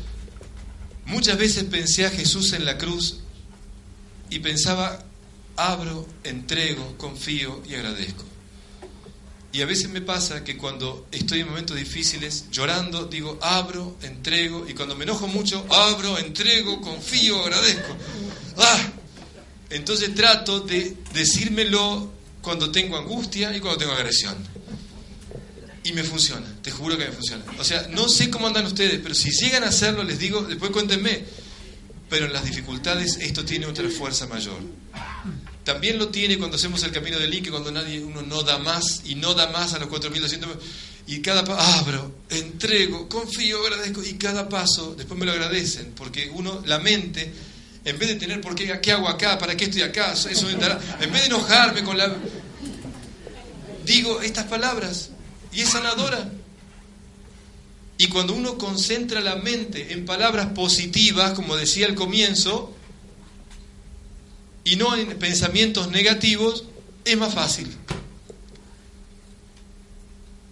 muchas 1.06 1.38
veces 1.38 1.64
pensé 1.64 2.06
a 2.06 2.10
Jesús 2.10 2.52
en 2.52 2.64
la 2.64 2.78
cruz 2.78 3.20
y 4.30 4.40
pensaba, 4.40 5.04
abro, 5.56 6.06
entrego, 6.24 6.96
confío 6.98 7.62
y 7.68 7.74
agradezco. 7.74 8.24
Y 9.52 9.62
a 9.62 9.66
veces 9.66 9.88
me 9.88 10.02
pasa 10.02 10.44
que 10.44 10.58
cuando 10.58 11.06
estoy 11.10 11.40
en 11.40 11.48
momentos 11.48 11.76
difíciles, 11.76 12.44
llorando, 12.50 13.06
digo, 13.06 13.38
abro, 13.40 13.96
entrego, 14.02 14.68
y 14.68 14.74
cuando 14.74 14.94
me 14.94 15.04
enojo 15.04 15.28
mucho, 15.28 15.64
abro, 15.70 16.18
entrego, 16.18 16.80
confío, 16.82 17.40
agradezco. 17.42 17.96
¡Ah! 18.58 18.92
Entonces 19.70 20.14
trato 20.14 20.60
de 20.60 20.96
decírmelo 21.14 22.12
cuando 22.42 22.70
tengo 22.70 22.96
angustia 22.98 23.56
y 23.56 23.60
cuando 23.60 23.78
tengo 23.78 23.92
agresión. 23.92 24.36
Y 25.86 25.92
me 25.92 26.02
funciona, 26.02 26.44
te 26.62 26.72
juro 26.72 26.98
que 26.98 27.04
me 27.04 27.12
funciona. 27.12 27.44
O 27.60 27.62
sea, 27.62 27.86
no 27.92 28.08
sé 28.08 28.28
cómo 28.28 28.48
andan 28.48 28.66
ustedes, 28.66 28.98
pero 29.00 29.14
si 29.14 29.30
llegan 29.30 29.62
a 29.62 29.68
hacerlo, 29.68 30.02
les 30.02 30.18
digo, 30.18 30.42
después 30.42 30.72
cuéntenme. 30.72 31.22
Pero 32.10 32.26
en 32.26 32.32
las 32.32 32.44
dificultades 32.44 33.18
esto 33.20 33.44
tiene 33.44 33.66
otra 33.66 33.88
fuerza 33.88 34.26
mayor. 34.26 34.58
También 35.62 35.96
lo 35.98 36.08
tiene 36.08 36.38
cuando 36.38 36.56
hacemos 36.56 36.82
el 36.82 36.90
camino 36.90 37.20
del 37.20 37.32
Inque, 37.32 37.50
cuando 37.50 37.70
nadie, 37.70 38.00
uno 38.00 38.22
no 38.22 38.42
da 38.42 38.58
más 38.58 39.02
y 39.04 39.14
no 39.14 39.34
da 39.34 39.48
más 39.50 39.74
a 39.74 39.78
los 39.78 39.88
4.200. 39.88 40.58
Y 41.06 41.20
cada 41.20 41.44
paso, 41.44 41.60
abro, 41.78 42.16
entrego, 42.30 43.08
confío, 43.08 43.64
agradezco. 43.64 44.02
Y 44.02 44.14
cada 44.14 44.48
paso, 44.48 44.96
después 44.96 45.18
me 45.18 45.24
lo 45.24 45.32
agradecen, 45.32 45.92
porque 45.96 46.28
uno, 46.34 46.64
la 46.66 46.80
mente, 46.80 47.32
en 47.84 47.96
vez 47.96 48.08
de 48.08 48.16
tener, 48.16 48.40
¿por 48.40 48.56
qué, 48.56 48.80
qué 48.80 48.90
hago 48.90 49.08
acá? 49.08 49.38
¿Para 49.38 49.56
qué 49.56 49.66
estoy 49.66 49.82
acá? 49.82 50.14
Eso 50.14 50.50
en 50.50 51.12
vez 51.12 51.20
de 51.20 51.26
enojarme 51.26 51.84
con 51.84 51.96
la... 51.96 52.12
Digo 53.84 54.20
estas 54.20 54.46
palabras 54.46 55.10
y 55.52 55.60
es 55.60 55.70
sanadora. 55.70 56.30
Y 57.98 58.08
cuando 58.08 58.34
uno 58.34 58.58
concentra 58.58 59.20
la 59.20 59.36
mente 59.36 59.92
en 59.92 60.04
palabras 60.04 60.48
positivas, 60.48 61.32
como 61.32 61.56
decía 61.56 61.86
al 61.86 61.94
comienzo, 61.94 62.74
y 64.64 64.76
no 64.76 64.94
en 64.96 65.18
pensamientos 65.18 65.90
negativos, 65.90 66.64
es 67.04 67.16
más 67.16 67.32
fácil. 67.32 67.74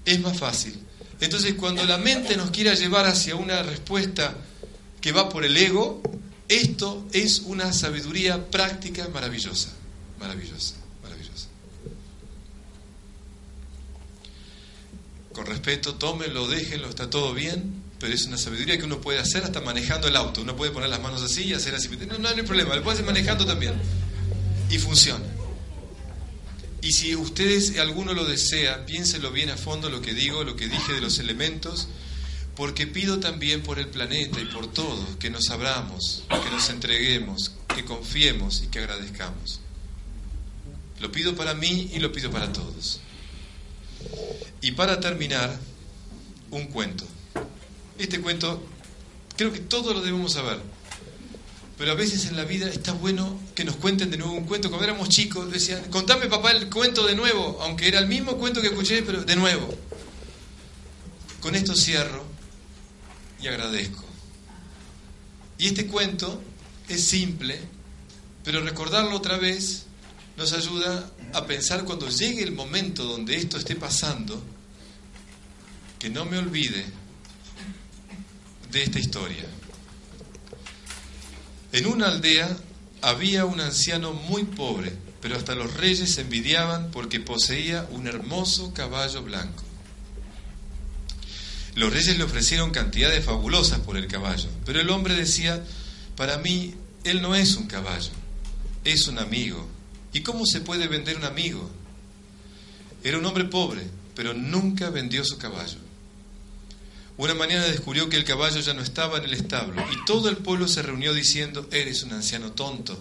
Es 0.05 0.21
más 0.21 0.39
fácil. 0.39 0.79
Entonces, 1.21 1.55
cuando 1.55 1.85
la 1.85 1.99
mente 1.99 2.37
nos 2.37 2.51
quiera 2.51 2.75
llevar 2.75 3.07
hacia 3.07 3.37
una 3.37 3.63
respuesta 3.63 4.37
que 5.01 5.13
va 5.13 5.29
por 5.29 5.45
el 5.45 5.57
ego, 5.57 6.03
esto 6.49 7.07
es 7.13 7.41
una 7.41 7.73
sabiduría 7.73 8.51
práctica 8.51 9.09
maravillosa, 9.09 9.71
maravillosa. 10.19 10.84
Con 15.35 15.47
respeto, 15.47 15.97
tómenlo, 15.97 16.47
déjenlo, 16.47 16.89
está 16.89 17.11
todo 17.11 17.35
bien, 17.35 17.83
pero 17.99 18.15
es 18.15 18.25
una 18.25 18.39
sabiduría 18.39 18.79
que 18.79 18.85
uno 18.85 19.01
puede 19.01 19.19
hacer 19.19 19.43
hasta 19.43 19.61
manejando 19.61 20.07
el 20.07 20.15
auto. 20.15 20.43
Uno 20.43 20.55
puede 20.55 20.71
poner 20.71 20.89
las 20.89 21.03
manos 21.03 21.23
así 21.23 21.43
y 21.43 21.53
hacer 21.53 21.75
así. 21.75 21.89
No, 22.09 22.19
no 22.19 22.29
hay 22.29 22.43
problema, 22.43 22.77
lo 22.77 22.85
puede 22.85 22.95
hacer 22.95 23.05
manejando 23.05 23.45
también. 23.45 23.75
Y 24.71 24.79
funciona. 24.79 25.25
Y 26.81 26.93
si 26.93 27.17
ustedes, 27.17 27.77
alguno 27.79 28.15
lo 28.15 28.25
desea, 28.25 28.87
piénselo 28.87 29.33
bien 29.33 29.51
a 29.51 29.57
fondo 29.57 29.91
lo 29.91 30.01
que 30.01 30.15
digo, 30.15 30.45
lo 30.45 30.55
que 30.55 30.69
dije 30.69 30.93
de 30.93 31.01
los 31.01 31.19
elementos, 31.19 31.89
porque 32.55 32.87
pido 32.87 33.19
también 33.19 33.63
por 33.63 33.81
el 33.81 33.89
planeta 33.89 34.41
y 34.41 34.45
por 34.45 34.73
todos 34.73 35.17
que 35.17 35.31
nos 35.31 35.51
abramos, 35.51 36.23
que 36.29 36.51
nos 36.51 36.71
entreguemos, 36.71 37.53
que 37.75 37.85
confiemos 37.85 38.63
y 38.63 38.69
que 38.69 38.79
agradezcamos. 38.79 39.61
Lo 41.01 41.11
pido 41.11 41.35
para 41.35 41.55
mí 41.55 41.91
y 41.93 41.99
lo 41.99 42.13
pido 42.13 42.31
para 42.31 42.53
todos. 42.53 43.01
Y 44.65 44.73
para 44.73 44.99
terminar, 44.99 45.55
un 46.51 46.69
cuento. 46.69 47.05
Este 47.99 48.19
cuento 48.23 48.67
creo 49.37 49.53
que 49.53 49.59
todos 49.59 49.95
lo 49.95 50.01
debemos 50.01 50.33
saber. 50.33 50.59
Pero 51.77 51.93
a 51.93 51.95
veces 51.95 52.25
en 52.25 52.37
la 52.39 52.45
vida 52.45 52.71
está 52.71 52.93
bueno 52.93 53.39
que 53.55 53.67
nos 53.67 53.77
cuenten 53.77 54.11
de 54.11 54.17
nuevo 54.17 54.33
un 54.33 54.47
cuento. 54.47 54.71
Cuando 54.71 54.87
éramos 54.87 55.11
chicos 55.11 55.53
decían, 55.53 55.85
contame 55.91 56.29
papá 56.29 56.53
el 56.53 56.71
cuento 56.71 57.07
de 57.07 57.15
nuevo, 57.15 57.59
aunque 57.61 57.89
era 57.89 57.99
el 57.99 58.07
mismo 58.07 58.39
cuento 58.39 58.63
que 58.63 58.69
escuché, 58.69 59.03
pero 59.03 59.23
de 59.23 59.37
nuevo. 59.37 59.69
Con 61.43 61.57
esto 61.57 61.77
cierro 61.77 62.25
y 63.43 63.49
agradezco. 63.49 64.03
Y 65.59 65.67
este 65.67 65.87
cuento 65.89 66.43
es 66.89 67.05
simple, 67.05 67.61
pero 68.43 68.63
recordarlo 68.63 69.15
otra 69.15 69.37
vez 69.37 69.85
nos 70.39 70.55
ayuda 70.55 71.11
a 71.35 71.45
pensar 71.45 71.85
cuando 71.85 72.09
llegue 72.09 72.43
el 72.43 72.53
momento 72.53 73.05
donde 73.05 73.37
esto 73.37 73.59
esté 73.59 73.77
pasando, 73.77 74.43
que 76.05 76.11
no 76.11 76.27
me 76.27 76.37
olvide 76.37 76.85
de 78.71 78.83
esta 78.83 78.99
historia. 78.99 79.47
En 81.73 81.87
una 81.87 82.09
aldea 82.09 82.55
había 83.01 83.47
un 83.47 83.59
anciano 83.59 84.13
muy 84.13 84.45
pobre, 84.45 84.93
pero 85.23 85.35
hasta 85.35 85.55
los 85.55 85.73
reyes 85.73 86.11
se 86.11 86.21
envidiaban 86.21 86.91
porque 86.91 87.21
poseía 87.21 87.89
un 87.91 88.07
hermoso 88.07 88.75
caballo 88.75 89.23
blanco. 89.23 89.65
Los 91.75 91.91
reyes 91.91 92.19
le 92.19 92.25
ofrecieron 92.25 92.71
cantidades 92.71 93.25
fabulosas 93.25 93.81
por 93.81 93.97
el 93.97 94.07
caballo, 94.07 94.51
pero 94.67 94.83
el 94.83 94.91
hombre 94.91 95.15
decía, 95.15 95.65
para 96.17 96.37
mí, 96.37 96.75
él 97.05 97.23
no 97.23 97.35
es 97.35 97.57
un 97.57 97.67
caballo, 97.67 98.13
es 98.85 99.09
un 99.09 99.19
amigo. 99.19 99.67
¿Y 100.13 100.21
cómo 100.21 100.45
se 100.45 100.61
puede 100.61 100.87
vender 100.87 101.17
un 101.17 101.25
amigo? 101.25 101.71
Era 103.03 103.17
un 103.17 103.25
hombre 103.25 103.45
pobre, 103.47 103.87
pero 104.15 104.35
nunca 104.35 104.91
vendió 104.91 105.25
su 105.25 105.39
caballo. 105.39 105.84
Una 107.17 107.35
mañana 107.35 107.65
descubrió 107.65 108.09
que 108.09 108.17
el 108.17 108.25
caballo 108.25 108.61
ya 108.61 108.75
no 108.75 108.83
estaba 108.83 109.19
en 109.19 109.25
el 109.25 109.35
establo 109.35 109.85
y 109.93 110.05
todo 110.05 110.29
el 110.29 110.37
pueblo 110.39 110.67
se 110.67 110.83
reunió 110.83 111.15
diciendo, 111.15 111.69
eres 111.71 112.03
un 112.03 112.13
anciano 112.13 112.53
tonto. 112.53 112.99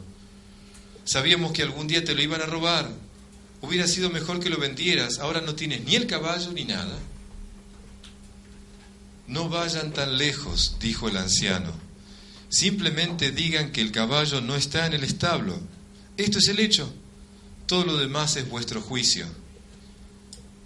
Sabíamos 1.04 1.52
que 1.52 1.64
algún 1.64 1.88
día 1.88 2.04
te 2.04 2.14
lo 2.14 2.22
iban 2.22 2.42
a 2.42 2.46
robar. 2.46 2.90
Hubiera 3.62 3.88
sido 3.88 4.10
mejor 4.10 4.40
que 4.40 4.50
lo 4.50 4.58
vendieras. 4.58 5.20
Ahora 5.20 5.42
no 5.42 5.56
tienes 5.56 5.84
ni 5.84 5.96
el 5.96 6.06
caballo 6.06 6.52
ni 6.52 6.64
nada. 6.66 6.98
No 9.28 9.50
vayan 9.50 9.94
tan 9.94 10.18
lejos, 10.18 10.78
dijo 10.80 11.10
el 11.10 11.18
anciano. 11.18 11.74
Simplemente 12.50 13.32
digan 13.32 13.72
que 13.72 13.82
el 13.82 13.92
caballo 13.92 14.42
no 14.42 14.56
está 14.56 14.86
en 14.86 14.94
el 14.94 15.04
establo. 15.04 15.60
Esto 16.18 16.38
es 16.38 16.50
el 16.50 16.60
hecho. 16.60 16.94
Todo 17.66 17.86
lo 17.86 17.98
demás 17.98 18.36
es 18.36 18.48
vuestro 18.48 18.80
juicio. 18.82 19.26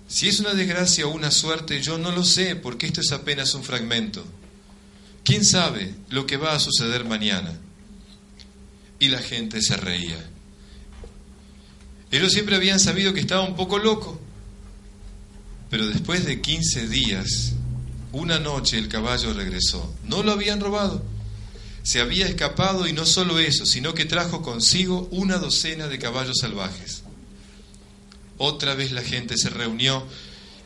Si 0.08 0.30
es 0.30 0.40
una 0.40 0.54
desgracia 0.54 1.06
o 1.06 1.10
una 1.10 1.32
suerte, 1.32 1.82
yo 1.82 1.98
no 1.98 2.12
lo 2.12 2.24
sé, 2.24 2.56
porque 2.56 2.88
esto 2.88 3.02
es 3.02 3.12
apenas 3.12 3.54
un 3.54 3.64
fragmento. 3.64 4.26
¿Quién 5.24 5.44
sabe 5.44 5.94
lo 6.10 6.26
que 6.26 6.38
va 6.38 6.54
a 6.54 6.60
suceder 6.60 7.04
mañana? 7.04 7.60
Y 9.00 9.10
la 9.10 9.20
gente 9.20 9.62
se 9.62 9.76
reía. 9.76 10.18
Ellos 12.10 12.32
siempre 12.32 12.56
habían 12.56 12.80
sabido 12.80 13.14
que 13.14 13.20
estaba 13.20 13.44
un 13.44 13.58
poco 13.58 13.80
loco, 13.80 14.20
pero 15.70 15.86
después 15.88 16.26
de 16.26 16.42
15 16.42 16.88
días, 16.88 17.52
una 18.14 18.40
noche 18.40 18.78
el 18.78 18.88
caballo 18.88 19.34
regresó. 19.34 19.94
No 20.06 20.24
lo 20.24 20.32
habían 20.32 20.62
robado. 20.62 21.04
Se 21.84 22.00
había 22.00 22.28
escapado 22.28 22.88
y 22.88 22.94
no 22.94 23.06
solo 23.06 23.40
eso, 23.40 23.66
sino 23.66 23.94
que 23.94 24.06
trajo 24.06 24.42
consigo 24.42 25.10
una 25.12 25.38
docena 25.38 25.88
de 25.88 26.00
caballos 26.00 26.38
salvajes. 26.40 27.04
Otra 28.38 28.76
vez 28.76 28.92
la 28.92 29.02
gente 29.02 29.36
se 29.38 29.50
reunió 29.50 30.06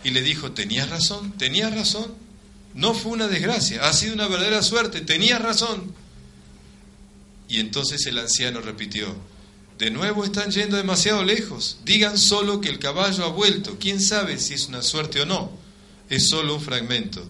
y 0.03 0.10
le 0.11 0.22
dijo, 0.22 0.52
tenías 0.52 0.89
razón, 0.89 1.31
tenías 1.38 1.73
razón. 1.73 2.14
No 2.73 2.93
fue 2.93 3.14
una 3.14 3.27
desgracia, 3.27 3.88
ha 3.88 3.93
sido 3.93 4.14
una 4.14 4.27
verdadera 4.27 4.61
suerte, 4.61 5.02
tenías 5.02 5.41
razón. 5.41 5.93
Y 7.48 7.60
entonces 7.60 8.06
el 8.06 8.18
anciano 8.18 8.61
repitió, 8.61 9.14
de 9.77 9.91
nuevo 9.91 10.23
están 10.23 10.52
yendo 10.52 10.77
demasiado 10.77 11.23
lejos, 11.23 11.77
digan 11.84 12.18
solo 12.18 12.61
que 12.61 12.69
el 12.69 12.80
caballo 12.80 13.26
ha 13.26 13.30
vuelto, 13.30 13.77
quién 13.80 13.99
sabe 13.99 14.38
si 14.38 14.53
es 14.53 14.68
una 14.68 14.81
suerte 14.81 15.22
o 15.22 15.26
no, 15.26 15.52
es 16.10 16.30
solo 16.30 16.56
un 16.56 16.61
fragmento. 16.61 17.27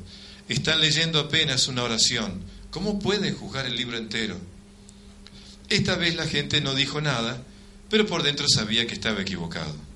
Están 0.48 0.82
leyendo 0.82 1.20
apenas 1.20 1.68
una 1.68 1.84
oración, 1.84 2.44
¿cómo 2.72 3.00
pueden 3.00 3.36
juzgar 3.36 3.66
el 3.66 3.76
libro 3.76 3.98
entero? 3.98 4.38
Esta 5.70 5.96
vez 5.96 6.16
la 6.16 6.28
gente 6.28 6.62
no 6.62 6.76
dijo 6.76 7.00
nada, 7.00 7.42
pero 7.90 8.06
por 8.06 8.22
dentro 8.22 8.48
sabía 8.48 8.86
que 8.86 8.94
estaba 8.94 9.22
equivocado 9.22 9.91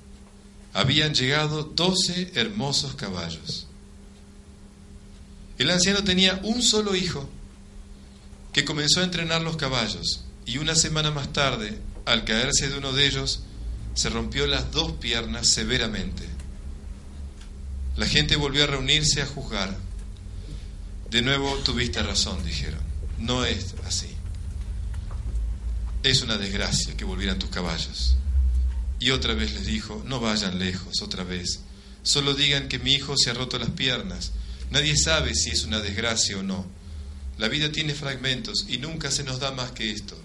habían 0.76 1.14
llegado 1.14 1.62
doce 1.64 2.30
hermosos 2.34 2.96
caballos. 2.96 3.66
El 5.56 5.70
anciano 5.70 6.04
tenía 6.04 6.38
un 6.44 6.60
solo 6.60 6.94
hijo 6.94 7.26
que 8.52 8.66
comenzó 8.66 9.00
a 9.00 9.04
entrenar 9.04 9.40
los 9.40 9.56
caballos 9.56 10.24
y 10.44 10.58
una 10.58 10.74
semana 10.74 11.10
más 11.10 11.32
tarde, 11.32 11.78
al 12.04 12.26
caerse 12.26 12.68
de 12.68 12.76
uno 12.76 12.92
de 12.92 13.06
ellos, 13.06 13.40
se 13.94 14.10
rompió 14.10 14.46
las 14.46 14.70
dos 14.70 14.92
piernas 14.92 15.46
severamente. 15.46 16.24
La 17.96 18.06
gente 18.06 18.36
volvió 18.36 18.64
a 18.64 18.66
reunirse 18.66 19.22
a 19.22 19.26
juzgar. 19.26 19.74
De 21.10 21.22
nuevo 21.22 21.54
tuviste 21.64 22.02
razón, 22.02 22.44
dijeron. 22.44 22.80
No 23.18 23.46
es 23.46 23.74
así. 23.86 24.08
Es 26.02 26.20
una 26.20 26.36
desgracia 26.36 26.94
que 26.98 27.06
volvieran 27.06 27.38
tus 27.38 27.48
caballos. 27.48 28.18
Y 28.98 29.10
otra 29.10 29.34
vez 29.34 29.52
les 29.52 29.66
dijo, 29.66 30.02
no 30.06 30.20
vayan 30.20 30.58
lejos, 30.58 31.02
otra 31.02 31.24
vez. 31.24 31.60
Solo 32.02 32.34
digan 32.34 32.68
que 32.68 32.78
mi 32.78 32.92
hijo 32.92 33.14
se 33.16 33.30
ha 33.30 33.34
roto 33.34 33.58
las 33.58 33.70
piernas. 33.70 34.32
Nadie 34.70 34.96
sabe 34.96 35.34
si 35.34 35.50
es 35.50 35.64
una 35.64 35.80
desgracia 35.80 36.38
o 36.38 36.42
no. 36.42 36.66
La 37.38 37.48
vida 37.48 37.70
tiene 37.70 37.94
fragmentos 37.94 38.64
y 38.68 38.78
nunca 38.78 39.10
se 39.10 39.24
nos 39.24 39.40
da 39.40 39.52
más 39.52 39.72
que 39.72 39.90
esto. 39.90 40.16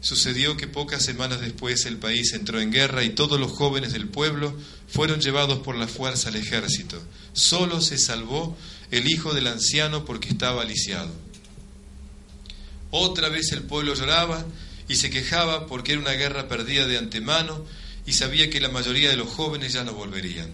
Sucedió 0.00 0.56
que 0.56 0.66
pocas 0.66 1.04
semanas 1.04 1.40
después 1.40 1.84
el 1.84 1.98
país 1.98 2.32
entró 2.32 2.58
en 2.60 2.72
guerra 2.72 3.04
y 3.04 3.10
todos 3.10 3.38
los 3.38 3.52
jóvenes 3.52 3.92
del 3.92 4.08
pueblo 4.08 4.56
fueron 4.88 5.20
llevados 5.20 5.58
por 5.60 5.76
la 5.76 5.86
fuerza 5.86 6.30
al 6.30 6.36
ejército. 6.36 7.00
Solo 7.34 7.82
se 7.82 7.98
salvó 7.98 8.56
el 8.90 9.08
hijo 9.08 9.34
del 9.34 9.46
anciano 9.46 10.06
porque 10.06 10.30
estaba 10.30 10.64
lisiado. 10.64 11.12
Otra 12.90 13.28
vez 13.28 13.52
el 13.52 13.62
pueblo 13.62 13.94
lloraba 13.94 14.44
y 14.90 14.96
se 14.96 15.08
quejaba 15.08 15.68
porque 15.68 15.92
era 15.92 16.00
una 16.00 16.14
guerra 16.14 16.48
perdida 16.48 16.84
de 16.84 16.98
antemano 16.98 17.64
y 18.06 18.12
sabía 18.12 18.50
que 18.50 18.60
la 18.60 18.70
mayoría 18.70 19.08
de 19.08 19.16
los 19.16 19.28
jóvenes 19.28 19.72
ya 19.72 19.84
no 19.84 19.94
volverían. 19.94 20.52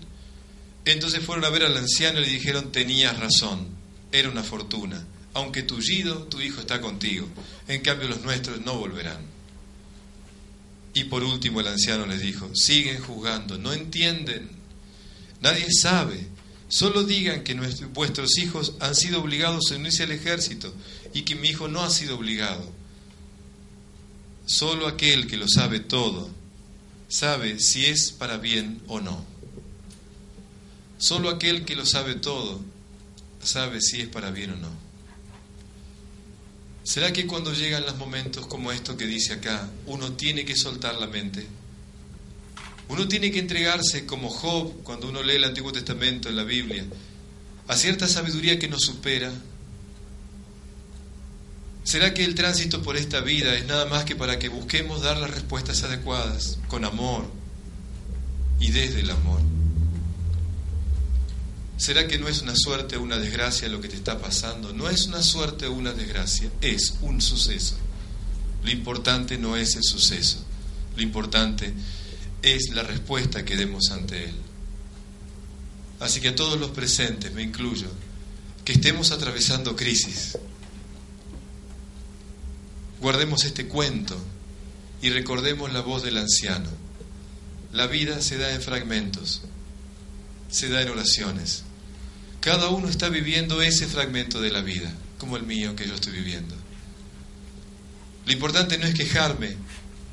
Entonces 0.85 1.25
fueron 1.25 1.47
a 1.47 1.49
ver 1.49 1.63
al 1.63 1.75
anciano 1.75 2.19
y 2.19 2.27
le 2.27 2.33
dijeron, 2.33 2.71
tenías 2.71 3.19
razón, 3.19 3.67
era 4.13 4.29
una 4.29 4.43
fortuna, 4.43 5.07
aunque 5.33 5.63
tullido, 5.63 6.25
tu 6.25 6.43
hijo 6.43 6.61
está 6.61 6.83
contigo, 6.83 7.27
en 7.67 7.81
cambio 7.81 8.09
los 8.09 8.21
nuestros 8.21 8.61
no 8.61 8.77
volverán. 8.77 9.25
Y 10.93 11.05
por 11.05 11.25
último 11.25 11.63
el 11.63 11.69
anciano 11.69 12.05
les 12.05 12.21
dijo, 12.21 12.55
siguen 12.55 13.01
juzgando, 13.01 13.57
no 13.57 13.73
entienden, 13.73 14.51
nadie 15.41 15.69
sabe, 15.73 16.29
solo 16.69 17.05
digan 17.05 17.43
que 17.43 17.55
vuestros 17.95 18.37
hijos 18.37 18.75
han 18.81 18.95
sido 18.95 19.23
obligados 19.23 19.73
a 19.73 19.77
unirse 19.77 20.03
al 20.03 20.11
ejército 20.11 20.75
y 21.15 21.23
que 21.23 21.37
mi 21.37 21.49
hijo 21.49 21.69
no 21.69 21.83
ha 21.83 21.89
sido 21.89 22.17
obligado. 22.17 22.76
Solo 24.47 24.87
aquel 24.87 25.27
que 25.27 25.37
lo 25.37 25.47
sabe 25.49 25.81
todo 25.81 26.31
sabe 27.09 27.59
si 27.59 27.87
es 27.87 28.13
para 28.13 28.39
bien 28.39 28.81
o 28.87 29.01
no. 29.01 29.25
Solo 30.99 31.31
aquel 31.31 31.65
que 31.65 31.75
lo 31.75 31.85
sabe 31.85 32.15
todo 32.15 32.61
sabe 33.43 33.81
si 33.81 34.01
es 34.01 34.09
para 34.09 34.31
bien 34.31 34.53
o 34.53 34.57
no. 34.57 34.71
¿Será 36.85 37.13
que 37.13 37.27
cuando 37.27 37.53
llegan 37.53 37.85
los 37.85 37.97
momentos 37.97 38.47
como 38.47 38.71
esto 38.71 38.97
que 38.97 39.07
dice 39.07 39.33
acá, 39.33 39.69
uno 39.87 40.13
tiene 40.13 40.45
que 40.45 40.55
soltar 40.55 40.95
la 40.95 41.09
mente? 41.09 41.45
Uno 42.89 43.09
tiene 43.09 43.33
que 43.33 43.41
entregarse 43.41 44.07
como 44.07 44.31
Job 44.31 44.85
cuando 44.85 45.09
uno 45.09 45.25
lee 45.25 45.35
el 45.35 45.45
Antiguo 45.45 45.73
Testamento 45.73 46.29
en 46.29 46.37
la 46.37 46.45
Biblia. 46.45 46.85
a 47.67 47.77
cierta 47.77 48.07
sabiduría 48.07 48.61
que 48.61 48.69
nos 48.69 48.83
supera? 48.83 49.33
¿Será 51.87 52.13
que 52.13 52.25
el 52.25 52.35
tránsito 52.35 52.83
por 52.83 52.97
esta 52.97 53.21
vida 53.21 53.55
es 53.55 53.65
nada 53.65 53.87
más 53.87 54.05
que 54.05 54.17
para 54.17 54.41
que 54.41 54.49
busquemos 54.49 55.03
dar 55.03 55.19
las 55.19 55.31
respuestas 55.31 55.85
adecuadas, 55.85 56.59
con 56.67 56.85
amor 56.85 57.31
y 58.59 58.73
desde 58.73 59.03
el 59.03 59.11
amor? 59.11 59.41
¿Será 61.77 62.09
que 62.09 62.19
no 62.19 62.27
es 62.27 62.43
una 62.43 62.57
suerte 62.57 62.97
o 62.97 63.03
una 63.03 63.19
desgracia 63.19 63.69
lo 63.69 63.81
que 63.81 63.87
te 63.87 63.95
está 63.95 64.19
pasando? 64.19 64.73
No 64.73 64.91
es 64.91 65.07
una 65.07 65.23
suerte 65.23 65.67
o 65.67 65.73
una 65.75 65.93
desgracia, 65.93 66.51
es 66.61 66.95
un 67.03 67.21
suceso. 67.21 67.77
Lo 68.65 68.73
importante 68.73 69.39
no 69.39 69.57
es 69.57 69.77
el 69.77 69.85
suceso, 69.85 70.45
lo 70.97 71.03
importante 71.05 71.73
es 72.43 72.71
la 72.75 72.83
respuesta 72.83 73.45
que 73.45 73.55
demos 73.55 73.93
ante 73.93 74.25
él. 74.25 74.35
Así 76.01 76.21
que 76.21 76.31
a 76.31 76.35
todos 76.35 76.59
los 76.59 76.73
presentes, 76.73 77.33
me 77.33 77.45
incluyo, 77.45 77.87
que 78.65 78.73
estemos 78.73 79.13
atravesando 79.13 79.77
crisis, 79.77 80.37
guardemos 83.01 83.45
este 83.45 83.67
cuento 83.67 84.17
y 85.03 85.11
recordemos 85.11 85.73
la 85.73 85.81
voz 85.81 86.03
del 86.03 86.19
anciano. 86.19 86.71
La 87.73 87.87
vida 87.87 88.23
se 88.23 88.39
da 88.39 88.53
en 88.53 88.63
fragmentos, 88.63 89.43
se 90.51 90.69
da 90.69 90.83
en 90.83 90.91
oraciones. 90.91 91.65
Cada 92.41 92.69
uno 92.69 92.89
está 92.89 93.09
viviendo 93.09 93.61
ese 93.61 93.87
fragmento 93.87 94.41
de 94.41 94.51
la 94.51 94.63
vida, 94.63 94.93
como 95.19 95.37
el 95.37 95.43
mío 95.43 95.77
que 95.77 95.87
yo 95.87 95.95
estoy 95.95 96.13
viviendo. 96.13 96.55
Lo 98.25 98.33
importante 98.33 98.79
no 98.79 98.87
es 98.87 98.95
quejarme, 98.95 99.57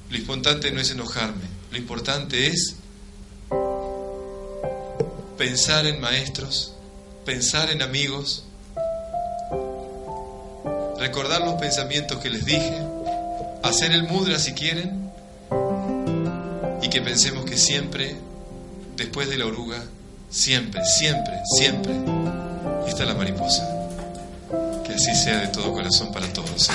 lo 0.10 0.18
importante 0.18 0.72
no 0.72 0.80
es 0.80 0.92
enojarme, 0.92 1.46
lo 1.72 1.78
importante 1.78 2.48
es 2.48 2.76
pensar 5.38 5.86
en 5.86 6.00
maestros, 6.00 6.74
pensar 7.26 7.72
en 7.72 7.82
amigos, 7.82 8.46
recordar 11.04 11.42
los 11.42 11.56
pensamientos 11.56 12.18
que 12.20 12.30
les 12.30 12.46
dije, 12.46 12.78
hacer 13.62 13.92
el 13.92 14.04
mudra 14.04 14.40
si 14.40 14.54
quieren 14.54 15.12
y 16.82 16.88
que 16.88 17.02
pensemos 17.02 17.44
que 17.44 17.58
siempre, 17.58 18.16
después 18.96 19.30
de 19.30 19.38
la 19.38 19.46
oruga, 19.46 19.84
siempre, 20.30 20.82
siempre, 20.86 21.34
siempre 21.58 21.94
está 22.88 23.04
la 23.04 23.16
mariposa. 23.16 23.68
Que 24.86 24.94
así 24.94 25.14
sea 25.14 25.42
de 25.42 25.48
todo 25.48 25.74
corazón 25.74 26.14
para 26.14 26.32
todos. 26.32 26.70